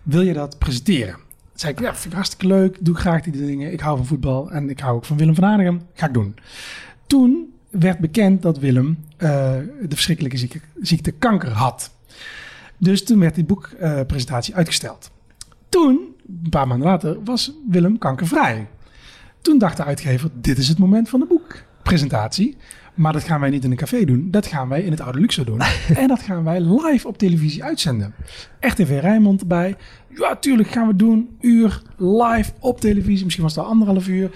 Wil 0.04 0.22
je 0.22 0.34
dat 0.34 0.58
presenteren? 0.58 1.14
Toen 1.14 1.22
zei 1.54 1.74
ik: 1.74 1.80
Ja, 1.80 1.94
vind 1.94 2.06
ik 2.06 2.14
hartstikke 2.14 2.48
leuk. 2.48 2.78
Doe 2.80 2.96
graag 2.96 3.22
die 3.22 3.46
dingen. 3.46 3.74
Ik 3.74 3.80
hou 3.80 3.98
van 3.98 4.06
voetbal 4.06 4.52
en 4.52 4.70
ik 4.70 4.80
hou 4.80 4.96
ook 4.96 5.06
van 5.06 5.18
Willem 5.18 5.36
van 5.36 5.44
Hanegem. 5.44 5.82
Ga 5.94 6.08
ik 6.08 6.14
doen. 6.14 6.36
Toen 7.08 7.54
werd 7.80 8.00
bekend 8.00 8.42
dat 8.42 8.60
Willem 8.60 8.98
eh, 9.18 9.30
de 9.82 9.96
verschrikkelijke 9.96 10.38
ziekte, 10.38 10.60
ziekte 10.82 11.12
kanker 11.12 11.52
had. 11.52 11.92
Dus 12.78 13.04
toen 13.04 13.20
werd 13.20 13.36
die 13.36 13.44
boekpresentatie 13.44 14.56
uitgesteld. 14.56 15.12
Toen, 15.70 16.16
een 16.44 16.50
paar 16.50 16.68
maanden 16.68 16.88
later, 16.88 17.24
was 17.24 17.52
Willem 17.70 17.98
kankervrij. 17.98 18.68
Toen 19.42 19.58
dacht 19.58 19.78
de 19.78 19.84
uitgever, 19.84 20.30
dit 20.34 20.58
is 20.58 20.68
het 20.68 20.78
moment 20.78 21.10
van 21.10 21.20
de 21.20 21.26
boekpresentatie. 21.26 22.58
Maar 22.94 23.14
dat 23.14 23.24
gaan 23.24 23.40
wij 23.40 23.50
niet 23.50 23.64
in 23.64 23.72
een 23.72 23.78
café 23.78 24.06
doen. 24.06 24.32
Dat 24.32 24.46
gaan 24.46 24.70
wij 24.70 24.82
in 24.82 24.92
het 24.92 25.02
Oude 25.02 25.20
Luxor 25.20 25.46
doen. 25.46 25.60
en 25.96 26.08
dat 26.08 26.22
gaan 26.22 26.44
wij 26.44 26.62
live 26.62 27.08
op 27.08 27.18
televisie 27.18 27.64
uitzenden. 27.64 28.14
RTV 28.60 29.00
Rijnmond 29.02 29.42
erbij. 29.42 29.76
Ja, 30.10 30.36
tuurlijk 30.36 30.70
gaan 30.70 30.88
we 30.88 30.96
doen. 30.96 31.38
Uur 31.40 31.82
live 31.98 32.52
op 32.60 32.80
televisie. 32.80 33.24
Misschien 33.24 33.44
was 33.44 33.56
het 33.56 33.64
al 33.64 33.70
anderhalf 33.70 34.08
uur. 34.08 34.32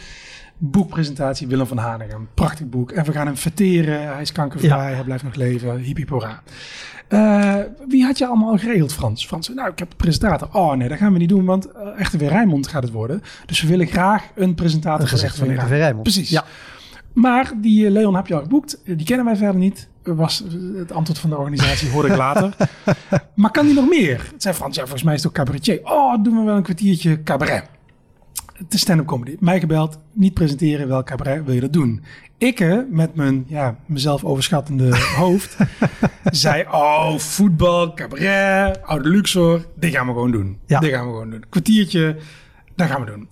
Boekpresentatie 0.58 1.48
Willem 1.48 1.68
van 1.68 1.78
Hanegem. 1.78 2.28
Prachtig 2.34 2.70
boek. 2.70 2.92
En 2.92 3.06
we 3.06 3.12
gaan 3.12 3.26
hem 3.26 3.38
verteren. 3.38 4.14
Hij 4.14 4.22
is 4.22 4.32
kankervrij. 4.32 4.94
Hij 4.94 5.04
blijft 5.04 5.24
nog 5.24 5.36
leven. 5.36 5.78
Hippie 5.78 6.06
pora. 6.06 6.42
Eh, 7.08 7.56
wie 7.88 8.04
had 8.04 8.18
je 8.18 8.28
allemaal 8.28 8.52
al 8.52 8.58
geregeld, 8.58 8.94
Frans? 8.94 9.26
Frans, 9.26 9.48
nou, 9.48 9.70
ik 9.70 9.80
heb 9.80 9.92
een 9.92 9.98
presentator. 9.98 10.50
Oh 10.52 10.74
nee, 10.74 10.88
dat 10.88 10.98
gaan 10.98 11.14
we 11.14 11.20
niet 11.20 11.30
doen, 11.30 11.46
want 11.46 11.68
uh, 11.68 11.74
RTV 11.96 12.20
Rijnmond 12.20 12.68
gaat 12.68 12.84
het 12.84 12.92
worden. 12.92 13.22
Dus 13.46 13.62
we 13.62 13.68
willen 13.68 13.88
graag 13.88 14.24
een 14.36 14.56
presentator 14.56 15.02
Een 15.02 15.08
gezicht 15.08 15.36
van 15.36 15.54
RTV 15.54 15.64
RTV 15.64 15.70
Rijnmond. 15.70 16.04
Precies. 16.04 16.30
Ja. 16.30 16.44
Maar 17.14 17.52
die 17.62 17.86
eh, 17.86 17.92
Leon 17.92 18.16
heb 18.16 18.28
je 18.28 18.36
al 18.36 18.42
geboekt. 18.42 18.82
Die 18.84 19.06
kennen 19.06 19.26
wij 19.26 19.36
verder 19.36 19.62
niet. 19.62 19.88
Was 20.04 20.44
het 20.76 20.92
antwoord 20.92 21.20
van 21.20 21.30
de 21.30 21.38
organisatie, 21.38 21.90
hoorde 21.90 22.10
ik 22.10 22.18
later. 22.28 22.54
maar 23.36 23.52
kan 23.52 23.66
die 23.66 23.76
nog 23.76 23.90
meer? 23.90 24.30
Het 24.32 24.42
zei 24.42 24.56
Frans, 24.56 24.76
ja, 24.76 24.82
volgens 24.82 25.04
mij 25.04 25.14
is 25.14 25.20
het 25.20 25.30
ook 25.30 25.36
cabaretier. 25.36 25.80
Oh, 25.84 26.24
doen 26.24 26.38
we 26.38 26.44
wel 26.44 26.56
een 26.56 26.64
kwartiertje 26.64 27.24
cabaret. 27.24 27.64
Het 28.58 28.74
is 28.74 28.82
stand-up 28.82 29.06
comedy. 29.06 29.36
Mij 29.40 29.60
gebeld, 29.60 30.00
niet 30.14 30.34
presenteren, 30.34 30.88
welk 30.88 31.06
cabaret 31.06 31.46
wil 31.46 31.54
je 31.54 31.60
dat 31.60 31.74
doen? 31.74 32.04
Ik 32.38 32.60
eh, 32.60 32.80
met 32.90 33.16
mijn 33.16 33.46
ja, 33.48 33.80
mezelf 33.86 34.24
overschattende 34.24 34.98
hoofd 35.20 35.58
zei, 36.24 36.64
oh, 36.72 37.18
voetbal, 37.18 37.94
cabaret, 37.94 38.84
oude 38.84 39.10
Luxor, 39.10 39.66
dit 39.76 39.94
gaan 39.94 40.06
we 40.06 40.12
gewoon 40.12 40.32
doen. 40.32 40.60
Ja. 40.66 40.80
Dit 40.80 40.92
gaan 40.92 41.06
we 41.06 41.12
gewoon 41.12 41.30
doen. 41.30 41.44
Kwartiertje, 41.50 42.18
dat 42.76 42.88
gaan 42.88 43.02
we 43.02 43.12
doen. 43.12 43.30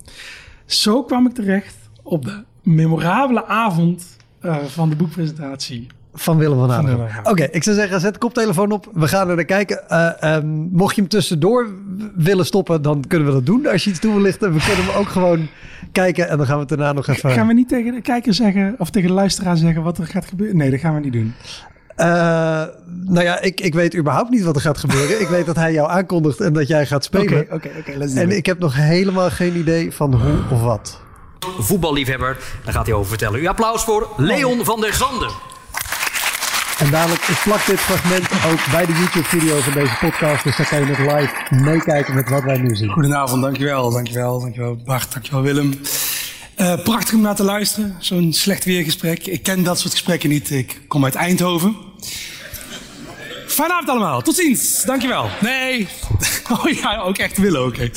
Zo 0.64 1.02
kwam 1.02 1.26
ik 1.26 1.34
terecht 1.34 1.76
op 2.02 2.24
de 2.24 2.44
memorabele 2.62 3.46
avond 3.46 4.16
uh, 4.42 4.64
van 4.64 4.88
de 4.88 4.96
boekpresentatie 4.96 5.86
van 6.16 6.36
Willem 6.36 6.58
van 6.58 6.70
Hanegem. 6.70 6.96
Van 6.96 7.18
Oké, 7.18 7.30
okay, 7.30 7.48
ik 7.50 7.62
zou 7.62 7.76
zeggen, 7.76 8.00
zet 8.00 8.12
de 8.12 8.18
koptelefoon 8.18 8.70
op. 8.70 8.90
We 8.92 9.08
gaan 9.08 9.28
er 9.28 9.36
naar 9.36 9.44
kijken. 9.44 9.82
Uh, 9.88 10.34
um, 10.34 10.68
mocht 10.72 10.94
je 10.94 11.00
hem 11.00 11.10
tussendoor 11.10 11.68
willen 12.14 12.46
stoppen, 12.46 12.82
dan 12.82 13.04
kunnen 13.08 13.28
we 13.28 13.34
dat 13.34 13.46
doen. 13.46 13.66
Als 13.66 13.84
je 13.84 13.90
iets 13.90 13.98
toe 13.98 14.12
wil 14.12 14.22
lichten, 14.22 14.52
we 14.52 14.60
kunnen 14.66 14.84
hem 14.84 14.94
ook 14.94 15.08
gewoon 15.08 15.48
kijken. 15.92 16.28
En 16.28 16.36
dan 16.36 16.46
gaan 16.46 16.54
we 16.54 16.60
het 16.60 16.68
daarna 16.68 16.92
nog 16.92 17.06
even... 17.06 17.30
Gaan 17.30 17.46
we 17.46 17.52
niet 17.52 17.68
tegen 17.68 17.94
de 17.94 18.00
kijker 18.00 18.34
zeggen, 18.34 18.74
of 18.78 18.90
tegen 18.90 19.08
de 19.08 19.14
luisteraar 19.14 19.56
zeggen 19.56 19.82
wat 19.82 19.98
er 19.98 20.06
gaat 20.06 20.26
gebeuren? 20.26 20.56
Nee, 20.56 20.70
dat 20.70 20.80
gaan 20.80 20.94
we 20.94 21.00
niet 21.00 21.12
doen. 21.12 21.34
Uh, 21.96 22.06
nou 22.86 23.22
ja, 23.22 23.40
ik, 23.40 23.60
ik 23.60 23.74
weet 23.74 23.96
überhaupt 23.96 24.30
niet 24.30 24.42
wat 24.42 24.54
er 24.54 24.60
gaat 24.60 24.78
gebeuren. 24.78 25.20
ik 25.20 25.28
weet 25.28 25.46
dat 25.46 25.56
hij 25.56 25.72
jou 25.72 25.90
aankondigt 25.90 26.40
en 26.40 26.52
dat 26.52 26.68
jij 26.68 26.86
gaat 26.86 27.04
spelen. 27.04 27.40
Oké, 27.40 27.54
oké, 27.54 27.70
oké. 27.78 28.20
En 28.20 28.30
ik 28.30 28.46
heb 28.46 28.58
nog 28.58 28.74
helemaal 28.74 29.30
geen 29.30 29.56
idee 29.56 29.92
van 29.92 30.14
hoe 30.14 30.38
of 30.50 30.62
wat. 30.62 31.00
Voetballiefhebber, 31.58 32.36
daar 32.64 32.72
gaat 32.72 32.86
hij 32.86 32.94
over 32.94 33.08
vertellen. 33.08 33.40
Uw 33.40 33.48
applaus 33.48 33.84
voor 33.84 34.08
Leon 34.16 34.64
van 34.64 34.80
der 34.80 34.94
Zanden. 34.94 35.30
En 36.78 36.90
dadelijk, 36.90 37.22
ik 37.22 37.40
plak 37.44 37.66
dit 37.66 37.80
fragment 37.80 38.28
ook 38.52 38.70
bij 38.70 38.86
de 38.86 38.92
YouTube-video 38.92 39.60
van 39.60 39.72
deze 39.72 39.96
podcast. 40.00 40.44
Dus 40.44 40.56
dan 40.56 40.66
kan 40.66 40.78
je 40.78 40.86
nog 40.86 40.98
live 40.98 41.34
meekijken 41.50 42.14
met 42.14 42.28
wat 42.28 42.42
wij 42.42 42.58
nu 42.58 42.76
zien. 42.76 42.90
Goedenavond, 42.90 43.42
dankjewel, 43.42 43.90
dankjewel, 43.90 44.40
dankjewel 44.40 44.76
Bart, 44.84 45.12
dankjewel 45.12 45.42
Willem. 45.42 45.80
Uh, 46.60 46.82
prachtig 46.82 47.14
om 47.14 47.20
naar 47.20 47.34
te 47.34 47.42
luisteren, 47.42 47.96
zo'n 47.98 48.32
slecht 48.32 48.64
weergesprek. 48.64 49.26
Ik 49.26 49.42
ken 49.42 49.62
dat 49.62 49.78
soort 49.78 49.92
gesprekken 49.92 50.28
niet, 50.28 50.50
ik 50.50 50.80
kom 50.88 51.04
uit 51.04 51.14
Eindhoven. 51.14 51.76
Fijne 53.46 53.72
avond 53.72 53.88
allemaal, 53.88 54.22
tot 54.22 54.34
ziens, 54.34 54.82
dankjewel. 54.84 55.28
Nee, 55.40 55.88
oh 56.52 56.68
ja, 56.68 56.98
ook 56.98 57.18
echt 57.18 57.38
willen, 57.38 57.64
oké. 57.64 57.74
Okay. 57.74 57.92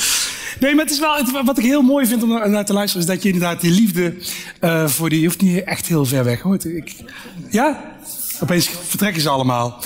Nee, 0.60 0.76
maar 0.76 0.84
het 0.84 0.94
is 0.94 1.00
wel, 1.00 1.16
het, 1.16 1.32
wat 1.46 1.58
ik 1.58 1.64
heel 1.64 1.82
mooi 1.82 2.06
vind 2.06 2.24
om 2.24 2.30
naar 2.52 2.66
te 2.66 2.74
luisteren, 2.74 3.08
is 3.08 3.14
dat 3.14 3.24
je 3.24 3.30
inderdaad 3.30 3.62
die 3.62 3.72
liefde 3.72 4.16
uh, 4.62 4.88
voor 4.88 5.10
die, 5.10 5.20
je 5.20 5.26
hoeft 5.26 5.42
niet 5.42 5.64
echt 5.64 5.88
heel 5.88 6.06
ver 6.06 6.24
weg, 6.24 6.42
hoor. 6.42 6.66
Ik, 6.66 6.96
ja? 7.50 7.98
Opeens 8.42 8.70
vertrekken 8.70 9.22
ze 9.22 9.30
allemaal. 9.30 9.84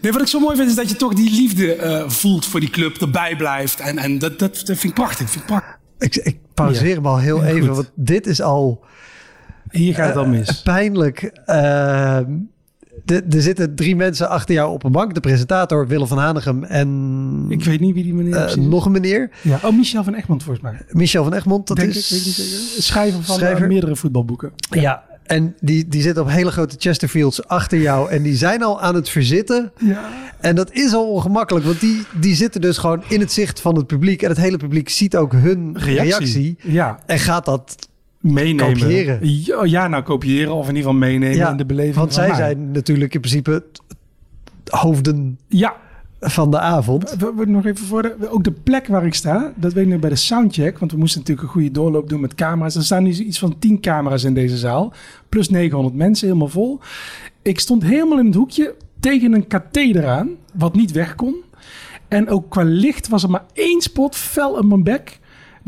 Nee, 0.00 0.12
wat 0.12 0.20
ik 0.20 0.26
zo 0.26 0.40
mooi 0.40 0.56
vind 0.56 0.68
is 0.68 0.74
dat 0.74 0.90
je 0.90 0.96
toch 0.96 1.14
die 1.14 1.30
liefde 1.30 1.76
uh, 1.76 2.08
voelt 2.08 2.46
voor 2.46 2.60
die 2.60 2.70
club, 2.70 2.96
erbij 2.96 3.36
blijft. 3.36 3.80
En, 3.80 3.98
en 3.98 4.18
dat, 4.18 4.38
dat, 4.38 4.54
dat 4.54 4.64
vind 4.64 4.84
ik 4.84 4.94
prachtig. 4.94 5.30
Vind 5.30 5.40
ik, 5.40 5.46
prachtig. 5.46 5.76
Ik, 5.98 6.16
ik 6.16 6.38
pauzeer 6.54 6.94
hem 6.94 7.06
al 7.06 7.18
heel 7.18 7.36
ja, 7.36 7.46
even, 7.46 7.66
goed. 7.66 7.76
want 7.76 7.90
dit 7.94 8.26
is 8.26 8.42
al... 8.42 8.84
Hier 9.70 9.94
gaat 9.94 10.06
het 10.06 10.16
al 10.16 10.26
mis. 10.26 10.48
Uh, 10.48 10.62
pijnlijk. 10.62 11.40
Uh, 11.46 12.18
de, 13.04 13.22
er 13.30 13.42
zitten 13.42 13.74
drie 13.74 13.96
mensen 13.96 14.28
achter 14.28 14.54
jou 14.54 14.72
op 14.72 14.84
een 14.84 14.92
bank. 14.92 15.14
De 15.14 15.20
presentator 15.20 15.86
Willem 15.86 16.06
van 16.06 16.18
Hanegem 16.18 16.64
en... 16.64 17.46
Ik 17.48 17.64
weet 17.64 17.80
niet 17.80 17.94
wie 17.94 18.02
die 18.02 18.14
meneer 18.14 18.44
is. 18.44 18.56
nog 18.56 18.86
een 18.86 18.92
meneer. 18.92 19.30
Ja. 19.42 19.60
Oh, 19.62 19.76
Michel 19.76 20.04
van 20.04 20.14
Egmond 20.14 20.42
volgens 20.42 20.64
mij. 20.64 20.80
Michel 20.88 21.24
van 21.24 21.34
Egmond, 21.34 21.66
dat 21.66 21.76
Denk 21.76 21.88
is... 21.88 22.10
Ik, 22.10 22.16
weet 22.16 22.26
niet 22.26 22.34
zeker. 22.34 22.82
Schrijver 22.82 23.22
van 23.22 23.34
Schrijver. 23.34 23.66
meerdere 23.66 23.96
voetbalboeken. 23.96 24.52
Ja. 24.70 24.80
ja. 24.80 25.07
En 25.28 25.54
die, 25.60 25.88
die 25.88 26.02
zitten 26.02 26.22
op 26.22 26.28
hele 26.30 26.50
grote 26.50 26.76
Chesterfields 26.78 27.46
achter 27.46 27.78
jou. 27.78 28.10
En 28.10 28.22
die 28.22 28.36
zijn 28.36 28.62
al 28.62 28.80
aan 28.80 28.94
het 28.94 29.08
verzitten. 29.08 29.72
Ja. 29.78 30.10
En 30.40 30.54
dat 30.54 30.72
is 30.72 30.94
al 30.94 31.08
ongemakkelijk. 31.08 31.64
Want 31.64 31.80
die, 31.80 32.02
die 32.20 32.34
zitten 32.34 32.60
dus 32.60 32.78
gewoon 32.78 33.02
in 33.08 33.20
het 33.20 33.32
zicht 33.32 33.60
van 33.60 33.76
het 33.76 33.86
publiek. 33.86 34.22
En 34.22 34.28
het 34.28 34.38
hele 34.38 34.56
publiek 34.56 34.88
ziet 34.88 35.16
ook 35.16 35.32
hun 35.32 35.78
reactie. 35.78 36.08
reactie 36.08 36.56
ja. 36.62 37.00
En 37.06 37.18
gaat 37.18 37.44
dat 37.44 37.88
meenemen. 38.20 38.78
Kopiëren. 38.78 39.18
Ja, 39.68 39.88
nou 39.88 40.02
kopiëren 40.02 40.52
of 40.52 40.68
in 40.68 40.76
ieder 40.76 40.90
geval 40.90 41.08
meenemen 41.08 41.36
ja, 41.36 41.50
in 41.50 41.56
de 41.56 41.66
beleving. 41.66 41.94
Want 41.94 42.14
zij 42.14 42.28
mij. 42.28 42.36
zijn 42.36 42.70
natuurlijk 42.70 43.14
in 43.14 43.20
principe 43.20 43.64
hoofden 44.64 45.38
ja. 45.48 45.76
Van 46.20 46.50
de 46.50 46.58
avond. 46.58 47.16
We, 47.18 47.32
we, 47.36 47.46
nog 47.46 47.66
even 47.66 47.86
voor 47.86 48.02
de, 48.02 48.30
ook 48.30 48.44
de 48.44 48.52
plek 48.52 48.86
waar 48.86 49.06
ik 49.06 49.14
sta, 49.14 49.52
dat 49.56 49.72
weet 49.72 49.84
ik 49.84 49.90
nog 49.90 50.00
bij 50.00 50.10
de 50.10 50.16
soundcheck, 50.16 50.78
want 50.78 50.92
we 50.92 50.98
moesten 50.98 51.20
natuurlijk 51.20 51.46
een 51.46 51.52
goede 51.54 51.70
doorloop 51.70 52.08
doen 52.08 52.20
met 52.20 52.34
camera's. 52.34 52.74
Er 52.74 52.82
staan 52.82 53.02
nu 53.02 53.10
iets 53.10 53.38
van 53.38 53.58
10 53.58 53.80
camera's 53.80 54.24
in 54.24 54.34
deze 54.34 54.56
zaal, 54.56 54.92
plus 55.28 55.48
900 55.48 55.94
mensen, 55.94 56.26
helemaal 56.26 56.48
vol. 56.48 56.80
Ik 57.42 57.60
stond 57.60 57.82
helemaal 57.82 58.18
in 58.18 58.26
het 58.26 58.34
hoekje 58.34 58.74
tegen 59.00 59.32
een 59.32 59.46
katheder 59.46 60.06
aan, 60.06 60.30
wat 60.54 60.74
niet 60.74 60.92
weg 60.92 61.14
kon. 61.14 61.36
En 62.08 62.28
ook 62.28 62.50
qua 62.50 62.62
licht 62.62 63.08
was 63.08 63.22
er 63.22 63.30
maar 63.30 63.44
één 63.52 63.80
spot 63.80 64.16
fel 64.16 64.52
op 64.52 64.64
mijn 64.64 64.82
bek. 64.82 65.18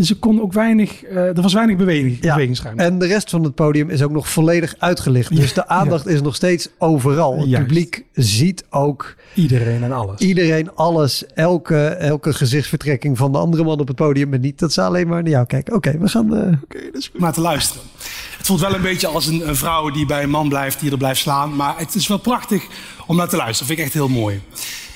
Dus 0.01 0.11
er 0.11 0.17
kon 0.17 0.41
ook 0.43 0.53
weinig, 0.53 1.03
eh, 1.05 1.17
er 1.37 1.43
was 1.43 1.53
weinig 1.53 1.77
beweging, 1.77 2.19
Ja, 2.21 2.35
bewegingsruimte. 2.35 2.83
en 2.83 2.99
de 2.99 3.07
rest 3.07 3.31
van 3.31 3.43
het 3.45 3.55
podium 3.55 3.91
is 3.91 4.03
ook 4.03 4.11
nog 4.11 4.29
volledig 4.29 4.75
uitgelicht. 4.79 5.37
Dus 5.37 5.53
de 5.55 5.69
aandacht 5.69 6.07
is 6.07 6.21
nog 6.23 6.35
steeds 6.35 6.69
overal. 6.79 7.39
Het 7.39 7.49
Juist. 7.49 7.67
publiek 7.67 8.05
ziet 8.13 8.65
ook 8.71 9.15
Iedereen 9.35 9.83
en 9.83 9.93
alles. 9.93 10.21
iedereen, 10.21 10.75
alles, 10.75 11.27
elke, 11.35 11.87
elke 11.87 12.33
gezichtsvertrekking 12.33 13.19
van 13.19 13.33
de 13.33 13.39
andere 13.39 13.65
man 13.65 13.81
op 13.81 13.87
het 13.87 13.97
podium. 13.97 14.33
En 14.35 14.41
niet 14.41 14.59
dat 14.59 14.73
ze 14.73 14.83
alleen 14.83 15.09
maar 15.09 15.23
naar 15.23 15.31
jou 15.33 15.47
kijken. 15.47 15.75
Oké, 15.75 15.99
we 15.99 16.09
gaan... 16.09 16.37
eh, 16.37 16.43
om 17.15 17.21
naar 17.21 17.33
te 17.33 17.41
luisteren. 17.41 17.83
Het 18.37 18.47
voelt 18.47 18.61
wel 18.61 18.75
een 18.75 18.83
beetje 18.83 19.07
als 19.07 19.27
een, 19.27 19.49
een 19.49 19.57
vrouw 19.57 19.91
die 19.91 20.07
bij 20.07 20.23
een 20.23 20.31
man 20.31 20.49
blijft, 20.49 20.81
die 20.81 20.91
er 20.91 20.97
blijft 20.99 21.21
slaan. 21.21 21.57
Maar 21.57 21.79
het 21.79 21.95
is 21.95 22.07
wel 22.09 22.19
prachtig 22.19 22.63
om 23.07 23.17
naar 23.17 23.29
te 23.29 23.37
luisteren. 23.37 23.67
vind 23.67 23.79
ik 23.79 23.85
echt 23.85 23.95
heel 23.95 24.09
mooi. 24.09 24.41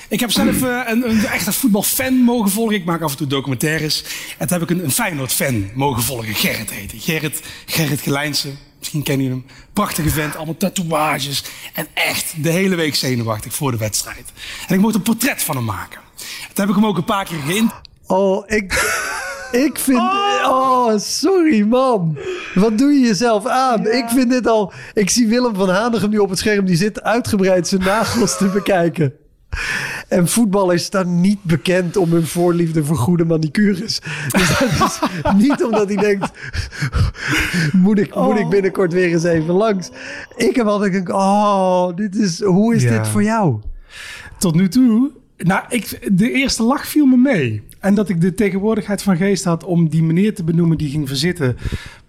Ik 0.09 0.19
heb 0.19 0.31
zelf 0.31 0.61
eh, 0.63 0.79
een, 0.85 1.09
een 1.09 1.25
echte 1.25 1.53
voetbalfan 1.53 2.13
mogen 2.13 2.51
volgen. 2.51 2.75
Ik 2.75 2.85
maak 2.85 3.01
af 3.01 3.11
en 3.11 3.17
toe 3.17 3.27
documentaires. 3.27 4.03
En 4.37 4.47
toen 4.47 4.59
heb 4.59 4.69
ik 4.69 4.77
een, 4.77 4.83
een 4.83 4.91
Feyenoord-fan 4.91 5.69
mogen 5.73 6.03
volgen. 6.03 6.33
Gerrit 6.33 6.71
heet 6.71 6.91
hij. 6.91 6.99
Gerrit, 6.99 7.41
Gerrit 7.65 8.01
Gelijnse. 8.01 8.49
Misschien 8.79 9.03
kennen 9.03 9.25
jullie 9.25 9.41
hem. 9.41 9.57
Prachtige 9.73 10.09
vent, 10.09 10.35
allemaal 10.35 10.57
tatoeages. 10.57 11.43
En 11.73 11.87
echt 11.93 12.33
de 12.43 12.49
hele 12.49 12.75
week 12.75 12.95
zenuwachtig 12.95 13.53
voor 13.53 13.71
de 13.71 13.77
wedstrijd. 13.77 14.31
En 14.67 14.75
ik 14.75 14.81
mocht 14.81 14.95
een 14.95 15.01
portret 15.01 15.43
van 15.43 15.55
hem 15.55 15.65
maken. 15.65 15.99
Toen 16.53 16.65
heb 16.65 16.69
ik 16.69 16.75
hem 16.75 16.85
ook 16.85 16.97
een 16.97 17.03
paar 17.03 17.25
keer 17.25 17.39
geïnt. 17.39 17.71
Oh, 18.07 18.43
ik, 18.47 18.73
ik 19.51 19.79
vind... 19.79 19.97
Oh, 19.97 20.97
sorry 20.97 21.61
man. 21.61 22.17
Wat 22.53 22.77
doe 22.77 22.91
je 22.91 22.99
jezelf 22.99 23.45
aan? 23.45 23.87
Ik 23.87 24.05
vind 24.09 24.29
dit 24.29 24.47
al... 24.47 24.73
Ik 24.93 25.09
zie 25.09 25.27
Willem 25.27 25.55
van 25.55 25.69
Hanegem 25.69 26.09
nu 26.09 26.17
op 26.17 26.29
het 26.29 26.39
scherm. 26.39 26.65
Die 26.65 26.75
zit 26.75 27.01
uitgebreid 27.01 27.67
zijn 27.67 27.81
nagels 27.83 28.37
te 28.37 28.45
bekijken. 28.45 29.13
En 30.07 30.27
voetballers 30.27 30.83
staan 30.83 31.21
niet 31.21 31.43
bekend 31.43 31.97
om 31.97 32.11
hun 32.11 32.25
voorliefde 32.27 32.83
voor 32.83 32.95
goede 32.97 33.25
manicures. 33.25 33.99
Dus 34.29 34.57
dat 34.59 34.69
is 34.89 34.99
niet 35.47 35.63
omdat 35.63 35.87
hij 35.87 35.97
denkt... 35.97 36.31
Moet 37.71 37.99
ik, 37.99 38.15
moet 38.15 38.39
ik 38.39 38.49
binnenkort 38.49 38.93
weer 38.93 39.07
eens 39.11 39.23
even 39.23 39.53
langs? 39.53 39.89
Ik 40.35 40.55
heb 40.55 40.65
altijd 40.65 40.91
denk, 40.91 41.09
oh, 41.09 41.95
dit 41.95 42.15
is, 42.15 42.41
hoe 42.43 42.75
is 42.75 42.83
Ja. 42.83 42.97
dit 42.97 43.07
voor 43.07 43.23
jou? 43.23 43.59
Tot 44.37 44.55
nu 44.55 44.67
toe, 44.69 45.11
nou, 45.37 45.63
ik, 45.69 46.09
de 46.17 46.31
eerste 46.31 46.63
lach 46.63 46.87
viel 46.87 47.05
me 47.05 47.17
mee. 47.17 47.63
En 47.79 47.95
dat 47.95 48.09
ik 48.09 48.21
de 48.21 48.33
tegenwoordigheid 48.33 49.01
van 49.01 49.17
geest 49.17 49.43
had 49.43 49.63
om 49.63 49.89
die 49.89 50.03
meneer 50.03 50.35
te 50.35 50.43
benoemen 50.43 50.77
die 50.77 50.89
ging 50.89 51.07
verzitten. 51.07 51.57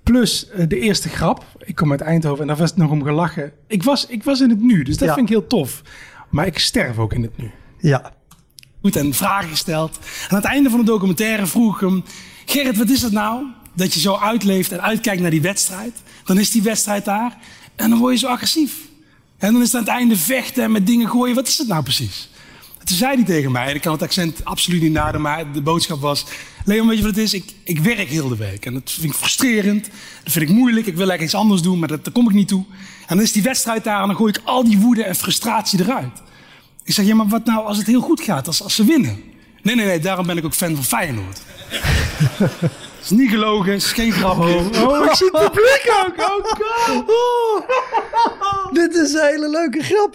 Plus 0.03 0.51
eh, 0.51 0.65
de 0.69 0.79
eerste 0.81 1.09
grap. 1.09 1.45
Ik 1.65 1.75
kom 1.75 1.91
uit 1.91 2.01
Eindhoven 2.01 2.41
en 2.41 2.47
daar 2.47 2.57
was 2.57 2.71
het 2.71 2.79
nog 2.79 2.91
om 2.91 3.03
gelachen. 3.03 3.53
Ik 3.67 3.83
was, 3.83 4.07
ik 4.07 4.23
was 4.25 4.41
in 4.41 4.51
het 4.51 4.61
nu, 4.61 4.83
dus 4.83 4.97
dat 4.99 5.09
Ja. 5.09 5.15
vind 5.15 5.27
ik 5.29 5.33
heel 5.37 5.47
tof. 5.47 5.83
Maar 6.31 6.47
ik 6.47 6.59
sterf 6.59 6.99
ook 6.99 7.13
in 7.13 7.23
het 7.23 7.39
nu. 7.39 7.51
Ja, 7.79 8.13
goed 8.81 8.97
en 8.97 9.15
vragen 9.15 9.49
gesteld. 9.49 9.99
Aan 10.29 10.37
het 10.37 10.45
einde 10.45 10.71
van 10.71 10.79
de 10.79 10.85
documentaire 10.85 11.47
vroeg 11.47 11.75
ik 11.75 11.81
hem... 11.81 12.05
Gerrit, 12.47 12.77
wat 12.77 12.89
is 12.89 13.03
het 13.03 13.13
nou 13.13 13.45
dat 13.75 13.95
je 13.95 14.01
zo 14.01 14.17
uitleeft 14.17 14.73
en 14.73 14.83
uitkijkt 14.83 15.23
naar 15.23 15.31
die 15.31 15.43
wedstrijd? 15.43 16.03
Dan 16.25 16.39
is 16.39 16.51
die 16.51 16.63
wedstrijd 16.63 17.05
daar 17.05 17.37
en 17.77 17.91
dan 17.91 17.99
word 17.99 18.13
je 18.13 18.19
zo 18.19 18.27
agressief. 18.27 18.75
En 19.39 19.53
dan 19.53 19.63
is 19.63 19.67
het 19.67 19.77
aan 19.77 19.87
het 19.87 19.91
einde 19.91 20.17
vechten 20.17 20.65
en 20.65 20.73
met 20.73 20.87
dingen 20.87 21.09
gooien. 21.09 21.35
Wat 21.35 21.49
is 21.49 21.59
het 21.59 21.69
nou 21.69 21.83
precies? 21.83 22.29
En 22.79 22.87
toen 22.87 22.97
zei 22.97 23.15
hij 23.15 23.25
tegen 23.25 23.53
mij, 23.53 23.69
en 23.69 23.75
ik 23.75 23.81
kan 23.81 23.93
het 23.93 24.03
accent 24.03 24.45
absoluut 24.45 24.83
niet 24.83 24.93
naden... 24.93 25.21
maar 25.21 25.53
de 25.53 25.63
boodschap 25.63 26.01
was... 26.01 26.25
Leon, 26.65 26.89
weet 26.89 26.97
je 26.97 27.05
wat 27.05 27.15
het 27.15 27.25
is? 27.25 27.35
Ik, 27.35 27.55
ik 27.65 27.79
werk 27.79 28.09
heel 28.09 28.29
de 28.29 28.37
week. 28.37 28.67
En 28.67 28.75
dat 28.75 28.91
vind 28.91 29.13
ik 29.13 29.19
frustrerend. 29.19 29.91
Dat 30.25 30.33
vind 30.33 30.49
ik 30.49 30.57
moeilijk. 30.57 30.87
Ik 30.87 30.97
wil 30.97 31.09
eigenlijk 31.09 31.23
iets 31.23 31.35
anders 31.35 31.63
doen, 31.63 31.79
maar 31.79 31.89
dat, 31.89 32.05
daar 32.05 32.13
kom 32.13 32.29
ik 32.29 32.35
niet 32.35 32.49
toe. 32.49 32.65
En 33.07 33.17
dan 33.17 33.25
is 33.25 33.33
die 33.33 33.43
wedstrijd 33.43 33.85
daar 33.85 34.01
en 34.01 34.07
dan 34.07 34.17
gooi 34.17 34.33
ik 34.33 34.41
al 34.45 34.65
die 34.65 34.79
woede 34.79 35.05
en 35.05 35.15
frustratie 35.15 35.81
eruit. 35.81 36.23
Ik 36.85 36.93
zeg, 36.95 37.07
ja, 37.07 37.15
maar 37.15 37.29
wat 37.29 37.45
nou 37.45 37.65
als 37.67 37.77
het 37.79 37.87
heel 37.87 38.01
goed 38.01 38.21
gaat, 38.21 38.47
als, 38.47 38.63
als 38.63 38.75
ze 38.75 38.85
winnen? 38.85 39.21
Nee, 39.63 39.75
nee, 39.75 39.87
nee, 39.87 39.99
daarom 40.01 40.27
ben 40.27 40.37
ik 40.37 40.45
ook 40.45 40.55
fan 40.55 40.75
van 40.75 40.85
Feyenoord. 40.85 41.41
Het 42.39 42.51
is 43.05 43.11
niet 43.11 43.31
gelogen, 43.31 43.73
het 43.73 43.83
is 43.83 43.93
geen 43.93 44.13
grapje. 44.13 44.55
Oh, 44.87 45.05
ik 45.07 45.15
zie 45.15 45.29
het 45.33 45.43
publiek 45.53 45.93
ook. 46.07 46.19
Oh, 46.19 46.45
God. 46.45 47.09
Oh, 48.41 48.73
dit 48.73 48.95
is 48.95 49.13
een 49.13 49.27
hele 49.27 49.51
leuke 49.51 49.83
grap. 49.83 50.15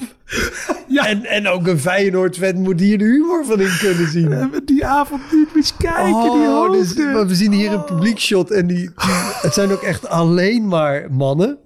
Ja. 0.87 1.07
En, 1.07 1.25
en 1.25 1.47
ook 1.47 1.67
een 1.67 1.79
Feyenoord-fan 1.79 2.61
moet 2.61 2.79
hier 2.79 2.97
de 2.97 3.03
humor 3.03 3.45
van 3.45 3.59
in 3.61 3.77
kunnen 3.79 4.09
zien. 4.09 4.51
Die 4.65 4.85
avond 4.85 5.21
niet 5.55 5.73
kijken, 5.77 6.05
die 6.05 6.47
Oh, 6.47 6.71
dus, 6.71 6.95
maar 6.95 7.27
we 7.27 7.35
zien 7.35 7.51
hier 7.51 7.71
een 7.71 7.83
publiekshot 7.85 8.51
en 8.51 8.67
die, 8.67 8.77
die- 8.77 8.93
het 9.41 9.53
zijn 9.53 9.71
ook 9.71 9.81
echt 9.81 10.07
alleen 10.07 10.67
maar 10.67 11.07
mannen. 11.11 11.57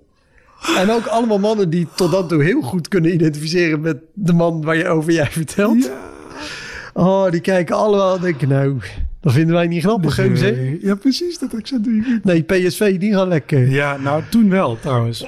En 0.78 0.92
ook 0.92 1.06
allemaal 1.06 1.40
mannen 1.40 1.70
die 1.70 1.88
tot 1.96 2.12
dan 2.12 2.28
toe 2.28 2.44
heel 2.44 2.62
goed 2.62 2.88
kunnen 2.88 3.14
identificeren 3.14 3.82
met 3.82 3.98
de 4.14 4.34
man 4.34 4.62
waar 4.62 4.78
je 4.78 4.88
over 4.88 5.12
jij 5.12 5.32
vertelt. 5.32 5.92
Oh, 6.94 7.32
die 7.32 7.42
kijken 7.42 7.76
allemaal 7.76 8.16
en 8.16 8.22
denken, 8.22 8.48
nou, 8.48 8.78
dat 9.22 9.34
vinden 9.34 9.56
wij 9.56 9.68
niet 9.68 9.84
grappig? 9.84 10.18
Nee. 10.18 10.78
Ja, 10.82 10.96
precies, 10.96 11.40
dat 11.40 11.54
accent 11.56 11.84
doe 11.84 11.94
je. 11.94 12.20
Nee, 12.24 12.44
PSV, 12.44 13.00
die 13.00 13.14
gaan 13.14 13.28
lekker. 13.28 13.70
Ja, 13.70 13.98
nou, 13.98 14.24
toen 14.30 14.50
wel 14.50 14.78
trouwens. 14.82 15.26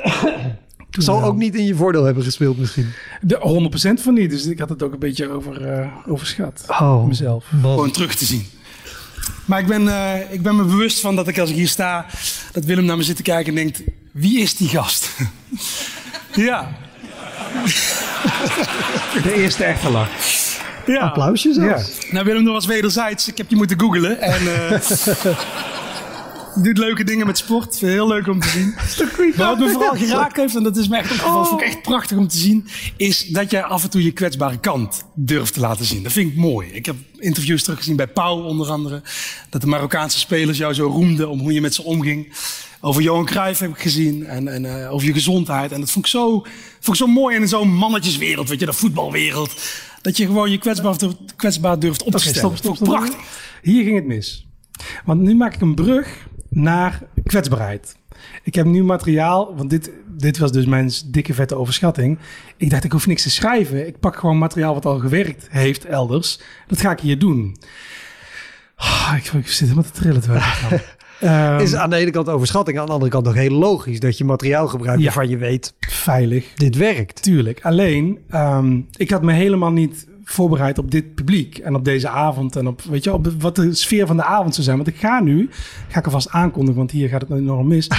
Toen 0.90 1.04
Zal 1.06 1.20
wel. 1.20 1.30
ook 1.30 1.38
niet 1.38 1.56
in 1.56 1.66
je 1.66 1.76
voordeel 1.76 2.04
hebben 2.04 2.24
gespeeld 2.24 2.58
misschien. 2.58 2.88
De 3.22 3.70
100% 4.00 4.02
van 4.02 4.14
niet, 4.14 4.30
dus 4.30 4.46
ik 4.46 4.60
had 4.60 4.70
het 4.70 4.84
ook 4.84 4.94
een 4.94 5.00
beetje 5.00 5.30
over, 5.30 5.66
eh, 5.66 5.88
overschat. 6.08 6.64
Oh, 6.68 7.08
Mezelf. 7.08 7.46
Gewoon 7.62 7.92
terug 7.92 8.16
te 8.16 8.26
zien. 8.26 8.46
Maar 9.46 9.60
ik 9.60 9.68
ben, 9.68 9.88
eh, 9.88 10.32
ik 10.32 10.42
ben 10.42 10.56
me 10.56 10.64
bewust 10.64 11.00
van 11.00 11.16
dat 11.16 11.28
ik 11.28 11.40
als 11.40 11.50
ik 11.50 11.56
hier 11.56 11.68
sta, 11.68 12.06
dat 12.52 12.66
Willem 12.66 12.86
naar 12.86 12.98
me 12.98 13.04
zit 13.04 13.16
te 13.16 13.22
kijken 13.22 13.50
en 13.50 13.56
denkt, 13.56 13.82
wie 14.18 14.40
is 14.40 14.56
die 14.56 14.68
gast? 14.68 15.10
ja. 16.34 16.78
De 19.24 19.34
eerste 19.36 19.64
echte 19.64 19.90
lach. 19.90 20.10
ja. 20.86 21.00
Applausje 21.00 21.54
zelfs. 21.54 22.12
Nou 22.12 22.26
Willem, 22.26 22.44
dat 22.44 22.54
was 22.54 22.66
wederzijds. 22.66 23.28
Ik 23.28 23.38
heb 23.38 23.50
je 23.50 23.56
moeten 23.56 23.80
googlen. 23.80 24.22
En 24.22 24.40
eh, 24.40 24.82
je 26.56 26.62
doet 26.64 26.78
leuke 26.78 27.04
dingen 27.04 27.26
met 27.26 27.38
sport. 27.38 27.80
Heel 27.80 28.08
leuk 28.08 28.28
om 28.28 28.40
te 28.40 28.48
zien. 28.48 28.74
Maar 29.36 29.48
wat 29.48 29.60
me 29.60 29.70
vooral 29.70 29.96
geraakt 29.96 30.38
heeft, 30.38 30.56
en 30.56 30.64
dat 30.64 30.78
is 30.78 30.88
me 30.88 30.98
echt 30.98 31.12
opgevallen, 31.12 31.46
vond 31.46 31.62
ik 31.62 31.68
echt 31.68 31.82
prachtig 31.82 32.18
om 32.18 32.28
te 32.28 32.38
zien, 32.38 32.68
is 32.98 33.26
dat 33.28 33.52
jij 33.52 33.64
af 33.64 33.84
en 33.84 33.90
toe 33.90 34.04
je 34.04 34.12
kwetsbare 34.12 34.60
kant 34.60 35.04
durft 35.16 35.54
te 35.54 35.60
laten 35.60 35.86
zien. 35.86 36.04
Dat 36.04 36.12
vind 36.12 36.32
ik 36.32 36.38
mooi. 36.38 36.70
Ik 36.72 36.86
heb 36.86 36.96
interviews 37.18 37.64
teruggezien 37.64 37.96
bij 37.96 38.08
Pauw 38.08 38.44
onder 38.44 38.70
andere, 38.70 39.02
dat 39.50 39.62
de 39.62 39.68
Marokkaanse 39.68 40.20
spelers 40.20 40.58
jou 40.58 40.74
zo 40.74 40.88
roemden 40.88 41.30
om 41.30 41.40
hoe 41.40 41.54
je 41.54 41.62
met 41.62 41.74
ze 41.74 41.84
omging. 41.84 42.34
Over 42.82 43.02
Johan 43.02 43.26
Cruijff 43.26 43.60
heb 43.60 43.70
ik 43.70 43.80
gezien 43.82 44.26
en, 44.26 44.48
en 44.48 44.82
eh, 44.84 44.94
over 44.94 45.08
je 45.08 45.14
gezondheid. 45.14 45.72
En 45.72 45.80
dat 45.80 45.92
vond 45.92 46.06
ik 46.06 46.12
zo, 46.12 46.30
vond 46.80 46.88
ik 46.88 46.96
zo 46.96 47.08
mooi 47.08 47.36
in 47.36 47.48
zo'n 47.48 47.74
mannetjeswereld, 47.74 48.50
weet 48.50 48.60
je, 48.60 48.66
de 48.66 48.74
voetbalwereld. 48.74 49.62
Dat 50.02 50.18
je 50.18 50.26
gewoon 50.26 50.52
je 50.52 50.58
kwetsbaar, 50.58 50.98
durft- 50.98 51.36
kwetsbaar 51.36 51.80
durft 51.80 52.04
op 52.04 52.12
te 52.12 52.20
stellen. 52.20 52.58
stop, 52.58 52.76
stop. 52.76 52.88
Prachtig. 52.88 53.18
Hier 53.62 53.84
ging 53.84 53.96
het 53.96 54.06
mis. 54.06 54.48
Want 55.06 55.22
nu 55.22 55.36
maak 55.36 55.54
ik 55.54 55.62
een 55.62 55.76
brug 55.76 56.28
naar 56.50 57.02
kwetsbaarheid. 57.24 57.96
Ik 58.44 58.56
heb 58.56 58.66
nu 58.66 58.84
materiaal, 58.84 59.56
want 59.56 59.70
dit, 59.70 59.92
dit 60.18 60.38
was 60.38 60.52
dus 60.52 60.66
mijn 60.66 60.92
dikke 61.06 61.34
vette 61.34 61.56
overschatting. 61.56 62.20
Ik 62.58 62.70
dacht, 62.70 62.84
ik 62.84 62.92
hoef 62.92 63.08
niks 63.08 63.24
te 63.24 63.30
schrijven. 63.30 63.88
Ik 63.88 64.00
pak 64.00 64.16
gewoon 64.16 64.38
materiaal 64.38 64.74
wat 64.74 64.86
al 64.86 65.00
gewerkt 65.00 65.48
heeft 65.50 65.86
elders. 65.86 66.40
Dat 66.68 66.82
ga 66.82 66.92
ik 66.92 67.00
hier 67.00 67.20
doen. 67.20 67.58
Ah, 68.76 69.14
ik, 69.18 69.34
ik 69.34 69.48
zit 69.48 69.60
helemaal 69.60 69.92
te 69.92 70.00
trillen 70.00 70.22
terwijl 70.22 70.44
Ehm, 71.20 71.60
Is 71.60 71.76
aan 71.76 71.90
de 71.90 71.96
ene 71.96 72.12
kant 72.12 72.30
overschatting, 72.30 72.80
aan 72.80 72.86
de 72.86 72.92
andere 72.92 73.12
kant 73.12 73.26
nog 73.26 73.34
heel 73.34 73.52
logisch 73.52 74.00
dat 74.00 74.18
je 74.18 74.24
materiaal 74.26 74.68
gebruikt 74.68 75.00
Ja. 75.00 75.06
waarvan 75.06 75.30
je 75.30 75.38
weet, 75.38 75.74
veilig. 75.80 76.54
dit 76.56 76.76
werkt. 76.76 77.22
Tuurlijk. 77.22 77.60
Alleen, 77.64 78.20
ehm, 78.30 78.80
ik 78.98 79.10
had 79.10 79.22
me 79.22 79.34
helemaal 79.34 79.72
niet 79.72 80.08
voorbereid 80.30 80.78
op 80.78 80.92
dit 80.92 81.16
publiek 81.16 81.58
en 81.58 81.76
op 81.76 81.86
deze 81.86 82.10
avond 82.10 82.56
en 82.56 82.68
op, 82.68 82.82
weet 82.82 83.04
je, 83.04 83.14
op 83.14 83.28
wat 83.40 83.56
de 83.56 83.74
sfeer 83.74 84.08
van 84.08 84.18
de 84.18 84.24
avond 84.24 84.54
zou 84.54 84.66
zijn. 84.66 84.78
Want 84.78 84.90
ik 84.90 84.98
ga 84.98 85.20
nu, 85.20 85.50
ga 85.88 86.00
ik 86.00 86.06
alvast 86.06 86.30
aankondigen, 86.30 86.78
want 86.78 86.92
hier 86.92 87.10
gaat 87.10 87.22
het 87.22 87.32
enorm 87.32 87.68
mis. 87.68 87.90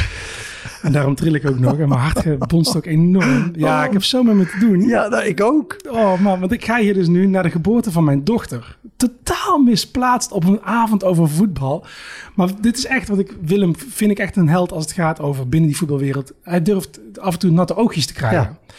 En 0.83 0.93
daarom 0.93 1.15
tril 1.15 1.33
ik 1.33 1.49
ook 1.49 1.59
nog 1.59 1.79
en 1.79 1.89
mijn 1.89 2.01
hart 2.01 2.49
bonst 2.49 2.77
ook 2.77 2.87
enorm. 2.87 3.53
Ja, 3.57 3.85
ik 3.85 3.93
heb 3.93 4.05
zo 4.05 4.23
met 4.23 4.35
me 4.35 4.47
te 4.47 4.59
doen. 4.59 4.81
Ja, 4.81 5.09
nou, 5.09 5.25
ik 5.25 5.43
ook. 5.43 5.77
Oh 5.91 6.21
man, 6.21 6.41
want 6.41 6.53
ik 6.53 6.65
ga 6.65 6.79
hier 6.79 6.95
dus 6.95 7.07
nu 7.07 7.27
naar 7.27 7.43
de 7.43 7.51
geboorte 7.51 7.93
van 7.93 8.05
mijn 8.05 8.25
dochter. 8.25 8.79
Totaal 8.97 9.59
misplaatst 9.59 10.33
op 10.33 10.45
een 10.45 10.63
avond 10.63 11.05
over 11.05 11.29
voetbal. 11.29 11.87
Maar 12.35 12.49
dit 12.61 12.79
is 12.79 12.87
echt 12.87 13.09
wat 13.09 13.19
ik, 13.19 13.37
Willem, 13.41 13.77
vind 13.77 14.11
ik 14.11 14.19
echt 14.19 14.37
een 14.37 14.49
held 14.49 14.73
als 14.73 14.85
het 14.85 14.93
gaat 14.93 15.21
over 15.21 15.49
binnen 15.49 15.69
die 15.69 15.79
voetbalwereld. 15.79 16.33
Hij 16.43 16.63
durft 16.63 17.01
af 17.21 17.33
en 17.33 17.39
toe 17.39 17.51
natte 17.51 17.77
oogjes 17.77 18.07
te 18.07 18.13
krijgen. 18.15 18.41
Ja. 18.41 18.75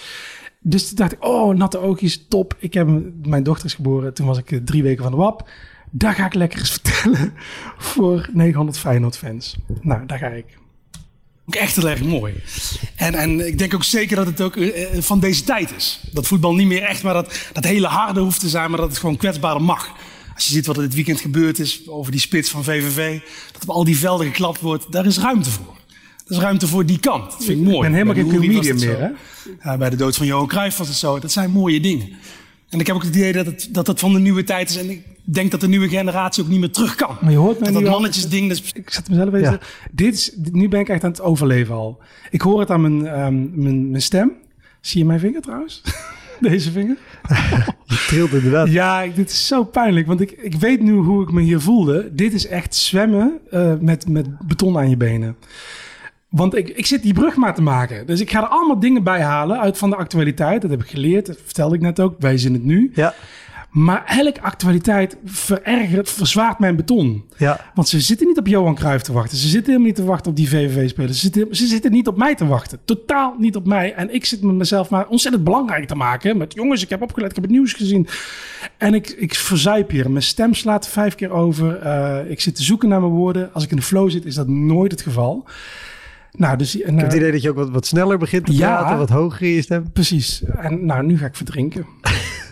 Dus 0.59 0.87
toen 0.87 0.95
dacht 0.95 1.11
ik, 1.11 1.25
oh, 1.25 1.55
natte 1.55 1.77
oogjes, 1.77 2.25
top. 2.27 2.55
Ik 2.59 2.73
heb 2.73 2.87
mijn 3.25 3.43
dochter 3.43 3.65
is 3.65 3.73
geboren, 3.73 4.13
toen 4.13 4.27
was 4.27 4.37
ik 4.37 4.51
eh, 4.51 4.59
drie 4.63 4.83
weken 4.83 5.03
van 5.03 5.11
de 5.11 5.17
WAP. 5.17 5.49
Daar 5.91 6.13
ga 6.13 6.25
ik 6.25 6.33
lekker 6.33 6.59
eens 6.59 6.71
vertellen 6.81 7.33
voor 7.77 8.29
900 8.33 8.77
Feyenoord 8.77 9.17
fans. 9.17 9.57
Nou, 9.81 10.05
daar 10.05 10.17
ga 10.17 10.27
ik. 10.27 10.57
Ook 11.45 11.55
echt 11.55 11.75
heel 11.75 11.89
erg 11.89 12.03
mooi. 12.03 12.33
En, 12.95 13.13
en 13.13 13.47
ik 13.47 13.57
denk 13.57 13.73
ook 13.73 13.83
zeker 13.83 14.15
dat 14.15 14.25
het 14.25 14.41
ook 14.41 14.55
eh, 14.55 14.95
eh, 14.95 15.01
van 15.01 15.19
deze 15.19 15.43
tijd 15.43 15.75
is. 15.75 16.03
Dat 16.11 16.27
voetbal 16.27 16.55
niet 16.55 16.67
meer 16.67 16.83
echt 16.83 17.03
maar 17.03 17.13
dat, 17.13 17.49
dat 17.53 17.63
hele 17.63 17.87
harde 17.87 18.19
hoeft 18.19 18.39
te 18.39 18.49
zijn, 18.49 18.69
maar 18.69 18.79
dat 18.79 18.89
het 18.89 18.97
gewoon 18.97 19.17
kwetsbaarder 19.17 19.63
mag. 19.63 19.95
Als 20.35 20.47
je 20.47 20.53
ziet 20.53 20.65
wat 20.65 20.75
er 20.77 20.83
dit 20.83 20.93
weekend 20.93 21.19
gebeurd 21.19 21.59
is 21.59 21.87
over 21.87 22.11
die 22.11 22.21
spits 22.21 22.49
van 22.49 22.63
VVV, 22.63 23.19
dat 23.51 23.61
op 23.61 23.69
al 23.69 23.83
die 23.83 23.97
velden 23.97 24.27
geklapt 24.27 24.61
wordt, 24.61 24.91
daar 24.91 25.05
is 25.05 25.19
ruimte 25.19 25.49
voor. 25.49 25.78
Er 26.29 26.35
is 26.35 26.41
ruimte 26.41 26.67
voor 26.67 26.85
die 26.85 26.99
kant. 26.99 27.31
Dat 27.31 27.43
vind 27.45 27.59
ik 27.59 27.63
mooi. 27.65 27.75
Ik 27.75 27.81
ben 27.81 27.91
helemaal 27.93 28.13
geen 28.15 28.29
comedian 28.29 28.75
meer, 28.79 28.99
hè? 28.99 29.09
Ja, 29.69 29.77
bij 29.77 29.89
de 29.89 29.95
dood 29.95 30.15
van 30.15 30.25
Johan 30.25 30.47
Cruijff 30.47 30.77
was 30.77 30.87
het 30.87 30.97
zo. 30.97 31.19
Dat 31.19 31.31
zijn 31.31 31.51
mooie 31.51 31.79
dingen. 31.79 32.09
En 32.69 32.79
ik 32.79 32.87
heb 32.87 32.95
ook 32.95 33.03
het 33.03 33.15
idee 33.15 33.33
dat 33.33 33.45
het, 33.45 33.67
dat 33.71 33.87
het 33.87 33.99
van 33.99 34.13
de 34.13 34.19
nieuwe 34.19 34.43
tijd 34.43 34.69
is. 34.69 34.75
En 34.77 34.89
ik 34.89 35.01
denk 35.23 35.51
dat 35.51 35.61
de 35.61 35.67
nieuwe 35.67 35.89
generatie 35.89 36.43
ook 36.43 36.49
niet 36.49 36.59
meer 36.59 36.71
terug 36.71 36.95
kan. 36.95 37.17
Maar 37.21 37.31
je 37.31 37.37
hoort 37.37 37.59
mij 37.59 37.71
dat 37.71 37.83
al- 37.85 37.89
mannetjesding, 37.89 38.47
dat 38.49 38.57
is 38.57 38.71
Ik 38.73 38.89
zet 38.89 39.09
mezelf 39.09 39.27
even. 39.33 39.51
Ja. 39.51 39.59
Dit 39.91 40.13
is, 40.13 40.31
nu 40.51 40.67
ben 40.69 40.79
ik 40.79 40.89
echt 40.89 41.03
aan 41.03 41.09
het 41.09 41.21
overleven 41.21 41.75
al. 41.75 41.99
Ik 42.31 42.41
hoor 42.41 42.59
het 42.59 42.69
aan 42.69 42.81
mijn, 42.81 43.07
ehm, 43.07 43.61
mijn, 43.61 43.89
mijn 43.89 44.01
stem. 44.01 44.31
Zie 44.81 44.99
je 44.99 45.05
mijn 45.05 45.19
vinger 45.19 45.41
trouwens? 45.41 45.81
Deze 46.39 46.71
vinger? 46.71 46.97
Je 47.85 48.05
trilt 48.07 48.31
inderdaad. 48.33 48.69
Ja, 48.71 49.01
ik- 49.01 49.15
dit 49.15 49.29
is 49.29 49.47
zo 49.47 49.63
pijnlijk. 49.63 50.07
Want 50.07 50.21
ik, 50.21 50.31
ik 50.31 50.55
weet 50.55 50.81
nu 50.81 50.91
hoe 50.93 51.23
ik 51.23 51.31
me 51.31 51.41
hier 51.41 51.59
voelde. 51.59 52.09
Dit 52.13 52.33
is 52.33 52.47
echt 52.47 52.75
zwemmen 52.75 53.39
eh, 53.51 53.73
met, 53.79 54.07
met 54.07 54.47
beton 54.47 54.77
aan 54.77 54.89
je 54.89 54.97
benen. 54.97 55.35
Want 56.29 56.55
ik, 56.55 56.69
ik 56.69 56.85
zit 56.85 57.03
die 57.03 57.13
brug 57.13 57.35
maar 57.35 57.55
te 57.55 57.61
maken. 57.61 58.05
Dus 58.05 58.19
ik 58.19 58.31
ga 58.31 58.41
er 58.41 58.47
allemaal 58.47 58.79
dingen 58.79 59.03
bij 59.03 59.21
halen 59.21 59.59
uit 59.59 59.77
van 59.77 59.89
de 59.89 59.95
actualiteit. 59.95 60.61
Dat 60.61 60.71
heb 60.71 60.81
ik 60.81 60.89
geleerd. 60.89 61.25
Dat 61.25 61.37
vertelde 61.45 61.75
ik 61.75 61.81
net 61.81 61.99
ook. 61.99 62.15
Wij 62.19 62.37
zien 62.37 62.53
het 62.53 62.63
nu. 62.63 62.91
Ja, 62.93 63.13
Maar 63.69 64.03
elke 64.05 64.41
actualiteit 64.41 65.17
verergert, 65.25 66.09
verzwaart 66.09 66.59
mijn 66.59 66.75
beton. 66.75 67.23
ja. 67.37 67.71
Want 67.73 67.87
ze 67.87 67.99
zitten 67.99 68.27
niet 68.27 68.37
op 68.37 68.47
Johan 68.47 68.75
Cruijff 68.75 69.03
te 69.03 69.13
wachten. 69.13 69.37
Ze 69.37 69.47
zitten 69.47 69.65
helemaal 69.65 69.87
niet 69.87 69.95
te 69.95 70.03
wachten 70.03 70.31
op 70.31 70.37
die 70.37 70.49
VVV-spelers. 70.49 71.19
Ze 71.19 71.29
zitten, 71.31 71.55
ze 71.55 71.67
zitten 71.67 71.91
niet 71.91 72.07
op 72.07 72.17
mij 72.17 72.35
te 72.35 72.45
wachten. 72.47 72.79
Totaal 72.85 73.35
niet 73.37 73.55
op 73.55 73.65
mij. 73.67 73.93
En 73.93 74.13
ik 74.13 74.25
zit 74.25 74.41
met 74.41 74.55
mezelf 74.55 74.89
maar 74.89 75.07
ontzettend 75.07 75.43
belangrijk 75.43 75.87
te 75.87 75.95
maken. 75.95 76.37
Met 76.37 76.53
jongens, 76.53 76.83
ik 76.83 76.89
heb 76.89 77.01
opgelet, 77.01 77.29
ik 77.29 77.35
heb 77.35 77.43
het 77.43 77.53
nieuws 77.53 77.73
gezien. 77.73 78.07
En 78.77 78.93
ik, 78.93 79.09
ik 79.09 79.35
verzuip 79.35 79.89
hier. 79.89 80.11
Mijn 80.11 80.23
stem 80.23 80.53
slaat 80.53 80.87
vijf 80.87 81.15
keer 81.15 81.29
over. 81.31 81.75
Eh, 81.79 82.31
ik 82.31 82.41
zit 82.41 82.55
te 82.55 82.63
zoeken 82.63 82.89
naar 82.89 82.99
mijn 83.01 83.11
woorden. 83.13 83.53
Als 83.53 83.63
ik 83.63 83.69
in 83.69 83.75
de 83.75 83.81
flow 83.81 84.09
zit, 84.09 84.25
is 84.25 84.35
dat 84.35 84.47
nooit 84.47 84.91
het 84.91 85.01
geval. 85.01 85.45
Nou, 86.39 86.57
dus... 86.57 86.81
en, 86.81 86.81
Ik 86.81 86.85
heb 86.85 86.97
eh, 86.97 87.03
het 87.03 87.13
idee 87.13 87.31
dat 87.31 87.41
je 87.41 87.49
ook 87.49 87.55
wat, 87.55 87.69
wat 87.69 87.85
sneller 87.85 88.17
begint 88.17 88.45
te 88.45 88.53
Ja. 88.53 88.77
praten, 88.77 88.97
wat 88.97 89.09
hoger 89.09 89.41
in 89.41 89.53
je 89.53 89.61
stem. 89.61 89.91
Precies. 89.91 90.43
En 90.43 90.85
nou, 90.85 91.05
nu 91.05 91.17
ga 91.17 91.25
ik 91.25 91.35
verdrinken. 91.35 91.85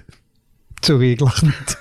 Sorry, 0.88 1.12
ik 1.12 1.20
lach 1.20 1.42
niet. 1.42 1.78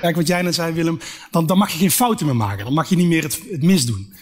Kijk, 0.00 0.16
wat 0.16 0.26
jij 0.26 0.42
net 0.42 0.54
zei, 0.54 0.72
Willem, 0.72 0.98
dan, 1.30 1.46
dan 1.46 1.58
mag 1.58 1.70
je 1.70 1.78
geen 1.78 1.90
fouten 1.90 2.26
meer 2.26 2.36
maken. 2.36 2.64
Dan 2.64 2.74
mag 2.74 2.88
je 2.88 2.96
niet 2.96 3.06
meer 3.06 3.22
het, 3.22 3.40
het 3.50 3.62
misdoen. 3.62 4.12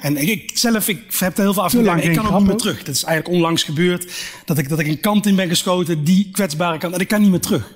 En 0.00 0.16
ik, 0.16 0.28
ik 0.28 0.50
zelf, 0.58 0.88
ik 0.88 1.14
heb 1.18 1.36
er 1.36 1.42
heel 1.42 1.52
veel 1.52 1.62
afgedaan. 1.62 2.00
Ik 2.00 2.16
kan 2.16 2.26
ook 2.26 2.38
niet 2.38 2.46
meer 2.46 2.56
terug. 2.56 2.78
Dat 2.82 2.94
is 2.94 3.04
eigenlijk 3.04 3.36
onlangs 3.36 3.62
gebeurd. 3.62 4.12
Dat 4.44 4.58
ik, 4.58 4.68
dat 4.68 4.78
ik 4.78 4.86
een 4.86 5.00
kant 5.00 5.26
in 5.26 5.36
ben 5.36 5.48
geschoten, 5.48 6.04
die 6.04 6.30
kwetsbare 6.30 6.78
kant. 6.78 6.94
En 6.94 7.00
ik 7.00 7.08
kan 7.08 7.20
niet 7.20 7.30
meer 7.30 7.40
terug. 7.40 7.74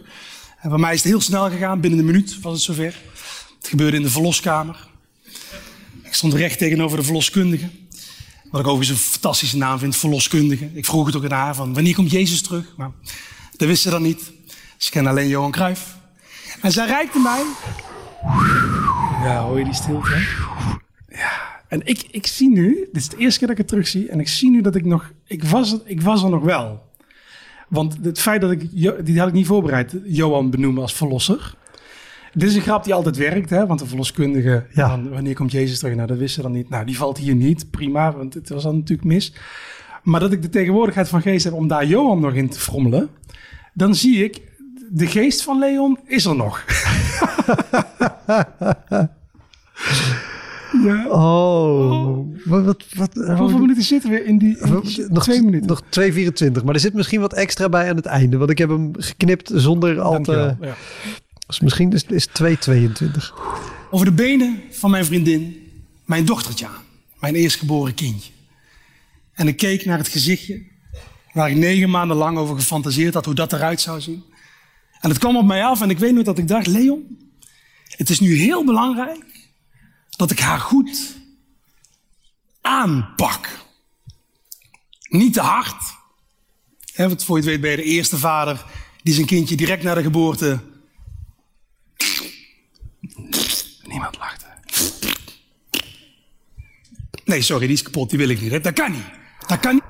En 0.61 0.69
bij 0.71 0.79
mij 0.79 0.95
is 0.95 1.03
het 1.03 1.11
heel 1.13 1.21
snel 1.21 1.51
gegaan. 1.51 1.81
Binnen 1.81 1.99
een 1.99 2.05
minuut 2.07 2.41
was 2.41 2.53
het 2.53 2.63
zover. 2.63 2.95
Het 3.59 3.69
gebeurde 3.69 3.97
in 3.97 4.03
de 4.03 4.11
verloskamer. 4.11 4.91
Ik 6.13 6.19
stond 6.19 6.35
recht 6.35 6.59
tegenover 6.59 6.99
de 6.99 7.05
verloskundige. 7.05 7.69
Wat 8.51 8.61
ik 8.61 8.67
overigens 8.67 8.89
een 8.89 9.11
fantastische 9.11 9.57
naam 9.57 9.79
vind, 9.79 9.97
verloskundige. 9.97 10.71
Ik 10.73 10.85
vroeg 10.85 11.07
het 11.07 11.17
ook 11.17 11.25
aan 11.25 11.31
haar 11.31 11.55
van, 11.55 11.75
wanneer 11.75 11.95
komt 11.95 12.11
Jezus 12.11 12.43
terug? 12.43 12.75
Maar 12.77 12.91
dat 13.57 13.69
wist 13.69 13.83
ze 13.83 13.91
dan 13.91 14.03
niet. 14.03 14.33
Ze 14.77 14.91
kende 14.91 15.09
alleen 15.09 15.29
Johan 15.29 15.51
Cruijff. 15.51 15.97
En 16.61 16.73
zij 16.73 16.87
reikte 16.87 17.19
mij 17.19 17.43
Ja, 19.23 19.43
hoor 19.43 19.59
je 19.59 19.65
die 19.65 19.75
stilte? 19.75 20.27
Ja. 21.09 21.61
En 21.69 21.81
ik, 21.85 22.05
ik 22.11 22.27
zie 22.27 22.51
nu, 22.51 22.89
dit 22.93 23.03
is 23.03 23.09
de 23.09 23.17
eerste 23.17 23.39
keer 23.39 23.49
dat 23.49 23.57
ik 23.57 23.63
het 23.63 23.73
terugzie, 23.73 24.09
en 24.09 24.21
ik 24.21 24.29
zie 24.29 24.51
nu 24.51 24.61
dat 24.61 24.75
ik 24.75 24.85
nog, 24.85 25.13
ik 25.27 25.45
was, 25.45 25.77
ik 25.85 26.03
was 26.03 26.23
er 26.23 26.31
nog 26.31 26.43
wel. 26.43 26.91
Want 27.69 27.97
het 28.03 28.21
feit 28.21 28.41
dat 28.41 28.51
ik, 28.51 28.71
die 29.07 29.19
had 29.19 29.29
ik 29.29 29.35
niet 29.35 29.47
voorbereid, 29.47 29.95
Johan 30.05 30.51
benoemen 30.51 30.83
als 30.83 30.95
verlosser. 30.95 31.55
Dit 32.35 32.49
is 32.49 32.55
een 32.55 32.61
grap 32.63 32.85
die 32.85 32.95
altijd 32.95 33.17
werkt, 33.17 33.51
hè? 33.51 33.67
want 33.67 33.79
de 33.81 33.87
verloskundige, 33.87 34.67
Ja. 34.73 35.01
wanneer 35.11 35.35
komt 35.35 35.53
Jezus 35.53 35.79
terug? 35.79 35.95
Nou, 35.95 36.07
dat 36.07 36.17
wisten 36.19 36.43
ze 36.43 36.49
dan 36.49 36.57
niet. 36.57 36.69
Nou, 36.69 36.85
die 36.85 36.97
valt 36.97 37.19
hier 37.19 37.35
niet, 37.35 37.71
prima, 37.71 38.13
want 38.17 38.35
het 38.35 38.49
was 38.49 38.63
dan 38.63 38.75
natuurlijk 38.77 39.09
mis. 39.09 39.35
Maar 40.03 40.21
dat 40.21 40.33
ik 40.33 40.43
de 40.43 40.49
tegenwoordigheid 40.49 41.09
van 41.09 41.23
geest 41.23 41.45
heb 41.45 41.53
om 41.53 41.69
daar 41.69 41.87
Johan 41.87 42.21
nog 42.21 42.35
in 42.35 42.49
te 42.49 42.59
frommelen, 42.61 43.09
dan 43.75 43.95
zie 43.95 44.25
ik, 44.25 44.41
de 44.91 45.07
geest 45.07 45.43
van 45.43 45.59
Leon 45.59 45.99
is 46.07 46.25
er 46.25 46.37
nog. 46.37 46.65
ja. 50.85 51.07
Oh, 51.09 52.27
wat... 52.45 52.65
wat, 52.65 52.85
wat 52.95 53.15
Hoeveel 53.39 53.59
minuten 53.59 53.83
zitten 53.83 54.11
we 54.11 54.25
in 54.25 54.39
die, 54.39 54.59
in 54.59 54.81
die- 54.81 55.07
nog 55.09 55.23
twee 55.25 55.43
minuten? 55.43 55.67
Nog 55.67 55.83
2,24. 56.59 56.65
Maar 56.65 56.75
er 56.75 56.81
zit 56.81 56.95
misschien 56.95 57.21
wat 57.21 57.33
extra 57.35 57.69
bij 57.69 57.91
aan 57.91 57.97
het 57.97 58.07
einde. 58.07 58.37
Want 58.37 58.51
ik 58.51 58.59
heb 58.59 58.69
hem 58.69 58.91
geknipt 58.97 59.51
zonder 59.55 60.01
al 60.01 60.21
te... 60.23 60.55
Ja. 60.61 60.75
Dus 61.53 61.61
misschien 61.61 61.93
is 62.09 62.29
het 62.33 62.69
2,22. 62.71 63.33
over 63.91 64.07
de 64.07 64.13
benen 64.13 64.63
van 64.71 64.91
mijn 64.91 65.05
vriendin 65.05 65.71
mijn 66.05 66.25
dochtertje 66.25 66.67
aan. 66.67 66.83
Mijn 67.21 67.35
eerstgeboren 67.35 67.95
kindje. 67.95 68.33
En 69.33 69.49
ik 69.49 69.57
keek 69.57 69.85
naar 69.85 69.99
het 69.99 70.09
gezichtje 70.09 70.63
waar 71.33 71.51
ik 71.51 71.57
negen 71.57 71.91
maanden 71.91 72.17
lang 72.17 72.39
over 72.39 72.57
gefantaseerd 72.57 73.15
had 73.15 73.25
hoe 73.25 73.35
dat 73.35 73.53
eruit 73.53 73.81
zou 73.81 74.01
zien. 74.01 74.25
En 75.01 75.09
het 75.09 75.19
kwam 75.19 75.37
op 75.37 75.45
mij 75.45 75.65
af 75.65 75.81
en 75.81 75.91
ik 75.91 75.99
weet 75.99 76.15
nog 76.15 76.25
dat 76.25 76.39
ik 76.39 76.49
dacht, 76.49 76.67
Leon, 76.67 77.31
het 77.89 78.11
is 78.11 78.21
nu 78.21 78.35
heel 78.35 78.65
belangrijk 78.65 79.25
dat 80.11 80.31
ik 80.31 80.39
haar 80.39 80.61
goed 80.61 81.17
aanpak. 82.61 83.49
Niet 85.09 85.33
te 85.33 85.41
hard. 85.41 85.83
Want 86.97 87.25
voor 87.25 87.37
je 87.37 87.43
het 87.43 87.53
weet 87.53 87.61
ben 87.61 87.71
je 87.71 87.77
de 87.77 87.83
eerste 87.83 88.19
vader 88.19 88.65
die 89.03 89.15
zijn 89.15 89.27
kindje 89.27 89.57
direct 89.57 89.83
na 89.83 89.95
de 89.95 90.03
geboorte 90.03 90.71
Nee, 97.25 97.43
sorry, 97.43 97.67
die 97.67 97.75
is 97.77 97.83
kapot, 97.83 98.11
die 98.11 98.19
wil 98.19 98.29
ik 98.29 98.41
niet. 98.41 98.51
hè. 98.51 98.61
Dat 98.61 98.73
kan 98.73 98.91
niet. 98.91 99.05
Dat 99.47 99.61
kan 99.61 99.75
niet. 99.75 99.83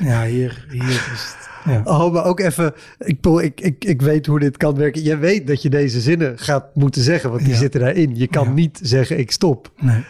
Ja, 0.00 0.24
hier, 0.24 0.66
hier 0.70 0.82
is 0.88 0.98
het. 1.00 1.36
Ja. 1.64 1.80
Oh, 1.84 2.12
maar 2.12 2.24
ook 2.24 2.40
even... 2.40 2.74
Ik, 2.98 3.26
ik, 3.26 3.60
ik, 3.60 3.84
ik 3.84 4.02
weet 4.02 4.26
hoe 4.26 4.38
dit 4.38 4.56
kan 4.56 4.74
werken. 4.76 5.02
Jij 5.02 5.18
weet 5.18 5.46
dat 5.46 5.62
je 5.62 5.70
deze 5.70 6.00
zinnen 6.00 6.38
gaat 6.38 6.74
moeten 6.74 7.02
zeggen. 7.02 7.30
Want 7.30 7.42
die 7.42 7.52
Ja. 7.52 7.58
zitten 7.58 7.80
daarin. 7.80 8.16
Je 8.16 8.26
kan 8.26 8.44
Ja. 8.46 8.52
niet 8.52 8.78
zeggen 8.82 9.18
ik 9.18 9.30
stop. 9.30 9.72
Nee. 9.80 10.04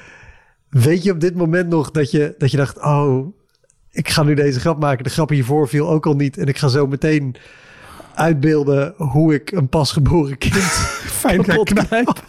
Weet 0.70 1.02
je 1.02 1.12
op 1.12 1.20
dit 1.20 1.34
moment 1.34 1.68
nog 1.68 1.90
dat 1.90 2.10
je, 2.10 2.34
dat 2.38 2.50
je 2.50 2.56
dacht... 2.56 2.78
Oh, 2.82 3.36
ik 3.90 4.08
ga 4.08 4.22
nu 4.22 4.34
deze 4.34 4.60
grap 4.60 4.78
maken. 4.80 5.04
De 5.04 5.10
grap 5.10 5.28
hiervoor 5.28 5.68
viel 5.68 5.88
ook 5.88 6.06
al 6.06 6.14
niet. 6.16 6.38
En 6.38 6.46
ik 6.46 6.58
ga 6.58 6.68
zo 6.68 6.86
meteen 6.86 7.36
uitbeelden 8.14 8.94
hoe 8.96 9.34
ik 9.34 9.50
een 9.52 9.68
pasgeboren 9.68 10.38
kind 10.38 10.54
Fijn 11.22 11.42
kapot 11.42 11.72
knijp. 11.72 12.24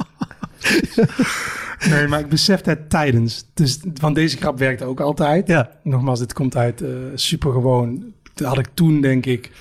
Nee, 1.89 2.07
maar 2.07 2.19
ik 2.19 2.29
besef 2.29 2.65
het 2.65 2.89
tijdens. 2.89 3.45
Dus, 3.53 3.79
want 4.01 4.15
deze 4.15 4.37
grap 4.37 4.57
werkte 4.57 4.85
ook 4.85 4.99
altijd. 4.99 5.47
Ja. 5.47 5.69
Nogmaals, 5.83 6.19
dit 6.19 6.33
komt 6.33 6.55
uit 6.55 6.81
eh 6.81 6.89
super 7.15 7.51
gewoon. 7.51 8.03
Dat 8.33 8.47
had 8.47 8.57
ik 8.57 8.67
toen 8.73 9.01
denk 9.01 9.25
ik 9.25 9.51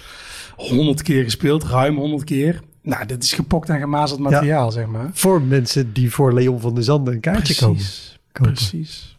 honderd 0.57 1.03
keer 1.03 1.25
gespeeld. 1.25 1.65
Ruim 1.65 1.97
honderd 1.97 2.25
keer. 2.25 2.61
Nou, 2.83 3.07
dit 3.07 3.23
is 3.23 3.33
gepokt 3.33 3.69
en 3.69 3.79
gemazeld 3.81 4.21
materiaal, 4.21 4.71
zeg 4.73 4.87
maar. 4.87 5.11
Voor 5.13 5.43
mensen 5.43 5.93
die 5.93 6.11
voor 6.11 6.33
Leon 6.35 6.61
van 6.61 6.75
der 6.75 6.85
Zanden 6.85 7.15
een 7.15 7.21
kaartje 7.21 7.55
komen. 7.55 7.83
Kopen. 8.33 8.53
Precies. 8.53 9.17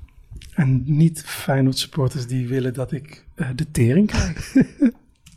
En 0.54 0.84
niet 0.86 1.24
Feyenoord 1.26 1.78
supporters 1.78 2.28
die 2.28 2.48
willen 2.48 2.74
dat 2.74 2.92
ik 2.92 3.26
eh, 3.36 3.48
de 3.56 3.72
tering 3.72 4.08
krijg. 4.08 4.54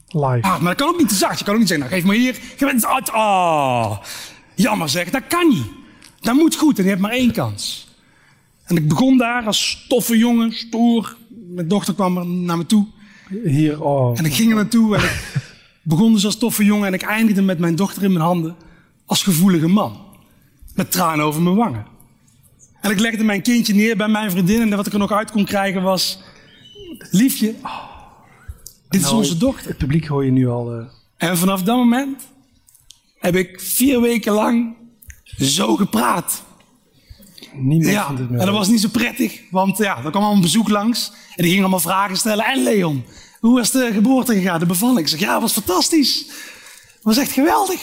Live. 0.08 0.40
Ah, 0.40 0.60
maar 0.60 0.60
dat 0.60 0.74
kan 0.74 0.88
ook 0.88 0.98
niet 0.98 1.08
te 1.08 1.14
zacht. 1.14 1.38
Je 1.38 1.44
kan 1.44 1.52
ook 1.52 1.60
niet 1.60 1.68
zeggen, 1.68 1.88
nou 1.88 2.00
geef 2.00 2.08
maar 2.08 2.20
hier. 2.20 2.34
Geef 2.56 2.72
het 2.72 2.86
uit. 2.86 3.10
Ah, 3.10 3.98
jammer 4.54 4.88
zeg. 4.88 5.10
Dat 5.10 5.26
kan 5.26 5.48
niet. 5.48 5.79
Dat 6.20 6.34
moet 6.34 6.56
goed 6.56 6.76
en 6.78 6.82
je 6.84 6.88
hebt 6.90 7.02
maar 7.02 7.10
één 7.10 7.32
kans. 7.32 7.88
En 8.64 8.76
ik 8.76 8.88
begon 8.88 9.18
daar 9.18 9.44
als 9.46 9.84
toffe 9.88 10.18
jongen, 10.18 10.52
stoer. 10.52 11.16
Mijn 11.48 11.68
dochter 11.68 11.94
kwam 11.94 12.16
er 12.16 12.26
naar 12.26 12.56
me 12.56 12.66
toe. 12.66 12.86
Hier, 13.44 13.82
oh. 13.82 14.18
En 14.18 14.24
ik 14.24 14.34
ging 14.34 14.48
er 14.50 14.56
naartoe 14.56 14.96
en 14.96 15.02
ik 15.02 15.20
begon 15.82 16.12
dus 16.12 16.24
als 16.24 16.36
toffe 16.38 16.64
jongen. 16.64 16.86
En 16.86 16.94
ik 16.94 17.02
eindigde 17.02 17.42
met 17.42 17.58
mijn 17.58 17.76
dochter 17.76 18.02
in 18.02 18.12
mijn 18.12 18.24
handen 18.24 18.56
als 19.06 19.22
gevoelige 19.22 19.68
man. 19.68 20.00
Met 20.74 20.92
tranen 20.92 21.24
over 21.24 21.42
mijn 21.42 21.56
wangen. 21.56 21.86
En 22.80 22.90
ik 22.90 22.98
legde 22.98 23.24
mijn 23.24 23.42
kindje 23.42 23.74
neer 23.74 23.96
bij 23.96 24.08
mijn 24.08 24.30
vriendin. 24.30 24.60
En 24.60 24.76
wat 24.76 24.86
ik 24.86 24.92
er 24.92 24.98
nog 24.98 25.12
uit 25.12 25.30
kon 25.30 25.44
krijgen 25.44 25.82
was... 25.82 26.18
Liefje, 27.10 27.54
dit 28.88 29.00
is 29.00 29.06
Nou, 29.06 29.16
onze 29.16 29.36
dochter. 29.36 29.68
Het 29.68 29.78
publiek 29.78 30.06
hoor 30.06 30.24
je 30.24 30.30
nu 30.30 30.48
al. 30.48 30.72
eh, 30.72 30.84
En 31.16 31.38
vanaf 31.38 31.62
dat 31.62 31.76
moment 31.76 32.28
heb 33.18 33.34
ik 33.36 33.60
vier 33.60 34.00
weken 34.00 34.32
lang 34.32 34.74
zo 35.38 35.76
gepraat. 35.76 36.42
niemand 37.52 37.92
Ja, 37.92 38.08
en 38.18 38.36
dat 38.36 38.48
was 38.48 38.68
niet 38.68 38.80
zo 38.80 38.88
prettig, 38.88 39.40
want 39.50 39.78
ja, 39.78 40.04
er 40.04 40.10
kwam 40.10 40.22
al 40.22 40.32
een 40.32 40.40
bezoek 40.40 40.68
langs 40.68 41.12
en 41.34 41.42
die 41.42 41.50
ging 41.50 41.60
allemaal 41.60 41.80
vragen 41.80 42.16
stellen. 42.16 42.44
En 42.44 42.62
Leon, 42.62 43.04
hoe 43.40 43.54
was 43.54 43.70
de 43.70 43.90
geboorte 43.92 44.34
gegaan, 44.34 44.58
de 44.58 44.66
bevalling? 44.66 44.98
Ik 44.98 45.08
zeg, 45.08 45.20
ja, 45.20 45.32
het 45.32 45.42
was 45.42 45.52
fantastisch. 45.52 46.26
Het 46.94 47.02
was 47.02 47.16
echt 47.16 47.32
geweldig. 47.32 47.80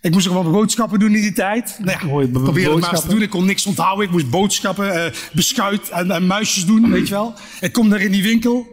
Ik 0.00 0.12
moest 0.12 0.28
ook 0.28 0.42
wel 0.42 0.52
boodschappen 0.52 0.98
doen 0.98 1.14
in 1.14 1.20
die 1.20 1.32
tijd. 1.32 1.78
Nou 1.78 1.90
ja, 1.90 2.22
ik 2.22 2.32
probeerde 2.32 2.70
het 2.70 2.80
maar 2.80 2.90
eens 2.92 3.00
te 3.00 3.08
doen. 3.08 3.22
Ik 3.22 3.30
kon 3.30 3.44
niks 3.44 3.66
onthouden. 3.66 4.04
Ik 4.04 4.10
moest 4.10 4.30
boodschappen, 4.30 5.04
eh, 5.04 5.12
beschuit 5.32 5.88
en, 5.88 6.10
en 6.10 6.26
muisjes 6.26 6.66
doen, 6.66 6.90
weet 6.90 7.08
je 7.08 7.14
wel. 7.14 7.34
Ik 7.60 7.72
kom 7.72 7.88
daar 7.88 8.00
in 8.00 8.10
die 8.10 8.22
winkel. 8.22 8.66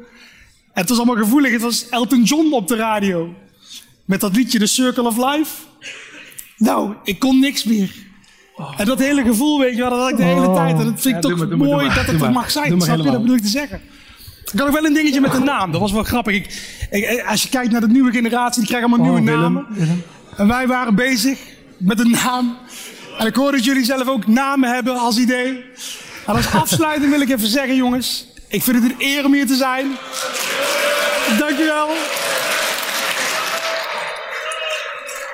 En 0.74 0.82
het 0.82 0.90
was 0.90 0.98
allemaal 0.98 1.24
gevoelig. 1.24 1.52
Het 1.52 1.62
was 1.62 1.90
Elton 1.90 2.24
John 2.24 2.54
op 2.54 2.68
de 2.68 2.76
radio. 2.76 3.34
Met 4.06 4.22
dat 4.22 4.36
liedje 4.36 4.60
The 4.60 4.66
Circle 4.66 5.04
of 5.04 5.18
Life. 5.18 5.52
Nou, 6.58 6.94
ik 7.04 7.20
kon 7.20 7.40
niks 7.40 7.64
meer. 7.64 7.92
En 8.78 8.86
dat 8.86 9.00
hele 9.00 9.24
gevoel, 9.24 9.60
weet 9.60 9.76
je 9.76 9.82
wel, 9.82 9.90
dat 9.90 10.00
had 10.00 10.10
ik 10.10 10.18
de 10.18 10.24
hele 10.24 10.48
Oh. 10.48 10.56
tijd. 10.56 10.80
En 10.80 10.86
dat 10.86 11.02
vind 11.02 11.06
ik 11.06 11.14
Ja, 11.14 11.20
toch 11.30 11.38
maar, 11.38 11.48
maar, 11.48 11.58
mooi 11.58 11.86
maar. 11.86 11.96
dat 11.96 12.06
het 12.06 12.22
er 12.22 12.32
mag 12.32 12.52
zijn. 12.52 12.82
Snap 12.82 12.98
je? 12.98 13.04
Dat 13.04 13.22
bedoel 13.22 13.36
ik 13.36 13.42
te 13.42 13.48
zeggen. 13.48 13.82
Ik 14.52 14.60
had 14.60 14.68
nog 14.68 14.76
wel 14.76 14.86
een 14.86 14.94
dingetje 14.94 15.22
met 15.22 15.32
de 15.32 15.40
naam. 15.40 15.72
Dat 15.72 15.82
was 15.82 15.92
wel 15.92 16.04
grappig. 16.04 16.36
Ik, 16.36 16.48
ik- 16.92 17.24
als 17.28 17.44
je 17.44 17.50
kijkt 17.50 17.72
naar 17.72 17.82
de 17.82 17.88
nieuwe 17.88 18.12
generatie, 18.12 18.60
die 18.60 18.70
krijgen 18.70 18.90
allemaal 18.90 19.08
Oh, 19.08 19.14
nieuwe 19.16 19.32
Willem, 19.32 19.54
namen. 19.54 19.66
Willem. 19.70 20.04
En 20.38 20.48
wij 20.48 20.68
waren 20.68 20.96
bezig 20.96 21.40
met 21.78 22.00
een 22.00 22.10
naam. 22.12 22.58
En 23.18 23.26
ik 23.28 23.36
hoorde 23.36 23.58
dat 23.58 23.66
jullie 23.66 23.86
zelf 23.86 24.08
ook 24.08 24.28
namen 24.28 24.74
hebben 24.74 24.98
als 24.98 25.18
idee. 25.18 25.64
En 26.28 26.34
als 26.36 26.52
afsluiting 26.64 27.12
wil 27.12 27.22
ik 27.22 27.30
even 27.30 27.48
zeggen, 27.48 27.76
jongens. 27.76 28.28
Ik 28.48 28.64
vind 28.64 28.84
het 28.84 28.92
een 28.92 28.96
eer 29.00 29.26
om 29.26 29.34
hier 29.34 29.48
te 29.48 29.56
zijn. 29.56 29.86
Dankjewel. 31.40 31.88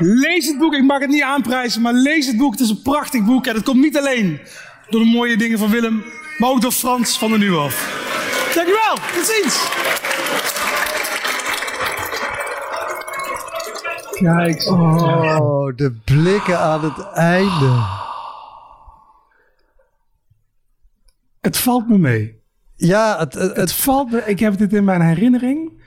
Lees 0.02 0.48
het 0.48 0.58
boek. 0.58 0.74
Ik 0.74 0.84
mag 0.84 1.00
het 1.00 1.10
niet 1.10 1.22
aanprijzen, 1.24 1.82
maar 1.82 1.94
lees 1.94 2.28
het 2.28 2.38
boek. 2.38 2.52
Het 2.52 2.60
is 2.62 2.70
een 2.70 2.82
prachtig 2.82 3.24
boek. 3.26 3.46
En 3.48 3.56
het 3.56 3.64
komt 3.64 3.80
niet 3.82 3.98
alleen 3.98 4.40
door 4.90 5.02
de 5.02 5.08
mooie 5.10 5.38
dingen 5.38 5.58
van 5.60 5.70
Willem, 5.70 6.04
maar 6.38 6.50
ook 6.50 6.62
door 6.62 6.72
Frans 6.72 7.18
van 7.18 7.30
der 7.30 7.40
Nieuwhof. 7.40 7.98
Dankjewel. 8.56 8.96
Tot 9.16 9.26
ziens. 9.26 9.68
Kijk. 14.12 14.68
Oh, 14.72 15.76
de 15.76 15.92
blikken 16.06 16.60
aan 16.60 16.84
het 16.84 17.00
einde. 17.14 17.84
Het 21.42 21.58
valt 21.58 21.88
me 21.88 21.98
mee. 21.98 22.42
Ja, 22.76 23.18
het, 23.20 23.34
het, 23.34 23.42
Het 23.48 23.56
het- 23.58 23.74
valt 23.74 24.12
me. 24.12 24.22
Ik 24.26 24.40
heb 24.40 24.58
dit 24.58 24.74
in 24.74 24.84
mijn 24.84 25.02
herinnering. 25.02 25.79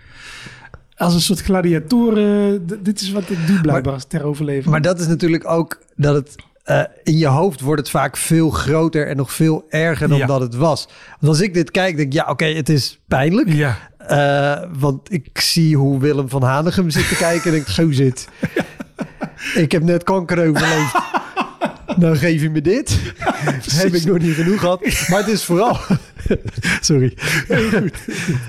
Als 1.03 1.15
een 1.15 1.21
soort 1.21 1.41
gladiatoren. 1.43 2.67
Dit 2.83 3.01
is 3.01 3.11
wat 3.11 3.31
ik 3.31 3.47
doe 3.47 3.61
blijkbaar 3.61 3.93
als 3.93 4.05
ter 4.05 4.25
overleving. 4.25 4.67
maar 4.67 4.83
dat 4.83 5.01
is 5.01 5.07
natuurlijk 5.07 5.49
ook 5.49 5.79
dat 5.97 6.15
het 6.15 6.35
eh, 6.65 6.83
in 7.03 7.19
je 7.19 7.27
hoofd 7.27 7.61
wordt 7.61 7.81
het 7.81 7.91
vaak 7.91 8.17
veel 8.17 8.51
groter 8.51 9.07
en 9.07 9.17
nog 9.17 9.33
veel 9.33 9.65
erger 9.69 10.09
dan 10.09 10.19
Ja. 10.19 10.27
dat 10.27 10.41
het 10.41 10.55
was. 10.55 10.89
Want 11.21 11.33
als 11.33 11.41
ik 11.41 11.55
dit 11.55 11.71
kijk, 11.71 11.97
denk 11.97 12.09
ik, 12.09 12.13
ja, 12.13 12.27
oké, 12.29 12.45
het 12.45 12.69
is 12.69 13.01
pijnlijk. 13.09 13.53
ja. 13.53 13.79
Eh, 13.99 14.69
want 14.79 15.13
ik 15.13 15.41
zie 15.41 15.77
hoe 15.77 16.01
Willem 16.01 16.29
van 16.29 16.43
Hanegem 16.43 16.91
zit 16.91 17.09
te 17.09 17.17
kijken 17.17 17.45
en 17.45 17.51
denk, 17.53 17.67
go 17.69 17.93
zit. 17.93 18.29
Ik 19.55 19.73
heb 19.73 19.83
net 19.83 20.03
kanker 20.05 20.49
overleefd. 20.49 20.95
Dan 21.97 22.17
geef 22.17 22.43
je 22.43 22.51
me 22.51 22.61
dit. 22.61 22.99
heb 23.73 23.95
ik 23.95 24.05
nog 24.05 24.19
niet 24.19 24.35
genoeg 24.35 24.61
gehad. 24.61 24.81
Maar 25.09 25.19
het 25.19 25.29
is 25.29 25.45
vooral... 25.45 25.79
Sorry. 26.81 27.17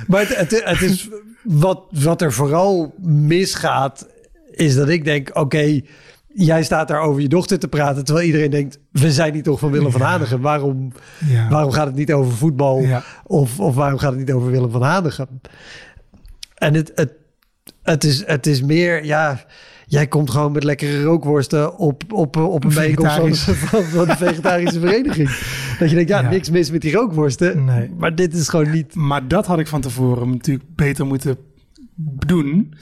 maar 0.08 0.20
het, 0.20 0.36
het, 0.38 0.62
het 0.66 0.82
is... 0.82 1.10
Wat, 1.44 1.84
wat 1.92 2.22
er 2.22 2.34
vooral 2.34 2.94
misgaat, 3.02 4.08
is 4.52 4.76
dat 4.76 4.90
ik 4.90 5.04
denk... 5.06 5.30
Oké, 5.34 5.82
jij 6.28 6.64
staat 6.64 6.88
daar 6.88 7.02
over 7.02 7.22
je 7.22 7.28
dochter 7.28 7.60
te 7.60 7.68
praten... 7.68 8.06
terwijl 8.06 8.26
iedereen 8.26 8.50
denkt, 8.50 8.80
we 8.92 9.12
zijn 9.12 9.34
niet 9.34 9.44
toch 9.44 9.60
van 9.60 9.72
Willem 9.72 9.92
van 9.92 10.02
Hanegem. 10.02 10.42
Waarom, 10.42 10.92
Ja. 11.26 11.50
waarom 11.50 11.72
gaat 11.72 11.86
het 11.86 11.96
niet 11.96 12.14
over 12.14 12.34
voetbal? 12.34 12.80
Ja. 12.80 13.04
Of, 13.24 13.60
of 13.60 13.76
waarom 13.76 14.00
gaat 14.00 14.10
het 14.10 14.20
niet 14.20 14.32
over 14.32 14.52
Willem 14.52 14.72
van 14.72 14.82
Hanegem? 14.82 15.42
En 16.56 16.74
het, 16.74 16.92
het, 16.96 17.14
het, 17.84 18.04
is, 18.04 18.26
het 18.26 18.48
is 18.48 18.62
meer, 18.62 19.06
ja, 19.06 19.46
jij 19.94 20.08
komt 20.08 20.30
gewoon 20.32 20.52
met 20.52 20.64
lekkere 20.64 21.04
rookworsten 21.04 21.78
op, 21.78 22.04
op, 22.14 22.36
op 22.36 22.64
een 22.64 22.74
bijeenkomst 22.74 23.14
van, 23.16 23.34
Vegetarisch. 23.36 23.60
van, 23.70 23.84
van 23.84 24.06
de 24.08 24.16
vegetarische 24.18 24.80
vereniging. 24.80 25.30
Dat 25.80 25.90
je 25.90 25.96
denkt, 25.96 26.10
ja, 26.10 26.22
Ja. 26.22 26.30
niks 26.30 26.50
mis 26.50 26.72
met 26.72 26.82
die 26.82 26.94
rookworsten. 26.94 27.66
Nee. 27.66 27.92
Maar 27.98 28.16
dit 28.16 28.34
is 28.34 28.50
gewoon 28.50 28.72
niet... 28.72 28.96
Maar 28.96 29.28
dat 29.28 29.46
had 29.46 29.60
ik 29.60 29.68
van 29.68 29.82
tevoren 29.82 30.30
natuurlijk 30.30 30.66
beter 30.76 31.06
moeten 31.06 31.38
doen. 32.26 32.74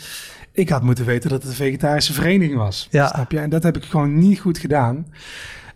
Ik 0.53 0.69
had 0.69 0.83
moeten 0.83 1.05
weten 1.05 1.29
dat 1.29 1.41
het 1.41 1.49
een 1.51 1.55
vegetarische 1.57 2.13
vereniging 2.13 2.57
was. 2.57 2.87
Ja. 2.91 3.07
Snap 3.07 3.31
je? 3.31 3.39
En 3.39 3.49
dat 3.49 3.63
heb 3.63 3.77
ik 3.77 3.83
gewoon 3.83 4.17
niet 4.19 4.39
goed 4.39 4.57
gedaan. 4.57 5.07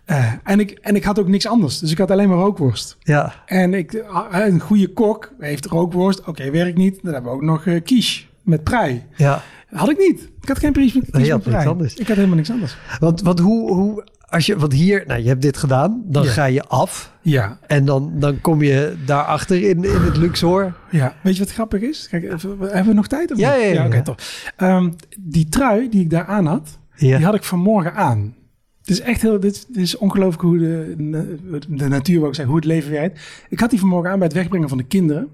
Eh, 0.06 0.32
en, 0.44 0.60
ik, 0.60 0.72
en 0.72 0.96
ik 0.96 1.04
had 1.04 1.20
ook 1.20 1.28
niks 1.28 1.48
anders. 1.48 1.80
Dus 1.80 1.92
ik 1.92 1.98
had 1.98 2.12
alleen 2.12 2.30
maar 2.30 2.38
rookworst. 2.38 2.98
Ja, 3.00 3.34
En 3.46 3.74
ik, 3.74 3.94
eh, 3.94 4.28
een 4.32 4.60
goede 4.60 4.88
kok 4.94 5.34
heeft 5.40 5.66
rookworst. 5.66 6.26
Oké, 6.26 6.52
werkt 6.52 6.78
niet. 6.78 7.00
Dan 7.04 7.14
hebben 7.14 7.32
we 7.32 7.38
ook 7.38 7.44
nog 7.44 7.66
eh 7.66 7.84
quiche 7.84 8.24
met 8.42 8.64
prei. 8.64 9.04
ja. 9.16 9.42
Had 9.70 9.90
ik 9.90 9.98
niet. 9.98 10.30
Ik 10.42 10.48
had 10.48 10.60
geen 10.60 10.72
prijs 10.72 10.94
met, 10.94 11.12
Nee, 11.14 11.32
had 11.32 11.46
niks 11.46 11.66
anders. 11.66 11.94
Ik 11.96 12.08
had 12.08 12.16
helemaal 12.16 12.36
niks 12.38 12.52
anders. 12.52 12.78
Want, 13.00 13.22
want 13.22 13.40
hoe, 13.40 13.74
hoe, 13.74 14.04
als 14.30 14.46
je, 14.46 14.58
want 14.58 14.74
hier, 14.74 15.04
nou, 15.08 15.22
je 15.22 15.28
hebt 15.28 15.42
dit 15.42 15.58
gedaan, 15.58 16.04
dan 16.06 16.24
Ja. 16.24 16.30
ga 16.32 16.46
je 16.46 16.64
af. 16.64 17.14
Ja, 17.22 17.60
En 17.68 17.86
dan, 17.86 18.12
dan 18.20 18.42
kom 18.42 18.62
je 18.64 18.96
daarachter 19.06 19.62
in, 19.62 19.84
in 19.84 20.02
het 20.02 20.18
Luxor. 20.18 20.74
Ja, 20.92 21.16
weet 21.24 21.34
je 21.38 21.44
wat 21.44 21.52
grappig 21.54 21.82
is? 21.82 22.08
Kijk, 22.10 22.24
hebben 22.30 22.86
we 22.86 22.94
nog 22.94 23.08
tijd? 23.08 23.32
Of 23.32 23.38
Ja, 23.38 23.54
ja, 23.56 23.66
ja, 23.74 23.86
oké, 23.86 24.02
toch. 24.02 24.16
Ehm, 24.56 24.92
die 25.20 25.50
trui 25.50 25.90
die 25.90 26.02
ik 26.02 26.10
daar 26.10 26.26
aan 26.26 26.46
had, 26.46 26.80
Ja. 26.96 27.16
die 27.18 27.26
had 27.26 27.36
ik 27.36 27.44
vanmorgen 27.44 27.94
aan. 27.94 28.36
Het 28.80 28.90
is 28.90 29.02
echt 29.02 29.22
heel, 29.22 29.40
dit, 29.40 29.66
dit 29.68 29.84
is 29.84 29.98
ongelooflijk 29.98 30.42
hoe 30.42 30.58
de, 30.58 30.94
de 31.70 31.88
natuur, 31.88 32.18
ik 32.20 32.26
zeggen, 32.26 32.46
hoe 32.46 32.56
het 32.56 32.66
leven 32.66 32.92
werkt. 32.92 33.20
Ik 33.50 33.60
had 33.60 33.70
die 33.70 33.80
vanmorgen 33.80 34.12
aan 34.12 34.18
bij 34.20 34.28
het 34.28 34.36
wegbrengen 34.38 34.70
van 34.70 34.78
de 34.78 34.84
kinderen. 34.84 35.28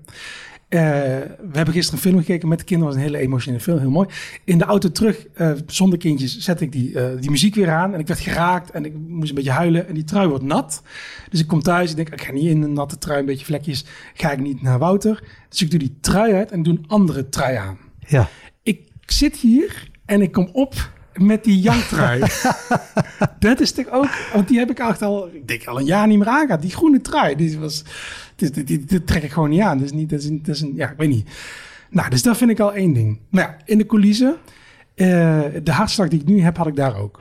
Eh, 0.71 0.79
we 0.79 1.51
hebben 1.51 1.73
gisteren 1.73 1.99
een 1.99 2.05
film 2.05 2.17
gekeken 2.17 2.47
met 2.47 2.59
de 2.59 2.65
kinderen. 2.65 2.93
was 2.93 3.03
een 3.03 3.07
hele 3.07 3.23
emotionele 3.23 3.63
film, 3.63 3.79
heel 3.79 3.89
mooi. 3.89 4.07
In 4.43 4.57
de 4.57 4.63
auto 4.63 4.91
terug, 4.91 5.27
eh, 5.33 5.51
zonder 5.65 5.99
kindjes, 5.99 6.39
zette 6.39 6.63
ik 6.63 6.71
die, 6.71 6.99
eh, 6.99 7.19
die 7.19 7.29
muziek 7.29 7.55
weer 7.55 7.69
aan. 7.69 7.93
En 7.93 7.99
ik 7.99 8.07
werd 8.07 8.19
geraakt 8.19 8.71
en 8.71 8.85
ik 8.85 8.93
moest 9.07 9.29
een 9.29 9.35
beetje 9.35 9.51
huilen. 9.51 9.87
En 9.87 9.93
die 9.93 10.03
trui 10.03 10.27
wordt 10.27 10.43
nat. 10.43 10.81
Dus 11.29 11.39
ik 11.39 11.47
kom 11.47 11.61
thuis, 11.61 11.89
ik 11.89 11.95
denk, 11.95 12.09
ik 12.09 12.21
ga 12.21 12.31
niet 12.31 12.45
in 12.45 12.61
een 12.61 12.73
natte 12.73 12.97
trui, 12.97 13.19
een 13.19 13.25
beetje 13.25 13.45
vlekjes. 13.45 13.85
Ga 14.13 14.31
ik 14.31 14.39
niet 14.39 14.61
naar 14.61 14.79
Wouter. 14.79 15.23
Dus 15.49 15.61
ik 15.61 15.69
doe 15.69 15.79
die 15.79 15.97
trui 16.01 16.33
uit 16.33 16.51
en 16.51 16.63
doe 16.63 16.73
een 16.73 16.85
andere 16.87 17.29
trui 17.29 17.55
aan. 17.55 17.77
Ja. 18.07 18.29
Ik 18.63 18.81
zit 19.05 19.35
hier 19.35 19.89
en 20.05 20.21
ik 20.21 20.31
kom 20.31 20.49
op 20.53 20.89
met 21.13 21.43
die 21.43 21.59
janktrui. 21.59 22.19
dat 23.39 23.59
is 23.59 23.71
toch 23.71 23.89
ook, 23.89 24.09
want 24.33 24.47
die 24.47 24.59
heb 24.59 24.69
ik 24.69 24.79
echt 24.79 25.01
al, 25.01 25.27
ik 25.33 25.47
denk 25.47 25.65
al 25.67 25.79
een 25.79 25.85
jaar 25.85 26.07
niet 26.07 26.17
meer 26.17 26.27
aangehad. 26.27 26.61
Die 26.61 26.71
groene 26.71 27.01
trui, 27.01 27.35
die 27.35 27.59
was, 27.59 27.83
die, 28.35 28.63
die, 28.63 29.03
trek 29.03 29.23
ik 29.23 29.31
gewoon 29.31 29.49
niet 29.49 29.61
aan. 29.61 29.77
Dat 29.77 29.85
is 29.85 29.91
niet, 29.93 30.09
dat 30.09 30.19
is, 30.19 30.25
een- 30.25 30.41
dat 30.43 30.55
is 30.55 30.61
een, 30.61 30.73
ja, 30.75 30.89
ik 30.89 30.97
weet 30.97 31.09
niet. 31.09 31.29
Nou, 31.89 32.09
dus 32.09 32.21
dat 32.23 32.37
vind 32.37 32.51
ik 32.51 32.59
al 32.59 32.73
één 32.73 32.93
ding. 32.93 33.19
Nou 33.29 33.47
ja, 33.47 33.57
in 33.65 33.77
de 33.77 33.85
coulissen, 33.85 34.35
eh, 34.95 35.07
de 35.63 35.71
hartslag 35.71 36.07
die 36.07 36.19
ik 36.19 36.27
nu 36.27 36.41
heb, 36.41 36.57
had 36.57 36.67
ik 36.67 36.75
daar 36.75 36.95
ook. 36.97 37.19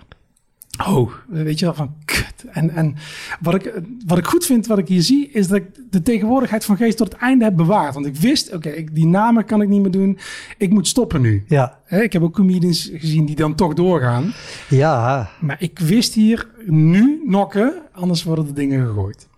Oh, 0.87 1.13
weet 1.29 1.59
je 1.59 1.65
wel, 1.65 1.75
van 1.75 1.95
kut. 2.05 2.45
En, 2.51 2.71
en 2.71 2.95
wat, 3.41 3.55
ik, 3.55 3.83
wat 4.07 4.19
ik 4.19 4.27
goed 4.27 4.47
vind, 4.47 4.67
wat 4.67 4.79
ik 4.79 4.89
hier 4.89 5.03
zie, 5.03 5.31
is 5.31 5.49
dat 5.49 5.57
ik 5.57 5.67
de 5.91 6.03
tegenwoordigheid 6.03 6.65
van 6.65 6.77
geest 6.77 6.97
tot 6.97 7.13
het 7.13 7.21
einde 7.21 7.45
heb 7.45 7.57
bewaard. 7.57 7.95
Want 7.95 8.07
ik 8.07 8.17
wist, 8.17 8.55
oké, 8.55 8.85
die 8.93 9.07
namen 9.07 9.45
kan 9.45 9.63
ik 9.63 9.69
niet 9.69 9.81
meer 9.81 9.91
doen. 9.91 10.19
Ik 10.59 10.71
moet 10.71 10.89
stoppen 10.89 11.21
nu. 11.21 11.45
Ja. 11.47 11.79
Ik 11.89 12.13
heb 12.13 12.23
ook 12.23 12.35
comedians 12.35 12.91
gezien 12.93 13.27
die 13.27 13.37
dan 13.37 13.55
toch 13.55 13.75
doorgaan. 13.75 14.33
Ja. 14.69 15.31
Maar 15.41 15.57
ik 15.59 15.79
wist 15.79 16.15
hier 16.15 16.49
nu 16.67 17.23
nokken, 17.27 17.75
anders 17.93 18.25
worden 18.25 18.47
de 18.47 18.53
dingen 18.53 18.87
gegooid. 18.87 19.29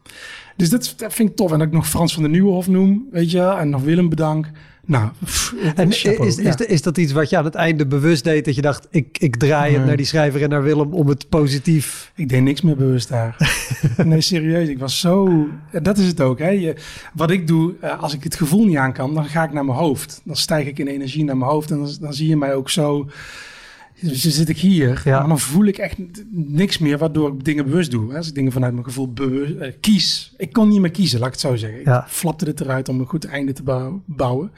Dus 0.56 0.70
dat, 0.70 0.94
dat 0.96 1.14
vind 1.14 1.30
ik 1.30 1.36
tof. 1.36 1.52
En 1.52 1.58
dat 1.58 1.66
ik 1.66 1.72
nog 1.72 1.88
Frans 1.88 2.12
van 2.14 2.22
der 2.22 2.32
Nieuwenhof 2.32 2.68
noem, 2.68 3.06
weet 3.10 3.30
je. 3.30 3.42
En 3.42 3.70
nog 3.70 3.82
Willem 3.82 4.08
bedank. 4.08 4.50
Nou, 4.86 5.08
pff, 5.24 5.54
En 5.74 5.88
is, 5.88 6.00
chapeau, 6.00 6.28
is, 6.28 6.36
ja. 6.36 6.66
is 6.66 6.82
dat 6.82 6.98
iets 6.98 7.12
wat 7.12 7.30
je 7.30 7.36
aan 7.36 7.44
het 7.44 7.54
einde 7.54 7.86
bewust 7.86 8.24
deed? 8.24 8.44
Dat 8.44 8.54
je 8.54 8.62
dacht, 8.62 8.86
ik, 8.90 9.18
ik 9.18 9.36
draai 9.36 9.74
het 9.74 9.86
naar 9.86 9.96
die 9.96 10.06
schrijver 10.06 10.42
en 10.42 10.48
naar 10.48 10.62
Willem 10.62 10.92
om 10.92 11.08
het 11.08 11.28
positief... 11.28 12.12
Ik 12.14 12.28
deed 12.28 12.42
niks 12.42 12.60
meer 12.60 12.76
bewust 12.76 13.08
daar. 13.08 13.36
nee, 14.04 14.20
serieus. 14.20 14.68
Ik 14.68 14.78
was 14.78 15.00
zo... 15.00 15.48
Dat 15.82 15.98
is 15.98 16.06
het 16.06 16.20
ook. 16.20 16.38
Hè. 16.38 16.48
Je, 16.48 16.74
wat 17.14 17.30
ik 17.30 17.46
doe, 17.46 17.74
eh, 17.80 18.02
als 18.02 18.14
ik 18.14 18.24
het 18.24 18.34
gevoel 18.34 18.64
niet 18.64 18.76
aan 18.76 18.92
kan, 18.92 19.14
dan 19.14 19.24
ga 19.24 19.44
ik 19.44 19.52
naar 19.52 19.64
mijn 19.64 19.78
hoofd. 19.78 20.20
Dan 20.24 20.36
stijg 20.36 20.66
ik 20.66 20.78
in 20.78 20.86
energie 20.86 21.24
naar 21.24 21.36
mijn 21.36 21.50
hoofd. 21.50 21.70
En 21.70 21.78
dan, 21.78 21.96
dan 22.00 22.14
zie 22.14 22.28
je 22.28 22.36
mij 22.36 22.54
ook 22.54 22.70
zo... 22.70 23.08
Dus 24.02 24.22
dan 24.22 24.32
zit 24.32 24.48
ik 24.48 24.58
hier, 24.58 25.02
Ja. 25.04 25.18
maar 25.18 25.28
dan 25.28 25.38
voel 25.40 25.64
ik 25.64 25.78
echt 25.78 25.96
niks 26.30 26.78
meer 26.78 26.98
waardoor 26.98 27.32
ik 27.32 27.44
dingen 27.44 27.64
bewust 27.64 27.90
doe. 27.90 28.10
Hè. 28.10 28.16
Als 28.16 28.28
ik 28.28 28.34
dingen 28.34 28.52
vanuit 28.52 28.72
mijn 28.72 28.84
gevoel 28.84 29.12
bewust, 29.12 29.54
eh, 29.54 29.72
kies. 29.80 30.32
Ik 30.36 30.52
kon 30.52 30.68
niet 30.68 30.80
meer 30.80 30.90
kiezen, 30.90 31.18
laat 31.18 31.26
ik 31.28 31.32
het 31.34 31.42
zo 31.42 31.56
zeggen. 31.56 31.80
Ik 31.80 31.86
Ja. 31.86 32.06
flapte 32.08 32.44
het 32.44 32.60
eruit 32.60 32.88
om 32.88 33.00
een 33.00 33.06
goed 33.06 33.24
einde 33.24 33.52
te 33.52 33.62
bouw- 33.62 34.02
bouwen. 34.06 34.52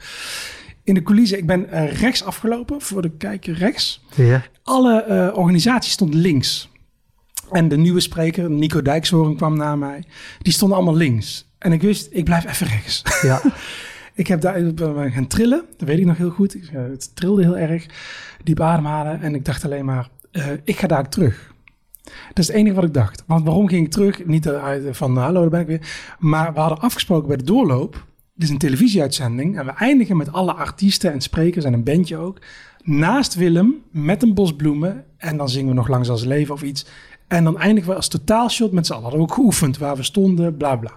In 0.83 0.93
de 0.93 1.01
coulissen, 1.03 1.37
ik 1.37 1.45
ben 1.45 1.69
eh, 1.69 1.93
rechts 1.93 2.23
afgelopen, 2.23 2.81
voor 2.81 3.01
de 3.01 3.11
kijker 3.17 3.53
rechts. 3.53 4.03
Ja. 4.15 4.43
Alle 4.63 5.01
eh, 5.01 5.37
organisaties 5.37 5.91
stonden 5.91 6.19
links. 6.19 6.69
En 7.51 7.67
de 7.67 7.77
nieuwe 7.77 7.99
spreker, 7.99 8.49
Nico 8.49 8.81
Dijkshoorn, 8.81 9.35
kwam 9.35 9.57
na 9.57 9.75
mij. 9.75 10.03
Die 10.41 10.53
stonden 10.53 10.77
allemaal 10.77 10.95
links. 10.95 11.45
En 11.57 11.71
ik 11.71 11.81
wist, 11.81 12.07
ik 12.11 12.23
blijf 12.23 12.45
even 12.45 12.67
rechts. 12.67 13.01
Ja. 13.21 13.41
ik 14.15 14.27
heb 14.27 14.41
daar 14.41 15.11
gaan 15.11 15.27
trillen. 15.27 15.63
Dat 15.77 15.87
weet 15.87 15.99
ik 15.99 16.05
nog 16.05 16.17
heel 16.17 16.29
goed. 16.29 16.55
Eh, 16.55 16.73
Het 16.73 17.15
trilde 17.15 17.41
heel 17.43 17.57
erg. 17.57 17.85
Diep 18.43 18.61
ademhalen. 18.61 19.21
En 19.21 19.35
ik 19.35 19.45
dacht 19.45 19.65
alleen 19.65 19.85
maar, 19.85 20.09
eh, 20.31 20.47
ik 20.63 20.77
ga 20.77 20.87
daar 20.87 21.09
terug. 21.09 21.53
Dat 22.03 22.39
is 22.39 22.47
het 22.47 22.55
enige 22.55 22.75
wat 22.75 22.83
ik 22.83 22.93
dacht. 22.93 23.23
Want 23.27 23.45
waarom 23.45 23.67
ging 23.67 23.85
ik 23.85 23.91
terug? 23.91 24.25
Niet 24.25 24.49
uit 24.49 24.97
van, 24.97 25.17
hallo, 25.17 25.41
daar 25.41 25.49
ben 25.49 25.59
ik 25.59 25.67
weer. 25.67 26.15
Maar 26.19 26.53
we 26.53 26.59
hadden 26.59 26.79
afgesproken 26.79 27.27
bij 27.27 27.37
de 27.37 27.43
doorloop. 27.43 28.05
Dit 28.33 28.43
is 28.43 28.49
een 28.49 28.57
televisieuitzending. 28.57 29.57
En 29.59 29.65
we 29.65 29.71
eindigen 29.71 30.17
met 30.17 30.31
alle 30.31 30.53
artiesten 30.53 31.11
en 31.11 31.21
sprekers 31.21 31.65
en 31.65 31.73
een 31.73 31.83
bandje 31.83 32.17
ook. 32.17 32.39
Naast 32.83 33.35
Willem 33.35 33.75
met 33.91 34.23
een 34.23 34.33
bos 34.33 34.55
bloemen. 34.55 35.03
En 35.17 35.37
dan 35.37 35.49
zingen 35.49 35.69
we 35.69 35.75
nog 35.75 35.87
Langs 35.87 36.09
als 36.09 36.23
leven 36.23 36.53
of 36.53 36.61
iets. 36.63 36.85
En 37.27 37.43
dan 37.43 37.59
eindigen 37.59 37.89
we 37.89 37.95
als 37.95 38.07
totaalshot 38.07 38.71
met 38.71 38.85
z'n 38.85 38.91
allen. 38.91 39.03
Hadden 39.03 39.21
we 39.21 39.27
ook 39.27 39.33
geoefend 39.33 39.77
waar 39.77 39.95
we 39.95 40.03
stonden, 40.03 40.57
bla 40.57 40.75
bla. 40.75 40.91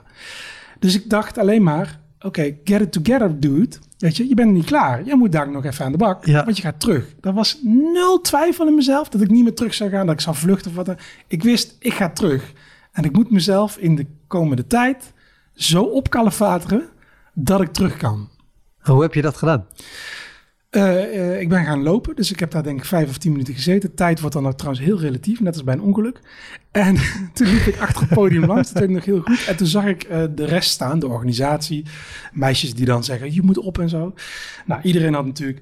Dus 0.78 0.94
ik 0.94 1.10
dacht 1.10 1.38
alleen 1.38 1.62
maar, 1.62 2.00
oké, 2.20 2.56
get 2.64 2.80
it 2.80 2.92
together, 2.92 3.40
dude. 3.40 3.76
Weet 3.98 4.16
je, 4.16 4.28
je 4.28 4.34
bent 4.34 4.52
niet 4.52 4.64
klaar. 4.64 5.04
Je 5.04 5.14
moet 5.14 5.32
daar 5.32 5.50
nog 5.50 5.64
even 5.64 5.84
aan 5.84 5.92
de 5.92 5.98
bak, 5.98 6.26
Ja. 6.26 6.44
want 6.44 6.56
je 6.56 6.62
gaat 6.62 6.80
terug. 6.80 7.14
Er 7.20 7.32
was 7.32 7.58
nul 7.62 8.20
twijfel 8.20 8.66
in 8.66 8.74
mezelf 8.74 9.08
dat 9.08 9.20
ik 9.20 9.30
niet 9.30 9.42
meer 9.44 9.54
terug 9.54 9.74
zou 9.74 9.90
gaan, 9.90 10.06
dat 10.06 10.14
ik 10.14 10.20
zou 10.20 10.36
vluchten 10.36 10.70
of 10.70 10.76
wat 10.76 10.86
dan. 10.86 10.98
Ik 11.26 11.42
wist, 11.42 11.76
ik 11.78 11.92
ga 11.94 12.10
terug. 12.10 12.52
En 12.92 13.04
ik 13.04 13.12
moet 13.12 13.30
mezelf 13.30 13.76
in 13.76 13.94
de 13.94 14.06
komende 14.26 14.66
tijd 14.66 15.12
zo 15.54 15.82
opkalefateren 15.82 16.88
dat 17.34 17.60
ik 17.60 17.72
terug 17.72 17.96
kan. 17.96 18.28
Hoe 18.78 19.02
heb 19.02 19.14
je 19.14 19.22
dat 19.22 19.36
gedaan? 19.36 19.66
Eh, 20.70 21.02
eh, 21.02 21.40
ik 21.40 21.48
ben 21.48 21.64
gaan 21.64 21.82
lopen, 21.82 22.16
dus 22.16 22.30
ik 22.30 22.40
heb 22.40 22.51
daar 22.51 22.62
denk 22.62 22.78
ik 22.78 22.84
vijf 22.84 23.09
of 23.09 23.18
tien 23.18 23.32
minuten 23.32 23.55
gezeten. 23.55 23.94
Tijd 23.94 24.20
wordt 24.20 24.34
dan 24.34 24.47
ook 24.47 24.56
trouwens 24.56 24.84
heel 24.84 24.98
relatief, 24.98 25.40
net 25.40 25.55
als 25.55 25.64
bij 25.64 25.74
een 25.74 25.80
ongeluk. 25.80 26.20
En 26.70 26.97
toen 27.34 27.47
liep 27.47 27.66
ik 27.66 27.78
achter 27.80 28.01
het 28.01 28.10
podium 28.10 28.44
langs, 28.44 28.72
dat 28.72 28.78
weet 28.78 28.88
ik 28.88 28.94
nog 28.94 29.05
heel 29.05 29.20
goed. 29.20 29.44
En 29.47 29.56
toen 29.56 29.66
zag 29.66 29.84
ik 29.84 30.02
eh, 30.02 30.24
de 30.34 30.44
rest 30.44 30.70
staan, 30.70 30.98
de 30.98 31.09
organisatie. 31.09 31.84
Meisjes 32.32 32.74
die 32.74 32.86
dan 32.86 33.05
zeggen, 33.05 33.34
je 33.34 33.43
moet 33.43 33.59
op 33.59 33.78
en 33.78 33.88
zo. 33.88 34.14
Nou, 34.66 34.82
iedereen 34.82 35.14
had 35.14 35.26
natuurlijk... 35.26 35.60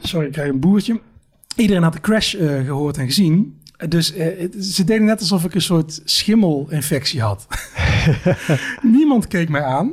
Sorry, 0.00 0.26
ik 0.26 0.32
krijg 0.32 0.48
een 0.48 0.60
boertje. 0.60 1.00
Iedereen 1.56 1.82
had 1.82 1.92
de 1.92 2.00
crash 2.00 2.34
eh, 2.34 2.64
gehoord 2.64 2.98
en 2.98 3.06
gezien. 3.06 3.60
Dus 3.88 4.14
eh, 4.14 4.48
ze 4.60 4.84
deden 4.84 5.04
net 5.04 5.20
alsof 5.20 5.44
ik 5.44 5.54
een 5.54 5.60
soort 5.60 6.00
schimmelinfectie 6.04 7.20
had. 7.20 7.46
Niemand 8.82 9.26
keek 9.26 9.48
mij 9.48 9.62
aan. 9.62 9.92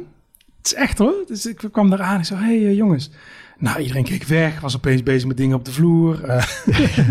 Het 0.58 0.66
is 0.66 0.74
echt 0.74 0.98
hoor. 0.98 1.24
Dus 1.28 1.46
ik 1.46 1.68
kwam 1.72 1.90
daar 1.90 2.02
aan 2.02 2.18
en 2.18 2.26
zo, 2.26 2.36
hé 2.36 2.64
hey, 2.64 2.76
jongens. 2.76 3.12
Nou, 3.58 3.80
iedereen 3.80 4.04
keek 4.04 4.24
weg, 4.24 4.60
was 4.60 4.76
opeens 4.76 5.04
bezig 5.04 5.28
met 5.28 5.38
dingen 5.38 5.58
op 5.58 5.66
de 5.66 5.72
vloer. 5.72 6.24
Eh, 6.24 6.44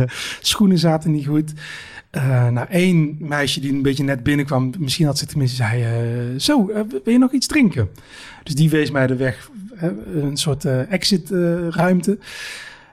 schoenen 0.41 0.79
zaten 0.79 1.11
niet 1.11 1.27
goed. 1.27 1.53
Eh, 2.11 2.49
nou, 2.49 2.67
één 2.71 3.17
meisje 3.19 3.61
die 3.61 3.73
een 3.73 3.83
beetje 3.83 4.05
net 4.05 4.23
binnenkwam, 4.23 4.73
misschien 4.79 5.07
had 5.07 5.19
ze 5.19 5.27
tenminste 5.27 5.57
zei, 5.57 5.83
eh, 5.83 6.39
zo, 6.41 6.67
wil 6.89 7.13
je 7.13 7.19
nog 7.19 7.33
iets 7.33 7.47
drinken? 7.47 7.89
Dus 8.43 8.55
die 8.55 8.71
wees 8.71 8.91
mij 8.91 9.07
de 9.07 9.17
weg, 9.17 9.51
een 10.15 10.37
soort 10.37 10.65
eh, 10.65 10.93
exit 10.93 11.31
eh, 11.31 11.69
ruimte. 11.69 12.19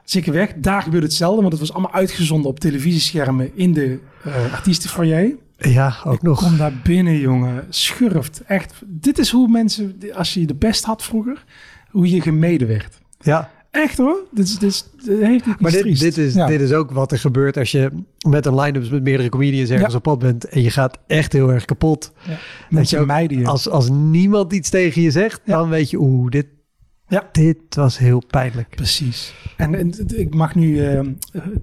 Zeker 0.04 0.34
weg. 0.34 0.54
Daar 0.58 0.82
gebeurde 0.82 1.06
hetzelfde, 1.06 1.40
want 1.42 1.52
het 1.52 1.62
was 1.62 1.74
allemaal 1.74 1.94
uitgezonden 1.94 2.50
op 2.50 2.60
televisieschermen 2.60 3.52
in 3.56 3.74
de 3.74 4.00
artiestenfoyer. 4.52 5.36
Ja, 5.58 5.96
ook 6.04 6.14
Ik 6.14 6.22
nog. 6.22 6.40
kom 6.40 6.58
daar 6.58 6.74
binnen, 6.84 7.20
jongen. 7.20 7.66
Schurft. 7.70 8.42
Echt. 8.48 8.74
Dit 8.86 9.18
is 9.18 9.30
hoe 9.30 9.48
mensen, 9.48 9.96
als 10.14 10.34
je 10.34 10.46
de 10.46 10.56
pest 10.56 10.84
had 10.84 11.04
vroeger, 11.04 11.44
hoe 11.90 12.10
je 12.10 12.22
gemeden 12.22 12.68
werd. 12.68 12.99
Ja, 13.20 13.52
Echt 13.72 13.98
hoor. 13.98 14.18
Dit, 14.32 14.46
is, 14.48 14.58
dit, 14.60 14.70
is, 14.70 14.86
dit 15.06 15.20
heeft 15.22 15.46
iets 15.46 15.60
maar 15.60 15.72
dit, 15.72 15.82
triest. 15.82 16.02
dit, 16.02 16.18
is, 16.18 16.34
Ja. 16.34 16.48
dit 16.48 16.62
is 16.62 16.72
ook 16.74 16.92
wat 16.92 17.12
er 17.12 17.20
gebeurt 17.20 17.58
als 17.58 17.72
je 17.72 17.90
met 18.28 18.46
een 18.46 18.60
line-up 18.60 18.92
met 18.92 19.04
meerdere 19.04 19.30
comedians 19.30 19.70
ergens 19.70 19.92
Ja. 19.92 19.98
op 19.98 20.04
pad 20.04 20.20
bent. 20.20 20.46
En 20.46 20.62
je 20.62 20.70
gaat 20.72 20.98
echt 21.08 21.34
heel 21.34 21.52
erg 21.52 21.66
kapot. 21.66 22.12
Je 22.70 23.00
ook, 23.00 23.06
mijden 23.06 23.40
je. 23.40 23.46
Als, 23.46 23.70
als 23.70 23.90
niemand 23.90 24.54
iets 24.54 24.70
tegen 24.70 25.02
je 25.02 25.12
zegt, 25.12 25.42
Ja. 25.46 25.58
dan 25.58 25.70
weet 25.70 25.90
je, 25.90 25.98
oeh, 26.00 26.30
dit, 26.32 26.46
Ja. 27.08 27.30
dit 27.32 27.58
was 27.70 27.98
heel 27.98 28.24
pijnlijk. 28.28 28.70
Precies. 28.76 29.34
En, 29.58 29.76
en 29.76 29.94
ik 30.16 30.36
mag 30.36 30.56
nu 30.56 30.86
eh, 30.86 31.00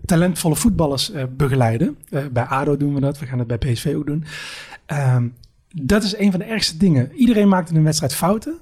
talentvolle 0.05 0.57
voetballers 0.57 1.11
eh, 1.13 1.25
begeleiden. 1.37 1.97
Eh, 2.11 2.25
bij 2.33 2.45
ADO 2.45 2.77
doen 2.77 2.95
we 2.95 3.01
dat. 3.01 3.19
We 3.19 3.27
gaan 3.27 3.39
het 3.39 3.49
bij 3.49 3.59
PSV 3.59 3.93
ook 3.97 4.07
doen. 4.07 4.25
Ehm, 4.87 5.27
dat 5.69 6.03
is 6.03 6.17
een 6.19 6.31
van 6.31 6.41
de 6.41 6.47
ergste 6.47 6.77
dingen. 6.77 7.13
Iedereen 7.15 7.49
maakt 7.49 7.71
in 7.71 7.77
een 7.77 7.85
wedstrijd 7.85 8.15
fouten. 8.15 8.59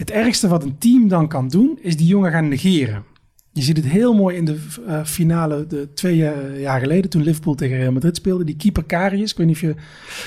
Het 0.00 0.10
ergste 0.10 0.48
wat 0.48 0.62
een 0.62 0.78
team 0.78 1.08
dan 1.08 1.28
kan 1.28 1.48
doen, 1.48 1.78
is 1.80 1.96
die 1.96 2.06
jongen 2.06 2.30
gaan 2.30 2.48
negeren. 2.48 3.04
Je 3.52 3.62
ziet 3.62 3.76
het 3.76 3.86
heel 3.86 4.14
mooi 4.14 4.36
in 4.36 4.44
de 4.44 4.58
eh, 4.86 5.04
finale 5.04 5.66
de 5.66 5.88
twee 5.94 6.26
eh, 6.26 6.60
jaar 6.60 6.80
geleden, 6.80 7.10
toen 7.10 7.22
Liverpool 7.22 7.54
tegen 7.54 7.76
Real 7.76 7.92
Madrid 7.92 8.16
speelde. 8.16 8.44
Die 8.44 8.56
keeper 8.56 8.84
Karius, 8.84 9.30
ik 9.30 9.36
weet 9.36 9.46
niet 9.46 9.54
of 9.54 9.60
je... 9.60 9.66
Nou, 9.66 9.76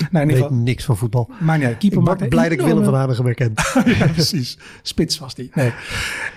Ik 0.00 0.12
ieder 0.12 0.26
weet 0.26 0.36
geval, 0.36 0.56
niks 0.56 0.84
van 0.84 0.96
voetbal. 0.96 1.30
maar 1.40 1.58
nee, 1.58 1.76
keeper 1.76 2.12
Ik 2.12 2.18
ben 2.18 2.28
blij 2.28 2.48
dat 2.48 2.58
ik 2.58 2.64
Willem 2.64 2.84
van 2.84 2.94
Hanegem 2.94 3.24
herken. 3.24 3.52
ja, 3.98 4.06
precies. 4.06 4.58
Spits 4.82 5.18
was 5.18 5.34
die. 5.34 5.50
Nee. 5.54 5.72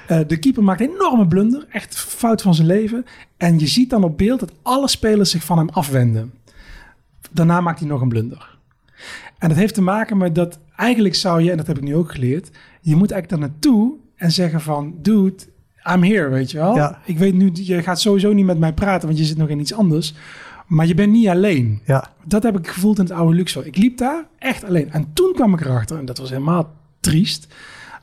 Eh, 0.08 0.20
de 0.28 0.38
keeper 0.38 0.64
maakt 0.64 0.82
een 0.82 0.92
enorme 0.94 1.28
blunder. 1.28 1.66
Echt 1.70 1.96
fout 1.96 2.42
van 2.42 2.56
zijn 2.56 2.68
leven. 2.68 3.06
En 3.38 3.60
je 3.60 3.68
ziet 3.68 3.90
dan 3.90 4.04
op 4.04 4.18
beeld 4.18 4.40
dat 4.40 4.52
alle 4.62 4.88
spelers 4.88 5.32
zich 5.32 5.44
van 5.44 5.58
hem 5.58 5.70
afwenden. 5.70 6.34
Daarna 7.32 7.62
maakt 7.62 7.80
hij 7.80 7.88
nog 7.88 8.02
een 8.02 8.10
blunder. 8.10 8.58
En 9.38 9.50
dat 9.50 9.58
heeft 9.58 9.74
te 9.74 9.82
maken 9.82 10.18
met 10.18 10.36
dat 10.36 10.60
eigenlijk 10.76 11.16
zou 11.16 11.42
je, 11.42 11.52
en 11.52 11.58
dat 11.58 11.68
heb 11.68 11.78
ik 11.78 11.84
nu 11.84 11.96
ook 11.96 12.12
geleerd, 12.12 12.50
je 12.90 12.96
moet 12.96 13.12
eigenlijk 13.12 13.30
daar 13.42 13.50
naartoe 13.50 13.94
en 14.16 14.32
zeggen 14.32 14.62
van, 14.62 14.96
dude, 15.02 15.36
I'm 15.94 16.04
here, 16.04 16.30
weet 16.30 16.52
je 16.52 16.58
wel. 16.58 16.76
Ja. 16.76 17.00
Ik 17.06 17.18
weet 17.18 17.34
nu, 17.34 17.50
je 17.54 17.84
gaat 17.84 18.02
sowieso 18.02 18.34
niet 18.34 18.46
met 18.46 18.60
mij 18.60 18.74
praten, 18.74 19.08
want 19.08 19.20
je 19.20 19.26
zit 19.26 19.38
nog 19.38 19.50
in 19.50 19.60
iets 19.60 19.74
anders. 19.74 20.14
Maar 20.68 20.88
je 20.88 20.94
bent 20.94 21.12
niet 21.12 21.28
alleen. 21.28 21.82
Ja, 21.86 22.14
Dat 22.26 22.44
heb 22.44 22.58
ik 22.58 22.68
gevoeld 22.68 22.98
in 22.98 23.04
het 23.04 23.14
oude 23.14 23.36
Luxor. 23.36 23.66
Ik 23.66 23.78
liep 23.78 23.98
daar 23.98 24.28
echt 24.40 24.64
alleen. 24.64 24.92
En 24.92 25.14
toen 25.14 25.34
kwam 25.34 25.54
ik 25.54 25.62
erachter, 25.62 25.98
en 25.98 26.06
dat 26.06 26.18
was 26.18 26.30
helemaal 26.30 26.74
triest, 27.00 27.48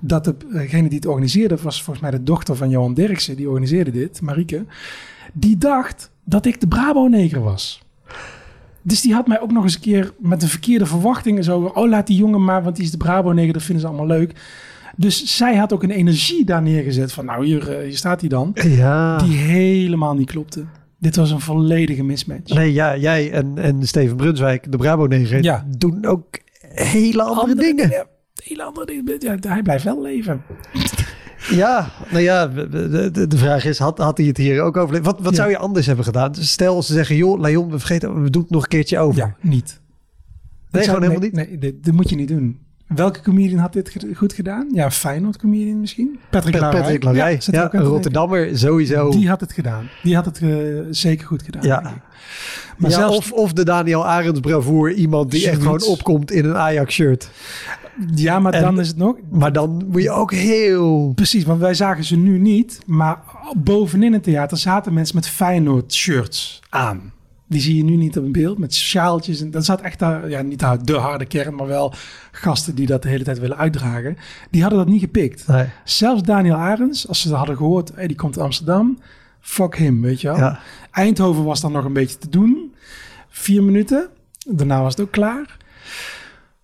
dat 0.00 0.34
degene 0.52 0.88
die 0.88 0.98
het 0.98 1.06
organiseerde, 1.06 1.56
was 1.62 1.82
volgens 1.82 2.00
mij 2.00 2.10
de 2.10 2.22
dochter 2.22 2.56
van 2.56 2.70
Johan 2.70 2.94
Derksen, 2.94 3.36
die 3.36 3.48
organiseerde 3.48 3.90
dit, 3.90 4.20
Marieke, 4.20 4.64
die 5.32 5.58
dacht 5.58 6.10
dat 6.24 6.46
ik 6.46 6.60
de 6.60 6.68
Brabo-neger 6.68 7.40
was. 7.42 7.82
Dus 8.82 9.00
die 9.00 9.14
had 9.14 9.26
mij 9.26 9.40
ook 9.40 9.52
nog 9.52 9.62
eens 9.62 9.74
een 9.74 9.80
keer 9.80 10.12
met 10.18 10.42
een 10.42 10.48
verkeerde 10.48 10.86
verwachting 10.86 11.36
en 11.38 11.44
zo, 11.44 11.72
oh 11.74 11.88
laat 11.88 12.06
die 12.06 12.16
jongen 12.16 12.44
maar, 12.44 12.62
want 12.62 12.76
die 12.76 12.84
is 12.84 12.90
de 12.90 12.96
Brabo-neger, 12.96 13.52
dat 13.52 13.62
vinden 13.62 13.80
ze 13.80 13.88
allemaal 13.88 14.16
leuk. 14.16 14.32
Dus 14.96 15.36
zij 15.36 15.56
had 15.56 15.72
ook 15.72 15.82
een 15.82 15.90
energie 15.90 16.44
daar 16.44 16.62
neergezet 16.62 17.12
van, 17.12 17.24
nou 17.24 17.44
hier, 17.46 17.70
eh, 17.76 17.84
hier 17.84 17.96
staat 17.96 18.20
hij 18.20 18.28
dan, 18.28 18.50
ja. 18.54 19.18
die 19.18 19.36
helemaal 19.36 20.14
niet 20.14 20.30
klopte. 20.30 20.64
Dit 20.98 21.16
was 21.16 21.30
een 21.30 21.40
volledige 21.40 22.02
mismatch. 22.02 22.54
Nee, 22.54 22.72
ja, 22.72 22.96
jij 22.96 23.30
en, 23.32 23.58
en 23.58 23.86
Steven 23.86 24.16
Brunswijk, 24.16 24.72
de 24.72 24.76
Brabo-neger, 24.76 25.42
Ja. 25.42 25.66
doen 25.78 26.04
ook 26.04 26.24
hele 26.68 27.22
andere, 27.22 27.54
dingen. 27.54 27.90
Ja, 27.90 28.06
hele 28.44 28.62
andere 28.62 28.86
dingen. 28.86 29.16
Ja, 29.20 29.36
hij 29.48 29.62
blijft 29.62 29.84
wel 29.84 30.02
leven. 30.02 30.42
Ja, 31.50 31.90
nou 32.10 32.22
ja, 32.22 32.46
de, 32.46 33.26
de, 33.28 33.36
vraag 33.36 33.64
is, 33.64 33.78
had, 33.78 33.98
had 33.98 34.18
hij 34.18 34.26
het 34.26 34.36
hier 34.36 34.62
ook 34.62 34.76
over? 34.76 35.02
Wat, 35.02 35.20
wat 35.20 35.30
Ja. 35.30 35.36
zou 35.36 35.50
je 35.50 35.58
anders 35.58 35.86
hebben 35.86 36.04
gedaan? 36.04 36.32
Dus 36.32 36.50
stel 36.50 36.82
ze 36.82 36.92
zeggen, 36.92 37.16
joh, 37.16 37.40
Leon, 37.40 37.70
we 37.70 37.78
vergeten, 37.78 38.22
we 38.22 38.30
doen 38.30 38.42
het 38.42 38.50
nog 38.50 38.62
een 38.62 38.68
keertje 38.68 38.98
over. 38.98 39.18
Ja, 39.20 39.36
niet. 39.40 39.80
Nee, 40.70 40.82
zou- 40.82 40.84
gewoon 40.96 41.10
helemaal 41.10 41.20
niet? 41.22 41.32
Nee, 41.48 41.58
dit, 41.58 41.84
dit 41.84 41.92
moet 41.94 42.10
je 42.10 42.16
niet 42.16 42.28
doen. 42.28 42.58
Welke 42.86 43.20
comedian 43.20 43.58
had 43.58 43.72
dit 43.72 43.88
ge- 43.90 44.14
goed 44.14 44.32
gedaan? 44.32 44.68
Ja, 44.72 44.90
Feyenoord 44.90 45.36
comedian 45.38 45.80
misschien? 45.80 46.18
Patrick 46.30 46.52
Pat- 46.52 46.60
Larrey. 46.62 46.80
Patrick 46.80 47.02
Larrey, 47.04 47.40
Ja, 47.46 47.62
een 47.62 47.70
te 47.70 47.78
Rotterdammer, 47.78 48.58
sowieso. 48.58 49.10
Die 49.10 49.28
had 49.28 49.40
het 49.40 49.52
gedaan. 49.52 49.88
Die 50.02 50.14
had 50.14 50.24
het 50.24 50.38
eh, 50.42 50.50
zeker 50.90 51.26
goed 51.26 51.42
gedaan. 51.42 51.62
Ja. 51.62 51.80
Maar 52.78 52.90
ja, 52.90 52.96
zelfs, 52.96 53.16
of, 53.16 53.32
of 53.32 53.52
de 53.52 53.64
Daniel 53.64 54.06
Arends 54.06 54.40
bravoer, 54.40 54.92
iemand 54.92 55.30
die 55.30 55.48
echt 55.48 55.62
gewoon 55.62 55.82
opkomt 55.82 56.30
in 56.30 56.44
een 56.44 56.56
Ajax-shirt. 56.56 57.30
ja, 58.14 58.38
maar 58.38 58.52
en- 58.52 58.62
dan 58.62 58.80
is 58.80 58.88
het 58.88 58.96
nog... 58.96 59.16
Maar 59.30 59.52
dan 59.52 59.84
moet 59.90 60.02
je 60.02 60.10
ook 60.10 60.32
heel... 60.32 61.12
Precies, 61.14 61.44
want 61.44 61.60
wij 61.60 61.74
zagen 61.74 62.04
ze 62.04 62.16
nu 62.16 62.38
niet. 62.38 62.78
Maar 62.86 63.18
bovenin 63.56 64.12
het 64.12 64.22
theater 64.22 64.56
zaten 64.58 64.92
mensen 64.94 65.14
met 65.16 65.28
Feyenoord 65.28 65.94
shirts 65.94 66.60
aan. 66.68 67.12
Die 67.54 67.62
zie 67.62 67.76
je 67.76 67.84
nu 67.84 67.96
niet 67.96 68.18
op 68.18 68.24
een 68.24 68.32
beeld 68.32 68.58
met 68.58 68.74
sjaaltjes. 68.74 69.40
En 69.40 69.50
dat 69.50 69.64
zat 69.64 69.80
echt 69.80 69.98
daar, 69.98 70.28
ja, 70.28 70.42
niet 70.42 70.58
de 70.58 70.78
de 70.82 70.96
harde 70.96 71.26
kern, 71.26 71.54
maar 71.54 71.66
wel 71.66 71.92
gasten 72.32 72.74
die 72.74 72.86
dat 72.86 73.02
de 73.02 73.08
hele 73.08 73.24
tijd 73.24 73.38
willen 73.38 73.56
uitdragen. 73.56 74.16
Die 74.50 74.60
hadden 74.60 74.78
dat 74.78 74.88
niet 74.88 75.00
gepikt. 75.00 75.46
Nee. 75.46 75.66
Zelfs 75.84 76.22
Daniel 76.22 76.54
Arends, 76.54 77.08
als 77.08 77.20
ze 77.20 77.28
dat 77.28 77.36
hadden 77.36 77.56
gehoord, 77.56 77.92
hey, 77.94 78.06
die 78.06 78.16
komt 78.16 78.36
uit 78.36 78.44
Amsterdam. 78.44 78.98
Fuck 79.40 79.76
him, 79.76 80.02
weet 80.02 80.20
je 80.20 80.28
wel. 80.28 80.36
Ja. 80.36 80.60
Eindhoven 80.90 81.44
was 81.44 81.60
dan 81.60 81.72
nog 81.72 81.84
een 81.84 81.92
beetje 81.92 82.18
te 82.18 82.28
doen. 82.28 82.74
Vier 83.28 83.62
minuten. 83.62 84.08
Daarna 84.48 84.82
was 84.82 84.96
het 84.96 85.06
ook 85.06 85.12
klaar. 85.12 85.56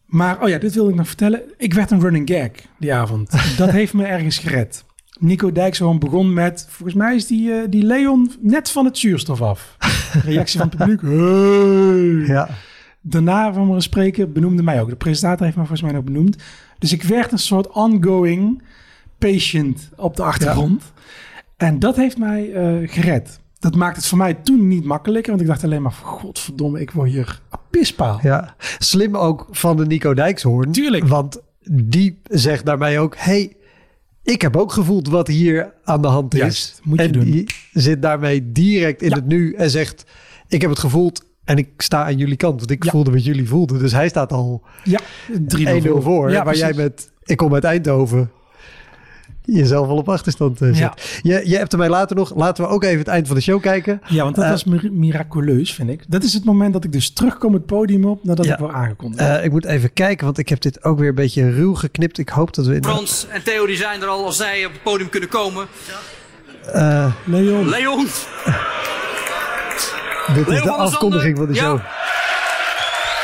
Maar, 0.07 0.43
oh 0.43 0.49
ja, 0.49 0.59
dit 0.59 0.75
wilde 0.75 0.91
ik 0.91 0.97
nog 0.97 1.07
vertellen. 1.07 1.43
Ik 1.57 1.75
werd 1.75 1.91
een 1.91 2.01
running 2.01 2.31
gag 2.31 2.51
die 2.79 2.95
avond. 2.95 3.31
Dat 3.57 3.71
heeft 3.71 3.93
me 3.93 4.05
ergens 4.05 4.39
gered. 4.39 4.85
Nico 5.21 5.53
Dijkshoorn 5.53 5.99
begon 5.99 6.33
met... 6.33 6.67
Volgens 6.69 6.99
mij 6.99 7.15
is 7.15 7.27
die, 7.27 7.53
eh, 7.53 7.69
die 7.69 7.83
Leon 7.83 8.33
net 8.41 8.71
van 8.71 8.85
het 8.85 8.99
zuurstof 8.99 9.43
af. 9.43 9.77
Reactie 10.25 10.61
van 10.61 10.69
het 10.69 10.77
publiek. 10.77 11.01
Hey. 11.01 12.35
Ja. 12.35 12.49
Daarna 13.01 13.53
van 13.53 13.75
we 13.75 13.81
spreken 13.81 14.33
benoemde 14.33 14.63
mij 14.63 14.81
ook. 14.81 14.89
De 14.89 14.97
presentator 14.97 15.45
heeft 15.45 15.57
me 15.57 15.67
volgens 15.67 15.83
mij 15.83 15.93
nog 15.93 16.05
benoemd. 16.05 16.37
Dus 16.79 16.93
ik 16.93 17.03
werd 17.03 17.33
een 17.33 17.39
soort 17.39 17.69
ongoing 17.69 18.63
patient 19.19 19.91
op 19.97 20.17
de 20.17 20.23
achtergrond. 20.23 20.93
En 21.57 21.79
dat 21.79 21.97
heeft 21.97 22.19
mij 22.19 22.53
eh, 22.53 22.89
gered. 22.89 23.41
Dat 23.59 23.75
maakt 23.75 23.97
het 23.97 24.07
voor 24.07 24.19
mij 24.19 24.35
toen 24.35 24.69
niet 24.69 24.85
makkelijker. 24.85 25.31
Want 25.31 25.43
ik 25.43 25.49
dacht 25.49 25.65
alleen 25.65 25.83
maar, 25.83 25.93
godverdomme, 25.93 26.81
ik 26.81 26.91
word 26.91 27.11
hier 27.11 27.41
pispaal. 27.71 28.19
ja. 28.23 28.55
Slim 28.79 29.17
ook 29.17 29.47
van 29.51 29.77
de 29.77 29.87
Nico 29.87 30.15
Dijkshoorn. 30.15 30.73
Tuurlijk. 30.73 31.07
Want 31.07 31.41
die 31.73 32.21
zegt 32.23 32.67
daarmee 32.67 32.99
ook... 32.99 33.15
hey, 33.17 33.57
ik 34.23 34.43
heb 34.43 34.57
ook 34.57 34.73
gevoeld 34.73 35.09
wat 35.09 35.27
hier 35.27 35.73
aan 35.85 36.03
de 36.03 36.09
hand 36.09 36.35
is. 36.35 36.41
Juist, 36.41 36.81
moet 36.85 36.99
je 36.99 37.05
en 37.05 37.13
doen. 37.13 37.25
die 37.25 37.47
zit 37.73 38.03
daarmee 38.03 38.53
direct 38.53 39.03
in 39.03 39.09
Ja. 39.09 39.15
het 39.17 39.27
nu 39.27 39.55
en 39.55 39.71
zegt... 39.71 40.05
ik 40.49 40.61
heb 40.61 40.71
het 40.71 40.79
gevoeld 40.79 41.25
en 41.45 41.57
ik 41.59 41.69
sta 41.77 42.05
aan 42.05 42.17
jullie 42.17 42.37
kant. 42.37 42.59
Want 42.59 42.71
ik 42.71 42.85
Ja. 42.85 42.91
voelde 42.91 43.11
wat 43.11 43.25
jullie 43.25 43.49
voelden. 43.49 43.79
Dus 43.79 43.93
hij 43.93 44.09
staat 44.09 44.33
al 44.33 44.63
1-0 44.85 44.91
Ja, 44.91 45.01
3-0 45.81 46.03
voor. 46.03 46.31
Ja, 46.31 46.45
waar 46.45 46.57
jij 46.57 46.73
met 46.75 47.11
ik 47.23 47.37
kom 47.37 47.55
uit 47.55 47.65
Eindhoven... 47.65 48.31
jezelf 49.57 49.89
al 49.89 49.97
op 49.97 50.09
achterstand 50.09 50.61
eh, 50.61 50.69
zit. 50.69 50.77
Ja. 50.79 50.95
Je, 51.23 51.49
je 51.49 51.57
hebt 51.57 51.73
er 51.73 51.79
mij 51.79 51.89
later 51.89 52.17
nog... 52.17 52.33
laten 52.37 52.65
we 52.65 52.71
ook 52.71 52.85
even 52.85 52.99
het 52.99 53.09
eind 53.09 53.27
van 53.27 53.37
de 53.37 53.43
show 53.43 53.61
kijken. 53.63 54.01
Ja, 54.09 54.23
want 54.23 54.35
dat 54.37 54.45
Eh, 54.45 54.51
was 54.51 54.65
mir- 54.65 54.93
miraculeus, 54.93 55.75
vind 55.75 55.91
ik. 55.91 56.03
Dat 56.09 56.23
is 56.23 56.33
het 56.33 56.45
moment 56.45 56.73
dat 56.73 56.85
ik 56.85 56.93
dus 56.93 57.11
terugkom 57.13 57.53
het 57.55 57.67
podium 57.67 58.05
op 58.05 58.25
nadat 58.25 58.45
Ja. 58.45 58.53
ik 58.53 58.59
wel 58.59 58.73
aangekondigd 58.73 59.23
Eh, 59.29 59.45
ik 59.45 59.51
moet 59.51 59.65
even 59.65 59.93
kijken, 59.93 60.25
want 60.25 60.39
ik 60.39 60.49
heb 60.49 60.61
dit 60.61 60.85
ook 60.85 60.99
weer 60.99 61.09
een 61.09 61.15
beetje 61.15 61.51
ruw 61.51 61.75
geknipt. 61.75 62.19
Ik 62.19 62.29
hoop 62.29 62.55
dat 62.55 62.67
we... 62.67 62.75
In 62.75 62.85
Frans 62.85 63.27
en 63.29 63.43
Theo 63.43 63.67
die 63.67 63.77
zijn 63.77 64.03
er 64.03 64.09
al 64.09 64.25
als 64.25 64.37
zij 64.37 64.65
op 64.67 64.73
het 64.73 64.83
podium 64.83 65.09
kunnen 65.09 65.29
komen. 65.29 65.67
Eh, 66.73 67.13
Leon, 67.25 67.69
Leon, 67.69 68.07
dit 70.35 70.49
is 70.49 70.63
de 70.63 70.71
afkondiging 70.71 71.37
van 71.37 71.47
de 71.47 71.55
show. 71.55 71.79
Ja. 71.79 71.85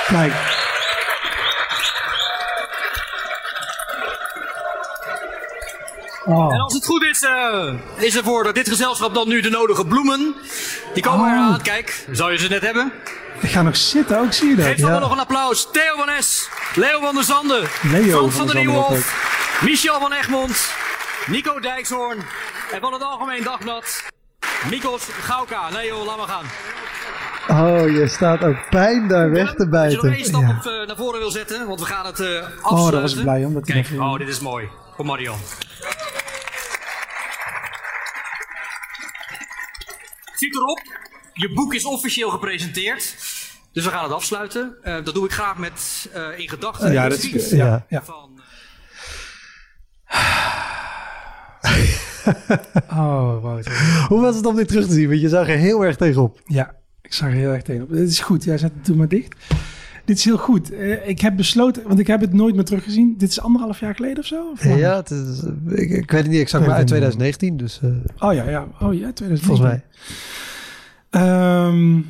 kijk. 0.07 0.56
Oh. 6.27 6.55
En 6.55 6.61
als 6.61 6.75
het 6.75 6.85
goed 6.87 7.03
is, 7.03 7.23
eh, 7.23 7.73
is 7.97 8.15
er 8.17 8.25
voor 8.25 8.53
dit 8.53 8.69
gezelschap 8.69 9.15
dan 9.15 9.29
nu 9.29 9.41
de 9.41 9.51
nodige 9.51 9.87
bloemen. 9.87 10.35
Die 10.95 11.03
komen 11.03 11.31
eraan. 11.33 11.63
Kijk, 11.63 12.05
zou 12.13 12.33
je 12.33 12.39
ze 12.39 12.49
net 12.49 12.63
hebben? 12.63 12.93
Ik 13.41 13.51
ga 13.51 13.63
nog 13.63 13.77
zitten 13.77 14.19
ook, 14.19 14.33
zie 14.33 14.49
je 14.49 14.57
dat? 14.57 14.65
Geef 14.67 14.77
dan 14.81 15.01
nog 15.01 15.13
een 15.13 15.19
applaus. 15.19 15.69
Theo 15.73 15.97
van 15.97 16.09
Es, 16.09 16.49
Leo 16.75 17.01
van 17.01 17.15
der 17.15 17.25
Zanden, 17.25 17.63
Leo 17.83 18.03
Frans 18.03 18.21
van 18.21 18.31
van 18.33 18.47
der 18.47 18.57
Nieuwhof, 18.57 19.61
Michel 19.65 20.01
van 20.01 20.13
Egmond, 20.13 20.73
Nico 21.27 21.61
Dijkshoorn 21.61 22.19
en 22.73 22.81
van 22.81 22.93
het 22.93 23.03
Algemeen 23.03 23.43
Dagblad, 23.45 24.03
Mikos 24.71 25.03
Gauka. 25.21 25.71
Nee 25.71 25.87
joh, 25.87 26.05
laat 26.07 26.17
maar 26.17 26.27
gaan. 26.29 26.45
Oh, 27.49 27.91
je 27.91 28.09
staat 28.09 28.45
ook 28.45 28.57
pijn 28.71 29.09
daar 29.09 29.31
weg 29.31 29.55
te 29.55 29.69
Als 29.71 29.91
je 29.91 29.97
nog 29.97 30.05
één 30.05 30.13
bijten. 30.13 30.25
stap 30.27 30.43
Ja. 30.43 30.49
op, 30.59 30.67
eh, 30.81 30.87
naar 30.87 30.97
voren 30.97 31.19
wil 31.21 31.31
zetten, 31.31 31.67
want 31.67 31.81
we 31.81 31.87
gaan 31.87 32.07
het 32.07 32.21
eh 32.21 32.27
afsluiten. 32.27 32.61
Oh, 32.71 32.91
daar 32.91 33.01
was 33.01 33.15
ik 33.15 33.23
blij 33.23 33.45
om. 33.45 33.55
Dat 33.55 33.65
Kijk, 33.65 33.89
oh, 33.99 34.19
dit 34.19 34.29
is 34.29 34.41
mooi. 34.41 34.69
Kom 34.97 35.07
maar, 35.07 35.21
Ziet 40.37 40.55
erop, 40.55 40.81
je 41.33 41.53
boek 41.53 41.75
is 41.75 41.85
officieel 41.85 42.31
gepresenteerd. 42.31 43.17
Dus 43.73 43.85
we 43.85 43.91
gaan 43.91 44.03
het 44.03 44.13
afsluiten. 44.13 44.77
Eh, 44.83 45.05
dat 45.05 45.15
doe 45.15 45.25
ik 45.25 45.33
graag 45.33 45.59
met 45.59 46.09
eh, 46.13 46.39
in 46.39 46.49
gedachten. 46.49 46.93
Ja, 46.93 47.09
dat 47.09 47.19
is 47.19 47.51
ja, 47.51 47.57
Ja. 47.57 47.87
ja. 47.89 48.03
van, 48.05 48.41
Oh, 52.91 53.43
Wouter. 53.43 54.05
Hoe 54.09 54.21
was 54.21 54.37
het 54.37 54.47
om 54.47 54.57
dit 54.57 54.69
terug 54.69 54.87
te 54.87 54.93
zien? 54.93 55.09
Want 55.09 55.21
je 55.21 55.29
zag 55.29 55.49
er 55.49 55.57
heel 55.57 55.85
erg 55.85 55.97
tegenop. 55.97 56.41
Ja, 56.45 56.75
ik 57.03 57.13
zag 57.13 57.29
er 57.29 57.35
heel 57.35 57.51
erg 57.51 57.63
tegenop. 57.63 57.89
Dit 57.91 58.09
is 58.09 58.21
goed. 58.21 58.45
Jij 58.45 58.59
zet 58.59 58.73
het 58.75 58.87
doe 58.87 58.97
maar 58.97 59.09
dicht. 59.09 59.35
Dit 60.07 60.19
is 60.19 60.25
heel 60.25 60.39
goed. 60.39 60.73
Eh, 60.73 61.09
ik 61.09 61.21
heb 61.21 61.37
besloten, 61.37 61.83
want 61.87 61.99
ik 61.99 62.07
heb 62.07 62.21
het 62.21 62.33
nooit 62.33 62.55
meer 62.55 62.65
teruggezien. 62.65 63.15
Dit 63.19 63.29
is 63.31 63.41
anderhalf 63.41 63.81
jaar 63.81 63.95
geleden 63.95 64.19
of 64.19 64.27
zo? 64.27 64.51
Of? 64.53 64.65
Ja, 64.77 64.97
het 64.97 65.11
is, 65.11 65.43
ik, 65.67 65.91
ik 65.91 66.11
weet 66.11 66.23
het 66.23 66.31
niet 66.31 66.41
exact, 66.41 66.67
maar 66.67 66.75
uit 66.75 66.91
weet 66.91 67.03
het 67.03 67.11
2019. 67.13 67.57
Dus 67.57 67.81
eh, 67.83 68.29
Oh 68.29 68.35
ja, 68.35 68.51
ja. 68.51 68.67
Oh 68.81 68.95
ja, 68.95 69.13
2019. 69.13 69.39
volgens 69.39 69.69
mij. 69.69 69.83
Ehm, 71.11 72.01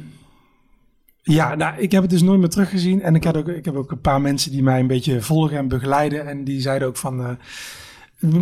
ja, 1.22 1.54
nou, 1.54 1.78
ik 1.78 1.92
heb 1.92 2.02
het 2.02 2.10
dus 2.10 2.22
nooit 2.22 2.40
meer 2.40 2.48
teruggezien. 2.48 3.02
En 3.02 3.14
ik, 3.14 3.24
had 3.24 3.36
ook, 3.36 3.48
ik 3.48 3.64
heb 3.64 3.74
ook 3.76 3.90
een 3.90 4.00
paar 4.00 4.20
mensen 4.20 4.50
die 4.50 4.62
mij 4.62 4.80
een 4.80 4.86
beetje 4.86 5.20
volgen 5.20 5.56
en 5.56 5.68
begeleiden. 5.68 6.26
En 6.26 6.44
die 6.44 6.60
zeiden 6.60 6.88
ook 6.88 6.96
van... 6.96 7.20
eh, 7.20 7.30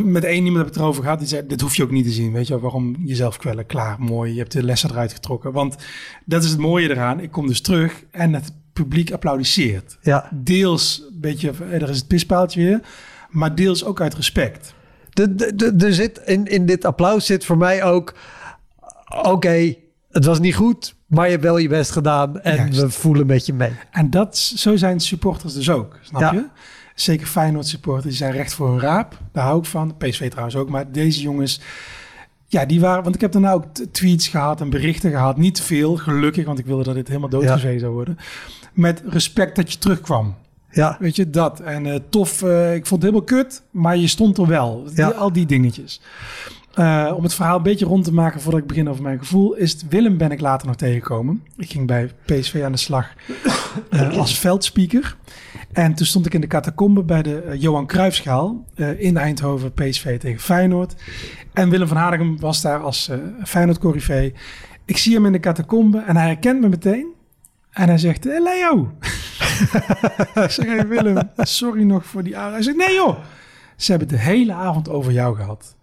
met 0.04 0.24
één 0.24 0.44
iemand 0.44 0.56
heb 0.56 0.66
ik 0.66 0.72
het 0.72 0.82
erover 0.82 1.02
gehad. 1.02 1.18
Die 1.18 1.28
zei, 1.28 1.46
dit 1.46 1.60
hoef 1.60 1.76
je 1.76 1.82
ook 1.82 1.90
niet 1.90 2.04
te 2.04 2.10
zien. 2.10 2.32
Weet 2.32 2.46
je 2.46 2.58
waarom 2.60 2.96
jezelf 3.04 3.36
kwellen? 3.36 3.66
Klaar, 3.66 4.00
mooi. 4.00 4.32
Je 4.32 4.38
hebt 4.38 4.52
de 4.52 4.62
lessen 4.62 4.90
eruit 4.90 5.12
getrokken. 5.12 5.52
Want 5.52 5.76
dat 6.24 6.44
is 6.44 6.50
het 6.50 6.58
mooie 6.58 6.90
eraan. 6.90 7.20
Ik 7.20 7.30
kom 7.30 7.46
dus 7.46 7.60
terug 7.60 8.04
en 8.10 8.32
het 8.34 8.52
publiek 8.74 9.12
applaudisseert. 9.12 9.96
Ja, 10.02 10.28
Deels 10.34 11.02
een 11.12 11.20
beetje, 11.20 11.50
eh, 11.70 11.82
er 11.82 11.88
is 11.90 11.96
het 11.98 12.06
pispaaltje 12.08 12.60
weer. 12.64 12.80
Maar 13.30 13.54
deels 13.54 13.84
ook 13.84 14.00
uit 14.00 14.14
respect. 14.14 14.74
de, 15.10 15.34
de, 15.34 15.54
de- 15.54 15.86
er 15.86 15.94
zit 15.94 16.20
in, 16.24 16.44
in 16.46 16.66
dit 16.66 16.84
applaus 16.84 17.26
zit 17.26 17.44
voor 17.44 17.58
mij 17.58 17.82
ook... 17.84 18.14
Oké, 19.22 19.74
het 20.10 20.24
was 20.24 20.38
niet 20.40 20.54
goed, 20.54 20.94
maar 21.06 21.24
je 21.24 21.30
hebt 21.30 21.42
wel 21.42 21.58
je 21.58 21.68
best 21.68 21.90
gedaan. 21.90 22.40
En 22.40 22.56
Juist. 22.56 22.80
we 22.80 22.90
voelen 22.90 23.26
met 23.26 23.46
je 23.46 23.52
mee. 23.52 23.72
En 23.90 24.10
dat, 24.10 24.36
zo 24.36 24.76
zijn 24.76 25.00
supporters 25.00 25.54
dus 25.54 25.70
ook, 25.70 25.98
snap 26.02 26.20
Ja. 26.20 26.32
je? 26.32 26.46
Zeker 26.94 27.26
Feyenoord 27.26 27.66
supporters, 27.66 28.04
die 28.06 28.16
zijn 28.16 28.32
recht 28.32 28.52
voor 28.54 28.68
hun 28.70 28.80
raap. 28.80 29.18
Daar 29.32 29.44
hou 29.44 29.58
ik 29.58 29.64
van. 29.64 29.96
PSV 29.96 30.28
trouwens 30.30 30.56
ook. 30.56 30.68
Maar 30.68 30.92
deze 30.92 31.20
jongens, 31.20 31.60
ja, 32.54 32.64
die 32.66 32.80
waren... 32.80 33.02
Want 33.02 33.14
ik 33.14 33.20
heb 33.20 33.32
daarna 33.32 33.52
ook 33.52 33.64
tweets 33.92 34.28
gehad 34.28 34.60
en 34.60 34.70
berichten 34.70 35.10
gehad. 35.10 35.36
Niet 35.36 35.54
te 35.54 35.62
veel, 35.62 35.96
gelukkig, 35.96 36.46
want 36.46 36.58
ik 36.58 36.66
wilde 36.66 36.84
dat 36.84 36.94
dit 36.94 37.08
helemaal 37.08 37.28
doodgezeten 37.28 37.80
zou 37.80 37.92
worden. 37.92 38.18
Met 38.72 39.02
respect 39.06 39.56
dat 39.56 39.72
je 39.72 39.78
terugkwam. 39.78 40.34
Ja, 40.70 40.96
Weet 41.00 41.16
je, 41.16 41.30
dat. 41.30 41.60
En 41.60 41.86
eh, 41.86 41.98
tof, 42.08 42.42
eh, 42.42 42.74
ik 42.74 42.86
vond 42.86 43.02
het 43.02 43.10
helemaal 43.12 43.42
kut, 43.42 43.62
maar 43.70 43.96
je 43.96 44.06
stond 44.06 44.38
er 44.38 44.46
wel. 44.46 44.84
Ja. 44.94 45.06
Die- 45.08 45.16
al 45.16 45.32
die 45.32 45.46
dingetjes. 45.46 46.00
Eh, 46.74 47.12
om 47.16 47.22
het 47.22 47.34
verhaal 47.34 47.56
een 47.56 47.62
beetje 47.62 47.86
rond 47.86 48.04
te 48.04 48.12
maken 48.12 48.40
voordat 48.40 48.60
ik 48.60 48.66
begin 48.66 48.88
over 48.88 49.02
mijn 49.02 49.18
gevoel, 49.18 49.54
is 49.54 49.72
het 49.72 49.88
Willem 49.88 50.16
ben 50.16 50.30
ik 50.30 50.40
later 50.40 50.66
nog 50.66 50.76
tegengekomen. 50.76 51.42
Ik 51.56 51.70
ging 51.70 51.86
bij 51.86 52.10
PSV 52.24 52.62
aan 52.64 52.72
de 52.72 52.78
slag 52.78 53.12
eh, 53.90 54.16
als 54.18 54.38
veldspeaker. 54.38 55.16
En 55.72 55.94
toen 55.94 56.06
stond 56.06 56.26
ik 56.26 56.34
in 56.34 56.40
de 56.40 56.46
catacombe 56.46 57.02
bij 57.02 57.22
de 57.22 57.38
eh, 57.38 57.60
Johan 57.60 57.86
Cruijffschaal 57.86 58.64
in 58.98 59.16
Eindhoven, 59.16 59.72
PSV 59.72 60.18
tegen 60.18 60.40
Feyenoord. 60.40 60.94
En 61.52 61.70
Willem 61.70 61.88
van 61.88 61.96
Hanegem 61.96 62.40
was 62.40 62.60
daar 62.60 62.80
als 62.80 63.10
Feyenoord 63.44 63.78
corrivé. 63.78 64.32
Ik 64.84 64.96
zie 64.96 65.14
hem 65.14 65.26
in 65.26 65.32
de 65.32 65.40
catacombe 65.40 65.98
en 65.98 66.16
hij 66.16 66.26
herkent 66.26 66.60
me 66.60 66.68
meteen. 66.68 67.06
En 67.70 67.88
hij 67.88 67.98
zegt, 67.98 68.24
hey 68.24 68.42
Leo. 68.42 68.92
ik 70.44 70.50
zeg, 70.50 70.66
hey 70.66 70.88
Willem, 70.88 71.30
sorry 71.36 71.82
nog 71.82 72.06
voor 72.06 72.22
die 72.22 72.36
avond. 72.36 72.52
Hij 72.52 72.62
zegt, 72.62 72.76
nee 72.76 72.94
joh, 72.94 73.18
ze 73.76 73.90
hebben 73.90 74.08
het 74.08 74.16
de 74.18 74.24
hele 74.24 74.52
avond 74.52 74.88
over 74.88 75.12
jou 75.12 75.36
gehad. 75.36 75.76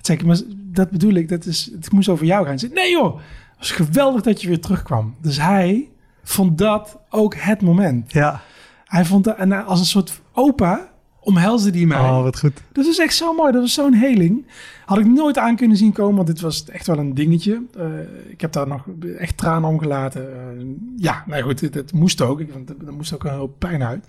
Zeg 0.00 0.16
ik, 0.16 0.26
maar 0.26 0.40
dat 0.50 0.90
bedoel 0.90 1.12
ik, 1.14 1.28
dat 1.28 1.44
is, 1.44 1.70
het 1.74 1.92
moest 1.92 2.08
over 2.08 2.26
jou 2.26 2.46
gaan. 2.46 2.58
Zegt, 2.58 2.72
nee 2.74 2.90
joh, 2.90 3.16
het 3.16 3.58
was 3.58 3.70
geweldig 3.70 4.22
dat 4.22 4.42
je 4.42 4.48
weer 4.48 4.60
terugkwam. 4.60 5.14
Dus 5.20 5.40
hij 5.40 5.88
vond 6.22 6.58
dat 6.58 6.98
ook 7.10 7.34
het 7.36 7.62
moment. 7.62 8.12
ja. 8.12 8.40
Hij 8.84 9.04
vond 9.04 9.24
dat, 9.24 9.36
en 9.36 9.64
als 9.66 9.80
een 9.80 9.86
soort 9.86 10.20
opa 10.32 10.88
omhelsde 11.20 11.70
die 11.70 11.86
mij. 11.86 11.98
Oh, 11.98 12.22
wat 12.22 12.38
goed. 12.38 12.62
Dat 12.72 12.86
is 12.86 12.98
echt 12.98 13.14
zo 13.14 13.32
mooi. 13.32 13.52
Dat 13.52 13.60
was 13.60 13.72
zo'n 13.74 13.92
heling. 13.92 14.46
Had 14.84 14.98
ik 14.98 15.06
nooit 15.06 15.38
aan 15.38 15.56
kunnen 15.56 15.76
zien 15.76 15.92
komen, 15.92 16.14
want 16.14 16.26
dit 16.26 16.40
was 16.40 16.64
echt 16.64 16.86
wel 16.86 16.98
een 16.98 17.14
dingetje. 17.14 17.62
Eh, 17.76 17.84
ik 18.30 18.40
heb 18.40 18.52
daar 18.52 18.68
nog 18.68 18.84
echt 19.18 19.36
tranen 19.36 19.68
om 19.68 19.78
gelaten. 19.78 20.32
Eh, 20.32 20.64
ja, 20.96 21.24
nou 21.26 21.42
goed, 21.42 21.60
het, 21.60 21.74
het 21.74 21.92
moest 21.92 22.20
ook. 22.20 22.40
Ik 22.40 22.48
vond, 22.52 22.70
er 22.70 22.92
moest 22.92 23.14
ook 23.14 23.24
een 23.24 23.34
hoop 23.34 23.58
pijn 23.58 23.82
uit. 23.82 24.04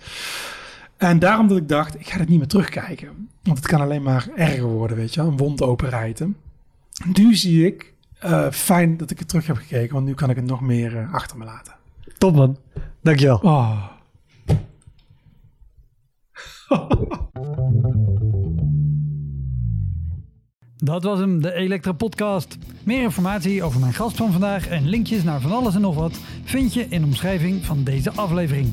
En 1.00 1.18
daarom 1.18 1.48
dat 1.48 1.56
ik 1.56 1.68
dacht, 1.68 2.00
ik 2.00 2.08
ga 2.08 2.18
het 2.18 2.28
niet 2.28 2.38
meer 2.38 2.48
terugkijken. 2.48 3.28
Want 3.42 3.58
het 3.58 3.66
kan 3.66 3.80
alleen 3.80 4.02
maar 4.02 4.28
erger 4.34 4.64
worden, 4.64 4.96
weet 4.96 5.14
je 5.14 5.20
wel. 5.20 5.30
Een 5.30 5.36
wond 5.36 5.62
openrijten. 5.62 6.36
Nu 7.14 7.34
zie 7.34 7.66
ik, 7.66 7.94
eh, 8.18 8.50
fijn 8.50 8.96
dat 8.96 9.10
ik 9.10 9.18
het 9.18 9.28
terug 9.28 9.46
heb 9.46 9.56
gekeken. 9.56 9.94
Want 9.94 10.06
nu 10.06 10.14
kan 10.14 10.30
ik 10.30 10.36
het 10.36 10.44
nog 10.44 10.60
meer 10.60 10.96
eh, 10.96 11.14
achter 11.14 11.38
me 11.38 11.44
laten. 11.44 11.74
Top 12.18 12.34
man. 12.34 12.58
Dankjewel. 13.02 13.38
Oh. 13.38 13.86
Dat 20.76 21.02
was 21.02 21.18
hem, 21.18 21.42
de 21.42 21.52
Elektra 21.52 21.92
Podcast. 21.92 22.58
Meer 22.84 23.02
informatie 23.02 23.62
over 23.62 23.80
mijn 23.80 23.92
gast 23.92 24.16
van 24.16 24.32
vandaag 24.32 24.68
en 24.68 24.88
linkjes 24.88 25.22
naar 25.22 25.40
van 25.40 25.52
alles 25.52 25.74
en 25.74 25.80
nog 25.80 25.94
wat 25.94 26.20
vind 26.44 26.74
je 26.74 26.86
in 26.88 27.00
de 27.00 27.06
omschrijving 27.06 27.64
van 27.64 27.84
deze 27.84 28.10
aflevering. 28.10 28.72